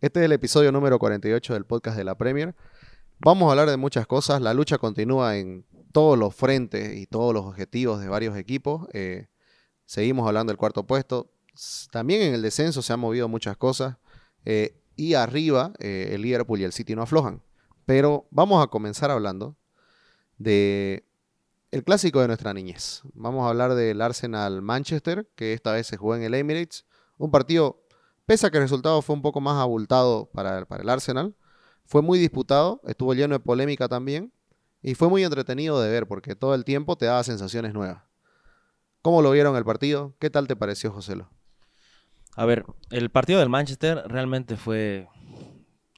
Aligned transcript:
Este 0.00 0.20
es 0.20 0.24
el 0.24 0.32
episodio 0.32 0.72
número 0.72 0.98
48 0.98 1.52
del 1.52 1.66
podcast 1.66 1.94
de 1.94 2.04
la 2.04 2.16
Premier. 2.16 2.54
Vamos 3.18 3.48
a 3.48 3.50
hablar 3.50 3.68
de 3.68 3.76
muchas 3.76 4.06
cosas. 4.06 4.40
La 4.40 4.54
lucha 4.54 4.78
continúa 4.78 5.36
en 5.36 5.66
todos 5.92 6.18
los 6.18 6.34
frentes 6.34 6.96
y 6.96 7.06
todos 7.06 7.34
los 7.34 7.44
objetivos 7.44 8.00
de 8.00 8.08
varios 8.08 8.34
equipos. 8.38 8.88
Eh, 8.94 9.26
seguimos 9.84 10.26
hablando 10.26 10.52
del 10.52 10.56
cuarto 10.56 10.86
puesto. 10.86 11.30
También 11.92 12.22
en 12.22 12.32
el 12.32 12.40
descenso 12.40 12.80
se 12.80 12.94
han 12.94 13.00
movido 13.00 13.28
muchas 13.28 13.58
cosas. 13.58 13.98
Eh, 14.46 14.80
y 14.96 15.12
arriba, 15.12 15.74
eh, 15.80 16.12
el 16.12 16.22
Liverpool 16.22 16.60
y 16.60 16.64
el 16.64 16.72
City 16.72 16.96
no 16.96 17.02
aflojan. 17.02 17.42
Pero 17.84 18.26
vamos 18.30 18.64
a 18.64 18.68
comenzar 18.68 19.10
hablando 19.10 19.58
de 20.38 21.04
el 21.72 21.84
clásico 21.84 22.22
de 22.22 22.28
nuestra 22.28 22.54
niñez. 22.54 23.02
Vamos 23.12 23.44
a 23.44 23.50
hablar 23.50 23.74
del 23.74 24.00
Arsenal 24.00 24.62
Manchester, 24.62 25.28
que 25.34 25.52
esta 25.52 25.72
vez 25.72 25.86
se 25.86 25.98
jugó 25.98 26.16
en 26.16 26.22
el 26.22 26.32
Emirates. 26.32 26.86
Un 27.18 27.30
partido, 27.30 27.84
pese 28.26 28.46
a 28.46 28.50
que 28.50 28.58
el 28.58 28.64
resultado 28.64 29.02
fue 29.02 29.14
un 29.16 29.22
poco 29.22 29.40
más 29.40 29.60
abultado 29.60 30.30
para, 30.32 30.58
el 30.58 30.88
Arsenal, 30.88 31.34
fue 31.84 32.02
muy 32.02 32.18
disputado, 32.18 32.80
estuvo 32.86 33.14
lleno 33.14 33.34
de 33.34 33.40
polémica 33.40 33.88
también, 33.88 34.32
y 34.82 34.94
fue 34.94 35.08
muy 35.08 35.24
entretenido 35.24 35.80
de 35.80 35.90
ver 35.90 36.06
porque 36.06 36.34
todo 36.34 36.54
el 36.54 36.64
tiempo 36.64 36.96
te 36.96 37.06
daba 37.06 37.22
sensaciones 37.22 37.74
nuevas. 37.74 38.02
¿Cómo 39.02 39.22
lo 39.22 39.30
vieron 39.30 39.56
el 39.56 39.64
partido? 39.64 40.14
¿Qué 40.18 40.30
tal 40.30 40.46
te 40.46 40.56
pareció, 40.56 40.92
Joselo? 40.92 41.30
A 42.36 42.44
ver, 42.44 42.64
el 42.90 43.10
partido 43.10 43.40
del 43.40 43.48
Manchester 43.48 44.02
realmente 44.06 44.56
fue 44.56 45.08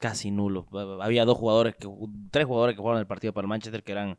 casi 0.03 0.31
nulo. 0.31 0.67
Había 1.01 1.25
dos 1.25 1.39
jugadores, 1.39 1.77
que, 1.77 1.89
tres 2.31 2.47
jugadores 2.47 2.75
que 2.75 2.81
jugaron 2.81 3.01
el 3.01 3.07
partido 3.07 3.33
para 3.33 3.45
el 3.45 3.49
Manchester 3.49 3.85
que 3.85 3.93
eran 3.93 4.19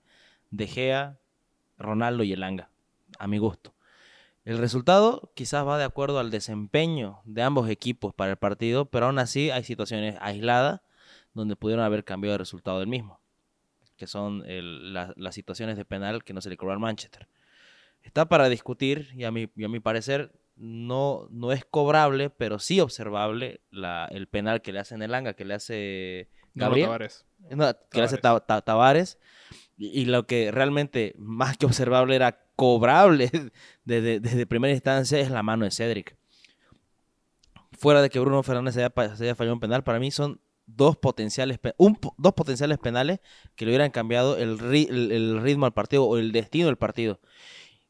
De 0.52 0.68
Gea, 0.68 1.20
Ronaldo 1.78 2.24
y 2.24 2.32
Elanga, 2.32 2.70
a 3.20 3.28
mi 3.28 3.38
gusto. 3.38 3.73
El 4.46 4.58
resultado 4.58 5.32
quizás 5.36 5.66
va 5.66 5.78
de 5.78 5.86
acuerdo 5.86 6.20
al 6.20 6.32
desempeño 6.32 7.22
de 7.24 7.44
ambos 7.44 7.70
equipos 7.70 8.14
para 8.14 8.32
el 8.32 8.38
partido, 8.38 8.86
pero 8.86 9.06
aún 9.06 9.20
así 9.20 9.52
hay 9.52 9.64
situaciones 9.64 10.18
aisladas 10.20 10.82
donde 11.34 11.56
pudieron 11.56 11.86
haber 11.86 12.04
cambiado 12.04 12.36
el 12.36 12.40
resultado 12.40 12.80
del 12.80 12.88
mismo, 12.88 13.20
que 13.96 14.06
son 14.06 14.44
las 14.46 15.36
situaciones 15.36 15.78
de 15.78 15.86
penal 15.86 16.24
que 16.24 16.34
no 16.34 16.42
se 16.42 16.50
le 16.50 16.58
cobró 16.58 16.74
al 16.74 16.80
Manchester. 16.80 17.28
Está 18.02 18.28
para 18.28 18.50
discutir 18.50 19.10
y 19.16 19.24
a 19.24 19.32
mi, 19.32 19.44
a 19.44 19.68
mi 19.70 19.80
parecer 19.80 20.34
no, 20.58 21.28
no 21.32 21.52
es 21.52 21.66
cobrable, 21.66 22.30
pero 22.30 22.60
sí 22.60 22.82
observable 22.82 23.62
el 23.72 24.28
penal 24.28 24.62
que 24.62 24.74
le 24.74 24.80
hace 24.80 24.96
Elanga, 24.96 25.34
que 25.34 25.46
le 25.46 25.54
hace 25.54 26.30
Gabriel. 26.54 26.90
que 27.90 27.98
le 27.98 28.04
hace 28.04 28.18
Tavares 28.18 29.18
y, 29.78 30.06
lo 30.06 30.28
que 30.28 30.52
realmente 30.52 31.14
más 31.18 31.58
que 31.58 31.66
observable 31.66 32.16
era 32.16 32.43
cobrable 32.56 33.32
desde, 33.86 34.46
primera 34.46 34.74
instancia 34.74 35.20
es 35.20 35.30
la 35.30 35.44
mano 35.44 35.66
de 35.66 35.72
Cedric. 35.72 36.16
Fuera 37.72 38.02
de 38.02 38.10
que 38.10 38.20
Bruno 38.20 38.44
Fernández 38.44 38.78
haya, 38.78 38.94
haya 38.96 39.36
fallado 39.36 39.54
un 39.54 39.60
penal, 39.60 39.84
para 39.84 40.00
mí 40.00 40.12
son 40.12 40.40
dos 40.66 40.96
potenciales, 40.98 41.60
dos 42.18 42.34
potenciales 42.34 42.78
penales 42.78 43.20
que 43.56 43.66
le 43.66 43.72
hubieran 43.72 43.92
cambiado 43.92 44.38
el, 44.38 44.60
el, 44.62 45.42
ritmo 45.42 45.66
al 45.66 45.74
partido 45.74 46.06
o 46.06 46.18
el 46.18 46.32
destino 46.32 46.68
del 46.68 46.78
partido. 46.78 47.20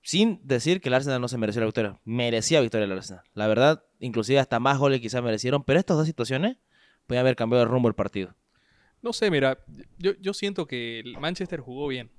Sin 0.02 0.42
decir 0.44 0.82
que 0.82 0.90
el 0.90 0.96
Arsenal 0.96 1.22
no 1.22 1.28
se 1.28 1.38
mereció 1.38 1.62
la 1.62 1.68
victoria. 1.68 2.00
Merecía 2.04 2.60
victoria 2.60 2.86
el 2.86 2.92
Arsenal. 2.92 3.24
La 3.34 3.48
verdad, 3.48 3.84
inclusive 4.00 4.40
hasta 4.40 4.60
más 4.60 4.78
goles 4.78 5.00
quizás 5.00 5.24
merecieron, 5.24 5.64
pero 5.64 5.80
estas 5.80 5.96
dos 5.96 6.08
situaciones 6.08 6.58
pueden 7.08 7.22
haber 7.22 7.36
cambiado 7.36 7.64
el 7.64 7.70
rumbo 7.70 7.88
del 7.88 7.96
partido. 7.96 8.36
No 9.02 9.14
sé, 9.14 9.30
mira, 9.30 9.60
yo, 9.98 10.14
yo 10.20 10.34
siento 10.34 10.66
que 10.66 11.00
el 11.00 11.18
Manchester 11.20 11.60
jugó 11.60 11.88
bien. 11.88 12.10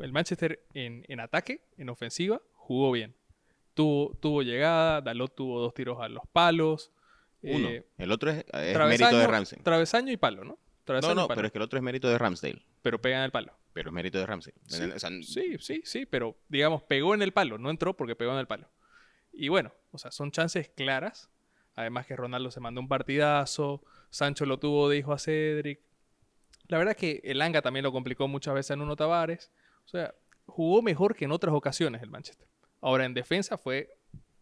El 0.00 0.12
Manchester 0.12 0.64
en, 0.74 1.04
en 1.08 1.20
ataque, 1.20 1.62
en 1.76 1.88
ofensiva, 1.88 2.40
jugó 2.54 2.92
bien. 2.92 3.14
Tuvo, 3.74 4.16
tuvo 4.20 4.42
llegada, 4.42 5.00
Dalot 5.00 5.34
tuvo 5.34 5.60
dos 5.60 5.74
tiros 5.74 6.00
a 6.00 6.08
los 6.08 6.26
palos. 6.32 6.92
Uno. 7.42 7.68
Eh, 7.68 7.86
el 7.98 8.10
otro 8.10 8.30
es, 8.30 8.44
mérito 8.52 9.18
de 9.18 9.26
Ramsey. 9.26 9.58
Travesaño 9.62 10.12
y 10.12 10.16
palo, 10.16 10.44
¿no? 10.44 10.58
no, 10.86 11.14
no, 11.14 11.28
pero 11.28 11.46
es 11.46 11.52
que 11.52 11.58
el 11.58 11.62
otro 11.62 11.78
es 11.78 11.82
mérito 11.82 12.08
de 12.08 12.18
Ramsdale. 12.18 12.62
Pero 12.82 13.00
pega 13.00 13.18
en 13.18 13.24
el 13.24 13.30
palo. 13.30 13.52
Pero 13.72 13.90
es 13.90 13.94
mérito 13.94 14.18
de 14.18 14.26
Ramsey. 14.26 14.54
Sí, 15.22 15.58
sí, 15.58 15.82
sí, 15.84 16.06
pero 16.06 16.38
digamos, 16.48 16.82
pegó 16.82 17.14
en 17.14 17.22
el 17.22 17.32
palo, 17.32 17.58
no 17.58 17.70
entró 17.70 17.96
porque 17.96 18.16
pegó 18.16 18.32
en 18.32 18.38
el 18.38 18.46
palo. 18.46 18.70
Y 19.32 19.48
bueno, 19.48 19.72
o 19.90 19.98
sea, 19.98 20.10
son 20.10 20.30
chances 20.30 20.68
claras. 20.70 21.28
Además 21.74 22.06
que 22.06 22.16
Ronaldo 22.16 22.50
se 22.50 22.60
mandó 22.60 22.80
un 22.80 22.88
partidazo. 22.88 23.82
Sancho 24.08 24.46
lo 24.46 24.58
tuvo 24.58 24.88
de 24.88 24.96
hijo 24.96 25.12
a 25.12 25.18
Cedric. 25.18 25.80
La 26.68 26.78
verdad 26.78 26.92
es 26.92 26.96
que 26.96 27.20
el 27.22 27.42
Anga 27.42 27.60
también 27.60 27.84
lo 27.84 27.92
complicó 27.92 28.28
muchas 28.28 28.54
veces 28.54 28.70
en 28.70 28.80
Uno 28.80 28.96
Tavares. 28.96 29.52
O 29.86 29.88
sea, 29.88 30.14
jugó 30.44 30.82
mejor 30.82 31.14
que 31.16 31.24
en 31.24 31.32
otras 31.32 31.54
ocasiones 31.54 32.02
el 32.02 32.10
Manchester. 32.10 32.46
Ahora 32.80 33.04
en 33.04 33.14
defensa 33.14 33.56
fue 33.56 33.88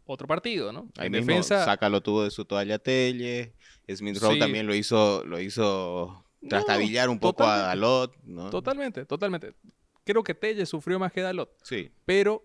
otro 0.05 0.27
partido, 0.27 0.72
¿no? 0.72 0.88
Ahí 0.99 1.06
en 1.06 1.12
mismo, 1.12 1.27
defensa 1.28 1.65
Saca 1.65 1.88
lo 1.88 2.03
tuvo 2.03 2.25
de 2.25 2.31
su 2.31 2.44
toalla 2.44 2.78
Telle. 2.78 3.55
Smith 3.88 4.19
Rowe 4.19 4.38
también 4.38 4.66
lo 4.66 4.75
hizo, 4.75 5.25
lo 5.25 5.41
hizo 5.41 6.27
trastabillar 6.49 7.09
un 7.09 7.19
poco 7.19 7.44
a 7.44 7.59
Dalot, 7.59 8.15
¿no? 8.25 8.50
Totalmente, 8.50 9.05
totalmente. 9.06 9.55
Creo 10.05 10.22
que 10.22 10.34
Telle 10.34 10.66
sufrió 10.66 10.99
más 10.99 11.12
que 11.12 11.22
Dalot. 11.22 11.55
Sí. 11.62 11.91
Pero 12.05 12.44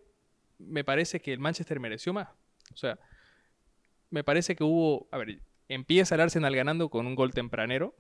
me 0.58 0.84
parece 0.84 1.20
que 1.20 1.34
el 1.34 1.40
Manchester 1.40 1.80
mereció 1.80 2.14
más. 2.14 2.30
O 2.74 2.78
sea, 2.78 3.00
me 4.10 4.24
parece 4.24 4.56
que 4.56 4.64
hubo, 4.64 5.08
a 5.12 5.18
ver, 5.18 5.42
Empieza 5.70 6.16
el 6.16 6.22
Arsenal 6.22 6.56
ganando 6.56 6.90
con 6.90 7.06
un 7.06 7.14
gol 7.14 7.31
tempranero, 7.31 7.96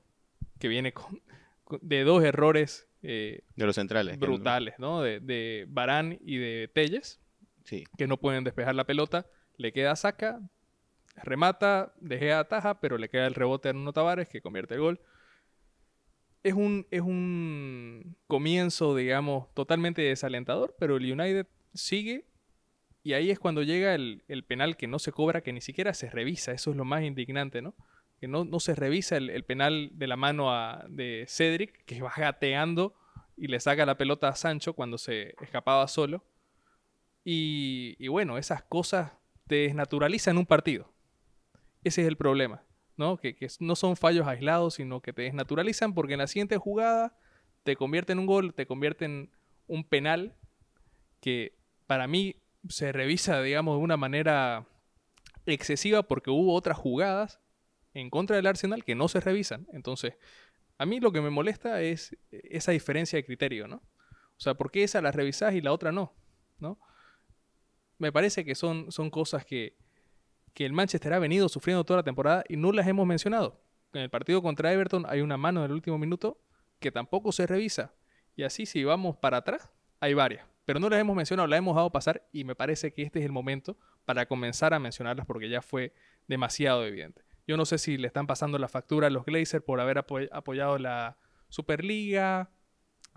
que 0.59 0.67
viene 0.67 0.91
con, 0.91 1.21
de 1.81 2.03
dos 2.03 2.23
errores. 2.23 2.87
Eh, 3.01 3.43
de 3.55 3.65
los 3.65 3.75
centrales. 3.75 4.19
Brutales, 4.19 4.75
¿no? 4.77 5.01
De, 5.01 5.19
de 5.19 5.65
Barán 5.69 6.17
y 6.21 6.37
de 6.37 6.69
Telles. 6.73 7.19
Sí. 7.63 7.85
Que 7.97 8.07
no 8.07 8.17
pueden 8.17 8.43
despejar 8.43 8.75
la 8.75 8.85
pelota. 8.85 9.27
Le 9.57 9.73
queda 9.73 9.95
saca, 9.95 10.41
remata, 11.23 11.93
dejea 11.99 12.39
ataja, 12.39 12.79
pero 12.79 12.97
le 12.97 13.09
queda 13.09 13.27
el 13.27 13.35
rebote 13.35 13.69
a 13.69 13.73
Nuno 13.73 13.93
Tavares 13.93 14.27
que 14.27 14.41
convierte 14.41 14.75
el 14.75 14.81
gol. 14.81 15.01
Es 16.43 16.53
un, 16.53 16.87
es 16.89 17.01
un 17.01 18.15
comienzo, 18.27 18.95
digamos, 18.95 19.53
totalmente 19.53 20.01
desalentador, 20.01 20.75
pero 20.79 20.95
el 20.95 21.11
United 21.11 21.47
sigue 21.73 22.29
y 23.03 23.13
ahí 23.13 23.31
es 23.31 23.39
cuando 23.39 23.63
llega 23.63 23.95
el, 23.95 24.21
penal 24.47 24.77
que 24.77 24.87
no 24.87 24.99
se 24.99 25.11
cobra, 25.11 25.41
que 25.41 25.53
ni 25.53 25.61
siquiera 25.61 25.93
se 25.93 26.09
revisa. 26.09 26.51
Eso 26.51 26.71
es 26.71 26.77
lo 26.77 26.85
más 26.85 27.03
indignante, 27.03 27.61
¿no? 27.61 27.73
Que 28.19 28.27
no, 28.27 28.43
no 28.43 28.59
se 28.59 28.75
revisa 28.75 29.17
el, 29.17 29.43
penal 29.45 29.91
de 29.93 30.07
la 30.07 30.17
mano 30.17 30.51
de 30.89 31.25
Cedric, 31.27 31.85
que 31.85 32.01
va 32.01 32.13
gateando 32.15 32.93
y 33.37 33.47
le 33.47 33.59
saca 33.59 33.85
la 33.85 33.97
pelota 33.97 34.27
a 34.27 34.35
Sancho 34.35 34.73
cuando 34.73 34.97
se 34.97 35.35
escapaba 35.41 35.87
solo. 35.87 36.25
Y, 37.23 37.95
y 37.97 38.07
bueno, 38.09 38.37
esas 38.37 38.63
cosas 38.63 39.13
te 39.47 39.55
desnaturalizan 39.55 40.37
un 40.37 40.45
partido. 40.45 40.93
Ese 41.83 42.01
es 42.01 42.07
el 42.07 42.17
problema, 42.17 42.63
¿no? 42.97 43.17
Que, 43.17 43.35
que, 43.35 43.47
no 43.59 43.75
son 43.75 43.95
fallos 43.95 44.27
aislados, 44.27 44.75
sino 44.75 45.01
que 45.01 45.13
te 45.13 45.21
desnaturalizan 45.23 45.93
porque 45.93 46.13
en 46.13 46.19
la 46.19 46.27
siguiente 46.27 46.57
jugada 46.57 47.17
te 47.63 47.75
convierte 47.75 48.11
en 48.11 48.19
un 48.19 48.25
gol, 48.25 48.53
te 48.53 48.65
convierte 48.65 49.05
en 49.05 49.31
un 49.67 49.83
penal 49.83 50.35
que 51.21 51.57
para 51.87 52.07
mí 52.07 52.35
se 52.67 52.91
revisa, 52.91 53.41
digamos, 53.41 53.77
de 53.77 53.83
una 53.83 53.97
manera 53.97 54.65
excesiva 55.45 56.03
porque 56.03 56.29
hubo 56.29 56.53
otras 56.53 56.77
jugadas 56.77 57.39
en 57.93 58.09
contra 58.09 58.35
del 58.35 58.47
Arsenal 58.47 58.83
que 58.83 58.95
no 58.95 59.07
se 59.07 59.19
revisan. 59.19 59.67
Entonces, 59.73 60.13
a 60.77 60.85
mí 60.85 60.99
lo 60.99 61.11
que 61.11 61.21
me 61.21 61.29
molesta 61.29 61.81
es 61.81 62.15
esa 62.31 62.71
diferencia 62.71 63.17
de 63.17 63.25
criterio, 63.25 63.67
¿no? 63.67 63.77
O 63.77 64.41
sea, 64.41 64.53
¿por 64.53 64.71
qué 64.71 64.83
esa 64.83 65.01
la 65.01 65.11
revisás 65.11 65.53
y 65.53 65.61
la 65.61 65.73
otra 65.73 65.91
no? 65.91 66.13
¿No? 66.59 66.79
Me 67.97 68.11
parece 68.11 68.45
que 68.45 68.55
son, 68.55 68.91
son 68.91 69.09
cosas 69.09 69.45
que, 69.45 69.75
que 70.53 70.65
el 70.65 70.71
Manchester 70.71 71.13
ha 71.13 71.19
venido 71.19 71.49
sufriendo 71.49 71.83
toda 71.83 71.97
la 71.97 72.03
temporada 72.03 72.43
y 72.47 72.55
no 72.55 72.71
las 72.71 72.87
hemos 72.87 73.05
mencionado. 73.05 73.61
En 73.93 74.01
el 74.01 74.09
partido 74.09 74.41
contra 74.41 74.71
Everton 74.71 75.05
hay 75.09 75.21
una 75.21 75.35
mano 75.35 75.61
en 75.61 75.65
el 75.65 75.73
último 75.73 75.97
minuto 75.97 76.41
que 76.79 76.91
tampoco 76.91 77.31
se 77.31 77.47
revisa. 77.47 77.93
Y 78.35 78.43
así 78.43 78.65
si 78.65 78.85
vamos 78.85 79.17
para 79.17 79.37
atrás, 79.37 79.69
hay 79.99 80.13
varias 80.13 80.45
pero 80.69 80.79
no 80.79 80.87
las 80.87 80.99
hemos 80.99 81.15
mencionado, 81.15 81.47
las 81.47 81.57
hemos 81.57 81.75
dado 81.75 81.89
pasar 81.91 82.29
y 82.31 82.43
me 82.43 82.53
parece 82.53 82.93
que 82.93 83.01
este 83.01 83.17
es 83.17 83.25
el 83.25 83.31
momento 83.31 83.75
para 84.05 84.27
comenzar 84.27 84.71
a 84.75 84.77
mencionarlas 84.77 85.25
porque 85.25 85.49
ya 85.49 85.63
fue 85.63 85.95
demasiado 86.27 86.85
evidente. 86.85 87.23
Yo 87.49 87.57
no 87.57 87.65
sé 87.65 87.79
si 87.79 87.97
le 87.97 88.05
están 88.05 88.27
pasando 88.27 88.59
la 88.59 88.67
factura 88.67 89.07
a 89.07 89.09
los 89.09 89.25
Glazers 89.25 89.63
por 89.63 89.79
haber 89.79 89.97
apoyado 89.97 90.77
la 90.77 91.17
Superliga, 91.47 92.51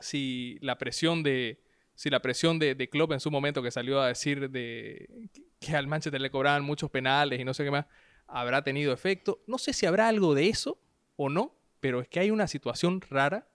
si 0.01 0.57
la 0.63 0.79
presión 0.79 1.23
de 1.23 1.63
si 1.95 2.09
la 2.09 2.23
presión 2.23 2.59
de, 2.59 2.89
Klopp 2.91 3.13
en 3.13 3.21
su 3.21 3.31
momento 3.31 3.63
que 3.63 3.71
salió 3.71 4.01
a 4.01 4.09
decir 4.09 4.49
de 4.49 5.29
que 5.61 5.77
al 5.77 5.87
Manchester 5.87 6.19
le 6.19 6.31
cobraban 6.31 6.65
muchos 6.65 6.91
penales 6.91 7.41
y 7.41 7.45
no 7.45 7.53
sé 7.53 7.63
qué 7.63 7.71
más, 7.71 7.85
habrá 8.27 8.65
tenido 8.65 8.95
efecto. 8.95 9.43
No 9.47 9.59
sé 9.59 9.75
si 9.75 9.85
habrá 9.85 10.09
algo 10.09 10.35
de 10.35 10.49
eso 10.49 10.81
o 11.17 11.29
no, 11.29 11.55
pero 11.81 12.01
es 12.01 12.09
que 12.09 12.21
hay 12.21 12.31
una 12.31 12.47
situación 12.47 13.03
rara 13.03 13.51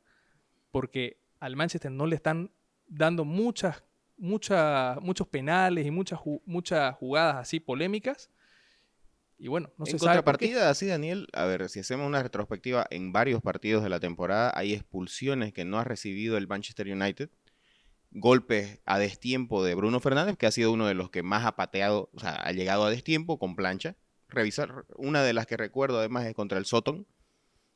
porque 0.69 1.19
al 1.39 1.56
Manchester 1.56 1.89
no 1.89 2.06
le 2.06 2.18
están 2.18 2.51
dando 2.85 3.25
muchas 3.25 3.83
muchos 4.15 5.27
penales 5.31 5.88
y 5.88 5.89
muchas, 5.89 6.19
muchas 6.45 6.94
jugadas 6.97 7.38
así 7.38 7.59
polémicas. 7.59 8.29
Y 9.39 9.50
bueno, 9.50 9.72
no 9.78 9.86
en 9.86 9.92
se 9.92 9.98
contrapartida, 10.00 10.69
así 10.69 10.88
Daniel, 10.88 11.28
a 11.34 11.45
ver, 11.45 11.69
si 11.69 11.80
hacemos 11.80 12.07
una 12.07 12.24
retrospectiva 12.24 12.88
en 12.89 13.13
varios 13.13 13.42
partidos 13.42 13.84
de 13.84 13.89
la 13.89 14.00
temporada, 14.00 14.51
hay 14.56 14.74
expulsiones 14.74 15.54
que 15.54 15.63
no 15.63 15.78
ha 15.78 15.84
recibido 15.84 16.38
el 16.38 16.48
Manchester 16.48 16.88
United, 16.88 17.30
golpes 18.12 18.81
a 18.86 18.98
destiempo 18.98 19.63
de 19.63 19.75
Bruno 19.75 20.00
Fernández, 20.00 20.38
que 20.38 20.48
ha 20.48 20.51
sido 20.51 20.72
uno 20.72 20.88
de 20.88 20.95
los 20.95 21.12
que 21.12 21.22
más 21.22 21.45
ha 21.45 21.56
pateado, 21.56 22.10
o 22.13 22.19
sea, 22.19 22.34
ha 22.34 22.51
llegado 22.51 22.86
a 22.86 22.89
destiempo 22.89 23.38
con 23.38 23.56
plancha, 23.56 23.95
revisar. 24.28 24.86
Una 24.95 25.22
de 25.24 25.34
las 25.34 25.45
que 25.45 25.57
recuerdo 25.57 26.00
además 26.00 26.25
es 26.25 26.34
contra 26.34 26.57
el 26.57 26.66
Soton, 26.66 27.06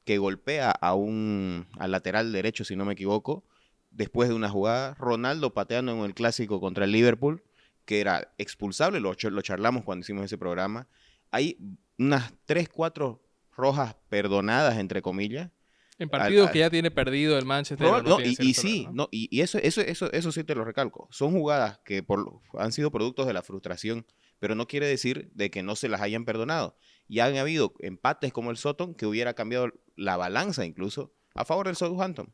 que 0.03 0.17
golpea 0.17 0.71
a 0.71 0.95
un 0.95 1.67
al 1.77 1.91
lateral 1.91 2.31
derecho, 2.31 2.63
si 2.63 2.75
no 2.75 2.85
me 2.85 2.93
equivoco, 2.93 3.45
después 3.91 4.29
de 4.29 4.35
una 4.35 4.49
jugada. 4.49 4.95
Ronaldo 4.95 5.53
pateando 5.53 5.91
en 5.91 5.99
el 5.99 6.15
clásico 6.15 6.59
contra 6.59 6.85
el 6.85 6.91
Liverpool, 6.91 7.43
que 7.85 8.01
era 8.01 8.33
expulsable, 8.37 8.99
lo 8.99 9.13
charlamos 9.13 9.83
cuando 9.83 10.03
hicimos 10.03 10.25
ese 10.25 10.37
programa. 10.37 10.87
Hay 11.31 11.57
unas 11.97 12.33
3, 12.45 12.69
4 12.69 13.21
rojas 13.55 13.95
perdonadas, 14.09 14.77
entre 14.77 15.01
comillas. 15.01 15.49
En 15.97 16.09
partidos 16.09 16.47
al- 16.47 16.53
que 16.53 16.59
ya 16.59 16.69
tiene 16.69 16.89
perdido 16.89 17.37
el 17.37 17.45
Manchester. 17.45 17.87
No 17.87 18.01
no, 18.01 18.17
tiene 18.17 18.35
y, 18.39 18.53
sí, 18.53 18.87
no, 18.91 19.07
y, 19.11 19.27
y 19.35 19.41
eso, 19.41 19.59
eso, 19.59 19.81
eso, 19.81 20.11
eso 20.11 20.31
sí 20.31 20.43
te 20.43 20.55
lo 20.55 20.65
recalco. 20.65 21.07
Son 21.11 21.31
jugadas 21.31 21.79
que 21.85 22.01
por, 22.01 22.41
han 22.57 22.71
sido 22.71 22.91
productos 22.91 23.27
de 23.27 23.33
la 23.33 23.43
frustración, 23.43 24.05
pero 24.39 24.55
no 24.55 24.67
quiere 24.67 24.87
decir 24.87 25.31
de 25.35 25.51
que 25.51 25.61
no 25.61 25.75
se 25.75 25.89
las 25.89 26.01
hayan 26.01 26.25
perdonado. 26.25 26.75
Y 27.07 27.19
han 27.19 27.37
habido 27.37 27.73
empates 27.79 28.33
como 28.33 28.49
el 28.49 28.57
Soton 28.57 28.95
que 28.95 29.05
hubiera 29.05 29.35
cambiado 29.35 29.69
la 29.95 30.17
balanza 30.17 30.65
incluso 30.65 31.13
a 31.35 31.45
favor 31.45 31.67
del 31.67 31.75
Southampton. 31.75 32.33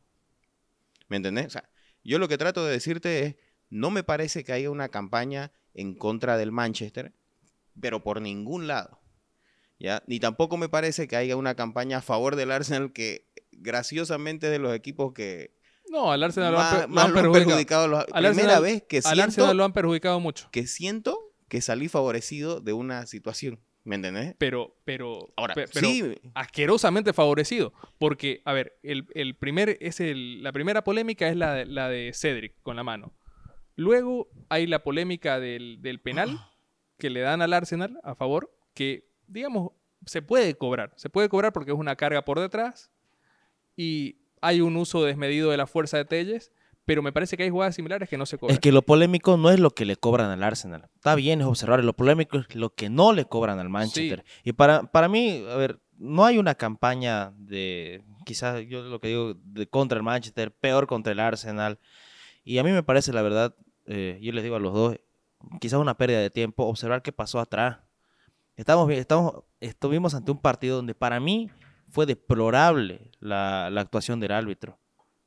¿Me 1.08 1.16
entendés? 1.18 1.46
O 1.46 1.50
sea, 1.50 1.68
yo 2.04 2.18
lo 2.18 2.28
que 2.28 2.38
trato 2.38 2.64
de 2.64 2.72
decirte 2.72 3.24
es, 3.24 3.36
no 3.70 3.90
me 3.90 4.02
parece 4.02 4.44
que 4.44 4.52
haya 4.52 4.70
una 4.70 4.88
campaña 4.88 5.52
en 5.74 5.94
contra 5.94 6.38
del 6.38 6.52
Manchester, 6.52 7.12
pero 7.80 8.02
por 8.02 8.20
ningún 8.20 8.66
lado. 8.66 9.00
¿ya? 9.78 10.02
Ni 10.06 10.18
tampoco 10.20 10.56
me 10.56 10.68
parece 10.68 11.06
que 11.08 11.16
haya 11.16 11.36
una 11.36 11.54
campaña 11.54 11.98
a 11.98 12.02
favor 12.02 12.34
del 12.36 12.50
Arsenal 12.50 12.92
que 12.92 13.26
graciosamente 13.52 14.48
de 14.50 14.58
los 14.58 14.74
equipos 14.74 15.12
que 15.12 15.54
No, 15.90 16.10
al 16.12 16.22
Arsenal 16.22 16.52
lo 16.52 16.60
han, 16.60 16.90
más, 16.90 17.08
lo 17.08 17.14
perjudicado. 17.14 17.32
perjudicado. 17.46 17.88
los- 17.88 18.00
Al 18.12 18.24
primera 18.26 18.28
Arsenal- 18.56 18.62
vez 18.62 18.82
que 18.88 18.96
Al 18.98 19.02
siento, 19.04 19.22
Arsenal 19.22 19.56
lo 19.56 19.64
han 19.64 19.72
perjudicado 19.72 20.20
mucho. 20.20 20.48
que 20.52 20.66
siento 20.66 21.32
que 21.48 21.60
salí 21.60 21.88
favorecido 21.88 22.60
de 22.60 22.72
una 22.72 23.06
situación. 23.06 23.60
¿Me 23.84 23.94
entendés? 23.94 24.34
Pero, 24.36 24.76
pero, 24.84 25.32
Ahora, 25.36 25.54
pe- 25.54 25.64
pero 25.72 25.88
sí, 25.88 26.14
asquerosamente 26.34 27.14
favorecido. 27.14 27.72
Porque, 27.96 28.42
a 28.44 28.52
ver, 28.52 28.76
el, 28.82 29.06
el 29.14 29.34
primer, 29.34 29.78
es 29.80 30.00
el, 30.00 30.42
la 30.42 30.52
primera 30.52 30.84
polémica 30.84 31.26
es 31.28 31.36
la, 31.36 31.54
de- 31.54 31.64
la 31.64 31.88
de 31.88 32.12
Cedric 32.12 32.54
con 32.62 32.76
la 32.76 32.82
mano. 32.82 33.14
Luego 33.76 34.28
hay 34.50 34.66
la 34.66 34.82
polémica 34.82 35.40
del, 35.40 35.78
del 35.80 36.00
penal 36.00 36.38
que 36.98 37.10
le 37.10 37.20
dan 37.20 37.42
al 37.42 37.52
Arsenal 37.52 37.98
a 38.02 38.14
favor, 38.14 38.52
que, 38.74 39.08
digamos, 39.26 39.72
se 40.06 40.22
puede 40.22 40.54
cobrar. 40.56 40.92
Se 40.96 41.10
puede 41.10 41.28
cobrar 41.28 41.52
porque 41.52 41.72
es 41.72 41.78
una 41.78 41.96
carga 41.96 42.24
por 42.24 42.40
detrás 42.40 42.90
y 43.76 44.18
hay 44.40 44.60
un 44.60 44.76
uso 44.76 45.04
desmedido 45.04 45.50
de 45.50 45.56
la 45.56 45.66
fuerza 45.66 45.96
de 45.96 46.04
Telles, 46.04 46.52
pero 46.84 47.02
me 47.02 47.12
parece 47.12 47.36
que 47.36 47.42
hay 47.42 47.50
jugadas 47.50 47.74
similares 47.74 48.08
que 48.08 48.16
no 48.16 48.24
se 48.24 48.38
cobran. 48.38 48.54
Es 48.54 48.60
que 48.60 48.72
lo 48.72 48.82
polémico 48.82 49.36
no 49.36 49.50
es 49.50 49.60
lo 49.60 49.70
que 49.70 49.84
le 49.84 49.96
cobran 49.96 50.30
al 50.30 50.42
Arsenal. 50.42 50.88
Está 50.94 51.14
bien, 51.14 51.40
es 51.40 51.46
observar. 51.46 51.84
Lo 51.84 51.92
polémico 51.94 52.38
es 52.38 52.54
lo 52.54 52.74
que 52.74 52.88
no 52.88 53.12
le 53.12 53.26
cobran 53.26 53.58
al 53.58 53.68
Manchester. 53.68 54.24
Y 54.42 54.52
para, 54.52 54.84
para 54.90 55.08
mí, 55.08 55.44
a 55.48 55.56
ver, 55.56 55.80
no 55.98 56.24
hay 56.24 56.38
una 56.38 56.54
campaña 56.54 57.32
de, 57.36 58.04
quizás 58.24 58.64
yo 58.66 58.82
lo 58.82 59.00
que 59.00 59.08
digo, 59.08 59.34
de 59.34 59.66
contra 59.66 59.98
el 59.98 60.02
Manchester, 60.02 60.50
peor 60.50 60.86
contra 60.86 61.12
el 61.12 61.20
Arsenal. 61.20 61.78
Y 62.42 62.58
a 62.58 62.64
mí 62.64 62.70
me 62.70 62.82
parece, 62.82 63.12
la 63.12 63.20
verdad, 63.20 63.54
eh, 63.86 64.18
yo 64.22 64.32
les 64.32 64.42
digo 64.42 64.56
a 64.56 64.60
los 64.60 64.72
dos, 64.72 64.96
quizás 65.60 65.78
una 65.80 65.96
pérdida 65.96 66.20
de 66.20 66.30
tiempo, 66.30 66.64
observar 66.64 67.02
qué 67.02 67.12
pasó 67.12 67.40
atrás. 67.40 67.78
Estamos, 68.56 68.90
estamos, 68.90 69.44
estuvimos 69.60 70.14
ante 70.14 70.30
un 70.32 70.38
partido 70.40 70.76
donde 70.76 70.94
para 70.94 71.20
mí 71.20 71.48
fue 71.90 72.06
deplorable 72.06 73.10
la, 73.20 73.70
la 73.70 73.80
actuación 73.80 74.20
del 74.20 74.32
árbitro. 74.32 74.78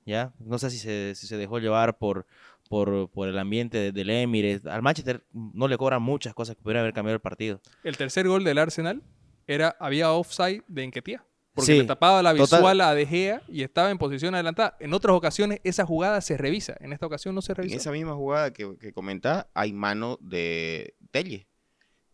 ¿ya? 0.06 0.34
No 0.40 0.58
sé 0.58 0.70
si 0.70 0.78
se, 0.80 1.14
si 1.16 1.28
se 1.28 1.38
dejó 1.38 1.60
llevar 1.60 1.98
por, 1.98 2.26
por, 2.70 3.10
por 3.10 3.28
el 3.28 3.38
ambiente 3.40 3.78
de- 3.78 3.92
del 3.92 4.10
Emirates. 4.10 4.66
Al 4.66 4.82
Manchester 4.82 5.24
no 5.32 5.68
le 5.68 5.78
cobran 5.78 6.02
muchas 6.02 6.34
cosas 6.34 6.56
que 6.56 6.62
pudieran 6.62 6.82
haber 6.82 6.94
cambiado 6.94 7.16
el 7.16 7.22
partido. 7.22 7.62
El 7.84 7.98
tercer 7.98 8.28
gol 8.28 8.44
del 8.44 8.58
Arsenal 8.58 9.02
era 9.48 9.76
había 9.80 10.12
offside 10.12 10.64
de 10.68 10.84
Enquetía. 10.84 11.24
Porque 11.54 11.74
Sí, 11.74 11.78
le 11.80 11.84
tapaba 11.86 12.24
la 12.24 12.34
total. 12.34 12.60
visual 12.60 12.82
a 12.82 12.96
De 12.96 13.06
Gea 13.06 13.42
y 13.50 13.64
estaba 13.64 13.92
en 13.92 13.98
posición 13.98 14.34
adelantada. 14.36 14.78
En 14.80 14.94
otras 14.94 15.16
ocasiones 15.16 15.60
esa 15.66 15.86
jugada 15.86 16.22
se 16.22 16.38
revisa. 16.38 16.78
En 16.80 16.94
esta 16.94 17.06
ocasión 17.06 17.36
no 17.36 17.42
se 17.42 17.52
en 17.52 17.56
revisó. 17.58 17.76
esa 17.78 17.92
misma 17.92 18.14
jugada 18.16 18.54
que, 18.54 18.78
que 18.80 18.94
comentás, 18.94 19.48
hay 19.54 19.74
mano 19.74 20.18
de 20.22 20.96
Telle. 21.12 21.48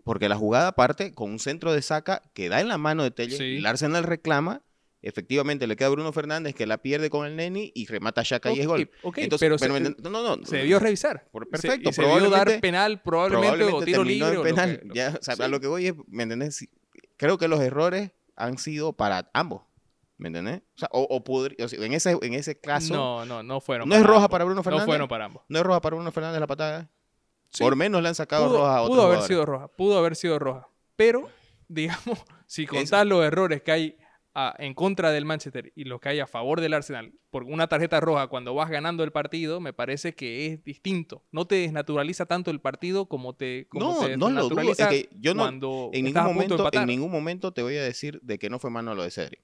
Porque 0.04 0.28
la 0.30 0.36
jugada 0.38 0.72
parte 0.72 1.14
con 1.14 1.30
un 1.32 1.38
centro 1.40 1.72
de 1.74 1.82
saca 1.82 2.24
que 2.34 2.50
da 2.50 2.62
en 2.62 2.68
la 2.68 2.78
mano 2.80 3.04
de 3.04 3.12
Telle. 3.12 3.38
Sí. 3.38 3.58
El 3.58 3.66
Arsenal 3.66 4.04
reclama. 4.04 4.64
Efectivamente, 5.04 5.68
le 5.68 5.76
queda 5.76 5.90
a 5.90 5.92
Bruno 5.92 6.12
Fernández 6.12 6.56
que 6.56 6.66
la 6.66 6.80
pierde 6.80 7.12
con 7.12 7.28
el 7.28 7.36
Neni 7.36 7.72
y 7.76 7.86
remata 7.86 8.22
a 8.22 8.24
Xhaka 8.24 8.52
y 8.52 8.60
es 8.62 8.66
gol. 8.68 8.90
Ok, 9.04 9.10
ok, 9.10 9.18
Entonces, 9.20 9.46
pero, 9.46 9.58
pero 9.60 9.76
se, 9.76 9.84
ent- 9.84 10.00
no, 10.02 10.10
no, 10.10 10.36
no, 10.38 10.46
se 10.46 10.58
debió 10.58 10.80
revisar. 10.80 11.28
Por- 11.32 11.48
perfecto, 11.48 11.94
se, 11.94 12.02
debió 12.02 12.30
dar 12.32 12.60
penal 12.60 13.00
probablemente, 13.04 13.48
o 13.48 13.58
probablemente 13.58 13.86
tiro 13.86 14.04
libre. 14.04 14.28
en 14.30 14.34
o 14.34 14.38
lo 14.40 14.44
penal. 14.44 14.80
que- 14.80 14.86
lo 14.88 14.94
ya, 14.96 15.16
o 15.20 15.24
sea, 15.24 15.36
sí. 15.36 15.44
a 15.44 15.48
lo 15.48 15.60
que 15.60 15.68
voy 15.68 15.88
es, 15.88 15.94
¿me 16.08 16.24
entendés? 16.24 16.68
Creo 17.16 17.38
que 17.38 17.48
los 17.48 17.62
errores 17.62 18.12
han 18.38 18.58
sido 18.58 18.94
para 18.94 19.30
ambos. 19.34 19.64
¿Me 20.18 20.30
entendés? 20.30 20.62
O 20.76 20.80
sea, 20.80 20.90
o, 20.94 21.02
o 21.10 21.24
podri- 21.24 21.62
o 21.64 21.68
sea, 21.68 21.84
en, 21.86 21.94
ese, 21.94 22.18
en 22.22 22.34
ese 22.34 22.60
caso, 22.60 22.94
no, 22.94 23.20
No, 23.26 23.26
no, 23.26 23.44
no 23.44 23.60
fueron. 23.62 23.92
es 23.94 24.02
roja 24.04 24.16
ambos. 24.18 24.30
para 24.30 24.46
Bruno 24.46 24.64
Fernández. 24.64 24.86
No 24.88 24.92
fueron 24.92 25.08
para 25.08 25.26
ambos. 25.26 25.44
es 25.48 25.62
roja 25.64 25.82
para 25.82 25.96
Bruno 25.96 26.12
Fernández 26.12 26.40
la 26.40 26.48
patada. 26.48 26.90
Sí, 27.50 27.64
Por 27.64 27.76
menos 27.76 28.02
le 28.02 28.10
han 28.10 28.16
sacado 28.16 28.48
pudo, 28.48 28.58
roja 28.60 28.78
a 28.78 28.82
otros 28.82 28.96
pudo 28.98 29.08
haber 29.08 29.22
sido 29.24 29.46
roja. 29.46 29.68
Pudo 29.70 29.98
haber 30.00 30.16
sido 30.16 30.40
roja. 30.40 30.68
Pero, 30.96 31.30
digamos, 31.68 32.20
si 32.48 32.66
contás 32.66 33.06
los 33.06 33.24
errores 33.24 33.62
que 33.62 33.72
hay 33.72 33.98
a- 34.40 34.56
en 34.60 34.76
contra 34.76 35.12
del 35.12 35.26
Manchester 35.26 35.74
y 35.76 35.86
los 35.86 36.00
que 36.00 36.10
hay 36.10 36.20
a 36.20 36.28
favor 36.28 36.62
del 36.62 36.76
Arsenal 36.76 37.12
por 37.32 37.44
una 37.44 37.68
tarjeta 37.68 38.00
roja 38.00 38.28
cuando 38.28 38.54
vas 38.54 38.70
ganando 38.70 39.04
el 39.04 39.12
partido, 39.12 39.60
me 39.60 39.74
parece 39.74 40.14
que 40.14 40.46
es 40.46 40.64
distinto. 40.64 41.24
No 41.32 41.48
te 41.48 41.56
desnaturaliza 41.56 42.28
tanto 42.28 42.52
el 42.52 42.62
partido 42.62 43.08
como 43.08 43.34
te, 43.36 43.66
como 43.68 43.86
No, 43.86 44.06
te 44.06 44.16
no 44.16 44.30
lo 44.30 44.48
dudo. 44.48 44.62
Es 44.72 44.78
que 44.88 45.10
yo 45.20 45.34
no, 45.34 45.42
cuando 45.42 45.90
en 45.92 46.06
ningún, 46.06 46.24
momento, 46.24 46.70
en 46.72 46.86
ningún 46.86 47.12
momento 47.12 47.52
te 47.52 47.64
voy 47.64 47.78
a 47.78 47.84
decir 47.84 48.20
de 48.22 48.38
que 48.38 48.52
no 48.52 48.60
fue 48.60 48.70
mano 48.70 48.94
lo 48.94 49.02
de 49.02 49.10
Cedric. 49.10 49.40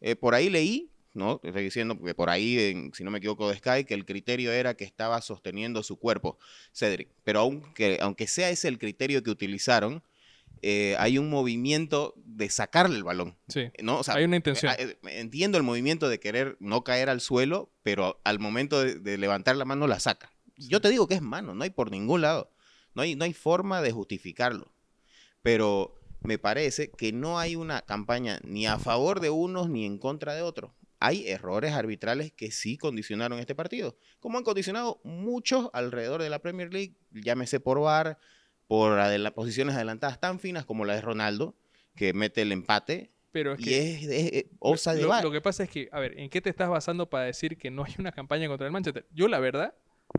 Eh, 0.00 0.14
por 0.14 0.36
ahí 0.36 0.48
leí, 0.48 0.92
¿no? 1.12 1.40
Estoy 1.42 1.64
diciendo, 1.64 1.96
porque 1.98 2.14
por 2.14 2.30
ahí, 2.30 2.56
en- 2.70 2.94
si 2.94 3.02
no 3.02 3.10
me 3.10 3.18
equivoco, 3.18 3.48
de 3.48 3.56
Sky, 3.56 3.84
que 3.84 3.94
el 3.94 4.04
criterio 4.04 4.52
era 4.52 4.74
que 4.74 4.84
estaba 4.84 5.20
sosteniendo 5.22 5.82
su 5.82 5.98
cuerpo, 5.98 6.38
Cedric. 6.72 7.08
Pero 7.24 7.40
aunque, 7.40 7.98
aunque 8.00 8.28
sea 8.28 8.48
ese 8.50 8.68
el 8.68 8.78
criterio 8.78 9.24
que 9.24 9.30
utilizaron, 9.30 10.04
eh, 10.62 10.96
hay 10.98 11.18
un 11.18 11.28
movimiento 11.30 12.14
de 12.16 12.48
sacarle 12.50 12.96
el 12.96 13.04
balón. 13.04 13.36
Sí, 13.48 13.70
¿no? 13.82 13.98
O 13.98 14.02
sea, 14.04 14.14
hay 14.14 14.24
una 14.24 14.36
intención. 14.36 14.72
eh, 14.78 14.98
eh, 15.02 15.20
Entiendo 15.20 15.58
el 15.58 15.64
movimiento 15.64 16.08
de 16.08 16.18
querer 16.20 16.56
no 16.60 16.82
caer 16.84 17.08
al 17.08 17.20
suelo, 17.20 17.70
pero 17.82 18.20
al 18.24 18.38
momento 18.38 18.82
de, 18.82 18.96
de 18.96 19.18
levantar 19.18 19.56
la 19.56 19.64
mano 19.64 19.86
la 19.86 20.00
saca. 20.00 20.32
Yo 20.56 20.80
te 20.80 20.88
digo 20.88 21.06
que 21.06 21.14
es 21.14 21.22
mano, 21.22 21.54
no 21.54 21.64
hay 21.64 21.70
por 21.70 21.90
ningún 21.90 22.22
lado. 22.22 22.50
No 22.94 23.02
hay, 23.02 23.14
no 23.14 23.24
hay 23.24 23.34
forma 23.34 23.82
de 23.82 23.92
justificarlo. 23.92 24.72
Pero 25.42 25.94
me 26.22 26.38
parece 26.38 26.90
que 26.90 27.12
no 27.12 27.38
hay 27.38 27.56
una 27.56 27.82
campaña 27.82 28.40
ni 28.42 28.66
a 28.66 28.78
favor 28.78 29.20
de 29.20 29.30
unos 29.30 29.68
ni 29.68 29.84
en 29.84 29.98
contra 29.98 30.34
de 30.34 30.42
otros. 30.42 30.72
Hay 30.98 31.28
errores 31.28 31.72
arbitrales 31.74 32.32
que 32.32 32.50
sí 32.50 32.78
condicionaron 32.78 33.38
este 33.38 33.54
partido, 33.54 33.98
como 34.18 34.38
han 34.38 34.44
condicionado 34.44 34.98
muchos 35.04 35.68
alrededor 35.74 36.22
de 36.22 36.30
la 36.30 36.38
Premier 36.38 36.72
League, 36.72 36.96
llámese 37.12 37.60
por 37.60 37.80
VAR, 37.80 38.18
por 38.66 38.98
adela- 38.98 39.30
posiciones 39.32 39.74
adelantadas 39.74 40.20
tan 40.20 40.40
finas 40.40 40.64
como 40.64 40.84
la 40.84 40.94
de 40.94 41.00
Ronaldo, 41.00 41.54
que 41.94 42.12
mete 42.12 42.42
el 42.42 42.52
empate, 42.52 43.10
Pero 43.32 43.52
es 43.52 43.60
y 43.60 43.64
que 43.64 43.94
es, 43.94 44.02
es, 44.04 44.32
es 44.32 44.44
offside 44.58 44.96
de 44.96 45.02
lo, 45.02 45.08
VAR. 45.08 45.24
lo 45.24 45.30
que 45.30 45.40
pasa 45.40 45.62
es 45.64 45.70
que, 45.70 45.88
a 45.92 46.00
ver, 46.00 46.18
¿en 46.18 46.28
qué 46.30 46.40
te 46.40 46.50
estás 46.50 46.68
basando 46.68 47.08
para 47.08 47.24
decir 47.24 47.56
que 47.56 47.70
no 47.70 47.84
hay 47.84 47.94
una 47.98 48.12
campaña 48.12 48.48
contra 48.48 48.66
el 48.66 48.72
Manchester? 48.72 49.06
Yo, 49.12 49.28
la 49.28 49.38
verdad, 49.38 49.74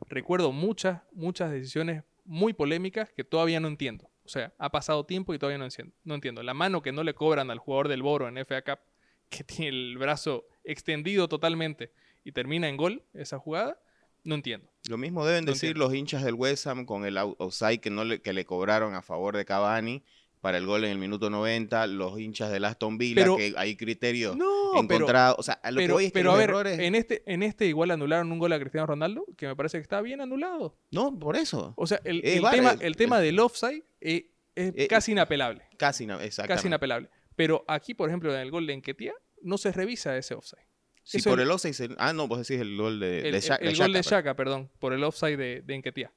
recuerdo 0.09 0.51
muchas, 0.51 1.01
muchas 1.11 1.51
decisiones 1.51 2.03
muy 2.25 2.53
polémicas 2.53 3.11
que 3.11 3.23
todavía 3.23 3.59
no 3.59 3.67
entiendo. 3.67 4.09
O 4.25 4.29
sea, 4.29 4.53
ha 4.57 4.69
pasado 4.71 5.05
tiempo 5.05 5.33
y 5.33 5.39
todavía 5.39 5.57
no 5.57 5.63
entiendo. 5.65 5.93
No 6.03 6.15
entiendo. 6.15 6.43
La 6.43 6.53
mano 6.53 6.81
que 6.81 6.91
no 6.91 7.03
le 7.03 7.13
cobran 7.13 7.49
al 7.49 7.59
jugador 7.59 7.87
del 7.87 8.01
Boro 8.01 8.27
en 8.27 8.37
FA 8.45 8.61
Cup, 8.61 8.79
que 9.29 9.43
tiene 9.43 9.69
el 9.69 9.97
brazo 9.97 10.47
extendido 10.63 11.27
totalmente 11.29 11.91
y 12.23 12.31
termina 12.33 12.67
en 12.67 12.75
gol 12.77 13.03
esa 13.13 13.39
jugada, 13.39 13.79
no 14.23 14.35
entiendo. 14.35 14.69
Lo 14.89 14.98
mismo 14.98 15.25
deben 15.25 15.46
No 15.46 15.51
decir 15.51 15.70
entiendo. 15.70 15.86
los 15.88 15.96
hinchas 15.96 16.24
del 16.24 16.36
West 16.36 16.67
Ham 16.67 16.86
con 16.86 17.06
el 17.06 17.17
out- 17.17 17.36
offside 17.39 17.79
que, 17.79 17.89
no 17.89 18.03
le, 18.06 18.22
que 18.22 18.34
le 18.34 18.46
cobraron 18.46 18.94
a 18.96 19.01
favor 19.01 19.36
de 19.36 19.46
Cavani 19.46 20.03
para 20.41 20.58
el 20.60 20.65
gol 20.67 20.86
en 20.86 20.91
el 20.91 20.98
minuto 21.00 21.29
90, 21.29 21.88
los 21.88 22.20
hinchas 22.20 22.51
del 22.51 22.63
Aston 22.65 22.98
Villa, 22.98 23.15
Pero- 23.24 23.38
que 23.38 23.53
hay 23.58 23.75
criterios 23.75 24.38
No, 24.38 24.79
encontrados. 24.79 25.36
O 25.39 25.44
sea, 25.44 25.56
a 25.56 25.72
lo 25.72 25.79
que 25.79 25.84
pero, 25.86 25.94
voy 25.96 26.06
es 26.06 26.12
que 26.12 26.13
pero 26.13 26.25
los 26.29 26.36
a 26.36 26.38
ver, 26.38 26.50
errores... 26.51 26.79
en, 26.79 26.96
este, 26.96 27.24
en 27.25 27.41
este 27.44 27.65
igual 27.65 27.89
anularon 27.91 28.32
un 28.32 28.38
gol 28.39 28.53
a 28.53 28.60
Cristiano 28.60 28.86
Ronaldo, 28.86 29.25
que 29.36 29.48
me 29.48 29.56
parece 29.56 29.77
que 29.79 29.82
está 29.82 30.00
bien 30.01 30.22
anulado. 30.22 30.77
No, 30.91 31.17
por 31.17 31.36
eso. 31.36 31.74
O 31.75 31.88
sea, 31.88 32.00
el, 32.03 32.22
tema, 32.22 32.72
el- 32.74 32.82
el 32.84 32.96
tema 32.96 33.20
del 33.20 33.39
offside 33.39 33.84
eh, 34.00 34.29
es 34.56 34.74
Eh, 34.75 34.88
casi 34.88 35.12
inapelable. 35.13 35.63
Casi. 35.77 36.06
Casi 36.48 36.67
inapelable. 36.67 37.10
Pero 37.36 37.65
aquí, 37.67 37.94
por 37.96 38.08
ejemplo, 38.10 38.34
en 38.34 38.39
el 38.39 38.51
gol 38.51 38.67
de 38.67 38.74
Enquetia, 38.74 39.13
no 39.41 39.58
se 39.58 39.72
revisa 39.72 40.15
ese 40.17 40.34
offside. 40.36 40.66
Si 41.09 41.17
eso 41.17 41.29
por 41.29 41.39
el 41.39 41.49
offside... 41.49 41.73
se- 41.73 41.95
Ah, 41.97 42.11
no, 42.13 42.27
vos 42.27 42.39
decís 42.39 42.61
el 42.61 42.75
gol 42.77 42.99
de, 42.99 43.17
El, 43.19 43.31
de 43.31 43.37
el- 43.37 43.43
Sha- 43.43 43.55
el 43.55 43.73
de 43.73 43.79
gol 43.79 43.93
de 43.93 44.01
Shaka, 44.01 44.35
perdón, 44.35 44.69
por 44.79 44.91
el 44.93 45.03
offside 45.03 45.37
de, 45.37 45.61
de 45.61 45.73
Enquetia. 45.75 46.11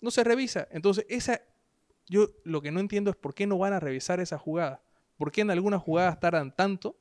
No 0.00 0.10
se 0.10 0.24
revisa. 0.24 0.66
Entonces, 0.70 1.04
esa. 1.08 1.40
Yo 2.08 2.28
lo 2.44 2.62
que 2.62 2.70
no 2.72 2.80
entiendo 2.80 3.10
es 3.10 3.16
por 3.16 3.34
qué 3.34 3.46
no 3.46 3.58
van 3.58 3.72
a 3.74 3.80
revisar 3.80 4.18
esa 4.20 4.38
jugada. 4.38 4.82
¿Por 5.18 5.30
qué 5.30 5.42
en 5.42 5.50
algunas 5.50 5.82
jugadas 5.82 6.18
tardan 6.18 6.54
tanto 6.56 6.96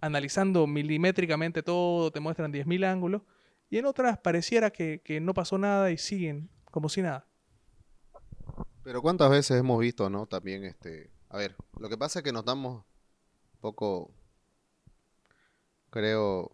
analizando 0.00 0.66
milimétricamente 0.66 1.62
todo, 1.62 2.10
te 2.10 2.20
muestran 2.20 2.52
10.000 2.52 2.84
ángulos, 2.84 3.22
y 3.70 3.78
en 3.78 3.86
otras 3.86 4.18
pareciera 4.18 4.70
que, 4.70 5.00
que 5.02 5.18
no 5.20 5.32
pasó 5.32 5.56
nada 5.56 5.90
y 5.90 5.96
siguen 5.96 6.50
como 6.70 6.90
si 6.90 7.00
nada? 7.00 7.26
Pero 8.82 9.00
cuántas 9.00 9.30
veces 9.30 9.58
hemos 9.58 9.80
visto, 9.80 10.10
¿no? 10.10 10.26
También 10.26 10.64
este 10.64 11.10
A 11.30 11.38
ver, 11.38 11.56
lo 11.80 11.88
que 11.88 11.96
pasa 11.96 12.18
es 12.18 12.22
que 12.22 12.32
nos 12.32 12.44
damos 12.44 12.84
un 13.54 13.60
poco, 13.60 14.12
creo, 15.94 16.50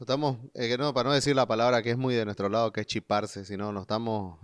estamos, 0.00 0.38
eh, 0.54 0.66
que 0.66 0.78
no, 0.78 0.94
para 0.94 1.10
no 1.10 1.14
decir 1.14 1.36
la 1.36 1.46
palabra 1.46 1.82
que 1.82 1.90
es 1.90 1.98
muy 1.98 2.14
de 2.14 2.24
nuestro 2.24 2.48
lado, 2.48 2.72
que 2.72 2.80
es 2.80 2.86
chiparse, 2.86 3.44
sino 3.44 3.70
nos 3.70 3.82
estamos 3.82 4.38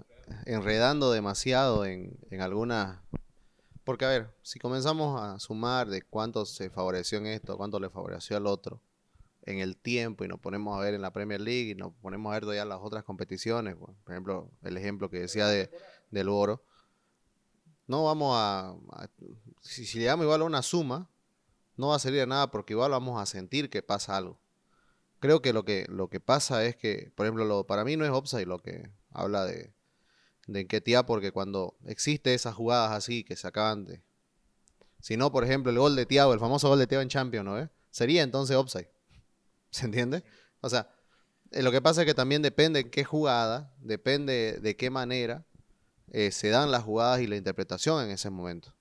enredando 0.45 1.11
demasiado 1.11 1.87
en, 1.87 2.19
en 2.30 2.42
algunas... 2.42 3.00
Porque, 3.85 4.04
a 4.04 4.09
ver, 4.09 4.30
si 4.42 4.59
comenzamos 4.59 5.19
a 5.19 5.38
sumar 5.38 5.88
de 5.88 6.02
cuánto 6.02 6.45
se 6.45 6.69
favoreció 6.69 7.16
en 7.16 7.26
esto, 7.28 7.57
cuánto 7.57 7.80
le 7.80 7.88
favoreció 7.88 8.37
al 8.37 8.47
otro, 8.47 8.83
en 9.47 9.61
el 9.61 9.78
tiempo, 9.78 10.23
y 10.23 10.28
nos 10.28 10.38
ponemos 10.38 10.76
a 10.78 10.83
ver 10.83 10.92
en 10.92 11.00
la 11.00 11.11
Premier 11.11 11.40
League, 11.40 11.71
y 11.71 11.75
nos 11.75 11.95
ponemos 12.02 12.30
a 12.30 12.38
ver 12.38 12.54
ya 12.54 12.66
las 12.66 12.80
otras 12.83 13.02
competiciones, 13.04 13.76
por 13.76 13.95
ejemplo, 14.09 14.50
el 14.62 14.76
ejemplo 14.76 15.09
que 15.09 15.21
decía 15.21 15.47
de, 15.47 15.71
del 16.11 16.28
oro, 16.28 16.62
no 17.87 18.04
vamos 18.04 18.37
a, 18.37 18.69
a- 18.92 19.09
si, 19.62 19.87
si 19.87 19.99
llegamos 20.00 20.25
igual 20.25 20.42
a 20.42 20.45
una 20.45 20.61
suma, 20.61 21.09
no 21.81 21.89
va 21.89 21.97
a 21.97 21.99
salir 21.99 22.21
de 22.21 22.27
nada 22.27 22.51
porque 22.51 22.75
igual 22.75 22.91
vamos 22.91 23.21
a 23.21 23.27
sentir 23.27 23.71
que 23.71 23.83
pasa 23.83 24.17
algo. 24.17 24.39
Creo 25.19 25.43
que 25.43 25.53
lo 25.53 25.65
que, 25.65 25.87
lo 25.89 26.09
que 26.09 26.21
pasa 26.21 26.65
es 26.65 26.77
que, 26.77 27.13
por 27.15 27.27
ejemplo, 27.27 27.45
lo, 27.45 27.67
para 27.67 27.85
mí 27.85 27.97
no 27.97 28.05
es 28.05 28.11
offside 28.11 28.47
lo 28.47 28.59
que 28.59 28.91
habla 29.11 29.45
de, 29.45 29.73
de 30.47 30.61
Enquetia, 30.61 31.05
porque 31.05 31.33
cuando 31.33 31.77
existe 31.87 32.35
esas 32.35 32.55
jugadas 32.55 32.93
así 32.93 33.25
que 33.25 33.37
se 33.37 33.47
acaban 33.47 33.85
de... 33.85 34.03
Si 35.01 35.17
no, 35.17 35.33
por 35.33 35.45
ejemplo, 35.45 35.73
el 35.73 35.79
gol 35.79 35.97
de 35.97 36.05
Thiago, 36.05 36.35
el 36.35 36.41
famoso 36.41 36.69
gol 36.69 36.79
de 36.79 36.87
Thiago 36.87 37.03
en 37.03 37.09
Champions, 37.09 37.45
¿no? 37.45 37.55
ves? 37.55 37.71
Sería 37.91 38.23
entonces 38.23 38.57
offside. 38.57 38.89
¿Se 39.71 39.87
entiende? 39.87 40.23
O 40.61 40.69
sea, 40.69 40.91
eh, 41.51 41.63
lo 41.63 41.73
que 41.73 41.81
pasa 41.81 42.03
es 42.03 42.07
que 42.07 42.15
también 42.15 42.43
depende 42.43 42.81
en 42.81 42.91
qué 42.91 43.05
jugada, 43.05 43.75
depende 43.81 44.59
de 44.61 44.77
qué 44.77 44.91
manera 44.91 45.47
eh, 46.13 46.31
se 46.31 46.49
dan 46.49 46.71
las 46.71 46.85
jugadas 46.85 47.21
y 47.21 47.27
la 47.27 47.37
interpretación 47.37 48.05
en 48.05 48.11
ese 48.11 48.31
momento. 48.31 48.75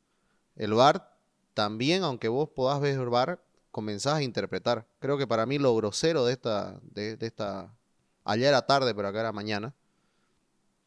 El 0.55 0.73
VAR 0.73 1.18
también, 1.63 2.03
aunque 2.03 2.29
vos 2.29 2.47
podás 2.55 2.79
ver 2.79 2.93
el 2.97 3.09
VAR, 3.09 3.43
comenzás 3.69 4.13
a 4.15 4.21
interpretar. 4.23 4.87
Creo 4.99 5.17
que 5.17 5.27
para 5.27 5.45
mí 5.45 5.57
lo 5.59 5.75
grosero 5.75 6.23
de 6.23 6.31
esta, 6.31 6.79
de, 6.83 7.17
de 7.17 7.27
esta, 7.27 7.75
ayer 8.23 8.47
era 8.47 8.65
tarde, 8.65 8.95
pero 8.95 9.09
acá 9.09 9.19
era 9.19 9.33
mañana, 9.33 9.73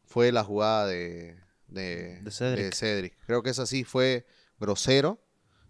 fue 0.05 0.31
la 0.31 0.43
jugada 0.43 0.87
de, 0.87 1.37
de, 1.67 2.21
De 2.21 2.31
Cedric. 2.31 2.73
Cedric. 2.73 3.13
Creo 3.27 3.43
que 3.43 3.51
esa 3.51 3.67
sí 3.67 3.83
fue 3.83 4.25
grosero, 4.59 5.19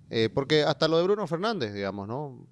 eh, 0.10 0.30
porque 0.34 0.64
hasta 0.64 0.88
lo 0.88 0.98
de 0.98 1.04
Bruno 1.04 1.28
Fernández, 1.28 1.74
digamos, 1.74 2.08
¿no? 2.08 2.48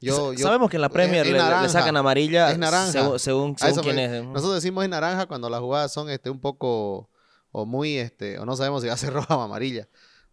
Yo, 0.00 0.32
yo- 0.32 0.46
Sabemos 0.46 0.70
que 0.70 0.76
en 0.78 0.82
la 0.82 0.88
Premier 0.88 1.26
es 1.26 1.32
le- 1.32 1.38
le, 1.38 1.44
le 1.44 1.50
naranja, 1.50 1.68
sacan 1.68 1.96
amarilla 1.98 2.50
es 2.50 2.58
naranja. 2.58 2.92
según, 2.92 3.18
según, 3.18 3.58
según 3.58 3.80
quién 3.82 3.96
me- 3.96 4.04
es. 4.18 4.24
Nosotros 4.24 4.54
decimos 4.54 4.84
en 4.84 4.90
naranja 4.90 5.26
cuando 5.26 5.50
las 5.50 5.60
jugadas 5.60 5.92
son 5.92 6.08
este, 6.08 6.30
un 6.30 6.40
poco 6.40 7.10
o 7.52 7.66
muy, 7.66 7.98
este, 7.98 8.38
o 8.38 8.46
no 8.46 8.56
sabemos 8.56 8.80
si 8.80 8.88
va 8.88 8.94
a 8.94 8.96
ser 8.96 9.12
roja 9.14 9.36
o 9.36 9.42
amarilla. 9.42 9.86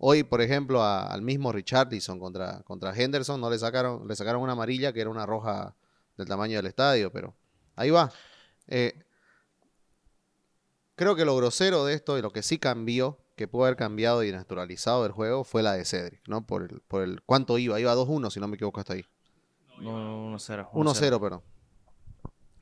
Hoy, 0.03 0.23
por 0.23 0.41
ejemplo, 0.41 0.81
a- 0.81 1.05
al 1.05 1.21
mismo 1.21 1.51
Richardson 1.51 2.19
contra, 2.19 2.63
contra 2.63 2.91
Henderson 2.95 3.39
no 3.39 3.51
le 3.51 3.59
sacaron, 3.59 4.07
le 4.07 4.15
sacaron 4.15 4.41
una 4.41 4.53
amarilla 4.53 4.91
que 4.93 5.01
era 5.01 5.11
una 5.11 5.27
roja 5.27 5.75
del 6.17 6.27
tamaño 6.27 6.57
del 6.57 6.65
estadio, 6.65 7.11
pero 7.11 7.35
ahí 7.75 7.91
va. 7.91 8.11
Eh, 8.67 8.99
creo 10.95 11.15
que 11.15 11.23
lo 11.23 11.35
grosero 11.35 11.85
de 11.85 11.93
esto 11.93 12.17
y 12.17 12.21
lo 12.23 12.31
que 12.31 12.41
sí 12.41 12.57
cambió, 12.57 13.19
que 13.35 13.47
pudo 13.47 13.65
haber 13.65 13.75
cambiado 13.77 14.23
y 14.23 14.31
naturalizado 14.31 15.05
el 15.05 15.11
juego, 15.11 15.43
fue 15.43 15.61
la 15.61 15.73
de 15.73 15.85
Cedric, 15.85 16.27
¿no? 16.27 16.47
Por 16.47 16.63
el, 16.63 16.81
por 16.81 17.03
el 17.03 17.21
cuánto 17.23 17.59
iba, 17.59 17.79
iba 17.79 17.93
2-1, 17.93 18.31
si 18.31 18.39
no 18.39 18.47
me 18.47 18.55
equivoco 18.55 18.79
hasta 18.79 18.93
ahí. 18.93 19.05
No, 19.77 20.31
1-0. 20.35 20.69
1-0, 20.73 21.19
perdón. 21.19 21.43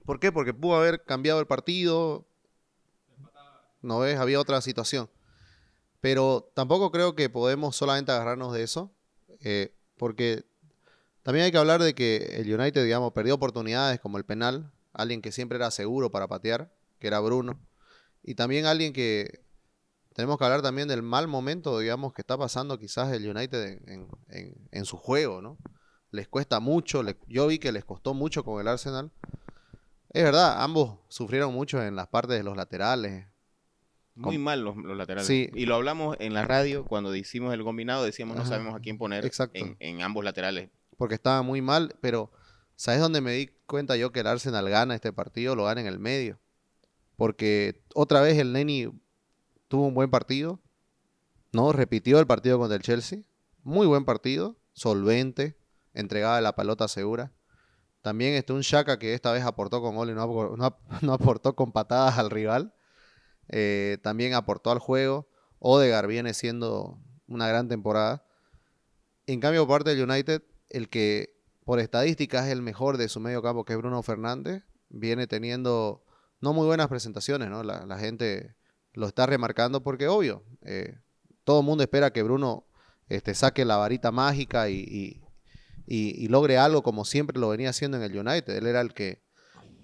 ¿Por 0.06 0.20
qué? 0.20 0.34
Porque 0.34 0.54
pudo 0.54 0.76
haber 0.76 1.04
cambiado 1.06 1.40
el 1.40 1.48
partido. 1.48 2.26
No 3.82 4.00
ves, 4.00 4.18
había 4.20 4.42
otra 4.42 4.60
situación. 4.60 5.10
Pero 6.02 6.52
tampoco 6.56 6.92
creo 6.92 7.16
que 7.16 7.30
podemos 7.30 7.76
solamente 7.76 8.12
agarrarnos 8.12 8.54
de 8.54 8.64
eso. 8.64 8.92
eh, 9.42 9.74
porque 9.98 10.46
también 11.24 11.46
hay 11.46 11.52
que 11.52 11.58
hablar 11.58 11.82
de 11.84 11.94
que 11.96 12.18
el 12.40 12.54
United, 12.54 12.84
digamos, 12.84 13.14
perdió 13.14 13.36
oportunidades 13.36 14.00
como 14.00 14.18
el 14.18 14.26
penal. 14.26 14.72
Alguien 14.94 15.22
que 15.22 15.32
siempre 15.32 15.58
era 15.58 15.72
seguro 15.72 16.12
para 16.12 16.28
patear, 16.28 16.74
que 17.00 17.08
era 17.08 17.20
Bruno. 17.20 17.60
Y 18.24 18.36
también 18.36 18.66
alguien 18.66 18.94
que 18.94 19.42
tenemos 20.14 20.38
que 20.38 20.46
hablar 20.46 20.62
también 20.62 20.88
del 20.88 21.02
mal 21.04 21.28
momento, 21.28 21.80
digamos, 21.80 22.14
que 22.14 22.22
está 22.22 22.38
pasando 22.38 22.78
quizás 22.80 23.12
el 23.14 23.28
United 23.30 23.64
en, 23.88 24.10
en- 24.30 24.56
en- 24.72 24.86
su 24.86 24.98
juego, 24.98 25.42
¿no? 25.42 25.58
Les 26.12 26.28
cuesta 26.28 26.60
mucho, 26.60 27.04
yo 27.28 27.48
vi 27.48 27.60
que 27.60 27.72
les 27.72 27.86
costó 27.86 28.14
mucho 28.14 28.44
con 28.44 28.60
el 28.62 28.68
Arsenal. 28.68 29.12
Es 30.12 30.24
verdad, 30.24 30.62
ambos 30.64 31.00
sufrieron 31.10 31.54
mucho 31.54 31.82
en 31.84 31.96
las 31.96 32.08
partes 32.08 32.38
de 32.38 32.44
los 32.44 32.58
laterales. 32.58 33.26
Muy 34.20 34.36
Com- 34.36 34.44
mal 34.44 34.62
los, 34.62 34.76
los 34.78 34.98
laterales. 34.98 35.28
Sí. 35.28 35.50
Y 35.54 35.66
lo 35.66 35.76
hablamos 35.76 36.16
en 36.20 36.34
la 36.34 36.44
radio 36.46 36.86
cuando 36.86 37.16
hicimos 37.16 37.54
el 37.54 37.64
combinado, 37.64 38.04
decíamos 38.04 38.38
no 38.38 38.46
sabemos 38.46 38.76
a 38.76 38.80
quién 38.80 38.98
poner 38.98 39.30
en, 39.54 39.76
en 39.80 40.02
ambos 40.02 40.24
laterales. 40.24 40.70
porque 40.98 41.16
estaba 41.16 41.42
muy 41.42 41.62
mal, 41.62 41.96
pero 42.02 42.32
¿sabes 42.76 43.00
dónde 43.00 43.22
me 43.22 43.32
di 43.34 43.48
cuenta 43.66 43.96
yo 43.98 44.12
que 44.12 44.20
el 44.22 44.28
Arsenal 44.28 44.70
gana 44.70 44.96
este 44.96 45.14
partido? 45.14 45.56
Lo 45.56 45.66
gana 45.66 45.82
en 45.82 45.88
el 45.88 46.00
medio. 46.00 46.40
Porque 47.16 47.82
otra 47.96 48.22
vez 48.22 48.38
el 48.38 48.54
Neni 48.54 48.90
tuvo 49.68 49.88
un 49.88 49.94
buen 49.94 50.10
partido, 50.10 50.60
¿no? 51.52 51.72
Repitió 51.74 52.20
el 52.20 52.28
partido 52.28 52.58
contra 52.58 52.76
el 52.78 52.82
Chelsea. 52.84 53.20
Muy 53.64 53.88
buen 53.88 54.06
partido, 54.06 54.58
solvente, 54.74 55.58
entregaba 55.94 56.40
la 56.42 56.56
pelota 56.56 56.88
segura. 56.88 57.32
También 58.02 58.36
este, 58.36 58.54
un 58.54 58.62
Shaka 58.62 58.98
que 59.00 59.14
esta 59.14 59.32
vez 59.34 59.44
aportó 59.44 59.82
con 59.82 59.96
gol 59.96 60.10
y 60.10 60.14
no, 60.14 60.56
no 60.56 60.66
ap- 60.66 60.80
no 61.02 61.14
aportó 61.14 61.56
con 61.56 61.72
patadas 61.74 62.18
al 62.18 62.30
rival. 62.30 62.74
Eh, 63.50 63.98
también 64.02 64.34
aportó 64.34 64.72
al 64.72 64.80
juego. 64.80 65.28
Odegar 65.60 66.08
viene 66.08 66.34
siendo 66.34 67.00
una 67.28 67.48
gran 67.48 67.68
temporada. 67.68 68.24
En 69.28 69.40
cambio, 69.40 69.68
por 69.68 69.78
parte 69.80 69.96
del 69.96 70.10
United, 70.10 70.42
el 70.70 70.90
que 70.90 71.36
por 71.66 71.80
estadísticas 71.80 72.48
es 72.48 72.52
el 72.54 72.62
mejor 72.62 72.98
de 72.98 73.10
su 73.10 73.20
medio 73.20 73.42
campo, 73.42 73.64
que 73.66 73.74
es 73.74 73.78
Bruno 73.80 74.02
Fernández, 74.02 74.64
viene 74.90 75.28
teniendo 75.28 76.04
no 76.42 76.54
muy 76.54 76.66
buenas 76.66 76.88
presentaciones, 76.88 77.50
¿no? 77.50 77.64
La, 77.64 77.98
gente 78.00 78.56
lo 78.94 79.08
está 79.08 79.26
remarcando 79.28 79.84
porque, 79.84 80.08
obvio, 80.08 80.44
eh, 80.64 80.98
todo 81.44 81.60
el 81.60 81.66
mundo 81.66 81.84
espera 81.84 82.12
que 82.12 82.24
Bruno 82.24 82.66
este, 83.08 83.36
saque 83.36 83.66
la 83.66 83.78
varita 83.78 84.12
mágica 84.12 84.70
y- 84.70 85.22
y- 85.86 86.24
y 86.24 86.28
logre 86.28 86.58
algo 86.58 86.82
como 86.84 87.06
siempre 87.06 87.40
lo 87.40 87.50
venía 87.50 87.70
haciendo 87.72 87.98
en 87.98 88.04
el 88.04 88.18
United. 88.18 88.56
Él 88.56 88.68
era 88.68 88.82
el 88.82 88.94
que, 88.94 89.22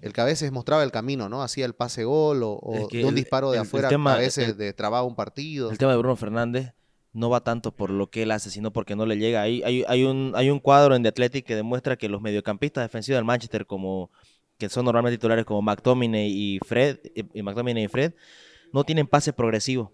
el 0.02 0.12
que 0.12 0.20
a 0.20 0.24
veces 0.24 0.52
mostraba 0.52 0.82
el 0.82 0.90
camino, 0.92 1.28
¿no? 1.28 1.42
Hacía 1.42 1.64
el 1.66 1.74
pase 1.74 2.04
gol 2.04 2.42
o, 2.42 2.52
o 2.52 2.74
Es 2.74 2.88
que 2.88 2.98
de 2.98 3.04
un 3.04 3.10
el- 3.10 3.14
disparo 3.16 3.50
de 3.50 3.56
el- 3.58 3.62
el 3.62 3.66
afuera 3.68 3.88
tema- 3.88 4.14
a 4.14 4.18
veces 4.18 4.56
destrababa 4.56 5.04
un 5.04 5.14
partido. 5.16 5.70
El 5.70 5.78
tema 5.78 5.92
de 5.92 5.98
Bruno 5.98 6.16
Fernández 6.16 6.72
no 7.12 7.30
va 7.30 7.40
tanto 7.40 7.72
por 7.72 7.90
lo 7.90 8.10
que 8.10 8.22
él 8.24 8.30
hace, 8.30 8.50
sino 8.50 8.72
porque 8.72 8.94
no 8.94 9.06
le 9.06 9.16
llega. 9.16 9.40
Hay, 9.42 9.62
hay, 9.62 9.84
hay, 9.88 10.04
un, 10.04 10.32
hay 10.36 10.50
un 10.50 10.60
cuadro 10.60 10.94
en 10.94 11.02
The 11.02 11.08
Athletic 11.08 11.46
que 11.46 11.56
demuestra 11.56 11.96
que 11.96 12.08
los 12.10 12.20
mediocampistas 12.20 12.84
defensivos 12.84 13.16
del 13.16 13.24
Manchester, 13.24 13.66
como 13.66 14.10
que 14.58 14.68
son 14.68 14.84
normalmente 14.84 15.16
titulares 15.18 15.44
como 15.44 15.62
McTominay 15.62 16.30
y 16.30 16.58
Fred, 16.66 16.98
y, 17.14 17.38
y 17.38 17.42
McTominay 17.42 17.84
y 17.84 17.88
Fred, 17.88 18.12
no 18.72 18.84
tienen 18.84 19.06
pases 19.06 19.32
progresivos. 19.34 19.90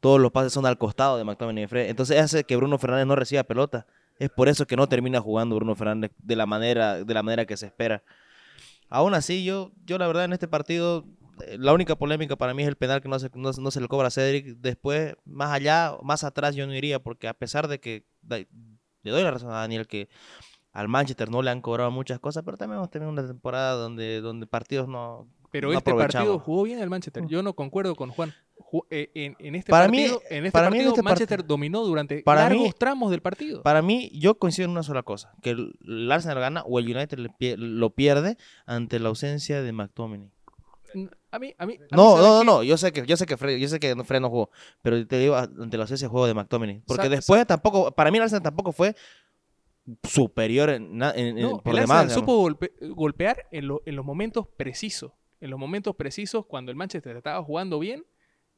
Todos 0.00 0.20
los 0.20 0.30
pases 0.32 0.52
son 0.52 0.64
al 0.64 0.78
costado 0.78 1.18
de 1.18 1.24
McTominay 1.24 1.64
y 1.64 1.66
Fred. 1.66 1.88
Entonces 1.90 2.18
hace 2.20 2.44
que 2.44 2.56
Bruno 2.56 2.78
Fernández 2.78 3.06
no 3.06 3.16
reciba 3.16 3.42
pelota. 3.42 3.86
Es 4.18 4.30
por 4.30 4.48
eso 4.48 4.66
que 4.66 4.76
no 4.76 4.86
termina 4.88 5.20
jugando 5.20 5.56
Bruno 5.56 5.74
Fernández 5.74 6.10
de 6.18 6.36
la 6.36 6.46
manera, 6.46 7.02
de 7.04 7.14
la 7.14 7.22
manera 7.22 7.46
que 7.46 7.56
se 7.56 7.66
espera. 7.66 8.02
Aún 8.90 9.14
así, 9.14 9.44
yo, 9.44 9.72
yo 9.86 9.98
la 9.98 10.06
verdad 10.08 10.24
en 10.24 10.32
este 10.32 10.48
partido, 10.48 11.06
eh, 11.46 11.56
la 11.58 11.72
única 11.72 11.96
polémica 11.96 12.36
para 12.36 12.54
mí 12.54 12.62
es 12.64 12.68
el 12.68 12.76
penal 12.76 13.00
que 13.00 13.08
no 13.08 13.18
se, 13.18 13.30
no, 13.34 13.52
no 13.52 13.70
se 13.70 13.80
le 13.80 13.88
cobra 13.88 14.08
a 14.08 14.10
Cedric. 14.10 14.56
Después, 14.58 15.14
más 15.24 15.52
allá, 15.52 15.96
más 16.02 16.24
atrás 16.24 16.56
yo 16.56 16.66
no 16.66 16.74
iría, 16.74 16.98
porque 17.00 17.28
a 17.28 17.34
pesar 17.34 17.68
de 17.68 17.80
que 17.80 18.04
le 19.02 19.10
doy 19.10 19.22
la 19.22 19.30
razón 19.30 19.50
a 19.50 19.60
Daniel 19.60 19.86
que 19.86 20.08
al 20.72 20.88
Manchester 20.88 21.30
no 21.30 21.40
le 21.42 21.50
han 21.50 21.62
cobrado 21.62 21.90
muchas 21.90 22.18
cosas, 22.18 22.42
pero 22.44 22.56
también 22.56 22.78
hemos 22.78 22.90
tenido 22.90 23.10
una 23.10 23.26
temporada 23.26 23.74
donde, 23.74 24.20
donde 24.20 24.46
partidos 24.46 24.88
no... 24.88 25.28
Pero 25.50 25.72
no 25.72 25.78
este 25.78 25.92
partido 25.94 26.38
jugó 26.38 26.62
bien 26.62 26.78
el 26.78 26.88
Manchester. 26.90 27.24
Yo 27.26 27.42
no 27.42 27.54
concuerdo 27.54 27.94
con 27.96 28.10
Juan. 28.10 28.32
Ju- 28.58 28.84
eh, 28.90 29.10
en, 29.14 29.36
en 29.40 29.54
este 29.56 29.70
Para 29.72 29.88
mí- 29.88 29.98
partido, 29.98 30.22
en 30.30 30.46
este 30.46 30.52
para 30.52 30.70
mí 30.70 30.76
en 30.76 30.80
partido 30.84 30.90
este 30.92 31.02
Manchester 31.02 31.40
part- 31.40 31.46
dominó 31.46 31.82
durante 31.84 32.22
para 32.22 32.48
mí- 32.48 32.56
largos 32.58 32.74
tramos 32.76 33.10
del 33.10 33.20
partido. 33.20 33.62
Para 33.62 33.82
mí, 33.82 34.10
yo 34.14 34.38
coincido 34.38 34.66
en 34.66 34.70
una 34.72 34.82
sola 34.84 35.02
cosa, 35.02 35.32
que 35.42 35.50
el, 35.50 36.12
Arsenal 36.12 36.38
gana 36.38 36.62
o 36.62 36.78
el 36.78 36.84
United 36.96 37.18
lo 37.58 37.90
pierde 37.90 38.36
ante 38.66 39.00
la 39.00 39.08
ausencia 39.08 39.60
de 39.62 39.72
McTominay. 39.72 40.30
A 41.32 41.38
mí, 41.38 41.54
a 41.56 41.66
mí, 41.66 41.76
a 41.78 41.86
mí, 41.86 41.86
No, 41.92 42.10
¿sabes 42.16 42.24
no, 42.26 42.38
no, 42.38 42.44
no, 42.44 42.62
yo 42.64 42.76
sé 42.76 42.92
que 42.92 43.06
yo 43.06 43.16
sé 43.16 43.24
que 43.26 43.36
Fred, 43.36 43.58
yo 43.58 43.66
sé 43.68 43.80
que 43.80 43.94
no- 43.96 44.04
Fred 44.04 44.20
no 44.20 44.28
jugó, 44.30 44.50
pero 44.82 45.04
te 45.06 45.18
digo 45.18 45.36
ante 45.36 45.76
la 45.76 45.84
ausencia 45.84 46.06
de 46.06 46.10
juego 46.10 46.26
de 46.26 46.34
McTominay, 46.34 46.82
porque 46.86 47.04
Sa- 47.04 47.08
después 47.08 47.46
tampoco 47.46 47.90
para 47.92 48.10
mí 48.12 48.18
el 48.18 48.22
Arsenal 48.24 48.42
tampoco 48.42 48.70
fue 48.72 48.94
superior 50.04 50.70
en, 50.70 51.02
en- 51.02 51.38
en- 51.38 51.40
No, 51.40 51.58
por 51.60 51.74
el 51.74 51.80
demás. 51.80 52.12
Supo 52.12 52.38
golpe- 52.48 52.72
golpear 52.94 53.46
en, 53.50 53.66
lo- 53.68 53.82
en 53.86 53.96
los 53.96 54.04
momentos 54.04 54.46
precisos. 54.56 55.12
En 55.40 55.50
los 55.50 55.58
momentos 55.58 55.96
precisos 55.96 56.46
cuando 56.46 56.70
el 56.70 56.76
Manchester 56.76 57.16
estaba 57.16 57.42
jugando 57.42 57.78
bien 57.78 58.04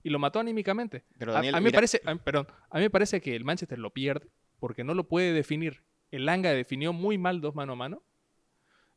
y 0.03 0.11
lo 0.11 0.19
mató 0.19 0.41
anímicamente. 0.41 1.05
Pero 1.19 1.33
A- 1.33 1.35
Daniel, 1.37 1.55
a, 1.55 1.61
mí 1.61 1.65
me 1.65 1.73
parece, 1.73 2.01
a- 2.05 2.15
perdón, 2.17 2.47
a 2.71 2.77
mí 2.79 2.83
me 2.85 2.91
parece 2.91 3.21
que 3.21 3.37
el 3.37 3.45
Manchester 3.45 3.79
lo 3.79 3.91
pierde 3.91 4.29
porque 4.59 4.85
no 4.85 4.95
lo 4.95 5.09
puede 5.09 5.33
definir. 5.33 5.83
El 6.11 6.27
Langa 6.27 6.51
definió 6.51 6.93
muy 6.93 7.19
mal 7.19 7.41
dos 7.41 7.55
mano 7.55 7.73
a 7.73 7.77
mano. 7.77 8.03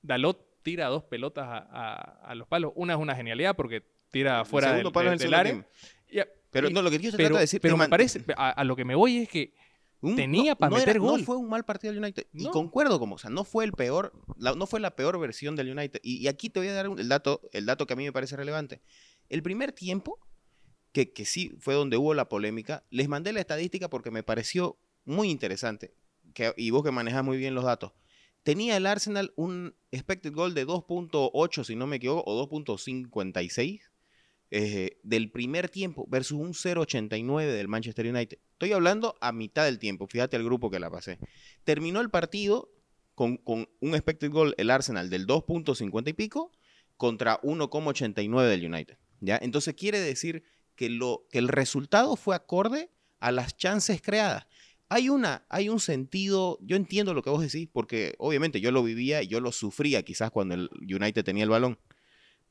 Dalot 0.01 0.61
tira 0.63 0.87
dos 0.87 1.03
pelotas 1.03 1.45
a, 1.47 2.33
los 2.35 2.47
palos. 2.47 2.73
Una 2.75 2.93
es 2.93 2.99
una 2.99 3.15
genialidad 3.15 3.55
porque 3.55 3.83
tira 4.11 4.43
fuera 4.45 4.73
del, 4.73 4.91
palo 4.91 5.11
área. 5.35 5.65
Pero 6.51 6.69
no, 6.69 6.81
lo 6.81 6.89
que 6.89 6.99
yo 6.99 7.11
pero, 7.11 7.17
trato 7.17 7.35
de 7.35 7.41
decir... 7.41 7.59
pero 7.59 7.73
te 7.73 7.77
me 7.77 7.83
man- 7.83 7.89
parece, 7.89 8.23
a, 8.37 8.49
a 8.49 8.63
lo 8.63 8.77
que 8.77 8.85
me 8.85 8.95
voy 8.95 9.17
es 9.17 9.29
que 9.29 9.53
un- 10.01 10.15
tenía 10.15 10.51
no- 10.51 10.57
para 10.57 10.69
no 10.71 10.77
era- 10.77 10.85
meter 10.85 10.99
gol. 10.99 11.19
No 11.21 11.25
fue 11.25 11.37
un 11.37 11.49
mal 11.49 11.65
partido 11.65 11.93
del 11.93 12.03
United. 12.03 12.27
Y 12.33 12.43
No. 12.45 12.51
concuerdo 12.51 12.99
como, 12.99 13.15
o 13.15 13.17
sea, 13.17 13.29
no 13.29 13.43
fue 13.43 13.65
el 13.65 13.71
peor, 13.71 14.13
la- 14.37 14.53
no 14.53 14.65
fue 14.67 14.79
la 14.79 14.95
peor 14.95 15.19
versión 15.19 15.55
del 15.55 15.71
United. 15.71 15.99
Y, 16.03 16.17
y 16.17 16.27
aquí 16.27 16.49
te 16.49 16.59
voy 16.59 16.67
a 16.69 16.73
dar 16.73 16.89
un- 16.89 16.99
el 16.99 17.09
dato, 17.09 17.41
el 17.53 17.65
dato 17.65 17.85
que 17.87 17.93
a 17.93 17.95
mí 17.95 18.03
me 18.03 18.11
parece 18.11 18.35
relevante. 18.35 18.81
El 19.29 19.41
primer 19.41 19.71
tiempo, 19.71 20.19
que, 20.91 21.11
que 21.11 21.25
sí 21.25 21.55
fue 21.59 21.73
donde 21.73 21.97
hubo 21.97 22.13
la 22.13 22.29
polémica, 22.29 22.85
les 22.89 23.07
mandé 23.09 23.33
la 23.33 23.41
estadística 23.41 23.89
porque 23.89 24.11
me 24.11 24.23
pareció 24.23 24.77
muy 25.03 25.29
interesante. 25.29 25.93
Que, 26.33 26.53
y 26.57 26.69
vos 26.69 26.83
que 26.83 26.91
manejas 26.91 27.23
muy 27.23 27.37
bien 27.37 27.55
los 27.55 27.63
datos. 27.65 27.91
Tenía 28.43 28.77
el 28.77 28.85
Arsenal 28.85 29.33
un 29.35 29.75
expected 29.91 30.31
goal 30.33 30.53
de 30.53 30.65
2.8, 30.65 31.63
si 31.63 31.75
no 31.75 31.87
me 31.87 31.95
equivoco, 31.95 32.23
o 32.29 32.35
2.56 32.47 33.81
eh, 34.57 35.01
del 35.03 35.31
primer 35.31 35.67
tiempo 35.67 36.07
versus 36.07 36.39
un 36.39 36.53
0.89 36.53 37.45
del 37.45 37.67
Manchester 37.67 38.07
United. 38.07 38.37
Estoy 38.53 38.71
hablando 38.71 39.17
a 39.19 39.33
mitad 39.33 39.65
del 39.65 39.79
tiempo, 39.79 40.07
fíjate 40.07 40.37
el 40.37 40.45
grupo 40.45 40.71
que 40.71 40.79
la 40.79 40.89
pasé. 40.89 41.19
Terminó 41.65 41.99
el 41.99 42.09
partido 42.09 42.71
con, 43.15 43.41
un 43.43 43.95
expected 43.95 44.31
el 44.55 44.69
Arsenal, 44.69 45.09
del 45.09 45.27
2.50 45.27 46.07
y 46.07 46.13
pico 46.13 46.53
contra 46.95 47.41
1.89 47.41 48.47
del 48.47 48.65
United. 48.65 48.97
¿ya? 49.19 49.37
Entonces 49.41 49.73
quiere 49.73 49.99
decir 49.99 50.43
que, 50.77 50.87
que 51.29 51.37
el 51.37 51.49
resultado 51.49 52.15
fue 52.15 52.33
acorde 52.33 52.89
a 53.19 53.33
las 53.33 53.57
chances 53.57 54.01
creadas. 54.01 54.47
Hay, 54.87 55.09
una, 55.09 55.45
hay 55.49 55.67
un 55.67 55.81
sentido, 55.81 56.59
yo 56.61 56.77
entiendo 56.77 57.13
lo 57.13 57.23
que 57.23 57.29
vos 57.29 57.41
decís, 57.41 57.67
porque 57.69 58.15
obviamente 58.19 58.61
yo 58.61 58.71
lo 58.71 58.83
vivía 58.83 59.21
y 59.21 59.27
yo 59.27 59.41
lo 59.41 59.51
sufría 59.51 60.03
quizás 60.03 60.31
cuando 60.31 60.55
el 60.55 60.69
United 60.79 61.25
tenía 61.25 61.43
el 61.43 61.49
balón. 61.49 61.77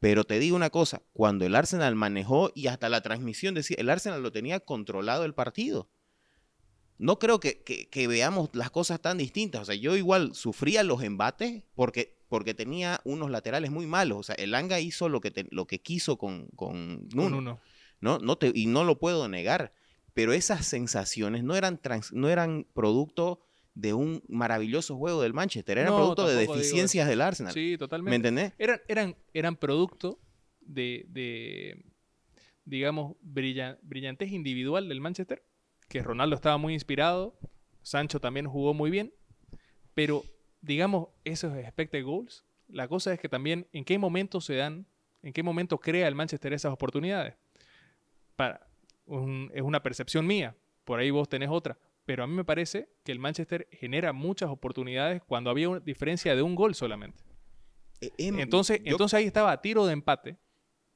Pero 0.05 0.25
te 0.25 0.39
digo 0.39 0.55
una 0.55 0.69
cosa, 0.69 1.01
cuando 1.15 1.47
el 1.47 1.55
Arsenal 1.55 1.95
manejó 1.95 2.53
y 2.55 2.67
hasta 2.67 2.91
la 2.91 3.01
transmisión 3.01 3.55
decía, 3.55 3.79
el 3.81 3.89
Arsenal 3.89 4.23
lo 4.23 4.31
tenía 4.33 4.61
controlado 4.61 5.25
el 5.25 5.33
partido. 5.33 5.89
No 6.99 7.19
creo 7.19 7.41
que, 7.41 7.63
que- 7.63 7.89
que 7.89 8.07
veamos 8.07 8.51
las 8.53 8.71
cosas 8.71 9.01
tan 9.01 9.17
distintas. 9.17 9.63
O 9.63 9.65
sea, 9.65 9.75
yo 9.77 9.97
igual 9.97 10.35
sufría 10.35 10.83
los 10.85 11.03
embates 11.03 11.63
porque, 11.75 12.19
porque 12.29 12.53
tenía 12.53 13.01
unos 13.05 13.31
laterales 13.31 13.71
muy 13.71 13.87
malos. 13.87 14.19
O 14.19 14.23
sea, 14.25 14.35
el 14.35 14.55
Anga 14.55 14.79
hizo 14.79 15.09
lo 15.09 15.23
que, 15.23 15.31
te- 15.31 15.47
lo 15.51 15.67
que 15.67 15.81
quiso 15.81 16.19
con, 16.19 16.49
con 16.55 17.09
con 17.09 17.17
Nuno. 17.33 17.39
uno. 17.39 17.61
¿no? 18.01 18.19
No 18.19 18.37
te, 18.37 18.53
y 18.55 18.67
no 18.67 18.85
lo 18.85 18.99
puedo 18.99 19.27
negar. 19.29 19.73
Pero 20.13 20.35
esas 20.35 20.67
sensaciones 20.67 21.45
no 21.45 21.57
eran, 21.57 21.79
trans- 21.79 22.13
no 22.13 22.29
eran 22.29 22.67
producto 22.75 23.41
de 23.75 23.93
un 23.93 24.23
maravilloso 24.29 24.97
juego 24.97 25.21
del 25.23 25.33
Manchester, 25.35 25.79
eran 25.79 25.91
No, 25.93 25.97
producto 25.97 26.27
de 26.29 26.37
deficiencias 26.37 27.09
del 27.09 27.21
Arsenal. 27.21 27.53
Sí, 27.53 27.73
¿Me 27.73 27.79
totalmente. 27.79 28.15
entendés? 28.17 28.53
Eran, 28.59 28.81
eran, 28.89 29.17
eran 29.33 29.57
producto 29.57 30.21
de, 30.61 31.05
de, 31.09 31.85
digamos, 32.65 33.17
brilla- 33.21 33.79
brillantez 33.83 34.31
individual 34.31 34.89
del 34.89 35.01
Manchester, 35.01 35.45
que 35.89 36.03
Ronaldo 36.03 36.37
estaba 36.37 36.57
muy 36.57 36.73
inspirado, 36.73 37.37
Sancho 37.83 38.21
también 38.21 38.47
jugó 38.47 38.75
muy 38.75 38.91
bien, 38.91 39.13
pero, 39.95 40.23
digamos, 40.61 41.09
esos 41.25 41.57
expected 41.57 42.05
goals, 42.05 42.45
la 42.69 42.89
cosa 42.89 43.13
es 43.13 43.21
que 43.21 43.29
también 43.29 43.67
en 43.73 43.85
qué 43.85 43.99
momento 43.99 44.41
se 44.41 44.55
dan, 44.55 44.87
en 45.23 45.33
qué 45.33 45.43
momento 45.43 45.79
crea 45.79 46.07
el 46.09 46.15
Manchester 46.15 46.53
esas 46.53 46.73
oportunidades. 46.73 47.35
Para, 48.37 48.67
un- 49.07 49.51
es 49.53 49.63
una 49.63 49.83
percepción 49.83 50.27
mía, 50.27 50.57
por 50.85 50.99
ahí 51.01 51.11
vos 51.11 51.29
tenés 51.29 51.51
otra, 51.51 51.77
pero 52.05 52.25
a 52.25 52.27
mí 52.27 52.35
me 52.35 52.45
parece 52.45 52.89
que 53.05 53.13
el 53.13 53.19
Manchester 53.19 53.69
genera 53.73 54.13
muchas 54.13 54.51
oportunidades 54.51 55.23
cuando 55.27 55.51
había 55.51 55.69
una 55.69 55.81
diferencia 55.81 56.35
de 56.37 56.43
un 56.43 56.55
gol 56.55 56.75
solamente. 56.75 57.23
Eh, 58.01 58.11
em, 58.19 58.39
Entonces, 58.41 58.81
yo- 58.85 58.93
entonces 58.93 59.19
ahí 59.19 59.25
estaba 59.27 59.53
a 59.53 59.61
tiro 59.61 59.87
de 59.87 59.93
empate 59.93 60.37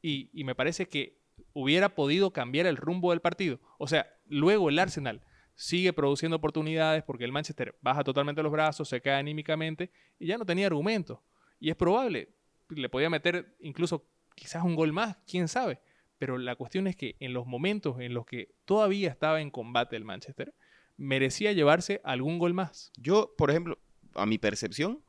y, 0.02 0.30
y 0.32 0.44
me 0.44 0.54
parece 0.54 0.86
que 0.86 1.18
hubiera 1.52 1.94
podido 1.94 2.32
cambiar 2.32 2.66
el 2.66 2.76
rumbo 2.76 3.10
del 3.10 3.20
partido. 3.20 3.58
O 3.78 3.86
sea, 3.86 4.06
luego 4.26 4.68
el 4.68 4.78
Arsenal 4.78 5.22
sigue 5.54 5.92
produciendo 5.92 6.36
oportunidades 6.36 7.02
porque 7.04 7.24
el 7.24 7.32
Manchester 7.32 7.74
baja 7.80 8.04
totalmente 8.04 8.42
los 8.42 8.52
brazos, 8.52 8.88
se 8.88 9.00
cae 9.00 9.14
anímicamente 9.14 9.90
y 10.18 10.26
ya 10.26 10.38
no 10.38 10.44
tenía 10.46 10.66
argumento. 10.66 11.22
Y 11.58 11.70
es 11.70 11.76
probable, 11.76 12.28
le 12.68 12.88
podía 12.88 13.10
meter 13.10 13.56
incluso 13.60 14.06
quizás 14.36 14.62
un 14.62 14.76
gol 14.76 14.92
más, 14.92 15.16
quién 15.26 15.48
sabe. 15.48 15.80
Pero 16.18 16.36
la 16.38 16.54
cuestión 16.56 16.86
es 16.86 16.96
que 16.96 17.16
en 17.20 17.32
los 17.32 17.46
momentos 17.46 17.98
en 18.00 18.12
los 18.14 18.26
que 18.26 18.54
todavía 18.64 19.08
estaba 19.08 19.40
en 19.40 19.50
combate 19.50 19.96
el 19.96 20.04
Manchester, 20.04 20.52
merecía 20.98 21.52
llevarse 21.52 22.02
algún 22.04 22.38
gol 22.38 22.52
más. 22.52 22.92
Yo, 22.98 23.34
por 23.38 23.48
ejemplo, 23.50 23.78
a 24.14 24.26
mi 24.26 24.36
percepción, 24.36 25.00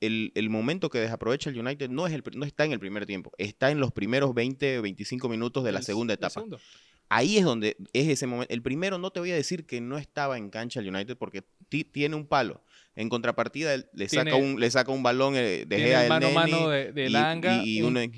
el, 0.00 0.32
el 0.34 0.50
momento 0.50 0.90
que 0.90 0.98
desaprovecha 0.98 1.48
el 1.48 1.58
United 1.58 1.88
no, 1.88 2.06
es 2.06 2.12
el, 2.12 2.22
no 2.34 2.44
está 2.44 2.66
en 2.66 2.72
el 2.72 2.78
primer 2.80 3.06
tiempo, 3.06 3.32
está 3.38 3.70
en 3.70 3.80
los 3.80 3.92
primeros 3.92 4.34
20 4.34 4.78
o 4.80 4.82
25 4.82 5.28
minutos 5.30 5.64
de 5.64 5.72
la 5.72 5.78
El- 5.78 5.84
segunda 5.84 6.12
etapa. 6.14 6.44
Ahí 7.08 7.38
es 7.38 7.44
donde 7.44 7.76
es 7.92 8.08
ese 8.08 8.26
momento. 8.26 8.52
El 8.52 8.62
primero 8.62 8.98
no 8.98 9.10
te 9.12 9.20
voy 9.20 9.30
a 9.30 9.36
decir 9.36 9.64
que 9.64 9.80
no 9.80 9.96
estaba 9.96 10.36
en 10.38 10.50
cancha 10.50 10.80
el 10.80 10.88
United 10.92 11.16
porque 11.16 11.44
ti- 11.68 11.84
tiene 11.84 12.16
un 12.16 12.26
palo. 12.26 12.64
En 12.96 13.08
contrapartida, 13.08 13.76
le 13.92 14.08
saca, 14.08 14.34
un, 14.34 14.58
le 14.58 14.68
saca 14.72 14.90
un 14.90 15.04
balón 15.04 15.36
eh, 15.36 15.66
de 15.68 15.78
Gea 15.78 16.00
del 16.00 16.08
mano 16.08 16.26
Neni 16.26 16.34
mano 16.34 16.68
de, 16.68 16.92
de 16.92 17.02
y, 17.02 17.06
Elanga, 17.06 17.62
y, 17.64 17.78
y 17.78 17.82
un- 17.82 17.88
uno 17.90 18.00
en. 18.00 18.10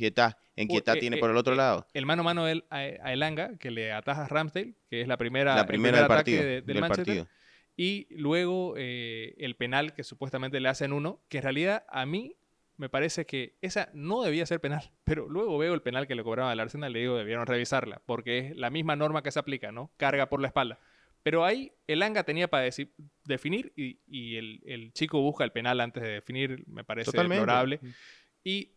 En 0.61 0.69
Quietá 0.69 0.95
eh, 0.95 1.01
tiene 1.01 1.17
eh, 1.17 1.21
por 1.21 1.31
el 1.31 1.37
otro 1.37 1.55
eh, 1.55 1.57
lado. 1.57 1.87
el 1.95 2.07
mano 2.07 2.21
a 2.23 2.25
mano 2.25 2.45
del- 2.45 2.65
a, 2.71 2.79
a 2.79 3.13
Elanga, 3.13 3.57
que 3.59 3.71
le 3.71 3.93
ataja 3.93 4.25
a 4.25 4.29
Ramsdale, 4.29 4.75
que 4.91 5.01
es 5.01 5.09
la 5.09 5.17
primera, 5.17 5.55
La 5.55 5.61
el 5.63 5.67
primera 5.67 5.93
primer 5.99 6.09
del 6.09 6.17
partido. 6.17 6.43
de- 6.43 6.49
del 6.49 6.65
del 6.67 6.81
Manchester. 6.81 7.05
partido. 7.07 7.29
Y 7.77 8.09
luego 8.11 8.75
eh, 8.77 9.35
el 9.39 9.55
penal 9.57 9.95
que 9.95 10.03
supuestamente 10.03 10.59
le 10.61 10.69
hacen 10.69 10.93
uno, 10.93 11.21
que 11.29 11.39
en 11.39 11.43
realidad 11.45 11.85
a 11.89 12.07
mí 12.07 12.35
me 12.77 12.89
parece 12.89 13.25
que 13.27 13.57
esa 13.61 13.89
no 13.93 14.23
debía 14.23 14.47
ser 14.47 14.61
penal. 14.61 14.91
Pero 15.05 15.29
luego 15.29 15.59
veo 15.59 15.75
el 15.75 15.83
penal 15.83 16.07
que 16.07 16.15
le 16.15 16.23
cobraban 16.25 16.51
al 16.53 16.61
Arsenal 16.61 16.91
y 16.91 16.95
le 16.95 17.01
digo, 17.01 17.17
debieron 17.17 17.47
revisarla, 17.47 18.03
porque 18.07 18.39
es 18.39 18.57
la 18.57 18.71
misma 18.71 18.97
norma 18.97 19.23
que 19.23 19.31
se 19.31 19.39
aplica, 19.39 19.71
¿no? 19.73 19.93
Carga 19.97 20.29
por 20.29 20.41
la 20.41 20.49
espalda. 20.49 20.79
Pero 21.25 21.45
ahí 21.45 21.73
el 21.89 22.03
Anga 22.03 22.23
tenía 22.23 22.49
para 22.49 22.67
deci- 22.67 22.91
definir 23.25 23.73
y, 23.77 23.99
y 24.07 24.37
el, 24.37 24.61
el 24.65 24.93
chico 24.93 25.21
busca 25.21 25.43
el 25.45 25.51
penal 25.53 25.81
antes 25.81 26.03
de 26.03 26.09
definir, 26.11 26.65
me 26.69 26.85
parece 26.85 27.11
Totalmente. 27.11 27.41
deplorable. 27.41 27.81
Y 28.45 28.71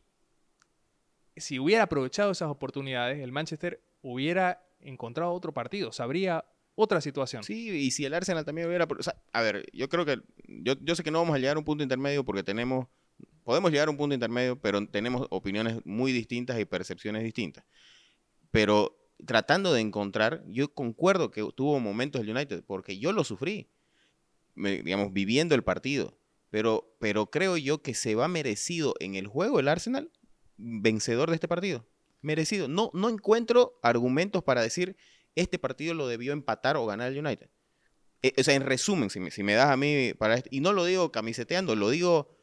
si 1.41 1.59
hubiera 1.59 1.83
aprovechado 1.83 2.31
esas 2.31 2.49
oportunidades, 2.49 3.19
el 3.19 3.31
Manchester 3.31 3.81
hubiera 4.01 4.63
encontrado 4.79 5.31
otro 5.33 5.53
partido, 5.53 5.91
sabría 5.91 6.45
otra 6.75 7.01
situación. 7.01 7.43
Sí, 7.43 7.69
y 7.69 7.91
si 7.91 8.05
el 8.05 8.13
Arsenal 8.13 8.45
también 8.45 8.67
hubiera... 8.67 8.85
o 8.85 9.03
sea, 9.03 9.15
a 9.33 9.41
ver, 9.41 9.65
yo 9.73 9.89
creo 9.89 10.05
que... 10.05 10.21
Yo, 10.47 10.95
sé 10.95 11.03
que 11.03 11.11
no 11.11 11.19
vamos 11.19 11.35
a 11.35 11.39
llegar 11.39 11.55
a 11.55 11.59
un 11.59 11.65
punto 11.65 11.83
intermedio 11.83 12.23
porque 12.23 12.43
tenemos... 12.43 12.87
Podemos 13.43 13.71
llegar 13.71 13.87
a 13.87 13.91
un 13.91 13.97
punto 13.97 14.13
intermedio, 14.13 14.59
pero 14.59 14.85
tenemos 14.87 15.27
opiniones 15.29 15.79
muy 15.83 16.11
distintas 16.11 16.59
y 16.59 16.65
percepciones 16.65 17.23
distintas. 17.23 17.65
Pero 18.51 18.97
tratando 19.25 19.73
de 19.73 19.81
encontrar, 19.81 20.43
yo 20.47 20.73
concuerdo 20.73 21.31
que 21.31 21.47
tuvo 21.55 21.79
momentos 21.79 22.21
el 22.21 22.29
United, 22.29 22.63
porque 22.65 22.97
yo 22.99 23.11
lo 23.11 23.23
sufrí, 23.23 23.67
me- 24.55 24.81
digamos, 24.83 25.11
viviendo 25.13 25.55
el 25.55 25.63
partido. 25.63 26.17
Pero, 26.49 26.95
pero 26.99 27.27
creo 27.29 27.57
yo 27.57 27.81
que 27.81 27.93
se 27.93 28.15
va 28.15 28.27
merecido 28.27 28.95
en 28.99 29.15
el 29.15 29.27
juego 29.27 29.59
el 29.59 29.67
Arsenal 29.67 30.11
vencedor 30.61 31.29
de 31.29 31.35
este 31.35 31.47
partido. 31.47 31.85
Merecido. 32.21 32.67
No, 32.67 32.91
no 32.93 33.09
encuentro 33.09 33.79
argumentos 33.81 34.43
para 34.43 34.61
decir 34.61 34.95
este 35.35 35.57
partido 35.59 35.93
lo 35.93 36.07
debió 36.07 36.33
empatar 36.33 36.77
o 36.77 36.85
ganar 36.85 37.11
el 37.11 37.17
United. 37.25 37.49
Eh, 38.21 38.33
o 38.37 38.43
sea, 38.43 38.53
en 38.53 38.63
resumen, 38.63 39.09
si 39.09 39.19
me, 39.19 39.31
si 39.31 39.41
me 39.43 39.53
das 39.53 39.69
a 39.71 39.77
mí 39.77 40.13
para 40.17 40.35
esto, 40.35 40.49
y 40.51 40.59
no 40.59 40.73
lo 40.73 40.85
digo 40.85 41.11
camiseteando, 41.11 41.75
lo 41.75 41.89
digo, 41.89 42.37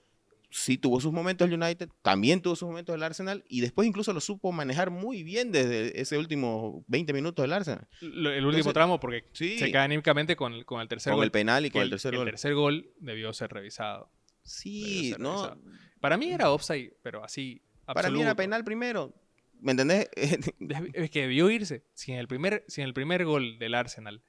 sí 0.51 0.77
tuvo 0.79 1.01
sus 1.01 1.13
momentos 1.13 1.47
el 1.47 1.55
United, 1.63 1.89
también 2.03 2.41
tuvo 2.43 2.57
sus 2.57 2.67
momentos 2.69 2.95
el 2.97 3.03
Arsenal, 3.05 3.45
y 3.49 3.61
después 3.61 3.87
incluso 3.87 4.13
lo 4.13 4.21
supo 4.21 4.51
manejar 4.51 4.91
muy 4.91 5.23
bien 5.23 5.53
desde 5.53 6.01
ese 6.01 6.19
último 6.19 6.83
20 6.89 7.13
minutos 7.13 7.45
del 7.45 7.53
Arsenal. 7.53 7.87
Lo- 8.01 8.31
el 8.31 8.39
último 8.45 8.49
Entonces, 8.71 8.73
tramo, 8.75 8.99
porque 8.99 9.27
Sí, 9.33 9.59
se 9.59 9.71
cae 9.71 9.85
anímicamente 9.85 10.35
con, 10.35 10.55
el- 10.55 10.65
con 10.65 10.81
el 10.81 10.89
tercer 10.89 11.13
con 11.13 11.19
gol. 11.19 11.25
el 11.27 11.31
penal 11.31 11.65
y 11.67 11.71
con 11.71 11.83
el 11.83 11.91
tercer 11.91 12.15
el 12.15 12.19
gol. 12.21 12.27
tercer 12.27 12.55
gol 12.55 12.91
debió 12.99 13.33
ser 13.33 13.51
revisado. 13.53 14.11
Sí, 14.43 15.11
ser 15.11 15.21
no, 15.21 15.47
revisado. 15.51 15.63
Para 16.01 16.17
mí 16.17 16.31
era 16.33 16.51
offside, 16.51 16.95
pero 17.03 17.23
así. 17.23 17.63
Para 17.95 18.11
mí 18.11 18.21
era 18.23 18.35
penal 18.35 18.65
primero. 18.65 19.15
¿Me 19.61 19.73
entendés? 19.73 20.09
Es 20.95 21.11
que 21.11 21.23
debió 21.23 21.51
irse. 21.51 21.85
Si 21.95 22.13
en 22.13 22.19
el 22.19 22.29
primer, 22.29 22.65
si 22.69 22.81
en 22.81 22.87
el 22.89 22.95
primer 22.95 23.25
gol 23.25 23.59
del 23.59 23.75
Arsenal 23.75 24.23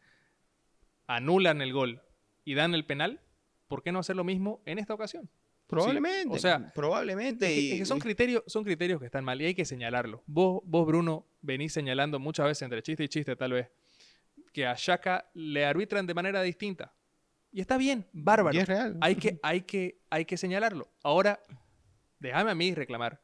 anulan 1.07 1.61
el 1.61 1.73
gol 1.73 2.01
y 2.45 2.53
dan 2.55 2.73
el 2.73 2.85
penal, 2.85 3.21
¿por 3.67 3.83
qué 3.83 3.91
no 3.91 3.99
hacer 3.99 4.15
lo 4.15 4.23
mismo 4.23 4.61
en 4.65 4.79
esta 4.79 4.93
ocasión? 4.93 5.29
probablemente. 5.67 6.35
o 6.35 6.39
sea, 6.39 6.71
probablemente. 6.73 7.45
Es 7.45 7.53
que, 7.53 7.61
y- 7.61 7.71
es 7.73 7.79
que 7.81 7.85
son, 7.85 7.99
criterios, 7.99 8.41
son 8.47 8.63
criterios 8.63 8.99
que 8.99 9.05
están 9.05 9.23
mal 9.23 9.39
y 9.39 9.45
hay 9.45 9.53
que 9.53 9.65
señalarlo. 9.65 10.23
Vos, 10.25 10.61
vos, 10.65 10.87
Bruno, 10.87 11.27
venís 11.41 11.73
señalando 11.73 12.17
muchas 12.17 12.47
veces 12.47 12.63
entre 12.63 12.81
chiste 12.81 13.03
y 13.03 13.07
chiste, 13.07 13.35
tal 13.35 13.53
vez, 13.53 13.69
que 14.51 14.65
a 14.65 14.73
Shaka 14.75 15.29
le 15.35 15.65
arbitran 15.67 16.07
de 16.07 16.15
manera 16.15 16.41
distinta. 16.41 16.91
Y 17.51 17.61
está 17.61 17.77
bien, 17.77 18.07
bárbaro. 18.13 18.57
y 18.57 18.61
es 18.61 18.67
real. 18.67 18.97
Hay 18.99 19.15
que, 19.15 19.39
hay, 19.43 19.61
que, 19.61 19.99
hay 20.09 20.25
que 20.25 20.37
señalarlo. 20.37 20.91
Ahora, 21.03 21.39
déjame 22.17 22.49
a 22.49 22.55
mí 22.55 22.73
reclamar 22.73 23.21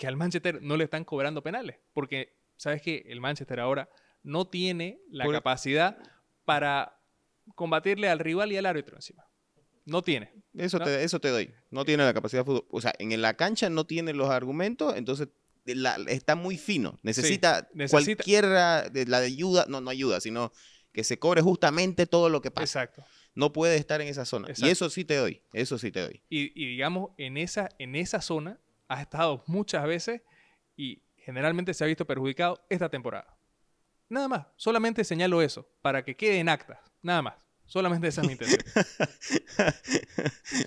que 0.00 0.06
al 0.06 0.16
Manchester 0.16 0.62
no 0.62 0.78
le 0.78 0.84
están 0.84 1.04
cobrando 1.04 1.42
penales. 1.42 1.76
Porque, 1.92 2.34
¿sabes 2.56 2.80
qué? 2.80 3.04
El 3.08 3.20
Manchester 3.20 3.60
ahora 3.60 3.90
no 4.22 4.46
tiene 4.48 4.98
la 5.10 5.26
Por- 5.26 5.34
capacidad 5.34 5.98
para 6.46 6.98
combatirle 7.54 8.08
al 8.08 8.18
rival 8.18 8.50
y 8.50 8.56
al 8.56 8.64
árbitro 8.64 8.96
encima. 8.96 9.26
No 9.84 10.00
tiene. 10.00 10.32
Eso, 10.54 10.78
¿no? 10.78 10.86
te, 10.86 11.04
eso 11.04 11.20
te 11.20 11.28
doy. 11.28 11.52
No 11.70 11.84
tiene 11.84 12.02
la 12.02 12.14
capacidad 12.14 12.40
de 12.40 12.46
fútbol. 12.46 12.64
O 12.70 12.80
sea, 12.80 12.94
en 12.98 13.20
la 13.20 13.34
cancha 13.34 13.68
no 13.68 13.84
tiene 13.84 14.14
los 14.14 14.30
argumentos, 14.30 14.96
entonces 14.96 15.28
la- 15.66 15.96
está 16.08 16.34
muy 16.34 16.56
fino. 16.56 16.98
Necesita, 17.02 17.68
necesita- 17.74 17.90
cualquiera 18.16 18.88
de 18.88 19.04
la 19.04 19.18
ayuda, 19.18 19.66
no, 19.68 19.82
no 19.82 19.90
ayuda, 19.90 20.22
sino 20.22 20.50
que 20.92 21.04
se 21.04 21.18
cobre 21.18 21.42
justamente 21.42 22.06
todo 22.06 22.30
lo 22.30 22.40
que 22.40 22.50
pasa. 22.50 22.64
Exacto. 22.84 23.04
No 23.34 23.52
puede 23.52 23.76
estar 23.76 24.00
en 24.00 24.08
esa 24.08 24.24
zona. 24.24 24.48
Exacto. 24.48 24.66
Y 24.66 24.70
eso 24.70 24.88
sí 24.88 25.04
te 25.04 25.16
doy, 25.16 25.42
eso 25.52 25.76
sí 25.76 25.92
te 25.92 26.00
doy. 26.00 26.22
Y, 26.30 26.52
y 26.58 26.66
digamos, 26.70 27.10
en 27.18 27.36
esa, 27.36 27.68
en 27.78 27.96
esa 27.96 28.22
zona 28.22 28.58
has 28.90 29.00
estado 29.02 29.44
muchas 29.46 29.84
veces 29.86 30.20
y 30.76 31.02
generalmente 31.16 31.72
se 31.74 31.84
ha 31.84 31.86
visto 31.86 32.06
perjudicado 32.06 32.64
esta 32.68 32.88
temporada. 32.88 33.36
Nada 34.08 34.26
más, 34.26 34.46
solamente 34.56 35.04
señalo 35.04 35.40
eso, 35.42 35.68
para 35.80 36.04
que 36.04 36.16
quede 36.16 36.38
en 36.40 36.48
actas, 36.48 36.78
nada 37.00 37.22
más. 37.22 37.34
Solamente 37.66 38.08
esa 38.08 38.22
es 38.22 38.26
mi 38.26 38.32
intención. 38.32 38.60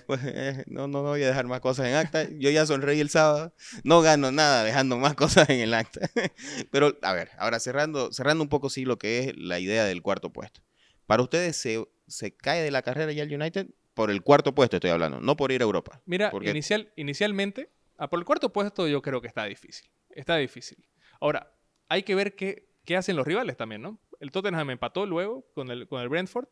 Pues, 0.07 0.21
eh, 0.23 0.63
no, 0.67 0.87
no, 0.87 1.01
no 1.03 1.09
voy 1.09 1.23
a 1.23 1.27
dejar 1.27 1.45
más 1.47 1.59
cosas 1.59 1.87
en 1.87 1.95
acta. 1.95 2.27
Yo 2.37 2.49
ya 2.49 2.65
sonreí 2.65 2.99
el 3.01 3.09
sábado. 3.09 3.53
No 3.83 4.01
gano 4.01 4.31
nada 4.31 4.63
dejando 4.63 4.97
más 4.97 5.13
cosas 5.15 5.49
en 5.49 5.59
el 5.59 5.73
acta. 5.73 6.09
Pero, 6.71 6.97
a 7.01 7.13
ver, 7.13 7.29
ahora 7.37 7.59
cerrando, 7.59 8.11
cerrando 8.13 8.43
un 8.43 8.49
poco 8.49 8.69
sí 8.69 8.85
lo 8.85 8.97
que 8.97 9.19
es 9.19 9.37
la 9.37 9.59
idea 9.59 9.83
del 9.85 10.01
cuarto 10.01 10.31
puesto. 10.31 10.61
Para 11.05 11.21
ustedes 11.23 11.57
se, 11.57 11.85
se 12.07 12.35
cae 12.35 12.61
de 12.61 12.71
la 12.71 12.81
carrera 12.81 13.11
ya 13.11 13.23
el 13.23 13.33
United 13.33 13.67
por 13.93 14.09
el 14.09 14.21
cuarto 14.23 14.55
puesto 14.55 14.77
estoy 14.77 14.89
hablando, 14.91 15.19
no 15.19 15.35
por 15.35 15.51
ir 15.51 15.61
a 15.61 15.65
Europa. 15.65 16.01
Mira, 16.05 16.31
Porque- 16.31 16.49
inicial, 16.49 16.91
inicialmente, 16.95 17.69
ah, 18.03 18.09
por 18.09 18.19
el 18.19 18.25
cuarto 18.25 18.51
puesto 18.51 18.87
yo 18.87 19.01
creo 19.01 19.21
que 19.21 19.27
está 19.27 19.45
difícil. 19.45 19.89
Está 20.09 20.37
difícil. 20.37 20.85
Ahora, 21.19 21.53
hay 21.89 22.03
que 22.03 22.15
ver 22.15 22.35
qué, 22.35 22.69
qué 22.85 22.97
hacen 22.97 23.15
los 23.15 23.25
rivales 23.25 23.57
también, 23.57 23.81
¿no? 23.81 23.99
El 24.19 24.31
Tottenham 24.31 24.69
empató 24.69 25.05
luego 25.05 25.45
con 25.53 25.69
el, 25.71 25.87
con 25.87 26.01
el 26.01 26.09
Brentford. 26.09 26.47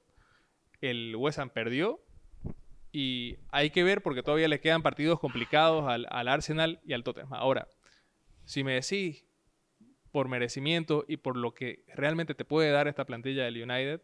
El 0.81 1.15
West 1.15 1.39
Ham 1.39 1.49
perdió. 1.49 2.03
Y 2.91 3.37
hay 3.51 3.69
que 3.69 3.83
ver 3.83 4.01
porque 4.01 4.23
todavía 4.23 4.47
le 4.47 4.59
quedan 4.59 4.81
partidos 4.81 5.19
complicados 5.19 5.87
al, 5.87 6.07
al 6.09 6.27
Arsenal 6.27 6.81
y 6.83 6.93
al 6.93 7.03
Tottenham. 7.03 7.33
Ahora, 7.33 7.67
si 8.45 8.63
me 8.63 8.73
decís 8.73 9.25
por 10.11 10.27
merecimiento 10.27 11.05
y 11.07 11.17
por 11.17 11.37
lo 11.37 11.53
que 11.53 11.85
realmente 11.95 12.35
te 12.35 12.43
puede 12.43 12.71
dar 12.71 12.87
esta 12.87 13.05
plantilla 13.05 13.45
del 13.45 13.61
United, 13.61 14.01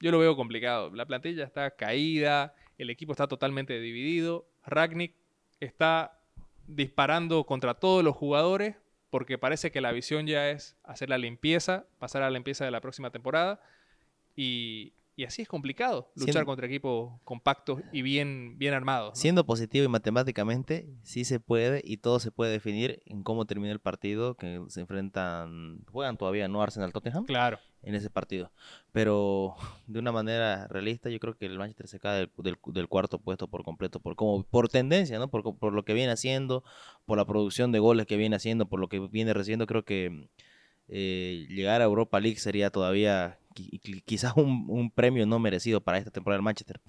yo 0.00 0.10
lo 0.10 0.18
veo 0.18 0.36
complicado. 0.36 0.90
La 0.94 1.06
plantilla 1.06 1.44
está 1.44 1.70
caída, 1.76 2.54
el 2.78 2.90
equipo 2.90 3.12
está 3.12 3.28
totalmente 3.28 3.78
dividido. 3.78 4.48
Ragnick 4.64 5.14
está 5.60 6.20
disparando 6.66 7.44
contra 7.44 7.74
todos 7.74 8.02
los 8.04 8.16
jugadores 8.16 8.76
porque 9.14 9.38
parece 9.38 9.70
que 9.70 9.80
la 9.80 9.92
visión 9.92 10.26
ya 10.26 10.50
es 10.50 10.76
hacer 10.82 11.08
la 11.08 11.18
limpieza, 11.18 11.86
pasar 12.00 12.22
a 12.22 12.26
la 12.26 12.32
limpieza 12.32 12.64
de 12.64 12.72
la 12.72 12.80
próxima 12.80 13.10
temporada. 13.10 13.60
Y, 14.34 14.92
y 15.16 15.24
así 15.24 15.42
es 15.42 15.48
complicado 15.48 16.10
luchar 16.16 16.32
Siendo- 16.32 16.46
contra 16.46 16.66
equipos 16.66 17.20
compactos 17.24 17.80
y 17.92 18.02
bien, 18.02 18.58
bien 18.58 18.74
armados. 18.74 19.10
¿no? 19.10 19.14
Siendo 19.16 19.46
positivo 19.46 19.84
y 19.84 19.88
matemáticamente, 19.88 20.88
sí 21.02 21.24
se 21.24 21.40
puede 21.40 21.80
y 21.84 21.98
todo 21.98 22.18
se 22.20 22.30
puede 22.32 22.50
definir 22.52 23.00
en 23.06 23.22
cómo 23.22 23.44
termina 23.46 23.72
el 23.72 23.80
partido 23.80 24.36
que 24.36 24.60
se 24.68 24.80
enfrentan, 24.80 25.84
juegan 25.90 26.16
todavía, 26.16 26.48
¿no? 26.48 26.62
Arsenal 26.62 26.92
Tottenham 26.92 27.24
Claro. 27.26 27.58
en 27.82 27.94
ese 27.94 28.10
partido. 28.10 28.50
Pero 28.92 29.54
de 29.86 29.98
una 29.98 30.12
manera 30.12 30.66
realista, 30.68 31.10
yo 31.10 31.18
creo 31.20 31.36
que 31.36 31.46
el 31.46 31.58
Manchester 31.58 31.88
se 31.88 32.00
cae 32.00 32.18
del, 32.18 32.30
del- 32.38 32.58
del 32.72 32.88
cuarto 32.88 33.18
puesto 33.18 33.48
por 33.48 33.62
completo, 33.64 34.00
por 34.00 34.16
como 34.16 34.42
por 34.44 34.68
tendencia, 34.68 35.18
¿no? 35.18 35.28
Por, 35.28 35.56
por 35.58 35.72
lo 35.72 35.84
que 35.84 35.94
viene 35.94 36.12
haciendo, 36.12 36.64
por 37.06 37.18
la 37.18 37.24
producción 37.24 37.70
de 37.72 37.78
goles 37.78 38.06
que 38.06 38.16
viene 38.16 38.36
haciendo, 38.36 38.66
por 38.66 38.80
lo 38.80 38.88
que 38.88 38.98
viene 39.00 39.32
recibiendo, 39.34 39.66
creo 39.66 39.84
que 39.84 40.28
eh, 40.88 41.46
llegar 41.48 41.80
a 41.80 41.84
Europa 41.84 42.20
League 42.20 42.38
sería 42.38 42.70
todavía 42.70 43.38
qui- 43.54 43.80
qui- 43.80 44.02
quizás 44.04 44.34
un, 44.36 44.66
un 44.68 44.90
premio 44.90 45.26
no 45.26 45.38
merecido 45.38 45.80
para 45.80 45.98
esta 45.98 46.10
temporada 46.10 46.38
del 46.38 46.44
Manchester. 46.44 46.80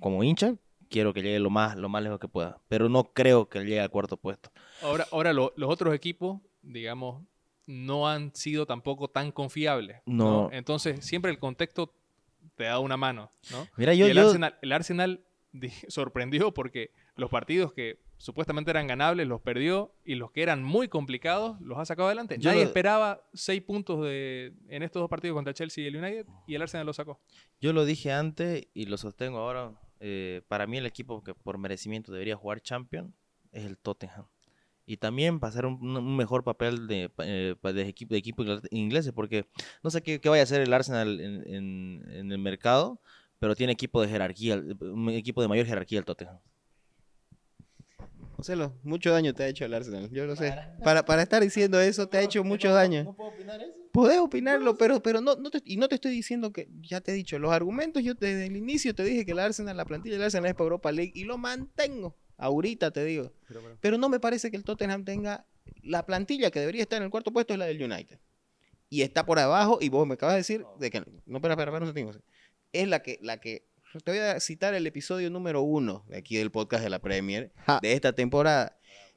Como 0.00 0.22
hincha, 0.24 0.54
quiero 0.88 1.12
que 1.14 1.22
llegue 1.22 1.38
lo 1.38 1.50
más, 1.50 1.76
lo 1.76 1.88
más 1.88 2.02
lejos 2.02 2.18
que 2.18 2.28
pueda, 2.28 2.60
pero 2.68 2.88
no 2.88 3.04
creo 3.04 3.48
que 3.48 3.60
llegue 3.60 3.80
al 3.80 3.90
cuarto 3.90 4.16
puesto. 4.16 4.50
Ahora, 4.82 5.06
ahora 5.12 5.32
lo- 5.32 5.52
los 5.56 5.70
otros 5.70 5.94
equipos, 5.94 6.40
digamos, 6.62 7.22
no 7.66 8.08
han 8.08 8.34
sido 8.34 8.66
tampoco 8.66 9.08
tan 9.08 9.32
confiables. 9.32 9.98
No. 10.04 10.50
Entonces, 10.52 11.04
siempre 11.04 11.30
el 11.30 11.38
contexto 11.38 11.94
te 12.56 12.64
da 12.64 12.78
una 12.78 12.96
mano, 12.96 13.30
¿no? 13.50 13.66
Mira, 13.76 13.94
Y 13.94 13.98
yo, 13.98 14.06
el, 14.06 14.14
yo- 14.16 14.26
Arsenal, 14.26 14.58
el 14.60 14.72
Arsenal 14.72 15.24
di- 15.52 15.68
sorprendió 15.88 16.52
porque 16.52 16.90
los 17.16 17.30
partidos 17.30 17.72
que 17.72 17.98
supuestamente 18.16 18.70
eran 18.70 18.86
ganables 18.86 19.26
los 19.26 19.40
perdió 19.40 19.94
y 20.04 20.14
los 20.14 20.30
que 20.30 20.42
eran 20.42 20.62
muy 20.62 20.88
complicados 20.88 21.60
los 21.60 21.78
ha 21.78 21.84
sacado 21.84 22.06
adelante. 22.08 22.36
Yo 22.38 22.50
Nadie 22.50 22.62
lo- 22.62 22.68
esperaba 22.68 23.22
seis 23.34 23.62
puntos 23.62 24.02
de, 24.04 24.54
en 24.68 24.82
estos 24.82 25.00
dos 25.00 25.10
partidos 25.10 25.34
contra 25.34 25.52
Chelsea 25.54 25.84
y 25.84 25.86
el 25.88 25.96
United 25.96 26.26
y 26.46 26.54
el 26.54 26.62
Arsenal 26.62 26.86
lo 26.86 26.92
sacó. 26.92 27.20
Yo 27.60 27.72
lo 27.72 27.84
dije 27.84 28.12
antes 28.12 28.68
y 28.74 28.86
lo 28.86 28.96
sostengo 28.96 29.38
ahora. 29.38 29.72
eh, 30.00 30.42
para 30.48 30.66
mí 30.66 30.76
el 30.78 30.86
equipo 30.86 31.22
que 31.24 31.34
por 31.34 31.56
merecimiento 31.58 32.12
debería 32.12 32.36
jugar 32.36 32.60
Champion 32.60 33.14
es 33.52 33.64
el 33.64 33.78
Tottenham. 33.78 34.26
Y 34.86 34.98
también 34.98 35.40
pasar 35.40 35.64
un, 35.64 35.96
un 35.96 36.16
mejor 36.16 36.44
papel 36.44 36.86
de, 36.86 37.10
eh, 37.18 37.54
de 37.62 37.88
equipo, 37.88 38.12
de 38.12 38.18
equipo 38.18 38.42
ingl- 38.44 38.68
inglés, 38.70 39.10
porque 39.14 39.46
no 39.82 39.88
sé 39.90 40.02
qué, 40.02 40.20
qué 40.20 40.28
vaya 40.28 40.42
a 40.42 40.44
hacer 40.44 40.60
el 40.60 40.72
Arsenal 40.74 41.20
en, 41.20 41.42
en- 41.54 42.04
en 42.10 42.32
el 42.32 42.38
mercado, 42.38 43.00
pero 43.38 43.54
tiene 43.56 43.72
equipo 43.72 44.02
de 44.02 44.08
jerarquía, 44.08 44.56
un 44.80 45.08
equipo 45.10 45.40
de 45.40 45.48
mayor 45.48 45.64
jerarquía 45.66 45.98
el 46.00 46.04
Tottenham. 46.04 46.38
Marcelo, 48.36 48.78
mucho 48.82 49.10
daño 49.10 49.32
te 49.32 49.44
ha 49.44 49.48
hecho 49.48 49.64
el 49.64 49.74
Arsenal, 49.74 50.10
yo 50.10 50.26
lo 50.26 50.36
sé. 50.36 50.54
Para, 50.82 51.04
para 51.04 51.22
estar 51.22 51.42
diciendo 51.42 51.80
eso 51.80 52.08
te 52.08 52.18
ha 52.18 52.22
hecho 52.22 52.42
mucho 52.44 52.72
daño. 52.72 53.14
puedo 53.14 53.30
opinar 53.30 53.60
eso? 53.60 53.84
Podés 53.92 54.18
opinarlo, 54.18 54.76
pero, 54.76 55.00
pero 55.00 55.20
no, 55.20 55.36
no 55.36 55.50
te, 55.50 55.62
y 55.64 55.76
no 55.76 55.86
te 55.86 55.94
estoy 55.94 56.10
diciendo 56.10 56.52
que, 56.52 56.68
ya 56.80 57.00
te 57.00 57.12
he 57.12 57.14
dicho, 57.14 57.38
los 57.38 57.52
argumentos, 57.52 58.02
yo 58.02 58.14
desde 58.14 58.46
el 58.46 58.56
inicio 58.56 58.92
te 58.92 59.04
dije 59.04 59.24
que 59.24 59.30
el 59.32 59.38
Arsenal, 59.38 59.76
la 59.76 59.84
plantilla 59.84 60.16
del 60.16 60.24
Arsenal 60.24 60.48
es 60.48 60.54
para 60.54 60.64
Europa 60.64 60.90
League 60.90 61.12
y 61.14 61.22
lo 61.22 61.38
mantengo. 61.38 62.16
Ahorita 62.36 62.90
te 62.90 63.04
digo. 63.04 63.32
Pero 63.80 63.96
no 63.96 64.08
me 64.08 64.18
parece 64.18 64.50
que 64.50 64.56
el 64.56 64.64
Tottenham 64.64 65.04
tenga 65.04 65.46
la 65.82 66.04
plantilla 66.04 66.50
que 66.50 66.60
debería 66.60 66.82
estar 66.82 66.96
en 66.96 67.04
el 67.04 67.10
cuarto 67.10 67.32
puesto 67.32 67.52
es 67.52 67.58
la 67.58 67.66
del 67.66 67.80
United. 67.80 68.18
Y 68.88 69.02
está 69.02 69.24
por 69.24 69.38
abajo 69.38 69.78
y 69.80 69.88
vos 69.88 70.06
me 70.06 70.14
acabas 70.14 70.34
de 70.34 70.38
decir 70.38 70.64
de 70.78 70.90
que 70.90 71.00
no, 71.00 71.36
espera, 71.36 71.54
espera, 71.54 71.70
espera 71.70 71.86
un 71.86 71.94
segundo. 71.94 72.20
Es 72.72 72.88
la 72.88 73.00
que, 73.00 73.18
la 73.22 73.38
que 73.38 73.68
te 74.02 74.10
voy 74.12 74.20
a 74.20 74.40
citar 74.40 74.74
el 74.74 74.86
episodio 74.86 75.30
número 75.30 75.62
uno 75.62 76.04
de 76.08 76.16
aquí 76.18 76.36
del 76.36 76.50
podcast 76.50 76.82
de 76.82 76.90
la 76.90 76.98
Premier 77.00 77.52
Ja. 77.66 77.78
de 77.82 77.92
esta 77.92 78.12
temporada. 78.12 78.76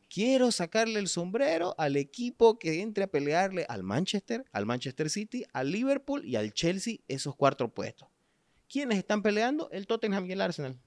Quiero 0.10 0.52
sacarle 0.52 1.00
el 1.00 1.08
sombrero 1.08 1.76
al 1.78 1.98
equipo 1.98 2.58
que 2.60 2.82
entre 2.82 3.04
a 3.04 3.08
pelearle 3.08 3.66
al 3.68 3.84
Manchester, 3.84 4.46
al 4.54 4.66
Manchester 4.66 5.10
City, 5.10 5.46
al 5.52 5.72
Liverpool 5.72 6.26
y 6.26 6.36
al 6.38 6.54
Chelsea 6.54 6.98
esos 7.08 7.36
cuatro 7.36 7.74
puestos. 7.74 8.08
¿Quiénes 8.70 8.98
están 8.98 9.22
peleando? 9.22 9.70
El 9.72 9.86
Tottenham 9.88 10.26
y 10.26 10.32
el 10.34 10.42
Arsenal. 10.42 10.78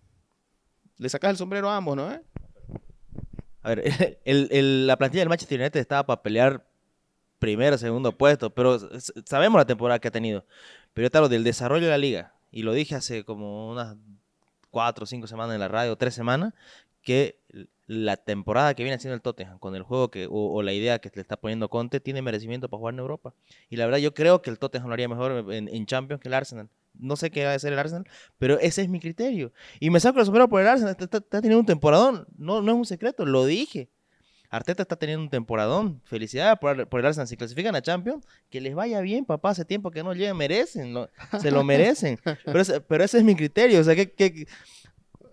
Le 0.96 1.08
sacas 1.08 1.32
el 1.32 1.36
sombrero 1.36 1.68
a 1.70 1.76
ambos, 1.76 1.96
¿no? 1.96 2.12
eh? 2.12 2.20
A 3.62 3.68
ver, 3.74 3.82
el- 4.24 4.48
el- 4.50 4.86
la 4.86 4.96
plantilla 4.96 5.20
del 5.22 5.28
Manchester 5.28 5.60
United 5.60 5.80
estaba 5.80 6.06
para 6.06 6.22
pelear 6.22 6.66
primero, 7.38 7.76
segundo 7.78 8.16
puesto, 8.16 8.54
pero 8.54 8.78
sabemos 9.26 9.58
la 9.58 9.66
temporada 9.66 9.98
que 9.98 10.08
ha 10.08 10.12
tenido. 10.12 10.46
Pero 10.94 11.06
yo 11.06 11.10
te 11.10 11.18
hablo 11.18 11.28
del 11.28 11.44
desarrollo 11.44 11.84
de 11.86 11.90
la 11.90 11.98
liga, 11.98 12.34
y 12.50 12.62
lo 12.62 12.72
dije 12.72 12.94
hace 12.94 13.24
como 13.24 13.70
unas 13.70 13.96
cuatro 14.70 15.04
o 15.04 15.06
cinco 15.06 15.26
semanas 15.26 15.54
en 15.54 15.60
la 15.60 15.68
radio, 15.68 15.96
tres 15.96 16.14
semanas, 16.14 16.54
que 17.02 17.38
la 17.86 18.16
temporada 18.16 18.74
que 18.74 18.84
viene 18.84 18.96
haciendo 18.96 19.14
el 19.16 19.22
Tottenham, 19.22 19.58
con 19.58 19.74
el 19.74 19.82
juego 19.82 20.10
que, 20.10 20.28
o, 20.30 20.62
la 20.62 20.72
idea 20.72 21.00
que 21.00 21.10
le 21.12 21.22
está 21.22 21.36
poniendo 21.36 21.68
Conte, 21.68 21.98
tiene 21.98 22.22
merecimiento 22.22 22.68
para 22.68 22.78
jugar 22.78 22.94
en 22.94 23.00
Europa. 23.00 23.34
Y 23.68 23.76
la 23.76 23.86
verdad, 23.86 23.98
yo 23.98 24.14
creo 24.14 24.42
que 24.42 24.50
el 24.50 24.58
Tottenham 24.58 24.88
lo 24.88 24.94
haría 24.94 25.08
mejor 25.08 25.52
en, 25.52 25.86
Champions 25.86 26.22
que 26.22 26.28
el 26.28 26.34
Arsenal. 26.34 26.68
No 26.94 27.16
sé 27.16 27.30
qué 27.30 27.44
va 27.44 27.52
a 27.52 27.54
hacer 27.54 27.72
el 27.72 27.78
Arsenal, 27.78 28.04
pero 28.38 28.58
ese 28.60 28.82
es 28.82 28.88
mi 28.88 29.00
criterio. 29.00 29.52
Y 29.80 29.90
me 29.90 29.98
saco 29.98 30.20
el 30.20 30.24
sombrero 30.24 30.48
por 30.48 30.60
el 30.60 30.68
Arsenal. 30.68 30.96
Está 30.98 31.20
teniendo 31.20 31.58
un 31.58 31.66
temporadón. 31.66 32.26
No, 32.36 32.62
no 32.62 32.72
es 32.72 32.78
un 32.78 32.86
secreto, 32.86 33.26
lo 33.26 33.44
dije. 33.44 33.88
Arteta 34.50 34.82
está 34.82 34.96
teniendo 34.96 35.22
un 35.22 35.30
temporadón. 35.30 36.02
Felicidades 36.04 36.58
por, 36.58 36.88
por 36.88 37.00
el 37.00 37.06
Arsenal. 37.06 37.28
Si 37.28 37.36
clasifican 37.36 37.74
a 37.76 37.82
Champions, 37.82 38.26
que 38.50 38.60
les 38.60 38.74
vaya 38.74 39.00
bien, 39.00 39.24
papá. 39.24 39.50
Hace 39.50 39.64
tiempo 39.64 39.90
que 39.92 40.02
no 40.02 40.12
llegan, 40.12 40.36
merecen. 40.36 40.92
lo- 40.92 41.08
se 41.40 41.50
lo 41.52 41.62
merecen. 41.64 42.18
Pero 42.44 42.60
ese, 42.60 42.80
pero 42.80 43.04
ese 43.04 43.18
es 43.18 43.24
mi 43.24 43.36
criterio. 43.36 43.80
O 43.80 43.84
sea, 43.84 43.94
que, 43.94 44.10
que- 44.12 44.46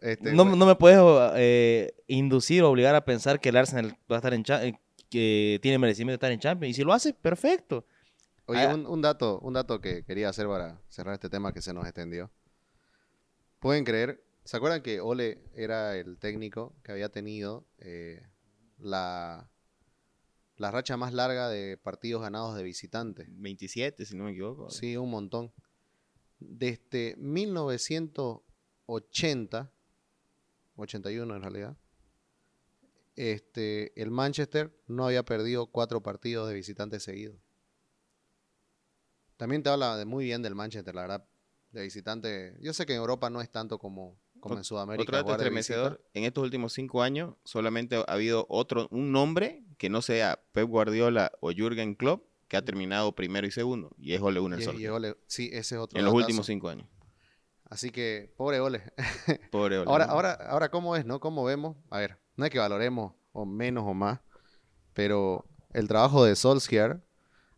Este, 0.02 0.32
no, 0.34 0.44
bueno, 0.44 0.56
no 0.56 0.66
me 0.68 0.76
puedes 0.76 1.00
eh, 1.36 1.96
inducir 2.06 2.62
o 2.64 2.70
obligar 2.70 2.94
a 2.94 3.04
pensar 3.06 3.40
que 3.40 3.50
el 3.50 3.58
Arsenal 3.58 3.98
va 4.12 4.16
a 4.16 4.20
estar 4.20 4.34
en 4.36 4.44
eh, 4.48 4.74
que 5.10 5.60
tiene 5.64 5.80
merecimiento 5.80 6.12
de 6.12 6.16
estar 6.28 6.32
en 6.32 6.40
Champions. 6.40 6.72
Y 6.72 6.74
si 6.76 6.84
lo 6.84 6.94
hace, 6.94 7.14
perfecto. 7.14 7.86
Oye, 8.46 8.62
Ah. 8.64 8.76
un, 8.76 8.86
un 8.86 9.02
dato, 9.02 9.40
un 9.40 9.54
dato 9.54 9.82
que 9.82 10.04
quería 10.06 10.30
hacer 10.30 10.46
para 10.48 10.80
cerrar 10.90 11.16
este 11.16 11.30
tema 11.30 11.52
que 11.54 11.62
se 11.62 11.74
nos 11.74 11.86
extendió. 11.86 12.30
Pueden 13.60 13.84
creer, 13.84 14.24
¿se 14.44 14.56
acuerdan 14.58 14.82
que 14.84 15.02
Ole 15.02 15.40
era 15.56 15.96
el 15.98 16.18
técnico 16.20 16.76
que 16.84 16.92
había 16.92 17.10
tenido 17.10 17.66
eh, 17.80 18.22
la, 18.78 19.50
la 20.58 20.72
racha 20.72 20.98
más 20.98 21.14
larga 21.14 21.50
de 21.50 21.78
partidos 21.78 22.22
ganados 22.22 22.56
de 22.56 22.64
visitantes? 22.64 23.28
27, 23.30 24.06
si 24.06 24.16
no 24.16 24.26
me 24.26 24.32
equivoco. 24.32 24.70
Sí, 24.70 24.98
un 24.98 25.10
montón. 25.10 25.52
Desde 26.40 27.16
1980, 27.18 29.72
81 30.76 31.36
en 31.36 31.42
realidad, 31.42 31.76
este, 33.16 34.00
el 34.00 34.12
Manchester 34.12 34.72
no 34.88 35.08
había 35.08 35.24
perdido 35.24 35.68
cuatro 35.68 36.02
partidos 36.02 36.48
de 36.48 36.54
visitantes 36.54 37.04
seguidos. 37.04 37.38
También 39.38 39.64
te 39.64 39.70
habla 39.70 39.98
de 39.98 40.06
muy 40.06 40.26
bien 40.26 40.42
del 40.42 40.56
Manchester, 40.56 40.94
la 40.94 41.02
verdad, 41.02 41.26
de 41.72 41.82
visitante. 41.82 42.58
Yo 42.60 42.74
sé 42.74 42.86
que 42.86 42.94
en 42.94 43.00
Europa 43.00 43.30
no 43.30 43.42
es 43.42 43.50
tanto 43.50 43.80
como, 43.80 44.20
como 44.40 44.58
en 44.58 44.64
Sudamérica. 44.64 45.02
Otro 45.04 45.18
dato 45.18 45.32
estremecedor, 45.32 46.02
en 46.14 46.24
estos 46.24 46.44
últimos 46.44 46.74
cinco 46.74 47.02
años 47.02 47.36
solamente 47.44 47.96
ha 47.98 48.02
habido 48.14 48.46
otro, 48.50 48.88
un 48.92 49.12
nombre 49.12 49.64
que 49.78 49.90
no 49.90 50.02
sea 50.02 50.40
Pep 50.52 50.68
Guardiola 50.68 51.32
o 51.42 51.52
Jürgen 51.52 51.96
Klopp 51.96 52.24
que 52.48 52.56
ha 52.58 52.64
terminado 52.64 53.14
primero 53.14 53.46
y 53.46 53.52
segundo. 53.52 53.92
Y 53.98 54.14
es 54.14 54.22
Ole 54.22 54.40
Gunnar 54.40 54.60
Y- 54.60 54.62
y 54.62 54.66
Solskjaer. 54.66 54.92
Ole- 54.92 55.18
sí, 55.28 55.50
ese 55.52 55.76
es 55.76 55.82
otro 55.82 56.00
En 56.00 56.06
los 56.06 56.14
datazo. 56.14 56.26
últimos 56.26 56.46
cinco 56.46 56.70
años. 56.70 56.88
Así 57.70 57.92
que, 57.92 58.34
pobre 58.38 58.60
Ole. 58.62 58.82
Pobre 59.52 59.78
Ole. 59.80 59.92
Ahora, 59.92 60.06
¿no? 60.08 60.14
ahora, 60.14 60.32
ahora, 60.50 60.70
¿cómo 60.72 60.96
es, 60.96 61.06
no? 61.06 61.20
¿Cómo 61.20 61.44
vemos? 61.44 61.76
A 61.90 61.98
ver, 62.00 62.18
no 62.38 62.46
es 62.46 62.52
que 62.52 62.60
valoremos 62.60 63.14
o 63.34 63.46
menos 63.46 63.84
o 63.86 63.94
más, 63.94 64.22
pero 64.94 65.46
el 65.74 65.88
trabajo 65.90 66.24
de 66.24 66.36
Solskjaer 66.38 67.02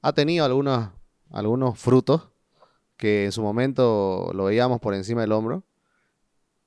ha 0.01 0.13
tenido 0.13 0.45
algunos, 0.45 0.89
algunos 1.29 1.77
frutos 1.77 2.29
que 2.97 3.25
en 3.25 3.31
su 3.31 3.41
momento 3.43 4.31
lo 4.33 4.45
veíamos 4.45 4.79
por 4.81 4.93
encima 4.95 5.21
del 5.21 5.31
hombro. 5.31 5.63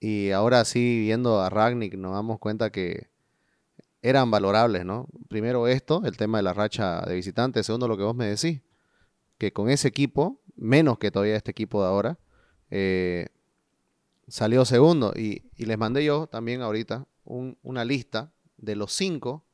Y 0.05 0.33
ahora 0.33 0.65
sí, 0.65 0.99
viendo 0.99 1.41
a 1.41 1.49
Ragnick, 1.49 1.95
nos 1.95 2.13
damos 2.15 2.41
cuenta 2.41 2.71
que 2.71 3.09
eran 4.03 4.33
valorables, 4.33 4.85
¿no? 4.85 5.07
Primero 5.29 5.69
esto, 5.69 6.03
el 6.05 6.17
tema 6.17 6.39
de 6.39 6.43
la 6.43 6.53
racha 6.53 7.03
de 7.03 7.15
visitantes. 7.15 7.67
Segundo, 7.67 7.87
lo 7.87 7.97
que 7.97 8.03
vos 8.03 8.17
me 8.17 8.27
decís, 8.27 8.63
que 9.39 9.53
con 9.53 9.71
ese 9.71 9.87
equipo, 9.87 10.41
menos 10.57 10.99
que 10.99 11.13
todavía 11.13 11.37
este 11.37 11.53
equipo 11.53 11.81
de 11.83 11.89
ahora, 11.89 12.19
eh, 12.69 13.29
salió 14.27 14.65
segundo. 14.65 15.13
Y, 15.15 15.45
y 15.57 15.67
les 15.67 15.79
mandé 15.79 16.05
yo 16.05 16.27
también 16.27 16.63
ahorita 16.63 17.07
un- 17.23 17.57
una 17.63 17.85
lista 17.85 18.33
de 18.57 18.75
los 18.75 18.93
cinco 18.93 19.45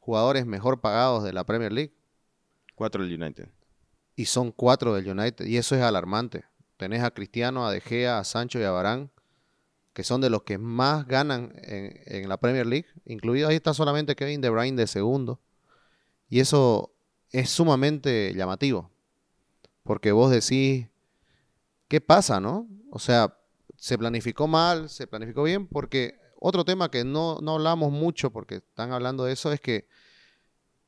jugadores 0.00 0.46
mejor 0.46 0.80
pagados 0.80 1.22
de 1.22 1.34
la 1.34 1.44
Premier 1.44 1.70
League. 1.74 1.92
Cuatro 2.76 3.04
del 3.04 3.22
United. 3.22 3.50
Y 4.14 4.24
son 4.24 4.52
cuatro 4.52 4.94
del 4.94 5.06
United. 5.06 5.44
Y 5.44 5.58
eso 5.58 5.76
es 5.76 5.82
alarmante. 5.82 6.44
Tenés 6.78 7.02
a 7.02 7.10
Cristiano, 7.10 7.66
a 7.66 7.72
De 7.72 7.82
Gea, 7.82 8.18
a 8.18 8.24
Sancho 8.24 8.58
y 8.58 8.62
a 8.62 8.70
Barán, 8.70 9.10
que 9.96 10.04
son 10.04 10.20
de 10.20 10.28
los 10.28 10.42
que 10.42 10.58
más 10.58 11.06
ganan 11.06 11.54
en, 11.62 12.28
la 12.28 12.36
Premier 12.36 12.66
League. 12.66 12.84
Incluido 13.06 13.48
ahí 13.48 13.56
está 13.56 13.72
solamente 13.72 14.14
Kevin 14.14 14.42
De 14.42 14.50
Bruyne 14.50 14.76
de 14.76 14.86
segundo. 14.86 15.40
Y 16.28 16.40
eso 16.40 16.92
es 17.30 17.48
sumamente 17.48 18.34
llamativo. 18.34 18.90
Porque 19.84 20.12
vos 20.12 20.30
decís, 20.30 20.86
¿qué 21.88 22.02
pasa, 22.02 22.40
no? 22.40 22.68
O 22.90 22.98
sea, 22.98 23.38
se 23.78 23.96
planificó 23.96 24.46
mal, 24.46 24.90
se 24.90 25.06
planificó 25.06 25.44
bien, 25.44 25.66
porque 25.66 26.20
otro 26.38 26.66
tema 26.66 26.90
que 26.90 27.02
no, 27.02 27.38
no 27.40 27.54
hablamos 27.54 27.90
mucho, 27.90 28.30
porque 28.30 28.56
están 28.56 28.92
hablando 28.92 29.24
de 29.24 29.32
eso, 29.32 29.50
es 29.50 29.62
que 29.62 29.88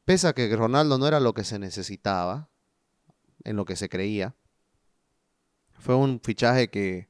pese 0.04 0.28
a 0.28 0.34
que 0.34 0.54
Ronaldo 0.54 0.98
no 0.98 1.08
era 1.08 1.18
lo 1.18 1.32
que 1.32 1.44
se 1.44 1.58
necesitaba, 1.58 2.50
en 3.42 3.56
lo 3.56 3.64
que 3.64 3.74
se 3.74 3.88
creía, 3.88 4.34
fue 5.78 5.94
un 5.94 6.20
fichaje 6.22 6.68
que, 6.68 7.08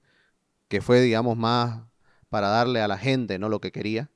que 0.69 0.81
fue, 0.81 1.01
digamos, 1.01 1.37
más 1.37 1.88
para 2.29 2.49
darle 2.49 2.81
a 2.81 2.89
la 2.89 2.99
gente, 2.99 3.39
no 3.39 3.49
lo 3.49 3.61
que 3.61 3.73
quería. 3.73 4.11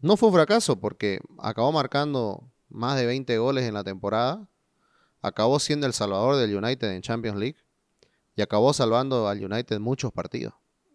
No 0.00 0.16
fue 0.16 0.28
un 0.28 0.34
fracaso, 0.34 0.80
porque 0.80 1.20
acabó 1.38 1.72
marcando 1.72 2.50
más 2.68 2.96
de 2.96 3.06
20 3.06 3.36
goles 3.38 3.64
en 3.64 3.74
la 3.74 3.84
temporada, 3.84 4.48
acabó 5.22 5.58
siendo 5.58 5.86
el 5.86 5.92
salvador 5.92 6.36
del 6.36 6.56
United 6.56 6.90
en 6.92 7.02
Champions 7.02 7.38
League 7.38 7.56
y 8.36 8.42
acabó 8.42 8.72
salvando 8.72 9.28
al 9.28 9.44
United 9.44 9.78
muchos 9.80 10.12
partidos. 10.12 10.54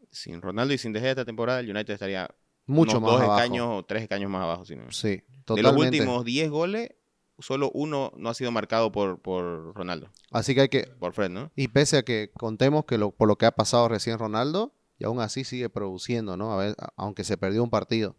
Sin 0.10 0.42
Ronaldo 0.42 0.74
y 0.74 0.78
sin 0.78 0.94
De 0.94 1.08
esta 1.08 1.26
temporada, 1.26 1.60
el 1.60 1.70
United 1.70 1.94
estaría 1.94 2.30
Mucho 2.66 2.98
unos 2.98 3.02
más 3.04 3.12
dos 3.12 3.22
abajo. 3.22 3.40
escaños 3.42 3.68
o 3.70 3.84
tres 3.84 4.04
escaños 4.04 4.32
más 4.32 4.42
abajo. 4.44 4.66
si 4.66 4.76
no- 4.76 4.90
Sí, 4.92 5.10
De 5.10 5.24
los 5.38 5.46
totalmente. 5.46 5.98
últimos 6.00 6.26
10 6.26 6.50
goles, 6.50 6.90
solo 7.38 7.70
uno 7.74 8.12
no 8.18 8.30
ha 8.30 8.34
sido 8.34 8.50
marcado 8.52 8.92
por, 8.94 9.22
por 9.22 9.76
Ronaldo, 9.76 10.10
Así 10.32 10.56
que 10.56 10.62
hay 10.62 10.70
que, 10.70 10.84
por 10.88 11.14
Fred, 11.14 11.30
¿no? 11.30 11.52
y 11.56 11.68
pese 11.68 11.98
a 11.98 12.04
que 12.04 12.32
contemos 12.34 12.86
que 12.86 12.98
lo, 12.98 13.12
por 13.12 13.28
lo 13.28 13.38
que 13.38 13.46
ha 13.46 13.52
pasado 13.52 13.90
recién 13.90 14.18
Ronaldo, 14.18 14.74
y 14.98 15.06
aún 15.06 15.20
así 15.20 15.44
sigue 15.44 15.70
produciendo, 15.70 16.38
¿no? 16.38 16.54
A 16.54 16.58
ver, 16.58 16.76
aunque 16.96 17.24
se 17.24 17.38
perdió 17.38 17.64
un 17.64 17.70
partido. 17.70 18.16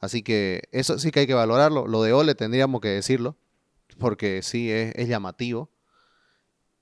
Así 0.00 0.22
que 0.22 0.62
eso 0.72 0.98
sí 0.98 1.10
que 1.10 1.20
hay 1.20 1.26
que 1.26 1.34
valorarlo. 1.34 1.86
Lo 1.86 2.02
de 2.02 2.12
Ole 2.12 2.34
tendríamos 2.34 2.80
que 2.80 2.88
decirlo, 2.88 3.36
porque 3.98 4.42
sí 4.42 4.70
es, 4.70 5.08
llamativo. 5.08 5.70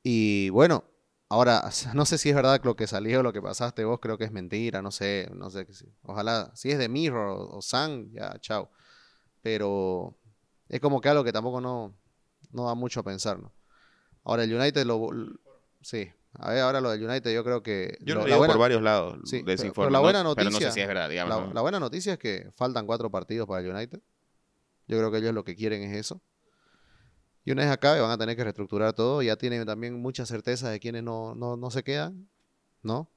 Y 0.02 0.50
bueno, 0.50 0.85
ahora 1.29 1.70
no 1.94 2.07
sé 2.07 2.18
si 2.18 2.29
es 2.31 2.35
verdad 2.35 2.61
lo 2.64 2.76
que 2.76 2.87
salió, 2.87 3.22
lo 3.22 3.33
que 3.33 3.42
pasaste 3.42 3.85
vos, 3.85 4.00
creo 4.00 4.18
que 4.18 4.24
es 4.24 4.33
mentira, 4.33 4.83
no 4.83 4.90
sé, 4.90 5.29
no 5.35 5.50
sé. 5.50 5.66
Ojalá, 6.02 6.52
si 6.55 6.70
es 6.70 6.79
de 6.79 6.88
Mirror 6.88 7.29
o, 7.29 7.57
o 7.57 7.62
San, 7.62 8.11
ya, 8.11 8.38
chao. 8.40 8.70
Pero 9.42 10.16
es 10.68 10.81
como 10.81 11.00
que 11.00 11.09
algo 11.09 11.24
que 11.24 11.33
tampoco 11.33 11.61
no, 11.61 11.94
no 12.52 12.66
da 12.66 12.74
mucho 12.74 13.00
a 13.00 13.05
pensar, 13.05 13.38
¿no? 13.38 13.52
Ahora 14.24 14.44
el 14.44 14.52
United 14.52 14.85
lo... 14.85 15.09
Sí, 15.81 16.11
a 16.38 16.51
ver, 16.51 16.61
ahora 16.61 16.81
lo 16.81 16.90
del 16.90 17.03
United 17.03 17.33
yo 17.35 17.42
creo 17.44 17.62
que... 17.62 17.96
Yo 18.01 18.14
lo- 18.14 18.27
lo 18.27 18.38
buena- 18.38 18.53
por 18.55 18.61
varios 18.61 18.83
lados 18.83 19.18
Sí, 19.25 19.42
pero- 19.44 19.72
pero 19.72 19.90
la 19.90 20.01
buena 20.01 20.20
Pero 20.20 20.25
no 20.25 20.35
sé 20.35 20.44
noticia- 20.44 20.70
si 20.72 20.81
es 20.81 20.87
verdad, 20.88 21.09
digamos. 21.09 21.55
La, 21.55 21.61
buena 21.61 21.81
noticia 21.81 22.14
es 22.14 22.18
que 22.18 22.51
faltan 22.57 22.87
cuatro 22.87 23.11
partidos 23.11 23.46
para 23.46 23.61
el 23.61 23.70
United. 23.75 24.01
Yo 24.88 24.99
creo 24.99 25.11
que 25.11 25.18
ellos 25.18 25.35
lo 25.35 25.44
que 25.44 25.55
quieren 25.57 25.83
es 25.83 25.96
eso. 25.96 26.20
Y 27.44 27.53
una 27.53 27.62
vez 27.62 27.70
acabe 27.72 28.01
van 28.01 28.11
a 28.11 28.18
tener 28.18 28.37
que 28.37 28.42
reestructurar 28.44 28.92
todo. 28.92 29.22
Ya 29.22 29.37
tienen 29.37 29.64
también 29.66 29.94
mucha 30.01 30.27
certeza 30.27 30.68
de 30.70 30.81
quienes 30.81 31.03
no, 31.03 31.35
no, 31.35 31.57
no 31.57 31.70
se 31.70 31.83
quedan, 31.85 32.29
¿no? 32.83 33.09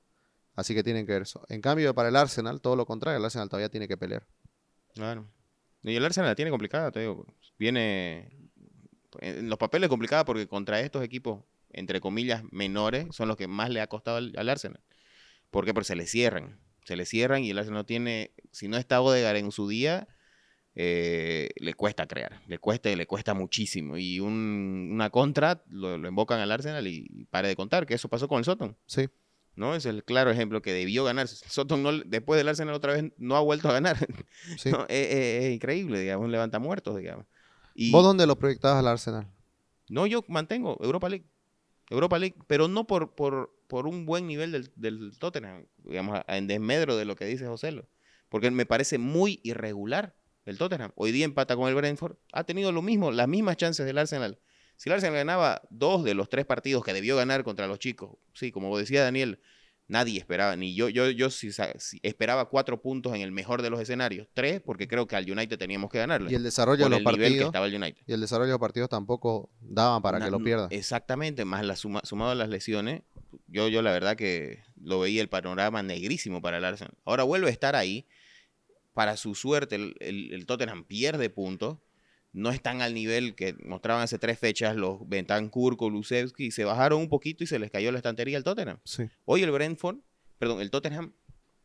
Así 0.56 0.76
que 0.76 0.84
tienen 0.84 1.06
que 1.06 1.14
ver 1.14 1.24
eso. 1.24 1.44
En 1.50 1.62
cambio, 1.62 1.94
para 1.96 2.10
el 2.10 2.16
Arsenal, 2.16 2.62
todo 2.62 2.76
lo 2.76 2.86
contrario, 2.86 3.18
el 3.18 3.26
Arsenal 3.26 3.50
todavía 3.50 3.70
tiene 3.70 3.88
que 3.88 3.98
pelear. 3.98 4.28
Claro. 4.94 5.26
Y 5.84 5.96
el 5.96 6.06
Arsenal 6.06 6.30
la 6.30 6.36
tiene 6.36 6.52
complicada, 6.52 6.92
te 6.92 7.00
digo. 7.00 7.26
Viene 7.58 8.30
en 9.20 9.50
los 9.50 9.58
papeles 9.58 9.90
complicada 9.90 10.26
porque 10.26 10.48
contra 10.48 10.80
estos 10.82 11.04
equipos, 11.04 11.44
entre 11.72 12.02
comillas, 12.02 12.44
menores, 12.52 13.08
son 13.12 13.28
los 13.28 13.38
que 13.38 13.48
más 13.48 13.70
le 13.70 13.82
ha 13.82 13.88
costado 13.88 14.18
al, 14.18 14.34
al 14.38 14.50
Arsenal. 14.50 14.82
¿Por 15.52 15.66
qué? 15.66 15.74
Porque 15.74 15.88
se 15.88 15.96
le 15.96 16.06
cierran. 16.06 16.60
Se 16.86 16.96
le 16.96 17.06
cierran 17.06 17.44
y 17.44 17.52
el 17.52 17.58
Arsenal 17.58 17.80
no 17.82 17.86
tiene, 17.86 18.32
si 18.52 18.68
no 18.68 18.78
está 18.78 19.02
Odegaard 19.02 19.38
en 19.38 19.52
su 19.52 19.68
día, 19.68 20.08
eh, 20.76 21.50
le 21.58 21.74
cuesta 21.74 22.08
crear. 22.08 22.42
Le 22.48 22.58
cuesta, 22.60 22.90
le 22.96 23.06
cuesta 23.06 23.34
muchísimo. 23.34 23.98
Y 23.98 24.20
un- 24.20 24.90
una 24.92 25.10
contra 25.10 25.64
lo, 25.70 25.98
lo 25.98 26.08
invocan 26.08 26.40
al 26.40 26.52
Arsenal 26.52 26.88
y, 26.88 27.08
y 27.10 27.26
pare 27.26 27.48
de 27.48 27.56
contar, 27.56 27.86
que 27.86 27.96
eso 27.96 28.10
pasó 28.10 28.28
con 28.28 28.40
el 28.40 28.46
Soton. 28.46 28.78
Sí. 28.86 29.08
¿no? 29.56 29.76
Es 29.76 29.86
el 29.86 30.04
claro 30.06 30.32
ejemplo 30.32 30.62
que 30.62 30.72
debió 30.72 31.04
ganar. 31.04 31.28
Soton 31.28 31.84
no, 31.84 31.92
después 31.92 32.38
del 32.38 32.48
Arsenal 32.48 32.74
otra 32.76 32.94
vez 32.94 33.12
no 33.18 33.36
ha 33.36 33.42
vuelto 33.42 33.68
a 33.70 33.74
ganar. 33.74 33.98
sí. 34.58 34.70
No, 34.72 34.84
es, 34.88 35.08
es- 35.08 35.44
es 35.46 35.54
increíble, 35.54 36.00
digamos, 36.00 36.26
un 36.26 36.32
levanta 36.32 36.60
muertos, 36.60 36.98
digamos. 36.98 37.26
Y 37.76 37.92
¿Vos 37.92 38.04
dónde 38.04 38.26
lo 38.26 38.38
proyectabas 38.38 38.80
al 38.80 38.88
Arsenal? 38.88 39.28
no, 39.90 40.06
yo 40.06 40.24
mantengo 40.28 40.78
Europa 40.82 41.10
League. 41.10 41.26
Europa 41.90 42.20
League, 42.20 42.36
pero 42.48 42.68
no 42.68 42.86
por, 42.86 43.16
por, 43.16 43.56
por 43.68 43.88
un 43.88 44.06
buen 44.06 44.28
nivel 44.28 44.52
del, 44.52 44.72
del 44.76 45.18
Tottenham, 45.18 45.66
digamos, 45.78 46.22
en 46.28 46.48
desmedro 46.48 46.96
de 46.96 47.06
lo 47.06 47.16
que 47.16 47.26
dice 47.26 47.48
José. 47.48 47.84
Porque 48.30 48.52
me 48.52 48.66
parece 48.66 48.98
muy 48.98 49.40
irregular 49.44 50.16
el 50.46 50.58
Tottenham. 50.58 50.92
Hoy 50.96 51.12
día 51.12 51.26
empata 51.26 51.56
con 51.56 51.68
el 51.68 51.76
Brentford. 51.76 52.18
Ha 52.32 52.44
tenido 52.44 52.72
lo 52.72 52.82
mismo, 52.82 53.12
las 53.12 53.28
mismas 53.28 53.58
chances 53.58 53.86
del 53.86 53.98
Arsenal. 53.98 54.40
Si 54.76 54.90
el 54.90 54.94
Arsenal 54.94 55.16
ganaba 55.16 55.62
dos 55.70 56.04
de 56.04 56.14
los 56.14 56.30
tres 56.30 56.46
partidos 56.46 56.84
que 56.84 56.94
debió 56.94 57.18
ganar 57.18 57.44
contra 57.44 57.68
los 57.68 57.80
chicos, 57.80 58.18
sí, 58.34 58.52
como 58.52 58.78
decía 58.78 59.04
Daniel, 59.04 59.40
nadie 59.90 60.18
esperaba, 60.18 60.56
ni 60.56 60.74
yo, 60.74 60.88
yo, 60.88 61.10
yo 61.10 61.30
sa- 61.30 61.78
sí 61.80 62.00
esperaba 62.04 62.48
cuatro 62.48 62.82
puntos 62.82 63.14
en 63.14 63.20
el 63.22 63.34
mejor 63.34 63.62
de 63.62 63.70
los 63.70 63.82
escenarios, 63.82 64.28
tres, 64.34 64.62
porque 64.62 64.88
creo 64.88 65.06
que 65.08 65.18
al 65.18 65.30
United 65.30 65.58
teníamos 65.58 65.90
que 65.92 65.98
ganarle. 65.98 66.32
Y 66.32 66.36
el 66.36 66.44
desarrollo 66.44 66.86
de 66.86 66.90
los 66.92 67.02
partidos. 67.04 67.46
estaba 67.48 67.66
el 67.66 67.76
United. 67.76 68.02
Y 68.08 68.14
el 68.14 68.22
desarrollo 68.22 68.46
de 68.48 68.54
los 68.54 68.60
partidos 68.62 68.88
tampoco 68.90 69.50
daban 69.60 70.02
para 70.02 70.20
que 70.20 70.32
lo 70.32 70.40
pierda. 70.42 70.68
Exactamente, 70.70 71.44
más 71.44 71.66
la 71.66 71.76
suma, 71.76 72.00
sumado 72.06 72.32
a 72.32 72.36
las 72.36 72.48
lesiones, 72.48 73.02
yo, 73.48 73.68
yo 73.68 73.82
la 73.82 73.92
verdad 73.92 74.16
que 74.16 74.62
lo 74.82 75.00
veía 75.02 75.22
el 75.22 75.28
panorama 75.28 75.84
negrísimo 75.84 76.42
para 76.42 76.60
el 76.60 76.64
Arsenal. 76.66 76.94
Ahora 77.04 77.24
vuelve 77.24 77.48
a 77.48 77.52
estar 77.52 77.76
ahí. 77.76 78.06
Para 78.94 79.18
su 79.18 79.34
suerte, 79.36 79.76
el, 79.76 79.96
el- 80.00 80.34
el 80.34 80.46
Tottenham 80.46 80.84
pierde 80.84 81.30
puntos. 81.30 81.78
No 82.32 82.52
están 82.52 82.82
al 82.82 82.94
nivel 82.94 83.34
que 83.36 83.56
mostraban 83.66 84.04
hace 84.04 84.20
tres 84.20 84.38
fechas 84.38 84.76
los 84.76 85.08
Bentancur, 85.10 85.78
Kulusevski, 85.78 86.46
y 86.48 86.52
se 86.52 86.64
bajaron 86.64 87.02
un 87.02 87.10
poquito 87.10 87.44
y 87.44 87.48
se 87.48 87.58
les 87.60 87.72
cayó 87.72 87.92
la 87.92 87.98
estantería 87.98 88.38
al 88.38 88.44
Tottenham. 88.44 88.78
Sí. 88.84 89.10
Hoy 89.26 89.42
el 89.44 89.52
Brentford, 89.52 89.98
perdón, 90.38 90.62
el 90.62 90.70
Tottenham 90.70 91.14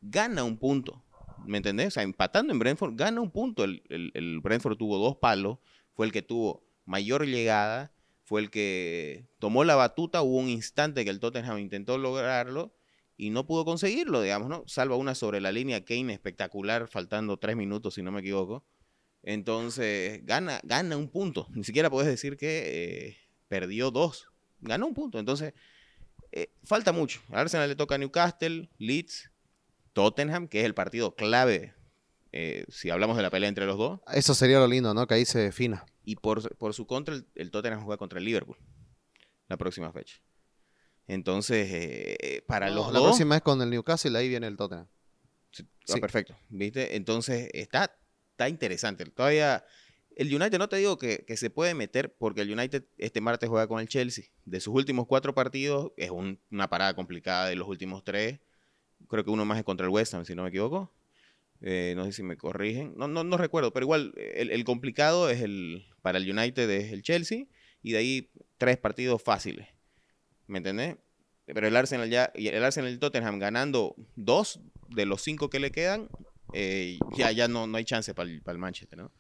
gana 0.00 0.42
un 0.44 0.56
punto. 0.58 1.04
¿Me 1.46 1.58
entendés? 1.58 1.88
O 1.88 1.90
sea, 1.90 2.02
empatando 2.02 2.52
en 2.52 2.58
Brentford, 2.58 2.94
gana 2.96 3.20
un 3.20 3.30
punto. 3.30 3.64
El, 3.64 3.82
el- 3.90 4.10
el 4.14 4.40
Brentford 4.40 4.76
tuvo 4.78 4.96
dos 4.98 5.16
palos, 5.16 5.58
fue 5.92 6.06
el 6.06 6.12
que 6.12 6.22
tuvo 6.22 6.64
mayor 6.86 7.26
llegada, 7.26 7.92
fue 8.22 8.40
el 8.40 8.50
que 8.50 9.26
tomó 9.38 9.64
la 9.64 9.74
batuta. 9.74 10.22
Hubo 10.22 10.38
un 10.38 10.48
instante 10.48 11.04
que 11.04 11.10
el 11.10 11.20
Tottenham 11.20 11.58
intentó 11.58 11.98
lograrlo 11.98 12.74
y 13.18 13.28
no 13.28 13.46
pudo 13.46 13.66
conseguirlo, 13.66 14.22
digamos, 14.22 14.48
¿no? 14.48 14.64
Salva 14.66 14.96
una 14.96 15.14
sobre 15.14 15.42
la 15.42 15.52
línea 15.52 15.84
Kane 15.84 16.14
espectacular, 16.14 16.88
faltando 16.88 17.36
tres 17.36 17.54
minutos, 17.56 17.94
si 17.94 18.02
no 18.02 18.10
me 18.10 18.20
equivoco. 18.20 18.64
Entonces, 19.26 20.24
gana, 20.24 20.60
gana 20.64 20.96
un 20.96 21.08
punto. 21.08 21.48
Ni 21.50 21.64
siquiera 21.64 21.90
puedes 21.90 22.08
decir 22.08 22.36
que 22.36 23.08
eh, 23.08 23.16
perdió 23.48 23.90
dos. 23.90 24.28
Ganó 24.60 24.86
un 24.86 24.94
punto. 24.94 25.18
Entonces, 25.18 25.54
eh, 26.32 26.50
falta 26.62 26.92
mucho. 26.92 27.20
Al 27.30 27.40
Arsenal 27.40 27.68
le 27.68 27.74
toca 27.76 27.96
Newcastle, 27.98 28.68
Leeds, 28.78 29.30
Tottenham, 29.94 30.46
que 30.48 30.60
es 30.60 30.66
el 30.66 30.74
partido 30.74 31.14
clave 31.14 31.74
eh, 32.32 32.64
si 32.68 32.90
hablamos 32.90 33.16
de 33.16 33.22
la 33.22 33.30
pelea 33.30 33.48
entre 33.48 33.64
los 33.66 33.78
dos. 33.78 34.00
Eso 34.12 34.34
sería 34.34 34.58
lo 34.58 34.66
lindo, 34.66 34.92
¿no? 34.92 35.06
Que 35.06 35.14
ahí 35.14 35.24
se 35.24 35.38
defina. 35.38 35.86
Y 36.04 36.16
por, 36.16 36.54
por 36.56 36.74
su 36.74 36.86
contra, 36.86 37.14
el, 37.14 37.26
el 37.34 37.50
Tottenham 37.50 37.82
juega 37.84 37.96
contra 37.96 38.18
el 38.18 38.24
Liverpool 38.24 38.58
la 39.48 39.56
próxima 39.56 39.92
fecha. 39.92 40.16
Entonces, 41.06 42.42
para 42.46 42.68
No, 42.70 42.76
los 42.76 42.86
la 42.92 42.98
dos. 42.98 43.08
próxima 43.08 43.36
es 43.36 43.42
con 43.42 43.60
el 43.62 43.70
Newcastle, 43.70 44.16
ahí 44.18 44.28
viene 44.28 44.46
el 44.46 44.56
Tottenham. 44.56 44.88
Sí, 45.52 45.62
ah, 45.68 45.82
Sí. 45.94 46.00
perfecto. 46.00 46.36
¿Viste? 46.48 46.96
Entonces, 46.96 47.48
está, 47.52 47.94
está 48.34 48.48
interesante. 48.48 49.04
Todavía 49.06 49.64
El 50.16 50.32
United 50.34 50.58
no 50.58 50.68
te 50.68 50.76
digo 50.76 50.98
que, 50.98 51.24
que 51.26 51.36
se 51.36 51.50
puede 51.50 51.74
meter 51.74 52.14
porque 52.14 52.42
el 52.42 52.52
United 52.52 52.84
este 52.98 53.20
martes 53.20 53.48
juega 53.48 53.66
con 53.66 53.80
el 53.80 53.88
Chelsea. 53.88 54.26
De 54.44 54.60
sus 54.60 54.74
últimos 54.74 55.06
cuatro 55.06 55.34
partidos 55.34 55.92
es 55.96 56.10
un- 56.10 56.38
una 56.50 56.68
parada 56.68 56.94
complicada 56.94 57.48
de 57.48 57.56
los 57.56 57.66
últimos 57.68 58.04
tres. 58.04 58.38
Creo 59.08 59.24
que 59.24 59.30
uno 59.30 59.44
más 59.44 59.58
es 59.58 59.64
contra 59.64 59.86
el 59.86 59.90
West 59.92 60.14
Ham, 60.14 60.24
si 60.24 60.34
no 60.34 60.42
me 60.44 60.48
equivoco. 60.50 60.92
Eh, 61.60 61.94
no 61.96 62.04
sé 62.04 62.12
si 62.12 62.22
me 62.22 62.36
corrigen. 62.36 62.94
No, 62.96 63.08
no, 63.08 63.24
no 63.24 63.36
recuerdo, 63.36 63.72
pero 63.72 63.84
igual 63.84 64.12
el, 64.16 64.50
el 64.50 64.64
complicado 64.64 65.30
es 65.30 65.40
el 65.40 65.86
para 66.02 66.18
el 66.18 66.30
United 66.30 66.68
es 66.70 66.92
el 66.92 67.02
Chelsea 67.02 67.46
y 67.82 67.92
de 67.92 67.98
ahí 67.98 68.30
tres 68.58 68.76
partidos 68.76 69.22
fáciles. 69.22 69.66
¿Me 70.46 70.58
entendés? 70.58 70.96
Pero 71.46 71.66
el 71.66 71.76
Arsenal 71.76 72.08
ya 72.10 72.30
el 72.34 72.62
Arsenal 72.64 72.90
y 72.90 72.94
el 72.94 72.98
Tottenham 73.00 73.38
ganando 73.38 73.94
dos 74.16 74.60
de 74.90 75.06
los 75.06 75.22
cinco 75.22 75.50
que 75.50 75.58
le 75.60 75.70
quedan, 75.72 76.08
eh, 76.54 76.98
ya, 77.16 77.30
ya 77.32 77.48
no, 77.48 77.66
no 77.66 77.76
hay 77.76 77.84
chance 77.84 78.14
para 78.14 78.28
el, 78.30 78.42
el 78.46 78.58
Manchester, 78.58 78.98
¿no? 78.98 79.12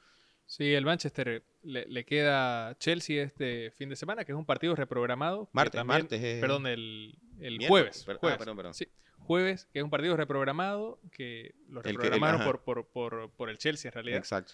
Sí, 0.46 0.74
el 0.74 0.84
Manchester 0.84 1.42
le, 1.62 1.86
le 1.86 2.04
queda 2.04 2.76
Chelsea 2.78 3.22
este 3.24 3.70
fin 3.70 3.88
de 3.88 3.96
semana, 3.96 4.24
que 4.24 4.32
es 4.32 4.36
un 4.38 4.44
partido 4.44 4.74
reprogramado. 4.76 5.48
Martes, 5.52 5.78
también- 5.80 6.02
martes 6.02 6.22
es- 6.22 6.40
Perdón, 6.40 6.66
el, 6.66 7.18
el 7.40 7.66
jueves. 7.66 8.04
per- 8.04 8.16
ah, 8.16 8.18
jueves. 8.20 8.38
perdón, 8.38 8.56
perdón. 8.56 8.74
Sí, 8.74 8.86
jueves, 9.18 9.66
que 9.72 9.78
es 9.78 9.82
un 9.84 9.90
partido 9.90 10.16
reprogramado, 10.16 11.00
que 11.12 11.54
lo 11.68 11.80
El 11.80 11.84
que- 11.84 11.90
el- 11.90 11.96
reprogramaron 11.96 12.44
por, 12.44 12.62
por, 12.62 12.86
por, 12.88 13.30
por 13.32 13.48
el 13.48 13.56
Chelsea 13.58 13.88
en 13.88 13.94
realidad. 13.94 14.18
Exacto. 14.18 14.52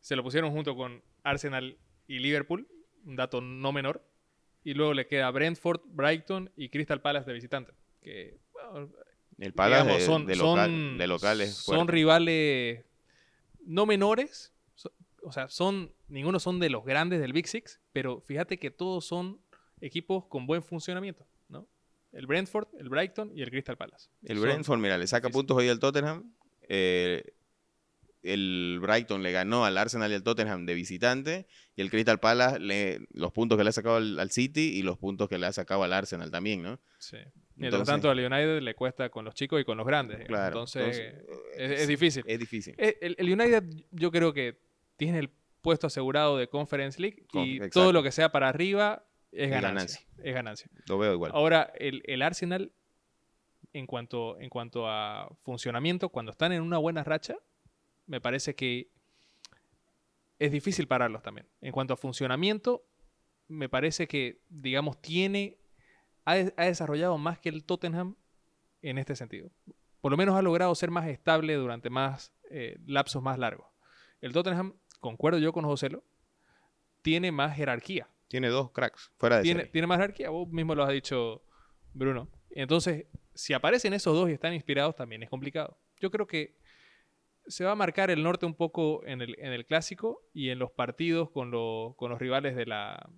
Se 0.00 0.14
lo 0.16 0.22
pusieron 0.22 0.50
junto 0.52 0.76
con 0.76 1.02
Arsenal 1.24 1.76
y 2.06 2.20
Liverpool, 2.20 2.68
un 3.04 3.16
dato 3.16 3.40
no 3.40 3.72
menor. 3.72 4.06
Y 4.62 4.74
luego 4.74 4.94
le 4.94 5.06
queda 5.06 5.30
Brentford, 5.30 5.80
Brighton 5.86 6.50
y 6.54 6.68
Crystal 6.68 7.00
Palace 7.00 7.26
de 7.26 7.32
visitante. 7.34 7.72
Que, 8.02 8.38
bueno, 8.52 8.92
El 9.40 9.52
Palace 9.52 9.82
digamos, 9.82 10.02
son, 10.04 10.26
de 10.26 10.36
local, 10.36 10.70
son- 10.70 10.98
de 10.98 11.06
local 11.08 11.40
es 11.40 11.54
son 11.54 11.74
fuerte. 11.76 11.92
rivales 11.92 12.84
no 13.66 13.86
menores. 13.86 14.52
o 15.22 15.32
sea, 15.32 15.48
son 15.50 15.92
ninguno 16.08 16.40
son 16.40 16.60
de 16.60 16.70
los 16.70 16.84
grandes 16.84 17.20
del 17.20 17.32
Big 17.34 17.46
Six, 17.46 17.78
pero 17.92 18.20
fíjate 18.22 18.58
que 18.58 18.70
todos 18.70 19.04
son 19.04 19.38
equipos 19.82 20.24
con 20.26 20.46
buen 20.46 20.62
funcionamiento, 20.62 21.26
¿no? 21.48 21.66
El 22.12 22.26
Brentford, 22.26 22.68
el 22.78 22.88
Brighton 22.88 23.30
y 23.36 23.42
el 23.42 23.50
Crystal 23.50 23.76
Palace. 23.76 24.08
El 24.22 24.36
Son- 24.38 24.42
Brentford, 24.46 24.78
mira, 24.78 24.96
le 24.98 25.06
saca 25.06 25.28
sí. 25.28 25.32
puntos 25.32 25.56
hoy 25.56 25.68
al 25.68 25.78
Tottenham. 25.78 26.32
Eh, 26.68 27.22
el 28.22 28.78
Brighton 28.82 29.22
le 29.22 29.32
ganó 29.32 29.64
al 29.64 29.78
Arsenal 29.78 30.10
y 30.10 30.14
al 30.14 30.22
Tottenham 30.22 30.66
de 30.66 30.74
visitante. 30.74 31.46
Y 31.76 31.80
el 31.80 31.90
Crystal 31.90 32.20
Palace, 32.20 32.58
le- 32.60 33.06
los 33.12 33.32
puntos 33.32 33.56
que 33.56 33.64
le 33.64 33.70
ha 33.70 33.72
sacado 33.72 33.96
al, 33.96 34.18
al 34.20 34.30
City 34.30 34.72
y 34.78 34.82
los 34.82 34.98
puntos 34.98 35.28
que 35.28 35.38
le 35.38 35.46
ha 35.46 35.52
sacado 35.52 35.82
al 35.84 35.92
Arsenal 35.92 36.30
también, 36.30 36.62
¿no? 36.62 36.78
Sí. 36.98 37.16
Mientras 37.56 37.80
Entonces- 37.80 37.86
tanto, 37.92 38.10
al 38.10 38.18
United 38.18 38.60
le 38.62 38.74
cuesta 38.74 39.08
con 39.10 39.24
los 39.24 39.34
chicos 39.34 39.60
y 39.60 39.64
con 39.64 39.76
los 39.78 39.86
grandes. 39.86 40.24
Claro. 40.26 40.48
Entonces, 40.48 40.98
entonces, 40.98 41.24
es, 41.56 41.70
eh, 41.70 41.82
es 41.82 41.88
difícil. 41.88 42.24
Es 42.26 42.38
difícil. 42.38 42.74
Eh, 42.78 42.96
El, 43.00 43.16
el 43.18 43.32
United, 43.40 43.64
yo 43.90 44.10
creo 44.10 44.32
que 44.32 44.58
tiene 44.96 45.18
el 45.18 45.30
puesto 45.62 45.86
asegurado 45.86 46.36
de 46.38 46.48
Conference 46.48 47.00
League 47.00 47.24
Con- 47.30 47.44
y 47.46 47.56
exacto. 47.56 47.80
todo 47.80 47.92
lo 47.92 48.02
que 48.02 48.12
sea 48.12 48.30
para 48.32 48.48
arriba 48.48 49.04
es 49.32 49.44
Es 49.44 49.50
ganancia. 49.50 50.00
ganancia. 50.00 50.00
Es 50.28 50.34
ganancia. 50.34 50.70
Lo 50.88 50.98
veo 50.98 51.12
igual. 51.14 51.32
Ahora, 51.34 51.72
el, 51.78 52.02
el 52.06 52.22
Arsenal, 52.22 52.72
en 53.72 53.86
cuanto, 53.86 54.38
en 54.40 54.48
cuanto 54.48 54.88
a 54.88 55.28
funcionamiento, 55.42 56.08
cuando 56.08 56.32
están 56.32 56.52
en 56.52 56.62
una 56.62 56.78
buena 56.78 57.04
racha, 57.04 57.36
me 58.10 58.20
parece 58.20 58.56
que 58.56 58.90
es 60.40 60.50
difícil 60.50 60.88
pararlos 60.88 61.22
también. 61.22 61.46
En 61.60 61.70
cuanto 61.70 61.94
a 61.94 61.96
funcionamiento, 61.96 62.84
me 63.46 63.68
parece 63.68 64.08
que, 64.08 64.40
digamos, 64.48 65.00
tiene, 65.00 65.58
ha, 66.24 66.32
ha 66.32 66.64
desarrollado 66.64 67.18
más 67.18 67.38
que 67.38 67.50
el 67.50 67.62
Tottenham 67.64 68.16
en 68.82 68.98
este 68.98 69.14
sentido. 69.14 69.52
Por 70.00 70.10
lo 70.10 70.16
menos 70.16 70.34
ha 70.34 70.42
logrado 70.42 70.74
ser 70.74 70.90
más 70.90 71.06
estable 71.06 71.54
durante 71.54 71.88
más 71.88 72.32
eh, 72.50 72.78
lapsos 72.84 73.22
más 73.22 73.38
largos. 73.38 73.68
El 74.20 74.32
Tottenham, 74.32 74.74
concuerdo 74.98 75.38
yo 75.38 75.52
con 75.52 75.64
Joselo, 75.64 76.02
tiene 77.02 77.30
más 77.30 77.56
jerarquía 77.56 78.08
Tiene 78.26 78.48
dos 78.48 78.72
cracks 78.72 79.12
fuera 79.18 79.36
de 79.36 79.42
tiene, 79.42 79.60
serie. 79.60 79.72
tiene 79.72 79.86
más 79.86 79.98
jerarquía, 79.98 80.30
vos 80.30 80.48
mismo 80.48 80.74
lo 80.74 80.82
has 80.82 80.90
dicho, 80.90 81.44
Bruno. 81.94 82.28
Entonces, 82.50 83.06
si 83.34 83.52
aparecen 83.52 83.92
esos 83.92 84.14
dos 84.14 84.28
y 84.28 84.32
están 84.32 84.52
inspirados, 84.52 84.96
también 84.96 85.22
es 85.22 85.30
complicado. 85.30 85.78
Yo 86.00 86.10
creo 86.10 86.26
que 86.26 86.58
se 87.50 87.64
va 87.64 87.72
a 87.72 87.76
marcar 87.76 88.10
el 88.10 88.22
norte 88.22 88.46
un 88.46 88.54
poco 88.54 89.02
en 89.06 89.20
el, 89.22 89.36
en 89.38 89.52
el 89.52 89.66
clásico 89.66 90.22
y 90.32 90.50
en 90.50 90.58
los 90.58 90.70
partidos 90.70 91.30
con, 91.30 91.50
lo- 91.50 91.94
con 91.96 92.10
los 92.10 92.18
rivales 92.20 92.56
de 92.56 92.66
la, 92.66 93.10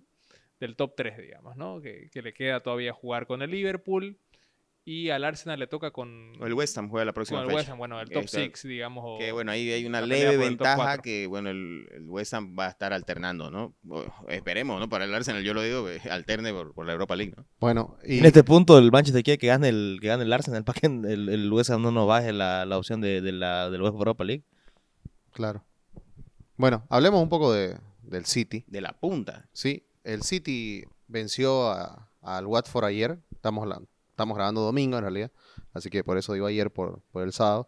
del 0.59 0.75
top 0.75 0.93
3, 0.95 1.17
digamos, 1.17 1.55
¿no? 1.57 1.81
Que, 1.81 2.09
que 2.11 2.21
le 2.21 2.33
queda 2.33 2.61
todavía 2.61 2.93
jugar 2.93 3.27
con 3.27 3.41
el 3.41 3.51
Liverpool 3.51 4.17
y 4.85 5.09
al 5.11 5.23
Arsenal 5.23 5.57
le 5.59 5.67
toca 5.67 5.91
con, 5.91 6.33
O 6.41 6.45
el 6.45 6.53
West 6.53 6.77
Ham 6.77 6.89
juega 6.89 7.05
la 7.05 7.11
con 7.11 7.15
próxima 7.15 7.39
el 7.41 7.45
fecha. 7.47 7.55
West 7.57 7.69
Ham, 7.69 7.77
bueno, 7.77 8.01
el 8.01 8.09
top 8.09 8.23
Está- 8.25 8.37
6, 8.39 8.63
digamos. 8.63 9.03
o- 9.07 9.17
Que 9.17 9.31
bueno, 9.31 9.51
ahí 9.51 9.71
hay 9.71 9.85
una 9.85 10.01
leve 10.01 10.35
ventaja 10.37 10.97
que 10.97 11.25
bueno, 11.27 11.49
el, 11.51 11.87
el 11.91 12.09
West 12.09 12.33
Ham 12.33 12.55
va 12.59 12.65
a 12.65 12.69
estar 12.69 12.91
alternando, 12.93 13.49
¿no? 13.49 13.73
O- 13.89 14.03
esperemos, 14.27 14.79
¿no? 14.79 14.89
Para 14.89 15.05
el 15.05 15.13
Arsenal, 15.13 15.41
yo 15.43 15.53
lo 15.53 15.61
digo, 15.61 15.89
eh, 15.89 16.01
alterne 16.11 16.51
por, 16.51 16.73
por 16.73 16.85
la 16.85 16.91
Europa 16.93 17.15
League, 17.15 17.33
¿no? 17.37 17.45
Bueno, 17.59 17.97
y 18.05 18.19
En 18.19 18.25
este 18.25 18.43
punto 18.43 18.77
el 18.77 18.91
Manchester 18.91 19.23
quiere 19.23 19.37
que 19.37 19.47
gane 19.47 19.69
el, 19.69 19.99
que 20.01 20.07
gane 20.09 20.23
el 20.23 20.33
Arsenal 20.33 20.63
para 20.65 20.79
que 20.79 20.87
el, 20.87 21.29
el 21.29 21.51
West 21.53 21.69
Ham 21.69 21.81
no 21.81 21.91
nos 21.91 22.07
baje 22.07 22.33
la, 22.33 22.65
la 22.65 22.77
opción 22.77 22.99
de, 22.99 23.21
de 23.21 23.31
la, 23.31 23.69
del 23.69 23.81
UEFA 23.81 23.97
Europa 23.97 24.23
League. 24.23 24.43
claro. 25.31 25.63
Bueno, 26.55 26.85
hablemos 26.89 27.21
un 27.21 27.29
poco 27.29 27.51
de, 27.51 27.77
del 28.03 28.25
City. 28.25 28.63
De 28.67 28.79
la 28.79 28.93
punta. 28.93 29.49
Sí, 29.53 29.87
el 30.03 30.21
City 30.21 30.83
venció 31.07 31.69
a- 31.71 32.09
al 32.21 32.45
Watford 32.45 32.85
ayer. 32.85 33.17
Estamos, 33.31 33.67
la- 33.67 33.81
estamos 34.13 34.35
grabando 34.37 34.61
domingo 34.61 34.95
en 34.97 35.01
realidad. 35.03 35.31
Así 35.73 35.89
que 35.89 36.03
por 36.03 36.17
eso 36.17 36.33
digo 36.33 36.45
ayer 36.45 36.71
por, 36.71 37.01
por 37.11 37.23
el 37.23 37.33
sábado. 37.33 37.67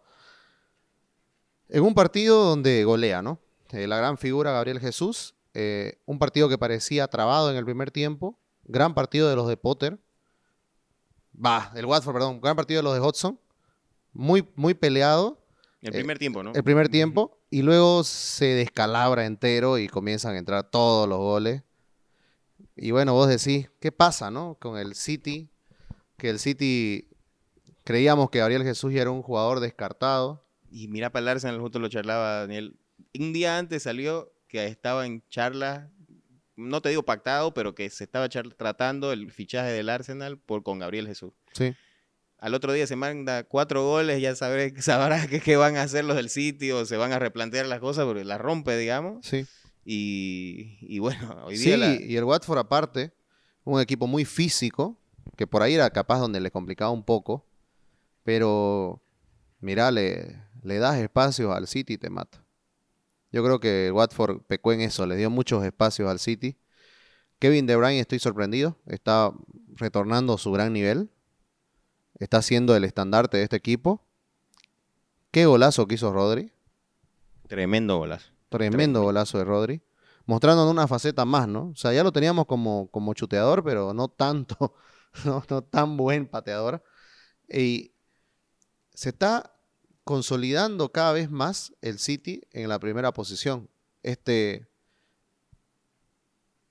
En 1.70 1.82
un 1.84 1.96
partido 1.96 2.44
donde 2.46 2.84
golea, 2.84 3.22
¿no? 3.24 3.40
Eh, 3.72 3.88
la 3.88 3.98
gran 3.98 4.18
figura 4.18 4.52
Gabriel 4.52 4.80
Jesús. 4.80 5.34
eh, 5.56 6.00
un 6.06 6.20
partido 6.20 6.48
que 6.50 6.58
parecía 6.58 7.08
trabado 7.08 7.50
en 7.50 7.58
el 7.58 7.66
primer 7.66 7.90
tiempo. 7.90 8.38
Gran 8.66 8.94
partido 8.94 9.30
de 9.30 9.36
los 9.36 9.48
de 9.48 9.58
Potter. 9.58 9.98
Va, 11.34 11.72
el 11.76 11.86
Watford, 11.86 12.14
perdón. 12.14 12.42
Gran 12.42 12.56
partido 12.56 12.80
de 12.80 12.84
los 12.84 12.94
de 12.94 13.00
Hudson. 13.02 13.40
Muy, 14.14 14.48
muy 14.56 14.74
peleado 14.74 15.40
El 15.82 15.90
Eh, 15.90 15.92
primer 15.98 16.18
tiempo, 16.20 16.42
¿no? 16.44 16.52
el 16.54 16.64
primer 16.64 16.90
tiempo 16.90 17.38
y 17.50 17.62
luego 17.64 18.04
se 18.04 18.46
descalabra 18.46 19.26
entero 19.26 19.78
y 19.78 19.88
comienzan 19.88 20.36
a 20.36 20.38
entrar 20.40 20.70
todos 20.70 21.08
los 21.08 21.18
goles. 21.20 21.64
Y 22.76 22.92
bueno, 22.92 23.14
vos 23.14 23.28
decís, 23.28 23.70
¿qué 23.80 23.92
pasa, 23.92 24.30
no? 24.32 24.58
Con 24.60 24.78
el 24.78 24.96
City, 24.96 25.50
que 26.18 26.30
el 26.30 26.40
City 26.40 27.08
creíamos 27.84 28.30
que 28.30 28.40
Gabriel 28.40 28.64
Jesús 28.64 28.94
ya 28.94 29.02
era 29.02 29.12
un 29.12 29.22
jugador 29.22 29.60
descartado. 29.60 30.46
Y 30.72 30.88
mira 30.88 31.12
para 31.12 31.22
el 31.24 31.28
Arsenal, 31.30 31.60
justo 31.60 31.80
lo 31.80 31.88
charlaba 31.88 32.42
Daniel. 32.42 32.78
Un 33.20 33.34
día 33.34 33.58
antes 33.58 33.84
salió 33.84 34.32
que 34.48 34.66
estaba 34.66 35.06
en 35.06 35.24
charla, 35.30 35.90
no 36.56 36.82
te 36.82 36.90
digo 36.90 37.04
pactado, 37.04 37.54
pero 37.54 37.76
que 37.76 37.90
se 37.90 38.04
estaba 38.06 38.28
tratando 38.30 39.12
el 39.12 39.32
fichaje 39.32 39.72
del 39.72 39.90
Arsenal 39.90 40.38
por 40.38 40.64
con 40.64 40.80
Gabriel 40.80 41.08
Jesús. 41.08 41.34
Sí. 41.54 41.74
Al 42.38 42.54
otro 42.54 42.74
día 42.74 42.86
se 42.86 42.96
manda 42.96 43.44
cuatro 43.46 43.86
goles, 43.86 44.22
ya 44.22 44.36
sabré, 44.36 44.74
sabrás 44.82 45.28
que, 45.28 45.40
qué 45.40 45.56
van 45.56 45.78
a 45.78 45.84
hacer 45.84 46.06
los 46.06 46.16
del 46.16 46.30
City 46.30 46.72
o 46.72 46.86
se 46.86 46.98
van 46.98 47.12
a 47.14 47.20
replantear 47.20 47.66
las 47.66 47.80
cosas 47.80 48.06
porque 48.06 48.24
la 48.26 48.38
rompe, 48.38 48.78
digamos. 48.78 49.26
Sí. 49.26 49.46
Y, 49.84 50.78
y 50.82 51.00
bueno, 51.00 51.46
hoy 51.46 51.58
Sí, 51.58 51.66
día 51.68 51.78
la- 51.78 51.94
y 52.02 52.18
el 52.18 52.24
Watford 52.24 52.58
aparte, 52.60 53.14
un 53.64 53.80
equipo 53.80 54.08
muy 54.08 54.26
físico, 54.26 55.00
que 55.36 55.48
por 55.48 55.62
ahí 55.62 55.74
era 55.76 55.90
capaz 55.90 56.20
donde 56.20 56.40
le 56.40 56.52
complicaba 56.52 56.92
un 56.92 57.04
poco, 57.04 57.46
pero 58.24 59.02
mira, 59.60 59.92
le, 59.92 60.42
le 60.64 60.80
das 60.80 60.98
espacios 60.98 61.56
al 61.56 61.68
City 61.68 61.94
y 61.94 61.98
te 61.98 62.10
mata. 62.10 62.44
Yo 63.32 63.44
creo 63.44 63.60
que 63.60 63.92
Watford 63.92 64.42
pecó 64.48 64.72
en 64.72 64.82
eso, 64.82 65.06
le 65.06 65.16
dio 65.16 65.30
muchos 65.30 65.64
espacios 65.64 66.10
al 66.10 66.20
City. 66.20 66.58
Kevin 67.40 67.68
De 67.68 67.76
Bruyne 67.76 68.00
estoy 68.00 68.20
sorprendido, 68.20 68.78
está 68.86 69.32
retornando 69.76 70.34
a 70.34 70.38
su 70.38 70.52
gran 70.52 70.72
nivel, 70.72 71.10
está 72.18 72.42
siendo 72.42 72.76
el 72.76 72.86
estandarte 72.86 73.38
de 73.38 73.44
este 73.44 73.58
equipo. 73.58 74.02
Qué 75.32 75.46
golazo 75.46 75.86
que 75.86 75.96
hizo 75.96 76.14
Rodri. 76.14 76.54
tremendo 77.48 77.98
golazo. 77.98 78.32
Tremendo 78.50 79.04
golazo 79.04 79.38
de 79.38 79.44
Rodri. 79.44 79.82
Mostrándonos 80.26 80.72
una 80.72 80.88
faceta 80.88 81.26
más, 81.26 81.48
¿no? 81.48 81.72
O 81.72 81.76
sea, 81.76 81.92
ya 81.94 82.04
lo 82.04 82.12
teníamos 82.12 82.46
como, 82.46 82.88
como 82.90 83.14
chuteador, 83.14 83.64
pero 83.64 83.94
no 83.94 84.08
tanto, 84.08 84.74
no, 85.26 85.42
tan 85.64 85.98
buen 85.98 86.28
pateador. 86.28 86.84
Y 87.48 87.94
se 88.94 89.10
está 89.10 89.56
consolidando 90.04 90.92
cada 90.92 91.14
vez 91.14 91.30
más 91.30 91.74
el 91.82 92.00
City 92.00 92.42
en 92.52 92.70
la 92.70 92.80
primera 92.80 93.14
posición. 93.14 93.70
Este, 94.04 94.68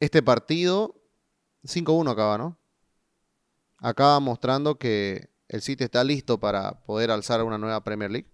este 0.00 0.22
partido, 0.22 0.94
5-1 1.64 2.10
acaba, 2.10 2.38
¿no? 2.38 2.58
Acaba 3.78 4.20
mostrando 4.20 4.78
que 4.78 5.30
el 5.48 5.62
City 5.62 5.84
está 5.84 6.04
listo 6.04 6.38
para 6.38 6.84
poder 6.84 7.10
alzar 7.10 7.42
una 7.42 7.58
nueva 7.58 7.82
Premier 7.82 8.10
League. 8.10 8.30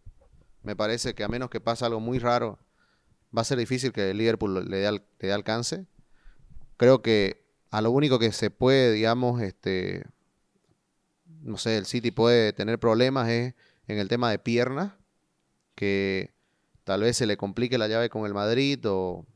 Me 0.63 0.77
parece 0.77 1.15
que 1.15 1.25
a 1.25 1.29
menos 1.29 1.51
que 1.51 1.61
pase 1.61 1.85
algo 1.85 2.01
muy 2.01 2.19
raro, 2.19 2.59
va 3.37 3.43
a 3.43 3.45
ser 3.45 3.59
difícil 3.59 3.93
que 3.93 4.11
el 4.11 4.19
Liverpool 4.19 4.69
le 4.69 4.77
dé, 4.77 4.93
le 4.93 5.03
dé 5.19 5.33
alcance. 5.33 5.87
Creo 6.77 7.03
que 7.03 7.50
a 7.71 7.81
lo 7.81 7.91
único 7.91 8.19
que 8.19 8.33
se 8.33 8.51
puede, 8.51 8.93
digamos, 8.93 9.41
este, 9.43 10.05
no 11.43 11.57
sé, 11.57 11.77
el 11.79 11.87
City 11.87 12.11
puede 12.11 12.53
tener 12.53 12.79
problemas 12.79 13.29
es 13.29 13.55
en 13.87 13.99
el 13.99 14.09
tema 14.09 14.31
de 14.31 14.39
piernas, 14.39 14.93
que 15.75 16.33
tal 16.85 17.03
vez 17.03 17.17
se 17.17 17.27
le 17.27 17.37
complique 17.37 17.79
la 17.79 17.89
llave 17.89 18.11
con 18.11 18.27
el 18.27 18.35
Madrid 18.35 18.79
o 18.87 19.27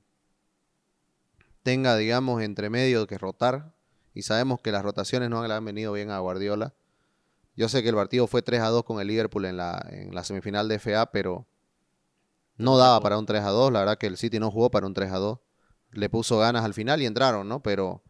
tenga, 1.62 1.96
digamos, 1.96 2.42
entre 2.42 2.70
medio 2.70 3.06
que 3.06 3.18
rotar. 3.18 3.72
Y 4.12 4.22
sabemos 4.22 4.60
que 4.60 4.70
las 4.70 4.84
rotaciones 4.84 5.30
no 5.30 5.44
le 5.44 5.52
han 5.52 5.64
venido 5.64 5.92
bien 5.92 6.10
a 6.10 6.18
Guardiola. 6.20 6.74
Yo 7.56 7.68
sé 7.68 7.82
que 7.82 7.88
el 7.88 7.94
partido 7.94 8.26
fue 8.26 8.42
3 8.42 8.60
a 8.60 8.68
2 8.68 8.84
con 8.84 9.00
el 9.00 9.08
Liverpool 9.08 9.44
en 9.44 9.56
la, 9.56 9.84
en 9.90 10.14
la 10.14 10.22
semifinal 10.22 10.68
de 10.68 10.78
FA, 10.78 11.10
pero 11.10 11.46
no 12.56 12.76
daba 12.76 13.00
para 13.00 13.18
un 13.18 13.26
3 13.26 13.42
a 13.42 13.50
2. 13.50 13.72
La 13.72 13.80
verdad 13.80 13.98
que 13.98 14.06
el 14.06 14.16
City 14.16 14.38
no 14.38 14.50
jugó 14.50 14.70
para 14.70 14.86
un 14.86 14.94
3 14.94 15.10
a 15.10 15.18
2. 15.18 15.38
Le 15.92 16.08
puso 16.08 16.38
ganas 16.38 16.64
al 16.64 16.74
final 16.74 17.02
y 17.02 17.06
entraron, 17.06 17.48
¿no? 17.48 17.60
Pero 17.60 18.02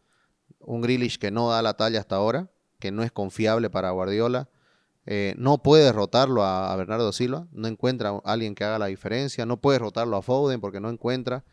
un 0.59 0.81
Grealish 0.81 1.17
que 1.17 1.31
no 1.31 1.49
da 1.49 1.61
la 1.61 1.75
talla 1.75 1.99
hasta 1.99 2.15
ahora, 2.15 2.49
que 2.79 2.91
no 2.91 3.03
es 3.03 3.11
confiable 3.11 3.69
para 3.69 3.91
Guardiola. 3.91 4.49
Eh, 5.07 5.35
no 5.37 5.61
puede 5.61 5.83
derrotarlo 5.83 6.43
a, 6.43 6.75
Bernardo 6.75 7.11
Silva, 7.11 7.47
no 7.51 7.67
encuentra 7.67 8.09
a 8.09 8.21
alguien 8.23 8.55
que 8.55 8.63
haga 8.63 8.79
la 8.79 8.87
diferencia, 8.87 9.45
no 9.45 9.61
puede 9.61 9.75
derrotarlo 9.75 10.17
a 10.17 10.21
Foden 10.21 10.59
porque 10.61 10.79
no 10.79 10.89
encuentra. 10.89 11.43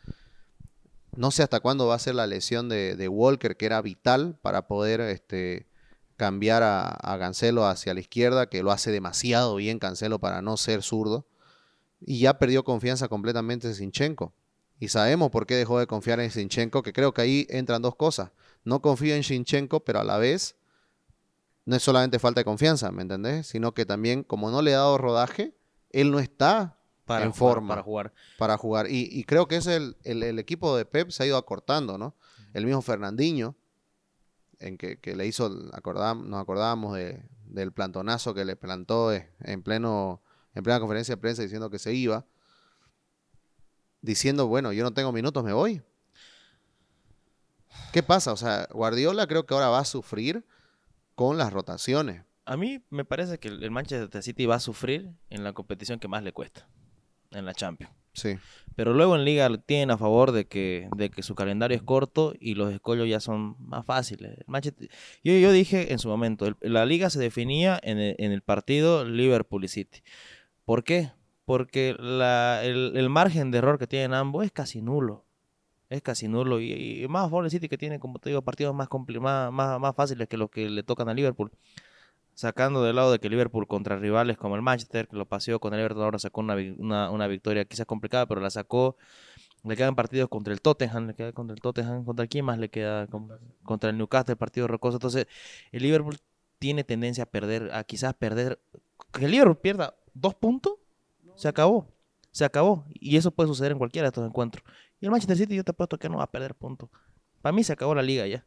No 1.15 1.29
sé 1.29 1.43
hasta 1.43 1.59
cuándo 1.59 1.85
va 1.85 1.95
a 1.95 1.99
ser 1.99 2.15
la 2.15 2.25
lesión 2.25 2.69
de, 2.69 3.07
Walker, 3.07 3.55
que 3.55 3.67
era 3.67 3.81
vital 3.81 4.39
para 4.41 4.67
poder 4.67 5.01
este, 5.01 5.67
cambiar 6.17 6.63
a, 6.63 6.87
a 6.89 7.19
Cancelo 7.19 7.67
hacia 7.67 7.93
la 7.93 7.99
izquierda, 7.99 8.47
que 8.47 8.63
lo 8.63 8.71
hace 8.71 8.91
demasiado 8.91 9.55
bien 9.55 9.77
Cancelo 9.77 10.17
para 10.19 10.41
no 10.41 10.57
ser 10.57 10.81
zurdo. 10.81 11.27
Y 12.01 12.19
ya 12.19 12.39
perdió 12.39 12.63
confianza 12.63 13.07
completamente 13.07 13.67
en 13.67 13.75
Sinchenko. 13.75 14.33
Y 14.79 14.87
sabemos 14.87 15.29
por 15.29 15.45
qué 15.45 15.55
dejó 15.55 15.77
de 15.77 15.85
confiar 15.85 16.19
en 16.19 16.31
Sinchenko, 16.31 16.81
que 16.81 16.91
creo 16.91 17.13
que 17.13 17.21
ahí 17.21 17.47
entran 17.49 17.83
dos 17.83 17.95
cosas. 17.95 18.31
No 18.63 18.81
confío 18.81 19.15
en 19.15 19.23
Sinchenko, 19.23 19.83
pero 19.83 19.99
a 19.99 20.03
la 20.03 20.17
vez 20.17 20.55
no 21.65 21.75
es 21.75 21.83
solamente 21.83 22.19
falta 22.19 22.41
de 22.41 22.45
confianza, 22.45 22.91
¿me 22.91 23.01
entendés? 23.01 23.47
Sino 23.47 23.73
que 23.73 23.85
también, 23.85 24.23
como 24.23 24.51
no 24.51 24.61
le 24.61 24.73
ha 24.73 24.77
dado 24.79 24.97
rodaje, 24.97 25.55
él 25.91 26.11
no 26.11 26.19
está 26.19 26.77
Para 27.05 27.25
en 27.25 27.31
jugar, 27.31 27.53
forma 27.55 27.67
Para 27.69 27.83
jugar. 27.83 28.13
para 28.37 28.57
jugar. 28.57 28.89
Y, 28.89 29.07
y 29.11 29.23
creo 29.23 29.47
que 29.47 29.57
es 29.57 29.67
el, 29.67 29.95
el- 30.03 30.23
el 30.23 30.39
equipo 30.39 30.75
de 30.77 30.85
Pep 30.85 31.09
se 31.11 31.23
ha 31.23 31.25
ido 31.25 31.37
acortando, 31.37 31.97
¿no? 31.97 32.15
El 32.53 32.65
mismo 32.65 32.81
Fernandinho, 32.81 33.55
en 34.59 34.77
que, 34.77 34.99
que 34.99 35.15
le 35.15 35.25
hizo, 35.27 35.49
acordam- 35.71 36.23
nos 36.25 36.41
acordábamos 36.41 36.95
de- 36.95 37.21
del 37.45 37.71
plantonazo 37.71 38.33
que 38.33 38.45
le 38.45 38.55
plantó 38.55 39.13
eh, 39.13 39.29
en, 39.41 39.61
pleno, 39.63 40.21
en 40.55 40.63
plena 40.63 40.79
conferencia 40.79 41.15
de 41.15 41.21
prensa 41.21 41.41
diciendo 41.43 41.69
que 41.69 41.79
se 41.79 41.93
iba, 41.93 42.25
diciendo, 44.01 44.47
bueno, 44.47 44.71
yo 44.73 44.83
no 44.83 44.93
tengo 44.93 45.11
minutos, 45.11 45.43
me 45.43 45.53
voy. 45.53 45.81
¿Qué 47.91 48.03
pasa? 48.03 48.31
O 48.33 48.37
sea, 48.37 48.67
Guardiola 48.71 49.27
creo 49.27 49.45
que 49.45 49.53
ahora 49.53 49.69
va 49.69 49.79
a 49.79 49.85
sufrir 49.85 50.45
con 51.15 51.37
las 51.37 51.53
rotaciones. 51.53 52.23
A 52.45 52.57
mí 52.57 52.83
me 52.89 53.05
parece 53.05 53.37
que 53.39 53.47
el 53.47 53.71
Manchester 53.71 54.21
City 54.23 54.45
va 54.45 54.55
a 54.55 54.59
sufrir 54.59 55.11
en 55.29 55.43
la 55.43 55.53
competición 55.53 55.99
que 55.99 56.07
más 56.07 56.23
le 56.23 56.33
cuesta, 56.33 56.67
en 57.31 57.45
la 57.45 57.53
Champions. 57.53 57.93
Sí. 58.13 58.35
Pero 58.75 58.93
luego 58.93 59.15
en 59.15 59.23
Liga 59.25 59.49
tienen 59.65 59.89
a 59.91 59.97
favor 59.97 60.31
de 60.33 60.45
que, 60.45 60.87
de 60.95 61.09
que 61.09 61.23
su 61.23 61.35
calendario 61.35 61.75
es 61.77 61.81
corto 61.83 62.33
y 62.39 62.53
los 62.55 62.71
escollos 62.73 63.07
ya 63.07 63.19
son 63.19 63.55
más 63.59 63.85
fáciles. 63.85 64.37
Manchester- 64.45 64.89
yo, 65.23 65.33
yo 65.33 65.51
dije 65.51 65.93
en 65.93 65.99
su 65.99 66.09
momento, 66.09 66.45
el- 66.45 66.57
la 66.61 66.85
Liga 66.85 67.09
se 67.09 67.19
definía 67.19 67.79
en 67.81 67.97
el, 67.99 68.15
en 68.19 68.31
el 68.31 68.41
partido 68.41 69.05
Liverpool 69.05 69.63
y 69.63 69.67
City. 69.67 70.03
¿Por 70.65 70.83
qué? 70.83 71.11
Porque 71.45 71.95
la- 71.99 72.63
el, 72.63 72.95
el 72.97 73.09
margen 73.09 73.51
de 73.51 73.59
error 73.59 73.79
que 73.79 73.87
tienen 73.87 74.13
ambos 74.13 74.45
es 74.45 74.51
casi 74.51 74.81
nulo. 74.81 75.25
Es 75.93 76.01
casi 76.01 76.27
nulo. 76.27 76.59
Y, 76.59 77.03
y 77.03 77.07
más 77.07 77.29
del 77.29 77.51
City 77.51 77.69
que 77.69 77.77
tiene, 77.77 77.99
como 77.99 78.17
te 78.17 78.29
digo, 78.29 78.41
partidos 78.41 78.73
más, 78.73 78.89
más, 79.51 79.79
más, 79.79 79.95
fáciles 79.95 80.27
que 80.27 80.37
los 80.37 80.49
que 80.49 80.67
le 80.67 80.81
tocan 80.81 81.07
a 81.07 81.13
Liverpool. 81.13 81.51
Sacando 82.33 82.83
del 82.83 82.95
lado 82.95 83.11
de 83.11 83.19
que 83.19 83.29
Liverpool 83.29 83.67
contra 83.67 83.95
rivales 83.99 84.37
como 84.37 84.55
el 84.55 84.63
Manchester, 84.63 85.07
que 85.07 85.15
lo 85.15 85.27
paseó 85.27 85.59
con 85.59 85.75
el 85.75 85.81
Everton, 85.81 86.03
ahora 86.03 86.17
sacó 86.17 86.41
una, 86.41 86.55
una, 86.79 87.11
una 87.11 87.27
victoria 87.27 87.63
quizás 87.65 87.85
complicada, 87.85 88.25
pero 88.25 88.41
la 88.41 88.49
sacó. 88.49 88.97
Le 89.63 89.75
quedan 89.75 89.95
partidos 89.95 90.29
contra 90.29 90.51
el 90.51 90.61
Tottenham, 90.61 91.05
le 91.05 91.13
queda 91.13 91.31
contra 91.31 91.53
el 91.53 91.61
Tottenham, 91.61 92.03
contra 92.05 92.25
quién 92.25 92.43
más 92.45 92.57
le 92.57 92.69
queda, 92.69 93.05
Con- 93.05 93.29
contra 93.63 93.91
el 93.91 93.97
Newcastle, 93.99 94.35
partido 94.35 94.67
rocoso. 94.67 94.97
Entonces, 94.97 95.27
el 95.71 95.83
Liverpool 95.83 96.17
tiene 96.57 96.83
tendencia 96.83 97.25
a 97.25 97.27
perder, 97.27 97.69
a 97.71 97.83
quizás 97.83 98.15
perder. 98.15 98.59
Que 99.11 99.25
el 99.25 99.31
Liverpool 99.31 99.57
pierda 99.57 99.95
dos 100.15 100.33
puntos, 100.33 100.73
se 101.35 101.47
acabó. 101.47 101.87
Se 102.31 102.45
acabó. 102.45 102.83
Y 102.89 103.15
eso 103.17 103.29
puede 103.29 103.47
suceder 103.47 103.73
en 103.73 103.77
cualquiera 103.77 104.07
de 104.07 104.09
estos 104.09 104.25
encuentros. 104.27 104.63
Y 105.03 105.05
el 105.05 105.11
Manchester 105.11 105.35
City, 105.35 105.57
yo 105.57 105.65
te 105.65 105.71
apuesto 105.71 105.99
que 105.99 106.07
no 106.07 106.19
va 106.19 106.23
a 106.23 106.31
perder 106.31 106.55
puntos. 106.55 106.89
Para 107.41 107.51
mí 107.51 107.61
se 107.61 107.73
acabó 107.73 107.93
la 107.93 108.01
liga 108.01 108.25
ya. 108.25 108.45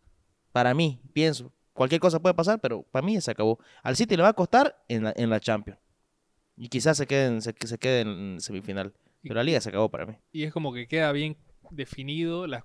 Para 0.53 0.73
mí, 0.73 1.03
pienso. 1.13 1.53
Cualquier 1.75 2.01
cosa 2.01 2.19
puede 2.19 2.35
pasar, 2.35 2.63
pero 2.63 2.83
para 2.83 3.05
mí 3.05 3.13
ya 3.13 3.21
se 3.21 3.31
acabó. 3.31 3.59
Al 3.83 3.95
City 3.95 4.17
le 4.17 4.23
va 4.23 4.31
a 4.31 4.33
costar 4.33 4.83
en 4.89 5.05
la, 5.05 5.13
en 5.15 5.29
la 5.29 5.39
Champions. 5.39 5.79
Y 6.57 6.71
quizás 6.71 6.97
se 6.97 7.07
quede, 7.07 7.27
en- 7.27 7.43
se, 7.43 7.55
se 7.61 7.77
quede 7.79 8.01
en 8.01 8.41
semifinal. 8.41 8.95
Pero 9.21 9.35
la 9.35 9.45
liga 9.45 9.61
se 9.61 9.69
acabó 9.69 9.91
para 9.91 10.07
mí. 10.07 10.15
Y 10.33 10.45
es 10.45 10.53
como 10.55 10.73
que 10.73 10.89
queda 10.89 11.13
bien 11.13 11.37
definido, 11.71 12.47
las, 12.47 12.65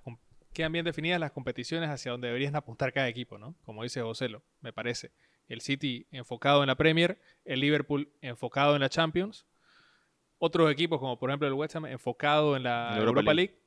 quedan 0.54 0.72
bien 0.72 0.86
definidas 0.86 1.20
las 1.20 1.32
competiciones 1.32 1.90
hacia 1.90 2.12
donde 2.12 2.28
deberían 2.28 2.56
apuntar 2.56 2.94
cada 2.94 3.08
equipo, 3.08 3.36
¿no? 3.36 3.54
Como 3.62 3.82
dice 3.82 4.00
Joselo, 4.00 4.42
me 4.62 4.72
parece. 4.72 5.12
El 5.48 5.60
City 5.60 6.06
enfocado 6.12 6.62
en 6.62 6.68
la 6.68 6.76
Premier, 6.76 7.20
el 7.44 7.60
Liverpool 7.60 8.10
enfocado 8.22 8.74
en 8.74 8.80
la 8.80 8.88
Champions, 8.88 9.44
otros 10.38 10.72
equipos 10.72 10.98
como 10.98 11.18
por 11.18 11.28
ejemplo 11.28 11.46
el 11.46 11.52
West 11.54 11.76
Ham 11.76 11.84
enfocado 11.84 12.56
en 12.56 12.62
la 12.62 12.88
En 12.88 12.94
la 12.94 12.98
Europa 13.00 13.20
Europa, 13.20 13.34
League. 13.34 13.50
League. 13.52 13.61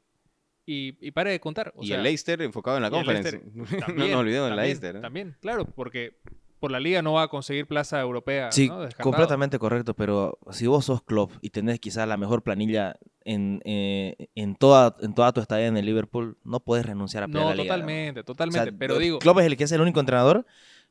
Y, 0.66 0.98
y 1.06 1.12
pare 1.12 1.32
de 1.32 1.40
contar. 1.40 1.72
o 1.76 1.84
y 1.84 1.88
sea, 1.88 1.98
el 1.98 2.04
Leicester 2.04 2.42
enfocado 2.42 2.78
en 2.78 2.84
la 2.84 2.90
conferencia. 2.90 3.40
No 3.54 3.66
también, 3.86 4.12
nos 4.12 4.20
olvidemos 4.22 4.50
del 4.50 4.56
también, 4.58 4.58
Leicester. 4.58 4.96
¿eh? 4.96 5.00
También, 5.02 5.36
claro, 5.40 5.66
porque 5.66 6.18
por 6.60 6.72
la 6.72 6.80
liga 6.80 7.02
no 7.04 7.14
va 7.14 7.24
a 7.24 7.28
conseguir 7.28 7.68
plaza 7.68 8.00
europea. 8.02 8.52
Sí, 8.52 8.70
¿no? 8.70 8.88
Completamente 9.02 9.60
correcto, 9.60 9.94
pero 9.94 10.40
si 10.52 10.66
vos 10.66 10.86
sos 10.86 11.04
Klopp 11.04 11.32
y 11.42 11.52
tenés 11.52 11.80
quizás 11.80 12.08
la 12.08 12.18
mejor 12.18 12.42
planilla 12.42 12.96
en, 13.24 13.62
eh, 13.66 14.16
en, 14.34 14.56
toda, 14.56 14.96
en 15.02 15.14
toda 15.14 15.32
tu 15.34 15.42
estadía 15.42 15.68
en 15.68 15.78
el 15.78 15.86
Liverpool, 15.86 16.38
no 16.44 16.60
puedes 16.62 16.86
renunciar 16.86 17.24
a 17.24 17.28
pelear 17.28 17.44
No, 17.44 17.50
la 17.50 17.56
liga. 17.56 17.74
totalmente, 17.76 18.20
O 18.22 18.24
sea, 18.24 18.26
totalmente. 18.26 18.74
pero 18.74 18.98
digo, 18.98 19.20
Klopp 19.20 19.40
es 19.40 19.46
el 19.46 19.58
que 19.58 19.66
es 19.66 19.72
el 19.72 19.82
único 19.82 20.00
entrenador 20.00 20.46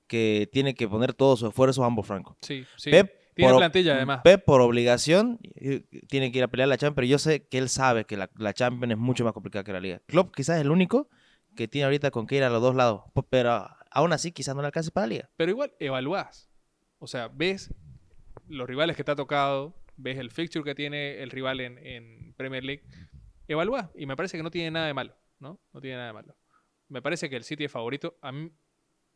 que 0.06 0.48
tiene 0.52 0.74
que 0.74 0.86
poner 0.86 1.14
todo 1.14 1.36
su 1.36 1.48
esfuerzo 1.48 1.82
a 1.82 1.86
ambos 1.86 2.06
francos. 2.06 2.36
sí, 2.42 2.64
sí. 2.76 2.90
Pep, 2.90 3.10
Tiene 3.34 3.52
por- 3.52 3.60
plantilla 3.60 3.94
además. 3.96 4.20
Pep 4.22 4.44
por 4.44 4.60
obligación 4.60 5.38
tiene 6.08 6.30
que 6.32 6.38
ir 6.38 6.44
a 6.44 6.48
pelear 6.48 6.68
la 6.68 6.76
Champions, 6.78 6.94
pero 6.96 7.06
yo 7.06 7.18
sé 7.18 7.46
que 7.48 7.58
él 7.58 7.68
sabe 7.68 8.04
que 8.04 8.16
la, 8.16 8.30
la 8.36 8.52
Champions 8.52 8.92
es 8.92 8.98
mucho 8.98 9.24
más 9.24 9.32
complicada 9.32 9.64
que 9.64 9.72
la 9.72 9.80
Liga. 9.80 10.00
Klopp 10.06 10.34
quizás 10.34 10.56
es 10.56 10.62
el 10.62 10.70
único 10.70 11.08
que 11.56 11.68
tiene 11.68 11.84
ahorita 11.86 12.10
con 12.10 12.26
que 12.26 12.36
ir 12.36 12.44
a 12.44 12.50
los 12.50 12.62
dos 12.62 12.74
lados, 12.74 13.02
pero 13.30 13.66
aún 13.90 14.12
así 14.12 14.32
quizás 14.32 14.54
no 14.54 14.60
le 14.62 14.66
alcance 14.66 14.90
para 14.90 15.06
la 15.06 15.12
Liga. 15.14 15.30
Pero 15.36 15.50
igual 15.50 15.72
evaluás. 15.78 16.48
O 16.98 17.06
sea, 17.06 17.28
ves 17.28 17.72
los 18.48 18.66
rivales 18.68 18.96
que 18.96 19.04
te 19.04 19.10
ha 19.10 19.16
tocado, 19.16 19.74
ves 19.96 20.18
el 20.18 20.30
fixture 20.30 20.64
que 20.64 20.74
tiene 20.74 21.22
el 21.22 21.30
rival 21.30 21.60
en, 21.60 21.78
en 21.78 22.34
Premier 22.36 22.64
League, 22.64 22.84
evaluás. 23.48 23.90
Y 23.96 24.06
me 24.06 24.16
parece 24.16 24.36
que 24.36 24.42
no 24.42 24.50
tiene 24.50 24.70
nada 24.70 24.86
de 24.86 24.94
malo, 24.94 25.16
¿no? 25.38 25.60
No 25.72 25.80
tiene 25.80 25.96
nada 25.96 26.08
de 26.08 26.12
malo. 26.14 26.36
Me 26.88 27.02
parece 27.02 27.28
que 27.30 27.36
el 27.36 27.44
City 27.44 27.64
es 27.64 27.72
favorito. 27.72 28.16
A 28.20 28.30
mí 28.32 28.50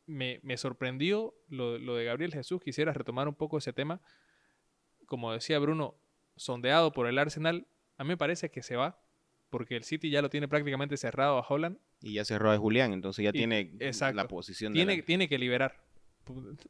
me, 0.09 0.40
me 0.42 0.56
sorprendió 0.56 1.34
lo, 1.48 1.78
lo 1.78 1.94
de 1.94 2.04
Gabriel 2.06 2.32
Jesús. 2.32 2.61
Quisiera 2.62 2.92
retomar 2.92 3.28
un 3.28 3.34
poco 3.34 3.59
ese 3.59 3.72
tema. 3.72 4.00
Como 5.06 5.32
decía 5.32 5.59
Bruno, 5.59 5.94
sondeado 6.36 6.92
por 6.92 7.06
el 7.06 7.18
Arsenal, 7.18 7.66
a 7.96 8.04
mí 8.04 8.09
me 8.09 8.16
parece 8.16 8.50
que 8.50 8.62
se 8.62 8.74
va. 8.76 9.00
Porque 9.50 9.76
el 9.76 9.84
City 9.84 10.11
ya 10.11 10.20
lo 10.20 10.28
tiene 10.28 10.46
prácticamente 10.48 10.96
cerrado 10.96 11.38
a 11.38 11.46
Holland. 11.46 11.78
Y 12.02 12.14
ya 12.14 12.24
cerró 12.24 12.50
a 12.50 12.59
Julián, 12.59 12.92
entonces 12.92 13.22
ya 13.22 13.30
Y- 13.30 13.32
tiene 13.32 13.72
exacto. 13.80 14.16
la 14.16 14.28
posición 14.28 14.72
de 14.72 14.78
Tiene, 14.78 15.02
tiene 15.02 15.28
que 15.28 15.38
liberar. 15.38 15.84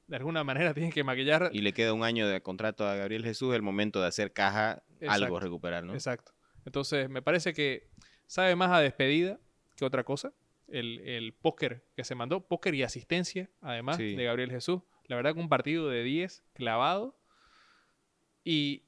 De 0.06 0.16
alguna 0.16 0.44
manera 0.44 0.72
tiene 0.74 0.92
que 0.92 1.02
maquillar 1.02 1.50
Y 1.52 1.62
le 1.62 1.72
queda 1.72 1.92
un 1.92 2.04
año 2.04 2.28
de 2.28 2.40
contrato 2.40 2.86
a 2.86 2.94
Gabriel 2.94 3.24
Jesús, 3.24 3.54
el 3.54 3.62
momento 3.62 4.00
de 4.00 4.06
hacer 4.06 4.32
caja, 4.32 4.84
algo 5.08 5.40
recuperar, 5.40 5.82
¿no? 5.84 5.94
Exacto. 5.94 6.32
Entonces, 6.64 7.08
me 7.08 7.22
parece 7.22 7.52
que 7.52 7.88
sabe 8.26 8.54
más 8.54 8.70
a 8.70 8.80
despedida 8.80 9.40
que 9.74 9.84
otra 9.84 10.04
cosa. 10.04 10.32
El, 10.68 11.00
el 11.00 11.32
póker 11.32 11.84
que 11.96 12.04
se 12.04 12.14
mandó, 12.14 12.46
póker 12.46 12.74
y 12.74 12.82
asistencia, 12.82 13.50
además, 13.60 13.96
Sí. 13.96 14.14
de 14.14 14.24
Gabriel 14.24 14.50
Jesús. 14.50 14.82
La 15.06 15.16
verdad 15.16 15.32
que 15.34 15.40
un 15.40 15.48
partido 15.48 15.88
de 15.88 16.02
10 16.02 16.44
clavado. 16.52 17.18
Y 18.44 18.82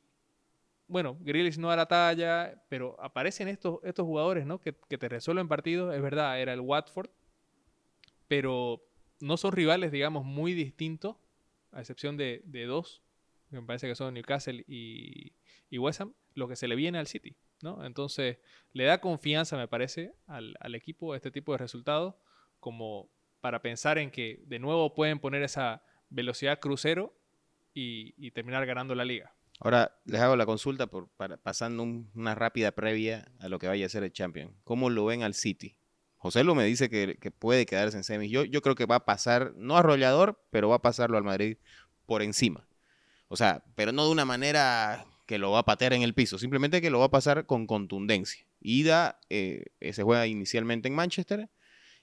bueno, 0.87 1.16
Grealish 1.20 1.59
no 1.59 1.68
da 1.68 1.76
la 1.76 1.87
talla, 1.87 2.62
pero 2.68 2.97
aparecen 3.01 3.49
estos, 3.49 3.78
estos 3.85 4.05
jugadores, 4.05 4.45
¿no? 4.45 4.61
Que, 4.61 4.74
que 4.89 4.99
te 4.99 5.09
resuelven 5.09 5.49
partidos. 5.49 5.95
Es 5.95 6.03
verdad, 6.03 6.41
era 6.41 6.53
el 6.53 6.61
Watford, 6.61 7.09
pero 8.28 8.83
no 9.20 9.37
son 9.37 9.53
rivales, 9.53 9.93
digamos, 9.93 10.24
muy 10.24 10.53
distintos, 10.55 11.16
a 11.72 11.81
excepción 11.81 12.16
de, 12.16 12.43
de 12.45 12.64
dos, 12.66 13.03
que 13.51 13.61
me 13.61 13.66
parece 13.66 13.87
que 13.89 13.95
son 13.95 14.14
Newcastle 14.14 14.64
y, 14.66 15.33
y 15.68 15.78
West 15.78 16.01
Ham, 16.01 16.14
lo 16.35 16.49
que 16.49 16.57
se 16.57 16.68
le 16.68 16.74
viene 16.74 16.99
al 16.99 17.07
City, 17.07 17.37
¿no? 17.63 17.85
Entonces, 17.85 18.39
le 18.73 18.85
da 18.85 19.01
confianza, 19.01 19.57
me 19.57 19.69
parece, 19.69 20.15
al, 20.27 20.57
equipo 20.75 21.15
este 21.15 21.31
tipo 21.31 21.53
de 21.53 21.59
resultados, 21.59 22.15
como 22.59 23.09
para 23.41 23.63
pensar 23.63 23.99
en 23.99 24.11
que 24.11 24.43
de 24.47 24.59
nuevo 24.59 24.95
pueden 24.95 25.19
poner 25.19 25.43
esa 25.43 25.83
velocidad 26.09 26.61
crucero 26.61 27.15
y, 27.73 28.31
terminar 28.33 28.67
ganando 28.67 28.95
la 28.95 29.05
liga. 29.05 29.35
Ahora 29.61 29.99
les 30.05 30.21
hago 30.21 30.37
la 30.37 30.47
consulta 30.47 30.87
para- 30.89 31.37
pasando 31.37 31.83
un- 31.83 32.11
una 32.15 32.35
rápida 32.35 32.73
previa 32.73 33.31
a 33.41 33.49
lo 33.49 33.59
que 33.59 33.69
vaya 33.69 33.87
a 33.87 33.89
ser 33.89 34.05
el 34.05 34.13
Champion. 34.13 34.55
¿Cómo 34.65 34.91
lo 34.91 35.05
ven 35.05 35.23
al 35.23 35.35
City? 35.35 35.77
José 36.17 36.45
lo 36.45 36.55
me 36.55 36.65
dice 36.65 36.91
que, 36.91 37.17
que 37.19 37.31
puede 37.31 37.65
quedarse 37.65 37.97
en 37.97 38.05
semis. 38.05 38.31
Yo, 38.31 38.45
yo 38.45 38.61
creo 38.61 38.75
que 38.75 38.85
va 38.87 38.97
a 38.97 39.05
pasar, 39.07 39.55
no 39.57 39.77
arrollador, 39.77 40.43
pero 40.51 40.69
va 40.69 40.77
a 40.77 40.83
pasarlo 40.83 41.17
al 41.17 41.25
Madrid 41.25 41.57
por 42.05 42.23
encima. 42.23 42.67
O 43.29 43.37
sea, 43.37 43.65
pero 43.75 43.93
no 43.93 44.05
de 44.05 44.11
una 44.13 44.25
manera 44.25 45.07
que 45.31 45.39
lo 45.39 45.53
va 45.53 45.61
a 45.61 45.64
patear 45.64 45.93
en 45.93 46.03
el 46.03 46.12
piso, 46.12 46.39
simplemente 46.41 46.81
que 46.81 46.91
lo 46.91 46.99
va 46.99 47.05
a 47.05 47.11
pasar 47.12 47.47
con 47.47 47.68
contundencia. 47.68 48.45
Ida 48.61 49.20
eh, 49.31 49.66
se 49.93 50.03
juega 50.03 50.26
inicialmente 50.26 50.89
en 50.89 50.95
Manchester 50.97 51.49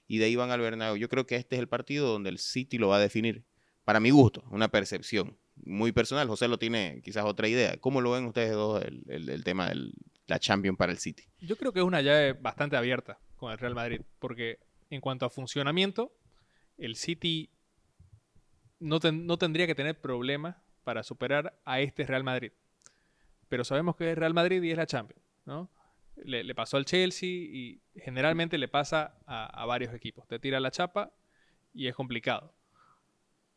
y 0.06 0.16
de 0.16 0.24
ahí 0.24 0.34
van 0.34 0.50
al 0.50 0.60
Bernabéu. 0.62 0.96
Yo 0.96 1.10
creo 1.10 1.26
que 1.26 1.36
este 1.36 1.56
es 1.56 1.60
el 1.60 1.68
partido 1.68 2.08
donde 2.10 2.30
el 2.30 2.38
City 2.38 2.78
lo 2.78 2.88
va 2.88 2.96
a 2.96 3.00
definir. 3.00 3.44
Para 3.84 4.00
mi 4.00 4.08
gusto, 4.08 4.44
una 4.50 4.68
percepción 4.68 5.36
muy 5.56 5.92
personal. 5.92 6.26
José 6.26 6.48
lo 6.48 6.58
tiene 6.58 7.02
quizás 7.04 7.26
otra 7.26 7.48
idea. 7.48 7.76
¿Cómo 7.76 8.00
lo 8.00 8.12
ven 8.12 8.24
ustedes 8.24 8.52
dos 8.52 8.82
el, 8.82 9.02
el- 9.08 9.28
el 9.28 9.44
tema 9.44 9.68
de 9.68 9.90
la 10.26 10.38
Champions 10.38 10.78
para 10.78 10.90
el 10.90 10.96
City? 10.98 11.24
Yo 11.40 11.56
creo 11.56 11.74
que 11.74 11.80
es 11.80 11.84
una 11.84 12.00
llave 12.00 12.32
bastante 12.32 12.78
abierta 12.78 13.18
con 13.36 13.52
el 13.52 13.58
Real 13.58 13.74
Madrid, 13.74 14.00
porque 14.20 14.58
en 14.88 15.02
cuanto 15.02 15.26
a 15.26 15.30
funcionamiento, 15.30 16.14
el 16.78 16.96
City 16.96 17.50
no, 18.80 19.00
ten- 19.00 19.26
no 19.26 19.36
tendría 19.36 19.66
que 19.66 19.74
tener 19.74 20.00
problemas 20.00 20.56
para 20.82 21.02
superar 21.02 21.60
a 21.66 21.80
este 21.80 22.06
Real 22.06 22.24
Madrid. 22.24 22.52
Pero 23.48 23.64
sabemos 23.64 23.96
que 23.96 24.12
es 24.12 24.18
Real 24.18 24.34
Madrid 24.34 24.62
y 24.62 24.70
es 24.70 24.76
la 24.76 24.86
Champions, 24.86 25.22
¿no? 25.46 25.70
Le, 26.16 26.42
le 26.44 26.54
pasó 26.54 26.76
al 26.76 26.84
Chelsea 26.84 27.28
y 27.28 27.80
generalmente 27.94 28.58
le 28.58 28.68
pasa 28.68 29.18
a, 29.26 29.46
a 29.46 29.66
varios 29.66 29.94
equipos. 29.94 30.26
Te 30.26 30.38
tira 30.38 30.58
la 30.60 30.70
chapa 30.70 31.12
y 31.72 31.86
es 31.86 31.94
complicado. 31.94 32.52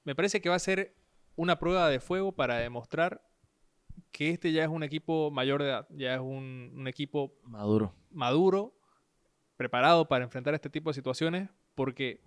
Me 0.03 0.15
parece 0.15 0.41
que 0.41 0.49
va 0.49 0.55
a 0.55 0.59
ser 0.59 0.95
una 1.35 1.57
prueba 1.59 1.89
de 1.89 1.99
fuego 1.99 2.31
para 2.33 2.57
demostrar 2.57 3.21
que 4.11 4.29
este 4.29 4.51
ya 4.51 4.63
es 4.63 4.69
un 4.69 4.83
equipo 4.83 5.31
mayor 5.31 5.61
de 5.63 5.69
edad, 5.69 5.87
ya 5.89 6.13
es 6.15 6.19
un, 6.21 6.71
un 6.75 6.87
equipo 6.87 7.33
Maduro. 7.43 7.93
maduro, 8.11 8.73
preparado 9.57 10.07
para 10.07 10.23
enfrentar 10.23 10.53
este 10.53 10.69
tipo 10.69 10.89
de 10.89 10.93
situaciones, 10.93 11.49
porque 11.75 12.21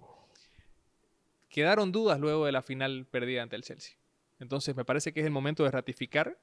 quedaron 1.49 1.93
dudas 1.93 2.19
luego 2.19 2.47
de 2.47 2.53
la 2.53 2.63
final 2.63 3.07
perdida 3.11 3.43
ante 3.43 3.57
el 3.57 3.63
Chelsea. 3.63 3.97
Entonces 4.41 4.75
me 4.75 4.85
parece 4.85 5.13
que 5.13 5.21
es 5.21 5.27
el 5.27 5.33
momento 5.33 5.65
de 5.65 5.71
ratificar 5.71 6.39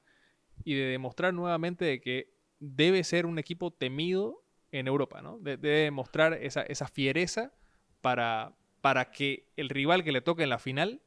y 0.64 0.74
de 0.74 0.84
demostrar 0.86 1.34
nuevamente 1.34 1.84
de 1.84 2.00
que 2.00 2.32
debe 2.60 3.02
ser 3.04 3.26
un 3.26 3.38
equipo 3.38 3.72
temido 3.72 4.42
en 4.70 4.86
Europa, 4.86 5.20
¿no? 5.22 5.38
De- 5.38 5.56
debe 5.56 5.78
demostrar 5.80 6.34
esa, 6.34 6.62
esa 6.62 6.86
fiereza 6.88 7.52
para, 8.00 8.54
para 8.80 9.10
que 9.10 9.48
el 9.56 9.68
rival 9.68 10.04
que 10.04 10.12
le 10.12 10.20
toque 10.20 10.42
en 10.44 10.48
la 10.50 10.58
final 10.58 11.02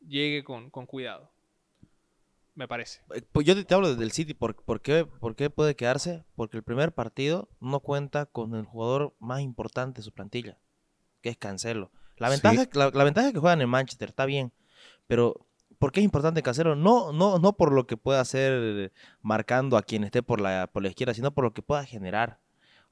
llegue 0.00 0.44
con, 0.44 0.70
con 0.70 0.86
cuidado. 0.86 1.30
Me 2.54 2.68
parece. 2.68 3.00
Eh, 3.14 3.22
Pues 3.32 3.46
yo 3.46 3.64
te, 3.66 3.74
hablo 3.74 3.94
del 3.96 4.12
City. 4.12 4.32
¿Por, 4.34 4.54
por 4.64 4.80
qué, 4.80 5.04
¿Por 5.06 5.34
qué 5.34 5.50
puede 5.50 5.74
quedarse? 5.74 6.24
Porque 6.36 6.56
el 6.56 6.62
primer 6.62 6.92
partido 6.92 7.48
no 7.60 7.80
cuenta 7.80 8.26
con 8.26 8.54
el 8.54 8.64
jugador 8.64 9.14
más 9.18 9.40
importante 9.40 9.98
de 9.98 10.04
su 10.04 10.12
plantilla, 10.12 10.58
que 11.20 11.30
es 11.30 11.36
Cancelo. 11.36 11.90
La 12.16 12.28
Sí. 12.30 12.40
ventaja, 12.40 12.68
la, 12.74 12.90
la 12.94 13.04
ventaja 13.04 13.26
es 13.28 13.32
que 13.32 13.40
juegan 13.40 13.60
en 13.60 13.68
Manchester, 13.68 14.10
está 14.10 14.24
bien. 14.24 14.52
Pero, 15.08 15.46
¿por 15.78 15.92
qué 15.92 16.00
es 16.00 16.04
importante 16.04 16.42
Cancelo? 16.42 16.74
No, 16.76 17.12
no, 17.12 17.38
no 17.38 17.52
por 17.56 17.72
lo 17.72 17.86
que 17.86 17.96
pueda 17.96 18.20
hacer 18.20 18.92
marcando 19.22 19.76
a 19.76 19.82
quien 19.82 20.04
esté 20.04 20.22
por 20.22 20.40
la, 20.40 20.68
por 20.72 20.82
la 20.82 20.88
izquierda, 20.88 21.14
sino 21.14 21.32
por 21.32 21.44
lo 21.44 21.52
que 21.52 21.62
pueda 21.62 21.84
generar. 21.84 22.38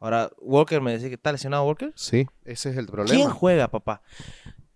Ahora, 0.00 0.30
Walker 0.40 0.80
me 0.80 0.92
decía 0.92 1.08
que 1.08 1.14
está 1.14 1.30
lesionado 1.32 1.64
Walker. 1.64 1.92
Sí, 1.94 2.26
ese 2.44 2.70
es 2.70 2.76
el 2.76 2.86
¿Quién 2.86 3.06
problema. 3.06 3.30
juega, 3.30 3.68
papá? 3.68 4.02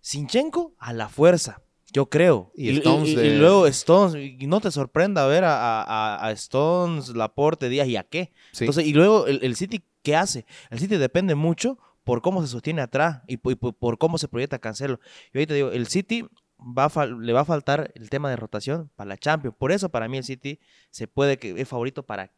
Sinchenko 0.01 0.73
a 0.77 0.93
la 0.93 1.09
fuerza, 1.09 1.61
yo 1.91 2.09
creo. 2.09 2.51
Y 2.55 2.77
Stones 2.77 3.09
y- 3.09 3.15
de- 3.15 3.27
y 3.27 3.37
luego 3.37 3.67
Stones, 3.67 4.15
y 4.15 4.47
no 4.47 4.61
te 4.61 4.71
sorprenda 4.71 5.25
ver 5.27 5.43
a, 5.43 5.81
a- 5.83 6.25
a 6.25 6.31
Stones, 6.31 7.09
Laporte, 7.09 7.67
Díaz 7.69 7.87
y 7.87 7.97
a 7.97 8.03
qué. 8.03 8.31
Sí. 8.51 8.63
Entonces, 8.63 8.85
y 8.85 8.93
luego 8.93 9.27
el, 9.27 9.39
el 9.43 9.55
City, 9.55 9.83
¿qué 10.03 10.15
hace? 10.15 10.45
El 10.69 10.79
City 10.79 10.95
depende 10.97 11.35
mucho 11.35 11.77
por 12.05 12.21
cómo 12.21 12.41
se 12.41 12.47
sostiene 12.47 12.81
atrás 12.81 13.21
y, 13.27 13.37
por- 13.37 13.57
por, 13.57 13.73
por 13.75 13.97
cómo 13.97 14.17
se 14.17 14.29
proyecta 14.29 14.59
Cancelo. 14.59 14.99
Y 15.33 15.39
ahorita 15.39 15.53
digo, 15.55 15.71
el 15.71 15.87
City 15.87 16.25
va 16.59 16.85
a 16.85 17.05
le 17.05 17.33
va 17.33 17.41
a 17.41 17.45
faltar 17.45 17.91
el 17.95 18.09
tema 18.09 18.29
de 18.29 18.35
rotación 18.35 18.89
para 18.95 19.09
la 19.09 19.17
Champions. 19.17 19.55
Por 19.57 19.71
eso 19.71 19.89
para 19.89 20.07
mí 20.07 20.17
el 20.17 20.23
City 20.23 20.59
se 20.91 21.07
puede 21.07 21.37
que 21.37 21.59
es 21.59 21.67
favorito 21.67 22.03
para 22.03 22.31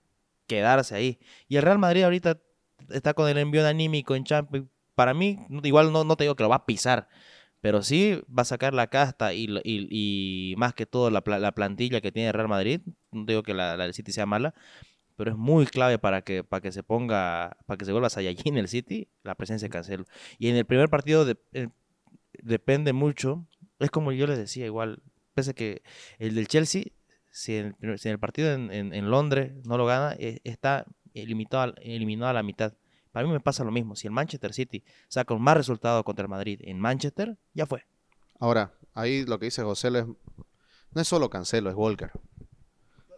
quedarse 0.48 0.96
ahí. 0.96 1.20
Y 1.48 1.58
el 1.58 1.64
Real 1.64 1.80
Madrid 1.80 2.04
ahorita 2.04 2.40
está 2.90 3.14
con 3.14 3.30
el 3.30 3.38
envío 3.38 3.66
anímico 3.68 4.16
en 4.16 4.24
Champions. 4.24 4.68
Para 4.96 5.14
mí, 5.14 5.40
igual 5.64 5.92
no, 5.94 6.04
no 6.04 6.16
te 6.18 6.26
digo 6.26 6.36
que 6.36 6.44
lo 6.44 6.50
va 6.50 6.58
a 6.58 6.66
pisar, 6.66 7.08
pero 7.62 7.82
sí 7.84 8.22
va 8.28 8.42
a 8.42 8.46
sacar 8.46 8.74
la 8.74 8.88
casta 8.88 9.34
y, 9.34 9.48
y- 9.64 10.56
más 10.58 10.74
que 10.74 10.86
todo 10.86 11.10
la, 11.10 11.24
la 11.40 11.52
plantilla 11.54 12.02
que 12.02 12.12
tiene 12.12 12.28
el 12.28 12.34
Real 12.34 12.48
Madrid. 12.50 12.82
No 13.12 13.26
digo 13.26 13.44
que 13.44 13.54
la, 13.54 13.78
la 13.78 13.86
del 13.86 13.94
City 13.94 14.12
sea 14.12 14.26
mala, 14.26 14.54
pero 15.16 15.32
es 15.32 15.38
muy 15.38 15.66
clave 15.68 16.00
para 16.00 16.22
que, 16.24 16.44
para 16.44 16.62
que 16.62 16.72
se 16.72 16.84
ponga, 16.84 17.58
para 17.66 17.78
que 17.78 17.86
se 17.86 17.92
vuelva 17.94 18.10
Saiyajin 18.10 18.58
el 18.58 18.68
City, 18.68 19.08
la 19.24 19.36
presencia 19.36 19.68
de 19.68 19.72
Cancelo. 19.72 20.06
Y 20.38 20.50
en 20.50 20.56
el 20.58 20.66
primer 20.66 20.90
partido 20.90 21.26
de- 21.26 21.38
eh, 21.54 21.70
depende 22.42 22.94
mucho, 22.94 23.46
es 23.80 23.92
como 23.92 24.12
yo 24.12 24.28
les 24.28 24.38
decía, 24.38 24.66
igual, 24.66 25.02
pese 25.34 25.52
a 25.52 25.54
que 25.54 25.82
el 26.18 26.36
del 26.36 26.48
Chelsea, 26.48 26.84
si 27.32 27.56
en 27.56 27.76
el, 27.82 28.20
partido 28.20 28.52
en, 28.52 29.10
Londres 29.10 29.54
no 29.66 29.78
lo 29.78 29.86
gana, 29.86 30.16
eh, 30.20 30.40
está 30.44 30.86
eliminado, 31.14 31.62
al- 31.62 31.76
eliminado 31.82 32.32
a 32.32 32.34
la 32.34 32.44
mitad. 32.44 32.74
Para 33.12 33.26
mí 33.26 33.34
me 33.34 33.40
pasa 33.40 33.64
lo 33.64 33.72
mismo. 33.72 33.96
Si 33.96 34.08
el 34.08 34.14
Manchester 34.14 34.54
City 34.54 34.84
saca 35.08 35.34
un 35.34 35.42
más 35.42 35.58
resultado 35.58 36.04
contra 36.04 36.24
el 36.24 36.30
Madrid 36.30 36.60
en 36.64 36.80
Manchester, 36.80 37.38
ya 37.54 37.66
fue. 37.66 37.84
Ahora, 38.40 38.74
ahí 38.94 39.26
lo 39.26 39.40
que 39.40 39.46
dice 39.46 39.64
José 39.64 39.88
es, 39.90 40.06
no 40.06 41.02
es 41.02 41.08
solo 41.08 41.30
Cancelo, 41.30 41.70
es 41.70 41.76
Walker. 41.76 42.12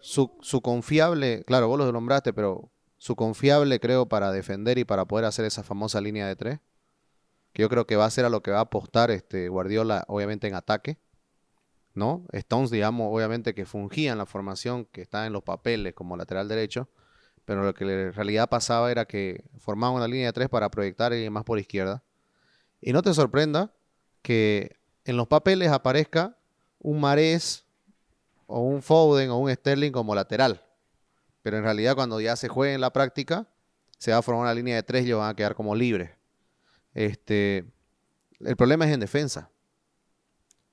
Su, 0.02 0.32
su 0.42 0.62
confiable, 0.62 1.44
claro, 1.46 1.68
vos 1.68 1.78
lo 1.78 1.92
nombraste, 1.92 2.34
pero 2.34 2.72
su 2.98 3.16
confiable, 3.16 3.80
creo, 3.80 4.08
para 4.08 4.32
defender 4.32 4.78
y 4.78 4.84
para 4.86 5.06
poder 5.06 5.26
hacer 5.26 5.46
esa 5.46 5.64
famosa 5.64 6.02
línea 6.02 6.28
de 6.28 6.36
tres, 6.36 6.60
que 7.54 7.62
yo 7.62 7.70
creo 7.70 7.86
que 7.86 7.96
va 7.96 8.06
a 8.06 8.12
ser 8.12 8.26
a 8.26 8.30
lo 8.30 8.42
que 8.42 8.52
va 8.52 8.60
a 8.60 8.62
apostar 8.62 9.12
este 9.12 9.50
Guardiola, 9.50 10.06
obviamente 10.08 10.48
en 10.48 10.56
ataque, 10.56 10.98
¿no? 11.94 12.26
Stones, 12.32 12.72
digamos, 12.72 13.14
obviamente 13.14 13.54
que 13.54 13.66
fungía 13.66 14.14
en 14.14 14.18
la 14.18 14.26
formación 14.26 14.86
que 14.86 15.02
está 15.02 15.26
en 15.26 15.34
los 15.34 15.44
papeles 15.44 15.94
como 15.94 16.16
lateral 16.16 16.48
derecho, 16.48 16.90
pero 17.46 17.64
lo 17.64 17.74
que 17.74 17.84
en 17.84 18.14
realidad 18.14 18.50
pasaba 18.50 18.92
era 18.92 19.06
que 19.06 19.44
formaba 19.58 19.94
una 19.94 20.08
línea 20.08 20.28
de 20.28 20.34
tres 20.34 20.50
para 20.50 20.70
proyectar 20.70 21.14
y 21.14 21.30
más 21.30 21.44
por 21.44 21.60
izquierda. 21.60 22.04
Y 22.80 22.94
no 22.94 23.02
te 23.02 23.14
sorprenda 23.14 23.74
que 24.22 24.78
en 25.06 25.18
los 25.18 25.28
papeles 25.28 25.70
aparezca 25.70 26.38
un 26.80 27.00
Marés 27.00 27.66
o 28.48 28.62
un 28.62 28.82
Foden 28.82 29.30
o 29.32 29.38
un 29.38 29.54
Sterling 29.54 29.92
como 29.92 30.16
lateral. 30.16 30.64
Pero 31.42 31.58
en 31.58 31.64
realidad 31.64 31.96
cuando 31.96 32.22
ya 32.22 32.36
se 32.36 32.48
juegue 32.48 32.74
en 32.74 32.82
la 32.82 32.94
práctica, 32.94 33.48
se 33.98 34.12
va 34.12 34.18
a 34.18 34.22
formar 34.22 34.44
una 34.44 34.54
línea 34.54 34.76
de 34.76 34.84
tres 34.84 35.04
y 35.04 35.08
ellos 35.08 35.20
van 35.20 35.30
a 35.30 35.36
quedar 35.36 35.56
como 35.56 35.76
libres. 35.76 36.12
Este, 36.94 37.66
el 38.40 38.56
problema 38.56 38.86
es 38.86 38.94
en 38.94 39.00
defensa. 39.00 39.50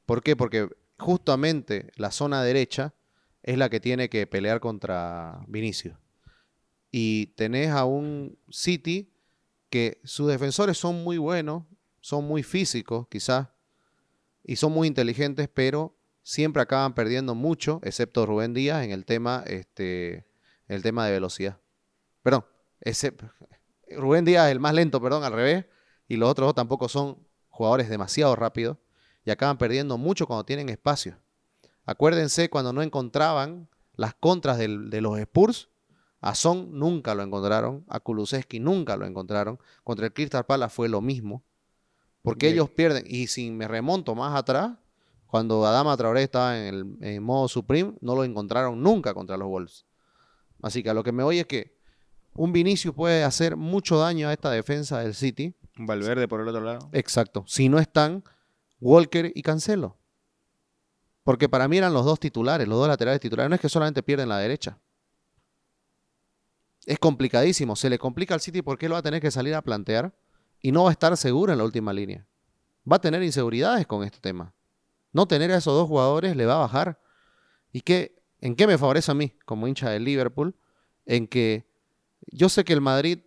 ¿Por 0.07 0.23
qué? 0.23 0.37
Porque 0.37 0.69
justamente 0.99 1.93
la 1.97 2.11
zona 2.11 2.43
derecha 2.43 2.95
es 3.43 3.59
la 3.59 3.69
que 3.69 3.81
tiene 3.81 4.09
que 4.09 4.27
pelear 4.27 4.61
contra 4.61 5.45
Vinicius. 5.47 5.97
Y 6.91 7.27
tenés 7.37 7.71
a 7.71 7.85
un 7.85 8.39
City 8.51 9.13
que 9.71 10.01
sus 10.05 10.29
defensores 10.29 10.79
son 10.79 11.05
muy 11.05 11.19
buenos, 11.19 11.65
son 12.01 12.25
muy 12.25 12.43
físicos 12.43 13.07
quizás, 13.09 13.49
y 14.43 14.57
son 14.57 14.73
muy 14.73 14.89
inteligentes, 14.89 15.49
pero 15.53 15.95
siempre 16.23 16.63
acaban 16.63 16.95
perdiendo 16.95 17.35
mucho, 17.35 17.81
excepto 17.83 18.25
Rubén 18.25 18.55
Díaz 18.55 18.85
en 18.85 18.93
el 18.93 19.05
tema, 19.05 19.45
este, 19.47 20.27
el 20.69 20.83
tema 20.83 21.07
de 21.07 21.13
velocidad. 21.13 21.59
Perdón, 22.23 22.47
ese, 22.81 23.15
Rubén 23.91 24.25
Díaz 24.25 24.47
es 24.47 24.53
el 24.53 24.61
más 24.61 24.75
lento, 24.75 25.03
perdón, 25.03 25.25
al 25.25 25.33
revés, 25.33 25.67
y 26.09 26.17
los 26.17 26.29
otros 26.31 26.49
dos 26.49 26.55
tampoco 26.55 26.89
son 26.89 27.19
jugadores 27.49 27.89
demasiado 27.89 28.35
rápidos 28.35 28.79
y 29.25 29.31
acaban 29.31 29.59
perdiendo 29.59 29.99
mucho 29.99 30.27
cuando 30.27 30.45
tienen 30.45 30.69
espacio. 30.69 31.19
Acuérdense 31.85 32.51
cuando 32.51 32.73
no 32.73 32.83
encontraban 32.83 33.69
las 33.95 34.15
contras 34.15 34.59
del- 34.59 34.91
de 34.91 35.01
los 35.01 35.19
Spurs, 35.19 35.69
a 36.21 36.35
Son 36.35 36.79
nunca 36.79 37.15
lo 37.15 37.23
encontraron, 37.23 37.85
a 37.89 38.01
Kulusevski 38.01 38.59
nunca 38.61 38.97
lo 38.97 39.07
encontraron, 39.07 39.59
contra 39.85 40.07
el 40.07 40.13
Crystal 40.13 40.45
Palace 40.45 40.75
fue 40.75 40.89
lo 40.89 41.01
mismo, 41.01 41.43
porque 42.23 42.47
Bien. 42.47 42.55
ellos 42.57 42.71
pierden, 42.71 43.05
y 43.07 43.29
si 43.29 43.51
me 43.51 43.69
remonto 43.69 44.15
más 44.15 44.37
atrás, 44.37 44.73
cuando 45.27 45.65
Adama 45.65 45.97
Traoré 45.97 46.23
estaba 46.23 46.59
en, 46.59 46.75
el, 46.75 46.97
en 47.01 47.23
modo 47.23 47.49
Supreme, 47.49 47.95
no 48.01 48.15
lo 48.15 48.25
encontraron 48.25 48.83
nunca 48.83 49.15
contra 49.15 49.37
los 49.37 49.47
Wolves. 49.49 49.85
Así 50.63 50.83
que 50.83 50.91
a 50.91 50.95
lo 50.95 51.05
que 51.05 51.13
me 51.13 51.23
voy 51.23 51.39
es 51.39 51.47
que 51.47 51.77
un 52.35 52.53
Vinicius 52.53 52.95
puede 52.95 53.23
hacer 53.25 53.57
mucho 53.57 53.99
daño 53.99 54.29
a 54.29 54.33
esta 54.33 54.51
defensa 54.51 55.01
del 55.01 55.15
City. 55.15 55.55
Valverde 55.79 56.29
por 56.29 56.41
el 56.41 56.49
otro 56.49 56.63
lado. 56.63 56.89
Exacto. 56.93 57.45
Si 57.47 57.69
no 57.69 57.79
están 57.79 58.25
Walker 58.81 59.33
y 59.35 59.43
Cancelo. 59.43 59.97
Porque 61.23 61.49
para 61.49 61.69
mí 61.69 61.79
eran 61.79 61.93
los 61.93 62.05
dos 62.05 62.19
titulares, 62.19 62.67
los 62.67 62.79
dos 62.79 62.89
laterales 62.89 63.21
titulares. 63.21 63.49
No 63.49 63.55
es 63.55 63.61
que 63.61 63.69
solamente 63.69 64.03
pierden 64.03 64.29
la 64.29 64.39
derecha. 64.39 64.79
Es 66.87 66.99
complicadísimo. 66.99 67.77
Se 67.77 67.91
le 67.91 67.99
complica 67.99 68.35
al 68.35 68.41
City 68.41 68.63
porque 68.63 68.87
él 68.87 68.95
va 68.95 68.99
a 68.99 69.03
tener 69.03 69.21
que 69.21 69.31
salir 69.31 69.55
a 69.55 69.63
plantear 69.63 70.15
y 70.61 70.73
no 70.73 70.85
va 70.85 70.91
a 70.91 70.93
estar 70.93 71.17
seguro 71.17 71.53
en 71.53 71.59
la 71.59 71.65
última 71.65 71.93
línea. 71.93 72.27
Va 72.91 72.97
a 72.97 73.01
tener 73.01 73.23
inseguridades 73.23 73.87
con 73.87 74.05
este 74.05 74.19
tema. 74.21 74.55
No 75.13 75.29
tener 75.29 75.53
a 75.53 75.59
esos 75.59 75.75
dos 75.75 75.87
jugadores 75.87 76.35
le 76.35 76.47
va 76.47 76.55
a 76.55 76.61
bajar. 76.61 77.01
¿Y 77.73 77.83
qué, 77.83 78.23
en 78.41 78.57
qué 78.57 78.67
me 78.67 78.79
favorece 78.79 79.11
a 79.11 79.15
mí 79.15 79.35
como 79.45 79.69
hincha 79.69 79.91
del 79.91 80.05
Liverpool? 80.05 80.57
En 81.05 81.27
que 81.27 81.69
yo 82.27 82.49
sé 82.49 82.65
que 82.65 82.73
el 82.73 82.81
Madrid 82.81 83.21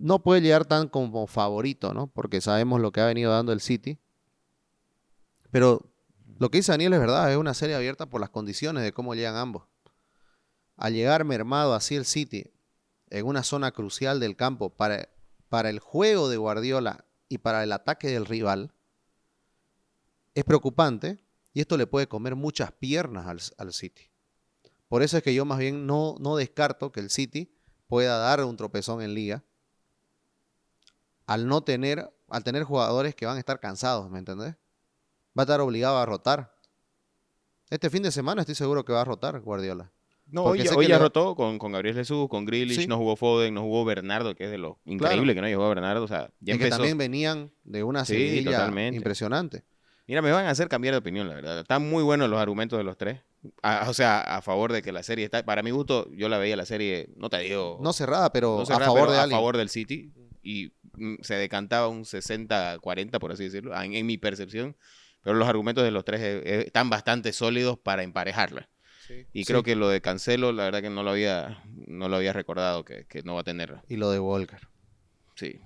no 0.00 0.22
puede 0.22 0.40
llegar 0.40 0.64
tan 0.64 0.88
como 0.88 1.26
favorito, 1.26 1.92
¿no? 1.92 2.06
Porque 2.06 2.40
sabemos 2.40 2.80
lo 2.80 2.90
que 2.90 3.00
ha 3.00 3.06
venido 3.06 3.30
dando 3.32 3.52
el 3.52 3.60
City. 3.60 3.98
Pero 5.50 5.86
lo 6.38 6.50
que 6.50 6.58
dice 6.58 6.72
Daniel 6.72 6.94
es 6.94 7.00
verdad, 7.00 7.30
es 7.30 7.36
una 7.36 7.54
serie 7.54 7.76
abierta 7.76 8.06
por 8.06 8.20
las 8.20 8.30
condiciones 8.30 8.82
de 8.82 8.92
cómo 8.92 9.14
llegan 9.14 9.36
ambos. 9.36 9.64
al 10.76 10.94
llegar 10.94 11.24
mermado 11.24 11.74
así 11.74 11.94
el 11.94 12.06
City 12.06 12.50
en 13.10 13.26
una 13.26 13.42
zona 13.42 13.72
crucial 13.72 14.18
del 14.18 14.36
campo 14.36 14.70
para, 14.70 15.10
para 15.50 15.68
el 15.68 15.78
juego 15.78 16.30
de 16.30 16.38
Guardiola 16.38 17.04
y 17.28 17.38
para 17.38 17.62
el 17.62 17.72
ataque 17.72 18.08
del 18.08 18.24
rival, 18.24 18.72
es 20.34 20.44
preocupante 20.44 21.22
y 21.52 21.60
esto 21.60 21.76
le 21.76 21.86
puede 21.86 22.08
comer 22.08 22.36
muchas 22.36 22.72
piernas 22.72 23.26
al, 23.26 23.40
al 23.58 23.74
City. 23.74 24.10
Por 24.88 25.02
eso 25.02 25.18
es 25.18 25.22
que 25.22 25.34
yo 25.34 25.44
más 25.44 25.58
bien 25.58 25.86
no, 25.86 26.16
no 26.20 26.36
descarto 26.36 26.90
que 26.90 27.00
el 27.00 27.10
City 27.10 27.52
pueda 27.86 28.16
dar 28.16 28.42
un 28.42 28.56
tropezón 28.56 29.02
en 29.02 29.12
liga 29.12 29.44
al 31.30 31.46
no 31.46 31.60
tener, 31.62 32.10
al 32.28 32.42
tener 32.42 32.64
jugadores 32.64 33.14
que 33.14 33.24
van 33.24 33.36
a 33.36 33.38
estar 33.38 33.60
cansados, 33.60 34.10
¿me 34.10 34.18
entendés? 34.18 34.54
Va 35.38 35.42
a 35.42 35.42
estar 35.42 35.60
obligado 35.60 35.96
a 35.98 36.04
rotar. 36.04 36.52
Este 37.70 37.88
fin 37.88 38.02
de 38.02 38.10
semana 38.10 38.40
estoy 38.42 38.56
seguro 38.56 38.84
que 38.84 38.92
va 38.92 39.02
a 39.02 39.04
rotar 39.04 39.38
Guardiola. 39.40 39.92
No, 40.26 40.44
Porque 40.44 40.68
hoy, 40.70 40.86
ya 40.88 40.98
rotó 40.98 41.34
con, 41.36 41.58
con 41.58 41.70
Gabriel 41.72 41.94
Jesús, 41.94 42.28
con 42.28 42.44
Grealish, 42.44 42.80
Sí. 42.82 42.86
no 42.88 42.96
jugó 42.98 43.14
Foden, 43.16 43.54
no 43.54 43.62
jugó 43.62 43.84
Bernardo, 43.84 44.34
que 44.34 44.44
es 44.44 44.50
de 44.50 44.58
lo 44.58 44.78
increíble 44.84 45.34
que 45.34 45.40
no 45.40 45.46
llegó 45.48 45.68
Bernardo. 45.68 46.02
O 46.04 46.08
sea, 46.08 46.30
ya 46.40 46.54
es 46.54 46.60
que 46.60 46.68
también 46.68 46.98
venían 46.98 47.52
de 47.64 47.82
una 47.84 48.04
Sí, 48.04 48.42
totalmente. 48.44 48.96
impresionante. 48.96 49.64
Mira, 50.08 50.22
me 50.22 50.32
van 50.32 50.46
a 50.46 50.50
hacer 50.50 50.68
cambiar 50.68 50.94
de 50.94 50.98
opinión, 50.98 51.28
la 51.28 51.34
verdad. 51.34 51.60
Están 51.60 51.88
muy 51.88 52.02
buenos 52.02 52.28
los 52.28 52.40
argumentos 52.40 52.76
de 52.76 52.82
los 52.84 52.96
tres. 52.96 53.20
A- 53.62 53.86
o 53.88 53.94
sea, 53.94 54.20
a 54.20 54.42
favor 54.42 54.72
de 54.72 54.82
que 54.82 54.90
la 54.92 55.04
serie 55.04 55.24
está. 55.24 55.44
Para 55.44 55.62
mi 55.62 55.70
gusto, 55.70 56.08
yo 56.12 56.28
la 56.28 56.38
veía 56.38 56.56
la 56.56 56.66
serie, 56.66 57.08
no 57.16 57.28
te 57.28 57.38
digo. 57.38 57.78
No 57.80 57.92
cerrada, 57.92 58.32
pero 58.32 58.56
no 58.68 58.74
a 58.74 58.78
favor 58.80 59.00
pero 59.02 59.12
de 59.12 59.18
a 59.18 59.22
alguien. 59.22 59.36
favor 59.36 59.56
del 59.56 59.68
City. 59.68 60.12
Y 60.42 60.72
se 61.22 61.34
decantaba 61.34 61.88
un 61.88 62.04
60-40, 62.04 63.18
por 63.18 63.32
así 63.32 63.44
decirlo, 63.44 63.80
en, 63.80 63.94
en 63.94 64.06
mi 64.06 64.18
percepción. 64.18 64.76
Pero 65.22 65.36
los 65.36 65.48
argumentos 65.48 65.84
de 65.84 65.90
los 65.90 66.04
tres 66.04 66.20
eh, 66.20 66.42
eh, 66.44 66.62
están 66.66 66.88
bastante 66.90 67.32
sólidos 67.32 67.78
para 67.78 68.02
emparejarla. 68.02 68.68
Y 69.32 69.44
creo 69.44 69.58
Sí. 69.58 69.64
que 69.64 69.76
lo 69.76 69.88
de 69.88 70.00
Cancelo, 70.00 70.52
la 70.52 70.64
verdad 70.64 70.82
que 70.82 70.90
no 70.90 71.02
lo 71.02 71.10
había, 71.10 71.62
no 71.74 72.08
lo 72.08 72.16
había 72.16 72.32
recordado 72.32 72.84
que, 72.84 73.06
que 73.06 73.22
no 73.24 73.34
va 73.34 73.40
a 73.40 73.44
tener. 73.44 73.76
Y 73.88 73.96
lo 73.96 74.10
de 74.12 74.20
Walker. 74.20 74.60
Sí, 75.34 75.58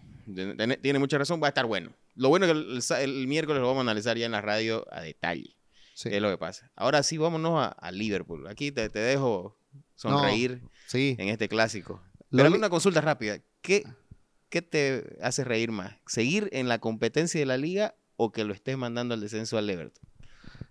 Tiene- 0.83 0.99
mucha 0.99 1.19
razón, 1.19 1.43
va 1.43 1.49
a 1.49 1.51
estar 1.51 1.67
bueno. 1.67 1.95
Lo 2.15 2.31
bueno 2.31 2.47
es 2.47 2.89
que 2.89 3.05
el, 3.05 3.27
miércoles 3.27 3.61
lo 3.61 3.67
vamos 3.67 3.81
a 3.81 3.83
analizar 3.83 4.17
ya 4.17 4.25
en 4.27 4.33
la 4.33 4.41
radio 4.41 4.87
a 4.91 5.03
detalle. 5.03 5.57
Sí. 5.95 6.09
es 6.11 6.21
lo 6.23 6.31
que 6.31 6.39
pasa. 6.39 6.73
Ahora 6.75 7.03
sí, 7.03 7.19
vámonos 7.19 7.53
a, 7.61 7.67
a 7.69 7.93
Liverpool. 7.93 8.47
Aquí 8.49 8.73
te, 8.73 8.89
te 8.89 8.99
dejo 8.99 9.57
sonreír 9.95 10.63
Sí. 10.87 11.15
en 11.19 11.29
este 11.29 11.49
clásico. 11.49 12.03
Pero 12.31 12.49
una 12.53 12.71
consulta 12.71 13.01
rápida. 13.01 13.39
¿Qué, 13.61 13.85
¿Qué 14.55 14.63
te 14.63 15.19
hace 15.21 15.43
reír 15.43 15.73
más? 15.73 15.97
¿Seguir 16.07 16.49
en 16.53 16.69
la 16.69 16.79
competencia 16.79 17.41
de 17.41 17.45
la 17.45 17.57
liga 17.57 17.97
o 18.15 18.31
que 18.31 18.45
lo 18.45 18.55
estés 18.55 18.79
mandando 18.79 19.13
al 19.13 19.21
descenso 19.21 19.59
al 19.59 19.69
Everton? 19.69 20.09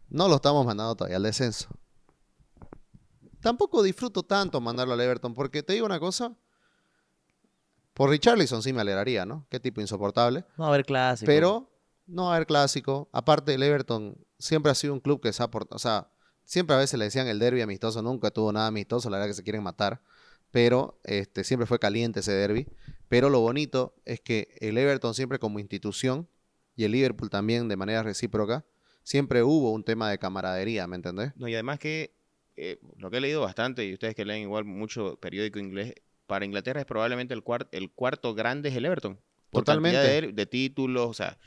No 0.08 0.30
lo 0.30 0.36
estamos 0.36 0.66
mandando 0.66 0.96
todavía 0.96 1.18
al 1.18 1.24
descenso. 1.24 1.68
Tampoco 3.42 3.84
disfruto 3.84 4.24
tanto 4.24 4.62
mandarlo 4.62 4.94
al 4.94 5.02
Everton, 5.02 5.34
porque 5.34 5.64
te 5.64 5.74
digo 5.74 5.86
una 5.86 6.00
cosa. 6.00 6.34
Por 7.94 8.10
Richarlison 8.10 8.64
sí 8.64 8.72
me 8.72 8.80
alegraría, 8.80 9.26
¿no? 9.26 9.46
Qué 9.50 9.60
tipo 9.60 9.82
insoportable. 9.82 10.46
No 10.56 10.64
va 10.64 10.68
a 10.68 10.70
haber 10.70 10.86
clásico. 10.86 11.26
Pero 11.30 11.70
no 12.08 12.28
va 12.28 12.32
a 12.32 12.36
haber 12.38 12.48
clásico. 12.48 13.10
Aparte, 13.12 13.54
el 13.54 13.64
Everton 13.64 14.16
siempre 14.40 14.72
ha 14.72 14.76
sido 14.76 14.94
un 14.94 15.02
club 15.02 15.20
que 15.20 15.34
se 15.34 15.44
ha 15.44 15.52
portado. 15.52 15.76
O 15.76 15.80
sea, 15.80 16.10
siempre 16.46 16.74
a 16.74 16.80
veces 16.80 16.98
le 16.98 17.04
decían 17.04 17.28
el 17.28 17.38
derby 17.38 17.60
amistoso, 17.60 18.02
nunca 18.02 18.32
tuvo 18.32 18.54
nada 18.54 18.68
amistoso, 18.68 19.10
la 19.10 19.18
verdad 19.18 19.32
que 19.32 19.34
se 19.34 19.44
quieren 19.44 19.62
matar. 19.62 20.02
Pero 20.54 21.00
este, 21.04 21.44
siempre 21.44 21.66
fue 21.66 21.80
caliente 21.80 22.20
ese 22.20 22.32
derby. 22.32 22.68
Pero 23.10 23.32
lo 23.32 23.40
bonito 23.40 23.96
es 24.06 24.22
que 24.22 24.56
el 24.62 24.78
Everton 24.78 25.16
siempre 25.16 25.40
como 25.40 25.58
institución 25.60 26.28
y 26.76 26.84
el 26.84 26.92
Liverpool 26.92 27.32
también 27.32 27.68
de 27.68 27.76
manera 27.76 28.04
recíproca, 28.04 28.64
siempre 29.04 29.42
hubo 29.42 29.72
un 29.72 29.84
tema 29.84 30.12
de 30.12 30.20
camaradería, 30.20 30.86
¿me 30.86 30.96
entendés? 30.96 31.32
No, 31.38 31.48
y 31.48 31.56
además 31.56 31.80
que 31.80 32.14
eh, 32.56 32.78
lo 32.98 33.10
que 33.10 33.18
he 33.18 33.22
leído 33.22 33.42
bastante, 33.42 33.84
y 33.84 33.94
ustedes 33.94 34.14
que 34.14 34.26
leen 34.26 34.44
igual 34.44 34.64
mucho 34.64 35.18
periódico 35.20 35.58
inglés, 35.58 35.96
para 36.28 36.46
Inglaterra 36.46 36.82
es 36.82 36.86
probablemente 36.86 37.34
el, 37.34 37.44
cuar- 37.44 37.68
el 37.72 37.90
cuarto 37.92 38.36
grande 38.36 38.70
es 38.70 38.76
el 38.76 38.86
Everton. 38.86 39.20
Por 39.50 39.64
Totalmente. 39.64 39.98
De, 40.00 40.32
de 40.34 40.46
títulos, 40.46 41.08
o 41.10 41.14
sea, 41.14 41.40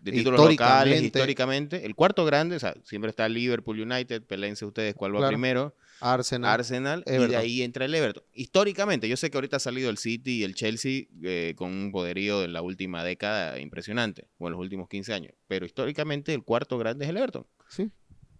de 0.00 0.12
títulos 0.12 0.40
locales, 0.40 1.02
Históricamente. 1.02 1.84
El 1.84 1.94
cuarto 1.94 2.24
grande, 2.24 2.56
o 2.56 2.60
sea, 2.60 2.74
siempre 2.84 3.10
está 3.10 3.28
Liverpool 3.28 3.78
United, 3.80 4.22
peleense 4.22 4.64
ustedes 4.64 4.94
cuál 4.94 5.14
va 5.14 5.18
Claro. 5.18 5.30
primero. 5.30 5.76
Arsenal. 6.00 6.50
Arsenal, 6.50 7.04
y 7.06 7.26
de 7.26 7.36
ahí 7.36 7.62
entra 7.62 7.84
el 7.84 7.94
Everton. 7.94 8.24
Históricamente, 8.32 9.08
yo 9.08 9.16
sé 9.16 9.30
que 9.30 9.36
ahorita 9.36 9.56
ha 9.56 9.60
salido 9.60 9.90
el 9.90 9.98
City 9.98 10.40
y 10.40 10.44
el 10.44 10.54
Chelsea 10.54 11.04
eh, 11.22 11.54
con 11.56 11.70
un 11.70 11.92
poderío 11.92 12.40
de 12.40 12.48
la 12.48 12.62
última 12.62 13.04
década 13.04 13.58
impresionante, 13.58 14.28
o 14.38 14.46
en 14.46 14.52
los 14.52 14.60
últimos 14.60 14.88
15 14.88 15.14
años, 15.14 15.34
pero 15.46 15.66
históricamente 15.66 16.34
el 16.34 16.44
cuarto 16.44 16.78
grande 16.78 17.04
es 17.04 17.10
el 17.10 17.16
Everton. 17.16 17.46
Sí, 17.68 17.90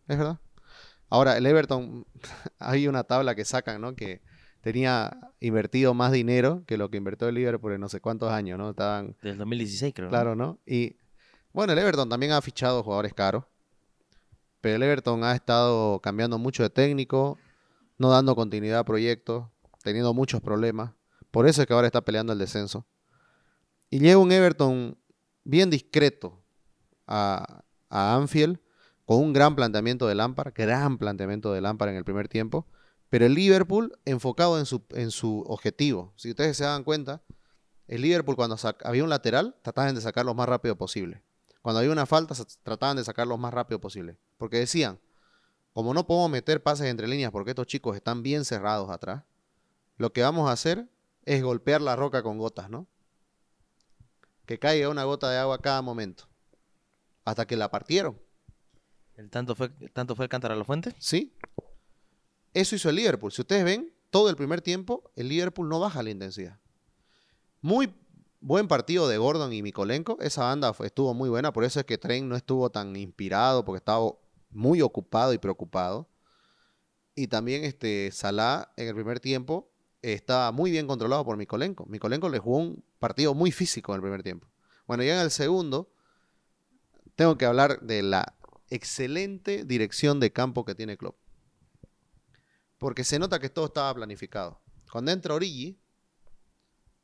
es 0.09 0.19
verdad. 0.19 0.39
Ahora, 1.11 1.37
el 1.37 1.47
Everton, 1.47 2.07
hay 2.59 2.89
una 2.89 3.05
tabla 3.05 3.35
que 3.35 3.45
sacan, 3.45 3.81
¿no? 3.81 3.95
Que 3.95 4.23
tenía 4.61 5.17
invertido 5.41 5.95
más 5.95 6.11
dinero 6.11 6.65
que 6.67 6.79
lo 6.79 6.91
que 6.91 6.97
invirtió 6.97 7.29
el 7.29 7.35
Liverpool 7.35 7.75
en 7.75 7.81
no 7.81 7.89
sé 7.89 8.01
cuántos 8.01 8.33
años, 8.33 8.59
¿no? 8.59 8.71
Estaban, 8.71 9.17
Del 9.23 9.39
2016, 9.39 9.93
creo. 9.95 10.07
¿no? 10.07 10.11
claro, 10.11 10.35
¿no? 10.35 10.59
Y 10.67 10.97
bueno, 11.53 11.73
el 11.73 11.79
Everton 11.79 12.09
también 12.09 12.33
ha 12.33 12.41
fichado 12.43 12.83
jugadores 12.83 13.15
caros, 13.15 13.45
pero 14.65 14.77
el 14.77 14.83
Everton 14.83 15.23
ha 15.25 15.35
estado 15.35 16.01
cambiando 16.01 16.39
mucho 16.39 16.62
de 16.62 16.71
técnico, 16.71 17.37
no 17.99 18.09
dando 18.09 18.35
continuidad 18.35 18.79
a 18.79 18.85
proyectos, 18.87 19.45
teniendo 19.83 20.15
muchos 20.15 20.41
problemas. 20.41 20.93
Por 21.31 21.47
eso 21.47 21.61
es 21.61 21.69
que 21.69 21.75
ahora 21.75 21.87
está 21.87 22.01
peleando 22.01 22.33
el 22.33 22.39
descenso. 22.39 22.87
Y 23.91 23.99
llega 23.99 24.17
un 24.17 24.33
Everton 24.33 24.97
bien 25.45 25.69
discreto 25.69 26.43
a, 27.07 27.62
Anfield 27.91 28.59
con 29.05 29.19
un 29.19 29.35
gran 29.35 29.55
planteamiento 29.55 30.07
de 30.07 30.15
Lampard, 30.15 30.55
gran 30.55 30.97
planteamiento 30.97 31.53
de 31.53 31.61
Lampard 31.61 31.91
en 31.91 31.97
el 31.97 32.05
primer 32.05 32.29
tiempo, 32.29 32.67
pero 33.11 33.27
el 33.27 33.35
Liverpool 33.35 33.93
enfocado 34.07 34.59
en 34.59 34.65
su, 34.65 34.83
en 34.93 35.11
su 35.11 35.41
objetivo. 35.47 36.15
Si 36.17 36.31
ustedes 36.31 36.57
se 36.57 36.65
dan 36.65 36.85
cuenta, 36.85 37.23
el 37.87 38.01
Liverpool 38.01 38.35
cuando 38.35 38.57
había 38.83 39.05
un 39.05 39.11
lateral 39.11 39.57
trataban 39.61 39.95
de 39.95 40.01
sacarlo 40.01 40.31
lo 40.31 40.37
más 40.37 40.49
rápido 40.49 40.79
posible. 40.79 41.23
Cuando 41.65 41.79
había 41.79 41.93
una 41.93 42.05
falta 42.05 42.35
trataban 42.62 42.99
de 42.99 43.05
sacarlo 43.05 43.37
lo 43.37 43.39
más 43.39 43.55
rápido 43.55 43.81
posible. 43.81 44.19
Porque 44.37 44.59
decían, 44.59 45.01
como 45.73 45.95
no 45.95 46.07
podemos 46.07 46.31
meter 46.31 46.62
pases 46.62 46.89
entre 46.89 47.09
líneas 47.09 47.33
porque 47.33 47.53
estos 47.53 47.67
chicos 47.67 47.97
están 47.97 48.23
bien 48.23 48.45
cerrados 48.45 48.91
atrás, 48.91 49.23
lo 49.97 50.12
que 50.12 50.21
vamos 50.21 50.47
a 50.47 50.53
hacer 50.53 50.91
es 51.25 51.43
golpear 51.43 51.81
la 51.81 51.97
roca 51.97 52.23
con 52.23 52.37
gotas, 52.37 52.69
¿no? 52.69 52.87
Que 54.45 54.59
caiga 54.59 54.91
una 54.91 55.05
gota 55.05 55.31
de 55.31 55.39
agua 55.39 55.57
cada 55.57 55.81
momento. 55.81 56.29
Hasta 57.25 57.47
que 57.47 57.57
la 57.57 57.71
partieron. 57.71 58.21
El 59.17 59.31
tanto 59.31 59.55
fue, 59.55 59.71
tanto 59.71 60.15
fue 60.15 60.27
el 60.27 60.29
cántaro 60.29 60.53
a 60.53 60.59
la 60.59 60.65
fuente. 60.65 60.95
¿Sí? 60.99 61.35
Eso 62.53 62.77
hizo 62.77 62.91
el 62.91 62.97
Liverpool. 62.97 63.33
Si 63.33 63.41
ustedes 63.41 63.65
ven, 63.65 63.91
todo 64.11 64.29
el 64.29 64.37
primer 64.37 64.61
tiempo, 64.61 65.11
el 65.17 65.31
Liverpool 65.31 65.71
no 65.71 65.81
baja 65.81 66.03
la 66.03 66.11
intensidad. 66.11 66.59
Muy 67.62 67.95
buen 68.45 68.69
partido 68.69 69.09
de 69.09 69.17
Gordon 69.17 69.55
y 69.55 69.63
Mikolenko. 69.63 70.19
Esa 70.21 70.45
banda 70.45 70.75
estuvo 70.85 71.15
muy 71.15 71.31
buena. 71.31 71.53
Por 71.53 71.65
eso 71.65 71.81
es 71.81 71.87
que 71.87 71.97
Trent 71.97 72.27
no 72.27 72.37
estuvo 72.37 72.71
tan 72.71 72.95
inspirado, 72.95 73.65
porque 73.65 73.79
estaba 73.79 74.13
muy 74.51 74.83
ocupado 74.83 75.33
y 75.33 75.39
preocupado. 75.39 76.11
Y 77.15 77.29
también 77.29 77.65
este, 77.65 78.11
Salah 78.13 78.73
en 78.77 78.89
el 78.89 78.95
primer 78.95 79.19
tiempo 79.19 79.73
estaba 80.03 80.53
muy 80.53 80.71
bien 80.71 80.87
controlado 80.87 81.25
por 81.25 81.39
Mikolenko. 81.39 81.87
Mikolenko 81.87 82.29
le 82.29 82.39
jugó 82.39 82.59
un 82.59 82.85
partido 82.99 83.33
muy 83.33 83.51
físico 83.51 83.93
en 83.93 83.97
el 83.97 84.03
primer 84.03 84.23
tiempo. 84.23 84.47
Bueno, 84.87 85.03
ya 85.03 85.15
en 85.15 85.23
el 85.23 85.31
segundo, 85.31 85.91
tengo 87.15 87.39
que 87.39 87.47
hablar 87.47 87.81
de 87.81 88.03
la 88.03 88.37
excelente 88.69 89.65
dirección 89.65 90.21
de 90.21 90.33
campo 90.33 90.67
que 90.67 90.75
tiene 90.75 90.99
Klopp. 90.99 91.17
Porque 92.77 93.05
se 93.05 93.19
nota 93.19 93.39
que 93.39 93.49
todo 93.49 93.67
estaba 93.67 93.95
planificado. 93.95 94.61
Cuando 94.93 95.13
entra 95.13 95.33
Origi, 95.33 95.81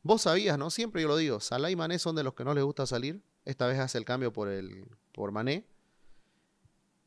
vos 0.03 0.23
sabías, 0.23 0.59
¿no? 0.59 0.71
Siempre 0.71 1.03
yo 1.03 1.09
lo 1.09 1.17
digo, 1.17 1.41
Salah 1.41 1.71
y 1.71 1.77
Mané 1.77 1.99
son 1.99 2.17
de 2.17 2.23
los 2.25 2.35
que 2.35 2.45
no 2.45 2.55
les 2.55 2.65
gusta 2.65 2.87
salir. 2.87 3.23
Esta 3.45 3.67
vez 3.67 3.79
hace 3.79 3.99
el 3.99 4.05
cambio 4.05 4.33
por, 4.33 4.49
el, 4.49 4.87
por 5.13 5.33
Mané. 5.33 5.65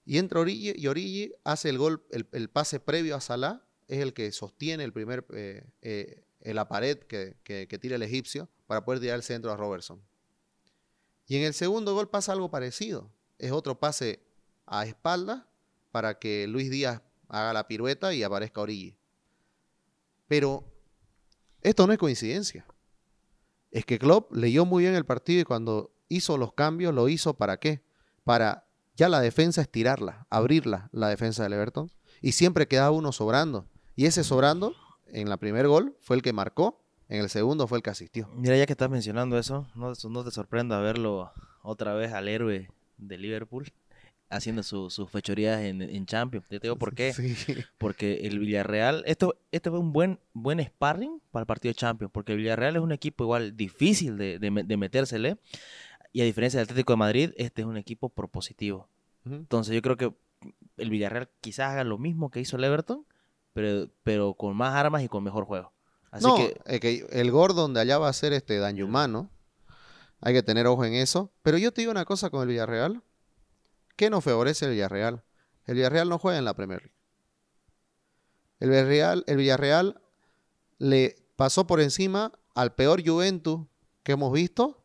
Y 0.06 0.18
entra 0.18 0.40
Origi 0.42 0.74
y 0.76 0.88
Origi 0.88 1.34
hace 1.44 1.70
el 1.70 1.78
gol, 1.78 2.04
el, 2.12 2.28
el 2.34 2.50
pase 2.50 2.80
previo 2.80 3.16
a 3.16 3.22
Salah, 3.22 3.64
es 3.88 4.00
el 4.00 4.14
que 4.14 4.32
sostiene 4.32 4.84
el 4.84 4.92
primer, 4.92 5.26
eh, 5.34 5.66
eh, 5.82 6.24
la 6.54 6.68
pared 6.68 6.98
que, 7.00 7.38
que- 7.44 7.68
que 7.68 7.80
tira 7.80 7.96
el 7.96 8.04
egipcio 8.04 8.50
para 8.68 8.84
poder 8.84 9.00
tirar 9.00 9.16
el 9.16 9.24
centro 9.24 9.52
a 9.52 9.56
Robertson. 9.58 10.02
Y 11.28 11.38
en 11.38 11.44
el 11.44 11.54
segundo 11.54 11.94
gol 11.94 12.10
pasa 12.10 12.34
algo 12.34 12.50
parecido. 12.52 13.10
Es 13.40 13.52
otro 13.52 13.80
pase 13.80 14.20
a 14.66 14.86
espalda 14.86 15.48
para 15.92 16.20
que 16.20 16.48
Luis 16.48 16.70
Díaz 16.70 17.02
haga 17.30 17.54
la 17.54 17.68
pirueta 17.68 18.14
y 18.14 18.24
aparezca 18.24 18.62
Origi. 18.62 18.98
Pero 20.28 20.66
esto 21.62 21.88
no 21.88 21.94
es 21.94 22.00
coincidencia. 22.00 22.66
Es 23.74 23.86
que 23.86 23.98
Klopp 23.98 24.32
leyó 24.32 24.66
muy 24.66 24.84
bien 24.84 24.94
el 24.94 25.04
partido 25.04 25.42
y 25.42 25.46
cuando 25.46 25.92
hizo 26.08 26.38
los 26.38 26.54
cambios, 26.54 26.94
lo 26.94 27.10
hizo 27.10 27.34
para 27.34 27.58
qué? 27.58 27.82
Para 28.24 28.66
ya 28.96 29.10
la 29.10 29.20
defensa 29.20 29.62
estirarla, 29.62 30.28
abrirla, 30.30 30.90
la 30.92 31.08
defensa 31.08 31.42
del 31.42 31.54
Everton. 31.54 31.90
Y 32.22 32.34
siempre 32.34 32.68
quedaba 32.68 32.92
uno 32.92 33.12
sobrando. 33.12 33.66
Y 33.96 34.06
ese 34.06 34.24
sobrando, 34.24 34.76
en 35.08 35.28
la 35.28 35.38
primer 35.38 35.68
gol, 35.68 35.98
fue 36.02 36.16
el 36.16 36.22
que 36.22 36.34
marcó. 36.34 36.80
En 37.10 37.20
el 37.20 37.30
segundo 37.30 37.68
fue 37.68 37.80
el 37.80 37.84
que 37.84 37.90
asistió. 37.90 38.30
Mira, 38.36 38.56
ya 38.56 38.68
que 38.68 38.74
estás 38.74 38.92
mencionando 38.92 39.40
eso, 39.40 39.68
no, 39.74 39.92
no 40.08 40.24
te 40.24 40.30
sorprenda 40.30 40.80
verlo 40.80 41.32
otra 41.64 41.96
vez 41.96 42.14
al 42.14 42.28
héroe 42.28 42.70
de 43.00 43.18
Liverpool. 43.18 43.74
Haciendo 44.36 44.64
su- 44.64 44.90
sus 44.90 45.10
fechorías 45.10 45.62
en, 45.62 45.82
en 45.82 46.06
Champions. 46.06 46.46
Te 46.48 46.60
digo 46.60 46.76
por 46.76 46.94
qué. 46.96 47.14
Sí. 47.14 47.34
Porque 47.78 48.22
el 48.28 48.40
Villarreal, 48.40 49.04
esto, 49.06 49.36
esto 49.52 49.70
fue 49.72 49.80
un 49.80 49.94
buen, 49.94 50.20
buen 50.34 50.60
sparring 50.64 51.22
para 51.32 51.42
el 51.44 51.48
partido 51.48 51.72
de 51.72 51.76
Champions, 51.76 52.12
porque 52.14 52.32
el 52.34 52.40
Villarreal 52.40 52.76
es 52.76 52.82
un 52.82 52.92
equipo 52.92 53.24
igual 53.24 53.56
difícil 53.56 54.18
de, 54.18 54.40
de, 54.40 54.52
me- 54.52 54.64
de 54.64 54.78
metérsele, 54.78 55.38
y 56.12 56.22
a 56.22 56.26
diferencia 56.26 56.60
del 56.60 56.66
Atlético 56.66 56.94
de 56.94 56.98
Madrid, 56.98 57.32
este 57.38 57.62
es 57.62 57.68
un 57.68 57.78
equipo 57.78 58.10
propositivo. 58.10 58.88
Entonces 59.26 59.74
yo 59.74 59.82
creo 59.82 59.96
que 59.98 60.14
el 60.78 60.90
Villarreal 60.90 61.30
quizás 61.40 61.72
haga 61.72 61.84
lo 61.86 61.98
mismo 61.98 62.30
que 62.30 62.40
hizo 62.42 62.58
el 62.58 62.64
Everton, 62.66 63.06
pero, 63.54 63.90
pero 64.04 64.34
con 64.34 64.56
más 64.56 64.74
armas 64.76 65.02
y 65.04 65.08
con 65.08 65.24
mejor 65.24 65.46
juego. 65.46 65.72
Así 66.12 66.26
no, 66.28 66.36
que 66.36 66.56
es 66.66 66.80
que 66.80 67.08
el 67.12 67.32
Gordon 67.32 67.74
de 67.74 67.80
allá 67.82 67.98
va 67.98 68.10
a 68.10 68.14
ser 68.14 68.34
este 68.34 68.58
Danjumano. 68.60 69.30
Hay 70.22 70.34
que 70.34 70.44
tener 70.44 70.68
ojo 70.68 70.86
en 70.86 70.94
eso. 70.94 71.32
Pero 71.42 71.58
yo 71.58 71.72
te 71.72 71.82
digo 71.82 71.92
una 71.92 72.06
cosa 72.06 72.30
con 72.30 72.42
el 72.44 72.50
Villarreal. 72.50 73.02
¿Qué 73.96 74.10
nos 74.10 74.24
favorece 74.24 74.66
el 74.66 74.72
Villarreal? 74.72 75.24
El 75.66 75.76
Villarreal 75.76 76.10
no 76.10 76.18
juega 76.18 76.40
en 76.40 76.46
la 76.46 76.56
Premier 76.56 76.82
League. 76.82 76.96
El 78.60 78.70
Villarreal, 78.70 79.24
el 79.28 79.38
Villarreal 79.38 80.02
le 80.78 81.16
pasó 81.36 81.68
por 81.68 81.82
encima 81.82 82.32
al 82.56 82.74
peor 82.76 83.06
Juventus 83.06 83.66
que 84.04 84.14
hemos 84.14 84.32
visto 84.34 84.84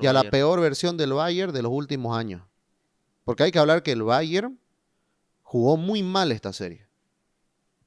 y 0.00 0.06
a 0.06 0.12
la 0.12 0.24
peor 0.24 0.60
versión 0.60 0.96
del 0.96 1.12
Bayern 1.12 1.52
de 1.52 1.62
los 1.62 1.72
últimos 1.72 2.16
años. 2.16 2.42
Porque 3.24 3.44
hay 3.44 3.50
que 3.50 3.58
hablar 3.58 3.82
que 3.82 3.92
el 3.92 4.02
Bayern 4.02 4.60
jugó 5.42 5.76
muy 5.76 6.02
mal 6.02 6.32
esta 6.32 6.52
serie. 6.52 6.86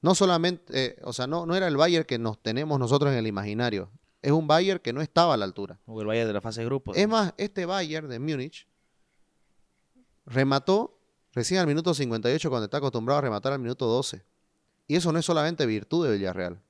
No 0.01 0.15
solamente, 0.15 0.85
eh, 0.85 0.97
o 1.03 1.13
sea, 1.13 1.27
no, 1.27 1.45
no 1.45 1.55
era 1.55 1.67
el 1.67 1.77
Bayern 1.77 2.05
que 2.05 2.17
nos 2.17 2.41
tenemos 2.41 2.79
nosotros 2.79 3.11
en 3.11 3.17
el 3.17 3.27
imaginario. 3.27 3.91
Es 4.21 4.31
un 4.31 4.47
Bayern 4.47 4.79
que 4.79 4.93
no 4.93 5.01
estaba 5.01 5.33
a 5.33 5.37
la 5.37 5.45
altura. 5.45 5.79
O 5.85 5.99
el 5.99 6.07
Bayern 6.07 6.27
de 6.27 6.33
la 6.33 6.41
fase 6.41 6.61
de 6.61 6.65
grupos. 6.65 6.95
Es 6.97 7.07
más, 7.07 7.33
este 7.37 7.65
Bayern 7.65 8.07
de 8.09 8.19
Múnich 8.19 8.67
remató 10.29 10.97
recién 11.33 11.59
al 11.59 11.67
minuto 11.67 11.93
58 11.93 12.49
cuando 12.49 12.65
está 12.65 12.77
acostumbrado 12.77 13.17
a 13.17 13.21
rematar 13.21 13.53
al 13.53 13.59
minuto 13.59 13.85
12. 13.87 14.23
Y 14.87 14.95
eso 14.95 15.11
no 15.11 15.19
es 15.19 15.25
solamente 15.25 15.65
virtud 15.65 16.07
de 16.07 16.13
Villarreal, 16.17 16.61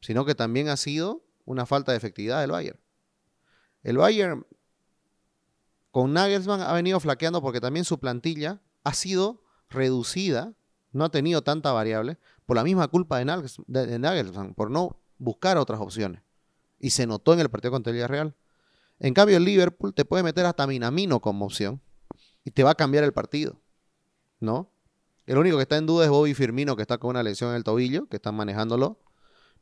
sino 0.00 0.24
que 0.24 0.34
también 0.34 0.68
ha 0.68 0.76
sido 0.76 1.22
una 1.44 1.66
falta 1.66 1.92
de 1.92 1.98
efectividad 1.98 2.40
del 2.40 2.50
Bayern. 2.50 2.78
El 3.82 3.98
Bayern 3.98 4.46
con 5.90 6.12
Nagelsmann 6.12 6.60
ha 6.60 6.72
venido 6.72 6.98
flaqueando 7.00 7.40
porque 7.40 7.60
también 7.60 7.84
su 7.84 7.98
plantilla 8.00 8.60
ha 8.82 8.94
sido 8.94 9.42
reducida, 9.70 10.54
no 10.92 11.04
ha 11.04 11.10
tenido 11.10 11.42
tanta 11.42 11.72
variable, 11.72 12.18
por 12.46 12.56
la 12.56 12.64
misma 12.64 12.88
culpa 12.88 13.18
de, 13.18 13.24
Nagels- 13.26 13.62
de- 13.66 13.86
de 13.86 13.98
Nagelsmann, 13.98 14.54
por 14.54 14.70
no 14.70 15.00
buscar 15.18 15.56
otras 15.56 15.80
opciones. 15.80 16.22
Y 16.78 16.90
se 16.90 17.06
notó 17.06 17.32
en 17.32 17.40
el 17.40 17.48
partido 17.48 17.70
contra 17.72 17.90
el 17.90 17.94
Villarreal. 17.94 18.34
En 18.98 19.14
cambio, 19.14 19.36
el 19.36 19.44
Liverpool 19.44 19.94
te 19.94 20.04
puede 20.04 20.22
meter 20.22 20.44
hasta 20.46 20.66
Minamino 20.66 21.20
como 21.20 21.46
opción 21.46 21.80
y 22.44 22.50
te 22.50 22.62
va 22.62 22.70
a 22.70 22.74
cambiar 22.74 23.04
el 23.04 23.12
partido, 23.12 23.60
¿no? 24.40 24.70
El 25.26 25.38
único 25.38 25.56
que 25.56 25.62
está 25.62 25.76
en 25.78 25.86
duda 25.86 26.04
es 26.04 26.10
Bobby 26.10 26.34
Firmino, 26.34 26.76
que 26.76 26.82
está 26.82 26.98
con 26.98 27.10
una 27.10 27.22
lesión 27.22 27.50
en 27.50 27.56
el 27.56 27.64
tobillo, 27.64 28.08
que 28.08 28.16
están 28.16 28.34
manejándolo. 28.34 29.00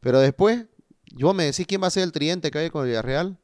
Pero 0.00 0.18
después, 0.18 0.66
yo 1.06 1.34
me 1.34 1.44
decís 1.44 1.66
quién 1.66 1.82
va 1.82 1.86
a 1.86 1.90
ser 1.90 2.02
el 2.02 2.12
tridente 2.12 2.50
que 2.50 2.58
hay 2.58 2.70
con 2.70 2.82
el 2.82 2.88
Villarreal. 2.88 3.38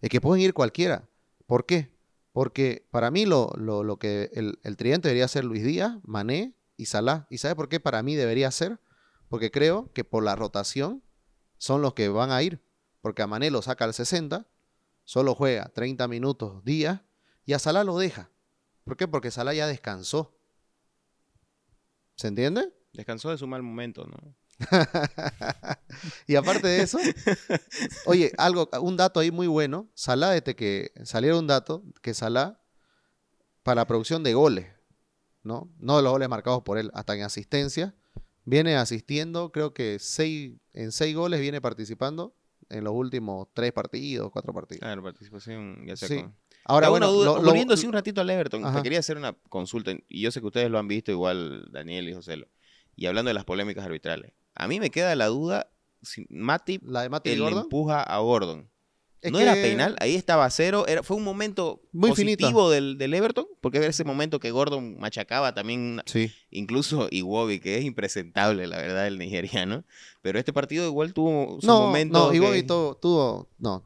Es 0.00 0.08
que 0.08 0.20
pueden 0.20 0.42
ir 0.42 0.54
cualquiera. 0.54 1.08
¿Por 1.46 1.66
qué? 1.66 1.90
Porque 2.32 2.86
para 2.90 3.10
mí 3.10 3.26
lo, 3.26 3.50
lo- 3.56 3.84
lo 3.84 3.98
que 3.98 4.30
el, 4.32 4.58
el 4.62 4.76
debería 4.76 5.28
ser 5.28 5.44
Luis 5.44 5.62
Díaz, 5.64 5.98
Mané 6.04 6.54
y 6.78 6.86
Salah. 6.86 7.26
¿Y 7.30 7.38
sabe 7.38 7.54
por 7.54 7.68
qué 7.68 7.80
para 7.80 8.02
mí 8.02 8.14
debería 8.14 8.50
ser? 8.50 8.80
Porque 9.28 9.50
creo 9.50 9.90
que 9.92 10.04
por 10.04 10.22
la 10.22 10.36
rotación 10.36 11.02
son 11.58 11.82
los 11.82 11.94
que 11.94 12.08
van 12.08 12.30
a 12.30 12.42
ir. 12.42 12.62
Porque 13.02 13.22
a 13.22 13.26
Mané 13.26 13.50
lo 13.50 13.60
saca 13.62 13.84
al 13.84 13.94
60, 13.94 14.46
solo 15.04 15.34
juega 15.34 15.68
30 15.74 16.08
minutos 16.08 16.64
Díaz 16.64 17.02
y 17.44 17.52
a 17.52 17.58
Salah 17.58 17.84
lo 17.84 17.98
deja. 17.98 18.30
¿Por 18.86 18.96
qué? 18.96 19.08
Porque 19.08 19.32
Salah 19.32 19.52
ya 19.52 19.66
descansó. 19.66 20.38
¿Se 22.14 22.28
entiende? 22.28 22.72
Descansó 22.92 23.30
de 23.30 23.36
su 23.36 23.48
mal 23.48 23.62
momento, 23.64 24.06
¿no? 24.06 24.36
y 26.28 26.36
aparte 26.36 26.68
de 26.68 26.82
eso, 26.82 26.98
oye, 28.06 28.32
algo, 28.38 28.70
un 28.80 28.96
dato 28.96 29.18
ahí 29.18 29.32
muy 29.32 29.48
bueno. 29.48 29.90
Salah, 29.94 30.30
desde 30.30 30.54
que 30.54 30.92
saliera 31.02 31.36
un 31.36 31.48
dato, 31.48 31.82
que 32.00 32.14
Salah, 32.14 32.60
para 33.64 33.80
la 33.82 33.86
producción 33.88 34.22
de 34.22 34.34
goles, 34.34 34.68
¿no? 35.42 35.68
No 35.78 35.96
de 35.96 36.04
los 36.04 36.12
goles 36.12 36.28
marcados 36.28 36.62
por 36.62 36.78
él, 36.78 36.92
hasta 36.94 37.16
en 37.16 37.22
asistencia, 37.22 37.96
viene 38.44 38.76
asistiendo, 38.76 39.50
creo 39.50 39.74
que 39.74 39.98
seis, 39.98 40.54
en 40.74 40.92
seis 40.92 41.14
goles 41.16 41.40
viene 41.40 41.60
participando 41.60 42.36
en 42.68 42.84
los 42.84 42.94
últimos 42.94 43.48
tres 43.52 43.72
partidos, 43.72 44.30
cuatro 44.30 44.54
partidos. 44.54 44.80
Claro, 44.80 45.02
participación, 45.02 45.84
ya 45.86 45.96
sea 45.96 46.08
Sí. 46.08 46.22
con... 46.22 46.36
Ahora, 46.68 46.88
bueno, 46.88 47.10
duda, 47.12 47.24
lo- 47.26 47.36
lo- 47.36 47.42
volviendo 47.42 47.74
así 47.74 47.86
un 47.86 47.92
ratito 47.92 48.20
al 48.20 48.28
Everton, 48.30 48.64
Ajá. 48.64 48.76
te 48.78 48.82
quería 48.82 48.98
hacer 48.98 49.16
una 49.16 49.32
consulta, 49.48 49.92
y 50.08 50.20
yo 50.20 50.30
sé 50.30 50.40
que 50.40 50.46
ustedes 50.46 50.70
lo 50.70 50.78
han 50.78 50.88
visto 50.88 51.10
igual, 51.12 51.68
Daniel 51.70 52.08
y 52.08 52.14
José, 52.14 52.46
y 52.96 53.06
hablando 53.06 53.28
de 53.28 53.34
las 53.34 53.44
polémicas 53.44 53.84
arbitrales. 53.84 54.32
A 54.54 54.66
mí 54.68 54.80
me 54.80 54.90
queda 54.90 55.14
la 55.14 55.26
duda 55.26 55.70
si 56.02 56.26
Matip 56.30 56.82
la 56.86 57.02
de 57.02 57.08
Mati 57.08 57.30
él 57.30 57.38
le 57.38 57.44
Gordon. 57.44 57.62
empuja 57.64 58.02
a 58.02 58.18
Gordon. 58.18 58.70
Es 59.22 59.32
¿No 59.32 59.40
era 59.40 59.54
que- 59.54 59.62
penal? 59.62 59.96
Ahí 59.98 60.14
estaba 60.14 60.48
cero. 60.50 60.84
Era, 60.86 61.02
fue 61.02 61.16
un 61.16 61.24
momento 61.24 61.80
Muy 61.92 62.10
positivo 62.10 62.48
finito. 62.48 62.70
del, 62.70 62.98
del 62.98 63.14
Everton, 63.14 63.46
porque 63.60 63.78
era 63.78 63.86
ese 63.88 64.04
momento 64.04 64.38
que 64.38 64.50
Gordon 64.52 64.98
machacaba 65.00 65.52
también, 65.54 66.00
Sí. 66.06 66.30
incluso 66.50 67.08
Iwobi, 67.10 67.58
que 67.58 67.78
es 67.78 67.84
impresentable, 67.84 68.66
la 68.66 68.76
verdad, 68.76 69.06
el 69.06 69.18
nigeriano. 69.18 69.84
Pero 70.22 70.38
este 70.38 70.52
partido 70.52 70.86
igual 70.86 71.12
tuvo 71.14 71.58
su 71.60 71.66
No, 71.66 71.80
momento. 71.82 72.18
no, 72.26 72.30
que- 72.30 72.36
Iwobi 72.36 72.62
tuvo, 72.62 72.96
tuvo- 72.96 73.48
no, 73.58 73.82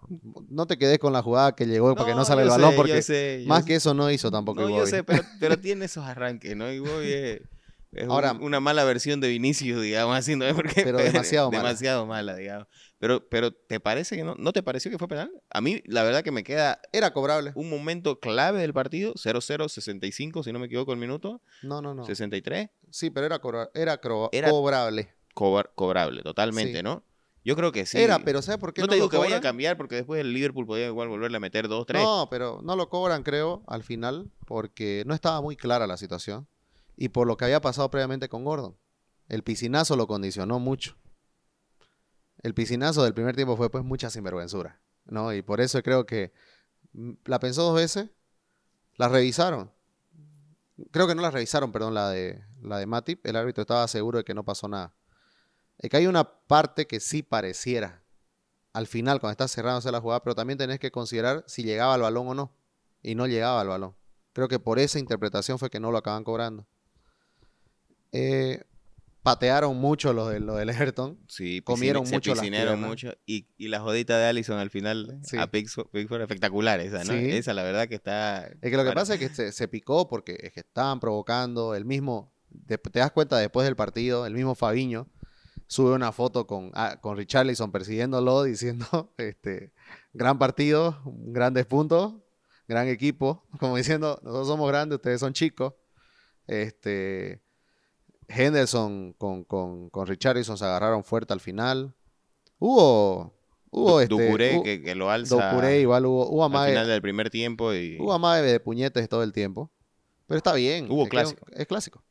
no 0.49 0.67
te 0.67 0.77
quedes 0.77 0.99
con 0.99 1.13
la 1.13 1.23
jugada 1.23 1.55
que 1.55 1.65
llegó 1.67 1.95
porque 1.95 2.13
no 2.13 2.19
No, 2.19 2.25
sale 2.25 2.43
el 2.43 2.49
yo 2.49 2.53
balón, 2.53 2.71
sé, 2.71 2.77
porque 2.77 2.93
yo 2.97 3.03
sé, 3.03 3.41
yo 3.43 3.49
más 3.49 3.61
sé. 3.63 3.69
que 3.69 3.75
eso 3.77 3.95
no 3.95 4.11
hizo 4.11 4.31
tampoco 4.31 4.61
No, 4.63 4.69
yo 4.69 4.77
Iwobi. 4.77 4.91
sé, 4.91 5.05
pero, 5.05 5.23
pero 5.39 5.59
tiene 5.61 5.85
esos 5.87 6.05
arranques, 6.05 6.57
¿no? 6.57 6.71
Iwobi 6.73 7.13
es, 7.13 7.41
es 7.93 8.05
un- 8.05 8.11
Ahora- 8.13 8.33
una 8.41 8.61
mala 8.61 8.85
versión 8.85 9.21
de 9.21 9.29
Vinicius, 9.29 9.83
digamos, 9.83 10.17
así, 10.17 10.37
¿no? 10.37 10.45
Porque, 10.57 10.83
Pero 10.83 10.99
demasiado 10.99 11.51
mala. 11.51 11.63
demasiado 11.63 12.07
mala, 12.07 12.37
digamos. 12.37 12.67
Pero, 12.99 13.29
pero 13.29 13.53
¿te 13.53 13.81
parece 13.81 14.17
que 14.17 14.25
no? 14.25 14.35
¿No 14.37 14.53
te 14.53 14.63
pareció 14.63 14.91
que 14.91 14.99
fue 14.99 15.09
penal? 15.09 15.31
A 15.51 15.61
mí, 15.61 15.83
la 15.87 16.03
verdad 16.03 16.23
que 16.23 16.31
me 16.31 16.45
queda 16.45 16.81
Era 16.93 17.13
cobrable. 17.13 17.53
un 17.55 17.71
momento 17.71 18.21
clave 18.21 18.61
del 18.61 18.73
partido, 18.75 19.15
0-0, 19.17 19.69
65, 19.69 20.43
si 20.43 20.53
no 20.53 20.59
me 20.59 20.67
equivoco 20.67 20.93
el 20.93 20.99
minuto, 20.99 21.41
No, 21.63 21.81
no, 21.83 21.95
no. 21.95 22.05
63, 22.05 22.69
Sí, 22.91 23.11
pero 23.11 23.27
era, 23.27 23.39
cobra- 23.41 23.71
era, 23.75 23.99
Era- 24.33 24.51
cobrable. 24.51 25.15
cobra- 25.35 25.71
cobrable, 25.75 26.23
totalmente, 26.23 26.77
Sí. 26.79 26.83
¿no? 26.83 27.05
Yo 27.43 27.57
creo 27.57 27.73
que 27.73 27.87
sí. 27.87 27.97
Era, 27.99 28.19
pero 28.19 28.43
¿sabes 28.43 28.61
por 28.61 28.75
qué 28.75 28.83
no 28.83 28.87
no, 28.87 28.91
te 28.91 28.97
digo 28.97 29.07
lo 29.07 29.11
que 29.11 29.17
vaya 29.17 29.39
a 29.39 29.41
cambiar 29.41 29.79
porque 29.79 29.95
después 29.95 30.21
el 30.21 30.35
Liverpool 30.35 30.67
podía 30.67 30.87
igual 30.89 31.09
volverle 31.09 31.39
a 31.39 31.41
meter 31.41 31.69
2, 31.69 31.87
3. 31.87 32.03
No, 32.03 32.29
pero 32.31 32.61
no 32.63 32.77
lo 32.77 32.91
cobran, 32.91 33.23
creo, 33.23 33.63
al 33.67 33.83
final, 33.83 34.31
porque 34.47 35.05
no 35.07 35.15
estaba 35.15 35.41
muy 35.41 35.57
clara 35.57 35.87
la 35.87 35.97
situación. 35.97 36.47
Y 37.01 37.09
por 37.09 37.27
lo 37.27 37.39
que 37.39 37.47
había 37.47 37.63
pasado 37.63 37.91
previamente 37.91 38.29
con 38.29 38.45
Gordon. 38.45 38.77
El 39.27 39.43
piscinazo 39.43 39.97
lo 39.97 40.07
condicionó 40.07 40.59
mucho. 40.59 40.99
El 42.43 42.53
piscinazo 42.53 43.03
del 43.03 43.15
primer 43.15 43.35
tiempo 43.35 43.57
fue 43.57 43.71
pues 43.71 43.83
mucha 43.83 44.11
sinvergüenzura, 44.11 44.83
¿no? 45.07 45.33
Y 45.33 45.41
por 45.41 45.63
eso 45.63 45.83
creo 45.83 46.05
que 46.05 46.31
mm, 46.93 47.13
la 47.25 47.41
pensó 47.41 47.63
dos 47.63 47.75
veces, 47.75 48.11
la 48.97 49.09
revisaron. 49.09 49.73
Creo 50.91 51.09
que 51.09 51.15
no 51.15 51.23
la 51.23 51.31
revisaron, 51.31 51.73
perdón, 51.73 51.95
la 51.95 52.11
de, 52.11 52.45
la 52.61 52.77
de 52.77 52.85
Matip. 52.85 53.27
El 53.27 53.37
árbitro 53.37 53.63
estaba 53.63 53.89
seguro 53.89 54.19
de 54.19 54.25
que 54.25 54.35
no 54.35 54.45
pasó 54.45 54.69
nada. 54.69 54.93
Es 55.79 55.89
que 55.89 55.97
hay 55.97 56.07
una 56.07 56.25
parte 56.25 56.87
que 56.87 57.01
sí 57.01 57.23
pareciera 57.23 58.05
al 58.75 58.87
final, 58.87 59.21
cuando 59.21 59.33
está 59.33 59.49
cerrándose 59.49 59.91
la 59.91 60.03
jugada, 60.03 60.23
pero 60.23 60.35
también 60.35 60.59
tenés 60.59 60.79
que 60.79 60.91
considerar 60.91 61.45
si 61.47 61.63
llegaba 61.63 61.95
al 61.95 62.03
balón 62.03 62.29
o 62.29 62.35
no. 62.35 62.53
Y 63.03 63.15
no 63.15 63.27
llegaba 63.27 63.63
al 63.63 63.69
balón. 63.69 63.97
Creo 64.35 64.49
que 64.49 64.59
por 64.59 64.79
esa 64.79 64.99
interpretación 64.99 65.59
fue 65.59 65.71
que 65.71 65.81
no 65.81 65.91
lo 65.91 65.97
acaban 65.97 66.25
cobrando. 66.25 66.67
Eh, 68.13 68.63
patearon 69.23 69.77
mucho 69.77 70.13
los, 70.13 70.31
de, 70.31 70.41
los 70.41 70.57
del 70.57 70.71
Everton. 70.71 71.19
Sí, 71.29 71.61
Comieron 71.63 72.07
se 72.07 72.15
mucho 72.15 72.33
piernas. 72.35 72.79
mucho. 72.79 73.13
Y, 73.27 73.47
y 73.59 73.69
la 73.69 73.81
jodita 73.81 74.19
de 74.19 74.25
Allison 74.27 74.59
al 74.59 74.71
final 74.71 75.19
Sí. 75.23 75.37
a 75.37 75.51
Pickford, 75.51 75.89
Pickford, 75.89 76.23
espectacular 76.23 76.81
esa, 76.81 77.05
¿no? 77.05 77.13
Sí. 77.13 77.31
Esa 77.31 77.53
la 77.55 77.63
verdad 77.63 77.87
que 77.89 77.95
está... 77.97 78.47
Es 78.47 78.71
que 78.71 78.77
lo 78.77 78.85
que 78.85 78.93
pasa 78.93 79.15
es 79.15 79.21
que 79.21 79.29
se, 79.29 79.53
se 79.53 79.69
picó 79.69 80.09
porque 80.09 80.39
es 80.43 80.53
que 80.53 80.61
estaban 80.61 81.01
provocando 81.01 81.75
el 81.75 81.85
mismo. 81.85 82.33
de- 82.49 82.79
te 82.79 82.99
das 82.99 83.13
cuenta 83.13 83.37
después 83.39 83.65
del 83.67 83.77
partido, 83.77 84.25
el 84.27 84.35
mismo 84.35 84.55
Fabiño 84.55 85.07
sube 85.67 85.93
una 85.93 86.11
foto 86.11 86.47
con, 86.49 86.71
ah, 86.75 86.99
con 87.01 87.17
Richarlison 87.17 87.71
persiguiéndolo, 87.71 88.43
diciendo: 88.45 89.13
este 89.19 89.73
gran 90.15 90.39
partido, 90.39 91.01
grandes 91.05 91.67
puntos, 91.67 92.15
gran 92.67 92.89
equipo. 92.89 93.47
Como 93.61 93.77
diciendo: 93.77 94.19
nosotros 94.25 94.49
somos 94.49 94.67
grandes, 94.69 94.97
ustedes 94.97 95.21
son 95.21 95.33
chicos. 95.35 95.75
Este. 96.49 97.41
Henderson 98.33 99.13
con, 99.15 99.45
con, 99.45 99.91
con 99.91 100.07
Richarlison 100.07 100.57
se 100.57 100.65
agarraron 100.65 101.05
fuerte 101.05 101.33
al 101.33 101.41
final. 101.41 101.95
Hubo. 102.59 103.35
Hubo 103.73 103.91
Du- 103.93 104.01
este. 104.01 104.15
Ducouré, 104.25 104.57
hu- 104.59 104.63
que, 104.65 104.83
que 104.83 104.95
lo 104.95 105.11
alza 105.11 105.37
Doucouré 105.37 105.81
igual 105.81 106.05
hubo, 106.07 106.29
hubo 106.29 106.45
al 106.45 106.51
final 106.69 106.89
del 106.89 107.01
primer 107.03 107.31
tiempo 107.31 107.73
y 107.73 107.99
Hubo 108.01 108.13
amague 108.13 108.43
de 108.43 108.59
puñetes 108.61 109.09
todo 109.09 109.23
el 109.23 109.33
tiempo. 109.33 109.71
Pero 110.27 110.39
está 110.39 110.55
bien. 110.55 110.87
Hubo 110.91 111.03
es 111.03 111.07
es 111.07 111.11
clásico. 111.11 111.47
Es 111.53 111.67
clásico. 111.67 112.05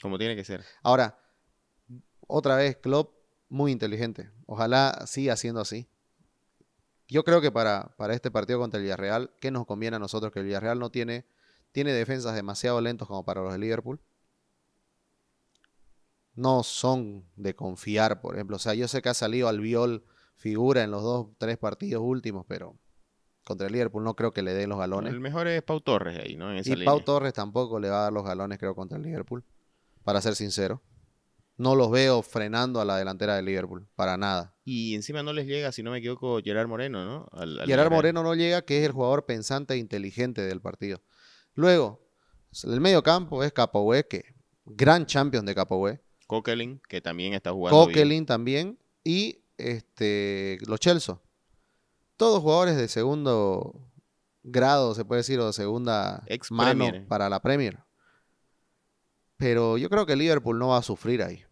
como 0.00 0.16
tiene 0.18 0.36
que 0.36 0.44
ser. 0.44 0.64
Ahora, 0.82 1.18
otra 2.26 2.56
vez, 2.56 2.76
Klopp 2.76 3.14
muy 3.48 3.72
inteligente. 3.72 4.30
Ojalá 4.46 5.04
siga 5.06 5.36
siendo 5.36 5.60
así. 5.60 5.88
Yo 7.08 7.24
creo 7.24 7.40
que 7.40 7.50
para, 7.50 7.94
para 7.96 8.14
este 8.14 8.30
partido 8.30 8.58
contra 8.60 8.78
el 8.78 8.84
Villarreal, 8.84 9.32
¿qué 9.40 9.50
nos 9.50 9.66
conviene 9.66 9.96
a 9.96 9.98
nosotros? 9.98 10.32
Que 10.32 10.38
el 10.40 10.46
Villarreal 10.46 10.78
no 10.78 10.90
tiene 10.90 11.26
tiene 11.72 11.92
defensas 11.92 12.34
demasiado 12.34 12.80
lentos 12.80 13.06
como 13.06 13.24
para 13.24 13.42
los 13.42 13.52
de 13.52 13.58
Liverpool. 13.58 14.00
No 16.34 16.62
son 16.62 17.24
de 17.36 17.54
confiar, 17.54 18.20
por 18.20 18.34
ejemplo. 18.36 18.56
O 18.56 18.60
sea, 18.60 18.74
yo 18.74 18.88
sé 18.88 19.02
que 19.02 19.08
ha 19.08 19.14
salido 19.14 19.48
Albiol 19.48 20.04
figura 20.36 20.82
en 20.82 20.90
los 20.90 21.02
dos, 21.02 21.28
tres 21.38 21.58
partidos 21.58 22.02
últimos, 22.04 22.46
pero 22.48 22.78
contra 23.44 23.66
el 23.66 23.72
Liverpool 23.72 24.04
no 24.04 24.14
creo 24.14 24.32
que 24.32 24.42
le 24.42 24.54
dé 24.54 24.66
los 24.66 24.78
galones. 24.78 25.12
El 25.12 25.20
mejor 25.20 25.48
es 25.48 25.62
Pau 25.62 25.80
Torres 25.80 26.18
ahí, 26.18 26.36
¿no? 26.36 26.50
En 26.50 26.58
esa 26.58 26.70
Y 26.70 26.76
línea. 26.76 26.86
Pau 26.86 27.02
Torres 27.02 27.34
tampoco 27.34 27.78
le 27.80 27.90
va 27.90 28.00
a 28.00 28.02
dar 28.04 28.12
los 28.12 28.24
galones, 28.24 28.58
creo, 28.58 28.74
contra 28.74 28.96
el 28.96 29.02
Liverpool. 29.04 29.44
Para 30.04 30.20
ser 30.22 30.34
sincero. 30.34 30.82
No 31.58 31.74
los 31.74 31.90
veo 31.90 32.22
frenando 32.22 32.80
a 32.80 32.86
la 32.86 32.96
delantera 32.96 33.36
del 33.36 33.44
Liverpool. 33.44 33.86
Para 33.94 34.16
nada. 34.16 34.54
Y 34.64 34.94
encima 34.94 35.22
no 35.22 35.34
les 35.34 35.46
llega, 35.46 35.72
si 35.72 35.82
no 35.82 35.90
me 35.90 35.98
equivoco, 35.98 36.40
Gerard 36.42 36.68
Moreno, 36.68 37.04
¿no? 37.04 37.28
Al- 37.32 37.60
al 37.60 37.66
Gerard. 37.66 37.92
Moreno 37.92 38.22
no 38.22 38.34
llega, 38.34 38.62
que 38.62 38.78
es 38.78 38.86
el 38.86 38.92
jugador 38.92 39.26
pensante 39.26 39.74
e 39.74 39.76
inteligente 39.76 40.40
del 40.40 40.62
partido. 40.62 41.02
Luego, 41.54 42.00
el 42.64 42.80
medio 42.80 43.02
campo 43.02 43.44
es 43.44 43.52
Capoue, 43.52 44.06
que 44.08 44.24
gran 44.64 45.04
champion 45.04 45.44
de 45.44 45.54
Capoue. 45.54 46.00
Coquelin, 46.30 46.80
que 46.88 47.00
también 47.00 47.34
está 47.34 47.50
jugando 47.50 47.86
bien. 47.86 47.92
Coquelin 47.92 48.24
también. 48.24 48.78
Y 49.02 49.40
este, 49.58 50.58
los 50.64 50.78
Chelsea. 50.78 51.18
Todos 52.16 52.40
jugadores 52.40 52.76
de 52.76 52.86
segundo 52.86 53.74
grado, 54.44 54.94
se 54.94 55.04
puede 55.04 55.20
decir, 55.22 55.40
o 55.40 55.46
de 55.48 55.52
segunda 55.52 56.22
Ex 56.26 56.52
mano 56.52 56.84
Premier. 56.84 57.08
para 57.08 57.28
la 57.28 57.42
Premier. 57.42 57.80
Pero 59.38 59.76
yo 59.76 59.90
creo 59.90 60.06
que 60.06 60.14
Liverpool 60.14 60.56
no 60.56 60.68
va 60.68 60.76
a 60.76 60.82
sufrir 60.82 61.20
ahí. 61.24 61.44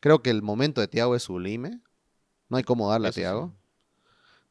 Creo 0.00 0.22
que 0.22 0.30
el 0.30 0.40
momento 0.40 0.80
de 0.80 0.88
Thiago 0.88 1.14
es 1.14 1.24
sublime. 1.24 1.82
No 2.48 2.56
hay 2.56 2.62
cómo 2.64 2.88
darle 2.88 3.08
Eso 3.08 3.12
a 3.12 3.14
sí. 3.14 3.20
Thiago. 3.20 3.54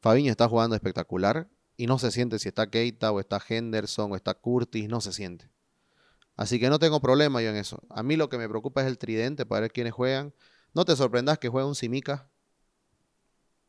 Fabiño 0.02 0.30
está 0.30 0.48
jugando 0.48 0.76
espectacular 0.76 1.50
y 1.78 1.88
no 1.88 1.98
se 1.98 2.12
siente 2.12 2.38
si 2.38 2.50
está 2.50 2.70
Keita 2.70 3.12
o 3.12 3.20
está 3.20 3.42
Henderson 3.50 4.12
o 4.12 4.16
está 4.16 4.36
Curtis, 4.36 4.88
no 4.88 5.02
se 5.02 5.14
siente. 5.14 5.50
Así 6.44 6.60
que 6.60 6.70
no 6.70 6.78
tengo 6.78 7.00
problema 7.00 7.42
yo 7.42 7.52
en 7.52 7.56
eso. 7.56 7.82
A 7.90 8.04
mí 8.04 8.18
lo 8.18 8.28
que 8.28 8.38
me 8.38 8.50
preocupa 8.50 8.82
es 8.82 8.88
el 8.88 8.98
tridente 8.98 9.46
para 9.46 9.62
ver 9.62 9.72
quiénes 9.72 9.94
juegan. 9.94 10.34
No 10.74 10.84
te 10.84 10.94
sorprendas 10.94 11.40
que 11.40 11.48
juegue 11.48 11.66
un 11.66 11.74
Simica 11.74 12.30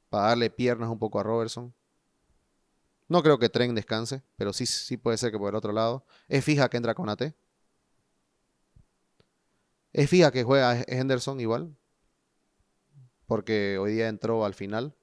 para 0.08 0.26
darle 0.30 0.50
piernas 0.50 0.90
un 0.90 0.98
poco 0.98 1.20
a 1.20 1.22
Robertson. 1.22 1.72
No 3.06 3.22
creo 3.22 3.38
que 3.38 3.48
Tren 3.48 3.76
descanse, 3.76 4.24
pero 4.34 4.52
sí, 4.52 4.66
sí 4.66 4.96
puede 4.96 5.18
ser 5.18 5.30
que 5.30 5.38
por 5.38 5.50
el 5.50 5.54
otro 5.54 5.72
lado. 5.72 6.04
Es 6.26 6.44
fija 6.44 6.68
que 6.68 6.76
entra 6.76 6.96
con 6.96 7.08
AT. 7.08 7.32
Es 9.92 10.10
fija 10.10 10.32
que 10.32 10.42
juega 10.42 10.82
Henderson 10.88 11.38
igual. 11.38 11.76
Porque 13.26 13.78
hoy 13.78 13.92
día 13.92 14.08
entró 14.08 14.44
al 14.44 14.54
final. 14.54 14.96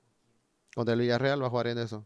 Contra 0.75 0.93
el 0.93 0.99
Villarreal 0.99 1.41
va 1.41 1.47
a 1.47 1.49
jugar 1.49 1.67
Henderson. 1.67 2.05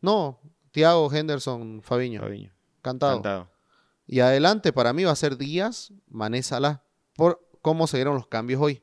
No, 0.00 0.40
Thiago, 0.72 1.12
Henderson, 1.12 1.80
Fabiño. 1.80 2.22
Fabiño. 2.22 2.52
Cantado. 2.82 3.22
Cantado. 3.22 3.49
Y 4.12 4.18
adelante 4.18 4.72
para 4.72 4.92
mí 4.92 5.04
va 5.04 5.12
a 5.12 5.16
ser 5.16 5.36
Díaz, 5.36 5.92
Mané. 6.08 6.42
Por 7.14 7.48
cómo 7.62 7.86
se 7.86 7.96
dieron 7.96 8.16
los 8.16 8.26
cambios 8.26 8.60
hoy. 8.60 8.82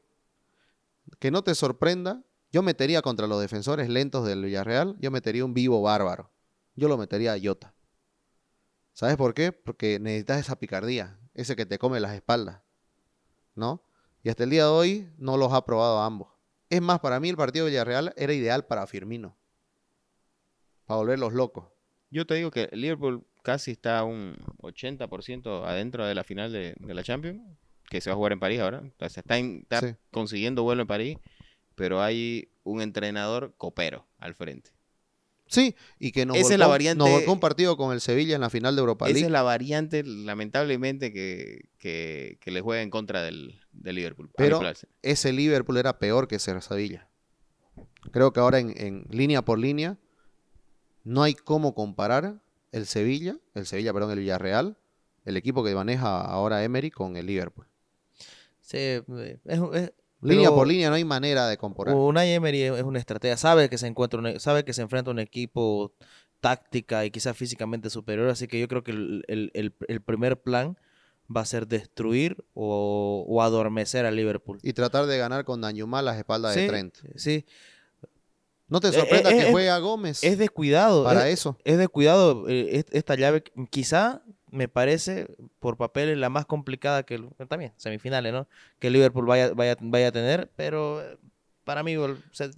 Que 1.20 1.32
no 1.32 1.44
te 1.44 1.54
sorprenda. 1.54 2.24
Yo 2.50 2.64
metería 2.64 3.02
contra 3.02 3.28
los 3.28 3.42
defensores 3.42 3.90
lentos 3.90 4.26
del 4.26 4.46
Villarreal. 4.46 4.96
Yo 5.02 5.12
metería 5.12 5.44
un 5.44 5.54
vivo 5.54 5.82
bárbaro. 5.82 6.32
Yo 6.78 6.88
lo 6.88 6.98
metería 6.98 7.34
a 7.34 7.38
Jota. 7.44 7.74
¿Sabes 8.94 9.18
por 9.18 9.34
qué? 9.34 9.52
Porque 9.52 10.00
necesitas 10.00 10.40
esa 10.40 10.58
picardía. 10.58 11.20
Ese 11.34 11.58
que 11.58 11.66
te 11.66 11.78
come 11.78 12.00
las 12.00 12.14
espaldas. 12.14 12.62
¿No? 13.54 13.84
Y 14.24 14.30
hasta 14.30 14.46
el 14.46 14.50
día 14.50 14.64
de 14.64 14.70
hoy 14.70 15.10
no 15.18 15.36
los 15.36 15.52
ha 15.52 15.66
probado 15.66 16.00
a 16.00 16.06
ambos. 16.06 16.30
Es 16.70 16.82
más, 16.82 17.02
para 17.02 17.20
mí 17.20 17.28
el 17.28 17.36
partido 17.36 17.66
de 17.66 17.72
Villarreal 17.72 18.14
era 18.16 18.32
ideal 18.32 18.66
para 18.66 18.88
Firmino. 18.88 19.36
Para 20.86 21.00
volverlos 21.00 21.34
locos. 21.34 21.66
Yo 22.12 22.26
te 22.26 22.36
digo 22.36 22.50
que 22.50 22.70
Liverpool 22.72 23.28
casi 23.48 23.72
está 23.72 24.04
un 24.04 24.36
80% 24.62 25.64
adentro 25.66 26.06
de 26.06 26.14
la 26.14 26.26
final 26.26 26.52
de, 26.52 26.76
de 26.78 26.94
la 26.94 27.02
Champions, 27.02 27.42
que 27.90 28.02
se 28.02 28.10
va 28.10 28.14
a 28.14 28.18
jugar 28.18 28.34
en 28.34 28.42
París 28.42 28.60
ahora. 28.60 28.84
O 29.00 29.10
sea, 29.10 29.22
está, 29.22 29.38
en- 29.38 29.60
está 29.62 29.80
Sí. 29.80 29.96
consiguiendo 30.12 30.64
vuelo 30.64 30.82
en 30.82 30.88
París, 30.90 31.18
pero 31.74 32.02
hay 32.02 32.50
un 32.66 32.82
entrenador 32.82 33.54
copero 33.56 34.06
al 34.18 34.36
frente. 34.36 34.72
Sí, 35.48 35.76
y 35.98 36.12
que 36.12 36.26
nos, 36.26 36.36
Esa 36.36 36.42
es 36.42 36.50
volcó, 36.50 36.58
la 36.60 36.66
nos 36.66 36.72
variante- 36.72 37.10
volcó 37.10 37.32
un 37.32 37.40
partido 37.40 37.78
con 37.78 37.94
el 37.94 38.02
Sevilla 38.02 38.36
en 38.36 38.42
la 38.42 38.50
final 38.50 38.76
de 38.76 38.82
Europa 38.82 39.06
Esa 39.06 39.14
League. 39.14 39.26
es 39.28 39.32
la 39.32 39.44
variante, 39.44 40.04
lamentablemente, 40.04 41.14
que, 41.14 41.70
que, 41.78 42.38
que 42.42 42.52
le 42.52 42.60
juega 42.60 42.82
en 42.82 42.90
contra 42.90 43.22
del, 43.22 43.58
del 43.72 43.96
Liverpool. 43.96 44.30
Pero 44.36 44.60
ese 45.02 45.32
Liverpool 45.32 45.78
era 45.78 46.00
peor 46.00 46.28
que 46.28 46.36
ese 46.36 46.60
Sevilla. 46.60 47.08
Creo 48.12 48.34
que 48.34 48.42
ahora 48.42 48.60
en, 48.60 48.74
en 48.76 49.06
línea 49.10 49.42
por 49.46 49.58
línea 49.58 49.98
no 51.06 51.24
hay 51.24 51.34
cómo 51.34 51.74
comparar 51.74 52.42
el 52.72 52.86
Sevilla, 52.86 53.38
el 53.54 53.66
Sevilla, 53.66 53.94
perdón, 53.94 54.12
el 54.12 54.20
Villarreal, 54.20 54.78
el 55.26 55.38
equipo 55.38 55.64
que 55.64 55.74
maneja 55.76 56.22
ahora 56.22 56.64
Emery 56.64 56.92
con 56.92 57.18
el 57.18 57.26
Liverpool. 57.26 57.68
Sí, 58.62 58.78
eh, 58.78 59.04
es, 59.46 59.60
es- 59.74 59.92
Línea 60.20 60.50
por 60.50 60.68
línea 60.68 60.90
no 60.90 60.96
hay 60.96 61.06
manera 61.06 61.48
de 61.48 61.58
comparar. 61.58 61.94
Unai 61.96 62.32
Emery 62.32 62.64
es 62.64 62.82
una 62.84 62.98
estratega, 62.98 63.38
sabe 63.38 63.70
que 63.70 63.78
se 63.78 63.86
encuentra, 63.86 64.20
un- 64.20 64.40
sabe 64.40 64.66
que 64.66 64.74
se 64.74 64.82
enfrenta 64.82 65.12
a 65.12 65.14
un 65.14 65.20
equipo 65.20 65.94
táctica 66.40 67.06
y 67.06 67.12
quizás 67.12 67.38
físicamente 67.38 67.90
superior, 67.92 68.28
así 68.30 68.48
que 68.48 68.60
yo 68.60 68.68
creo 68.68 68.84
que 68.84 68.92
el, 68.92 69.24
el- 69.28 69.52
el- 69.54 69.76
el 69.88 70.02
primer 70.02 70.42
plan 70.42 70.76
va 71.34 71.42
a 71.42 71.46
ser 71.46 71.68
destruir 71.68 72.44
o, 72.56 73.26
o 73.28 73.42
adormecer 73.44 74.06
a 74.08 74.12
Liverpool. 74.12 74.58
Y 74.64 74.74
tratar 74.74 75.06
de 75.06 75.18
ganar 75.20 75.46
con 75.46 75.62
Dañumá 75.62 76.02
las 76.02 76.18
espaldas 76.18 76.56
de 76.56 76.62
Sí, 76.62 76.68
Trent. 76.68 76.96
sí, 77.16 77.46
No 78.70 78.80
te 78.82 78.90
Eh, 78.90 78.94
sorprenda 78.94 79.32
eh, 79.32 79.38
que 79.46 79.52
juegue 79.52 79.70
a 79.70 79.80
Gómez 79.80 80.24
es 80.24 80.38
descuidado. 80.38 81.04
para 81.04 81.28
es, 81.30 81.40
eso. 81.40 81.58
es 81.64 81.78
descuidado 81.78 82.48
eh, 82.50 82.78
est- 82.80 82.94
esta 82.94 83.16
llave. 83.16 83.44
Quizá 83.70 84.22
me 84.52 84.68
parece 84.68 85.28
por 85.60 85.78
papel 85.78 86.20
la 86.20 86.30
más 86.30 86.46
complicada 86.46 87.04
que 87.04 87.20
también 87.48 87.74
semifinales, 87.78 88.34
¿no? 88.34 88.48
Que 88.80 88.90
Liverpool 88.90 89.26
vaya 89.26 89.54
vaya 89.54 89.78
vaya 89.80 90.08
a 90.10 90.12
tener, 90.12 90.52
pero 90.56 91.02
eh, 91.02 91.18
para 91.64 91.84
mí 91.84 91.94
yo 91.94 92.16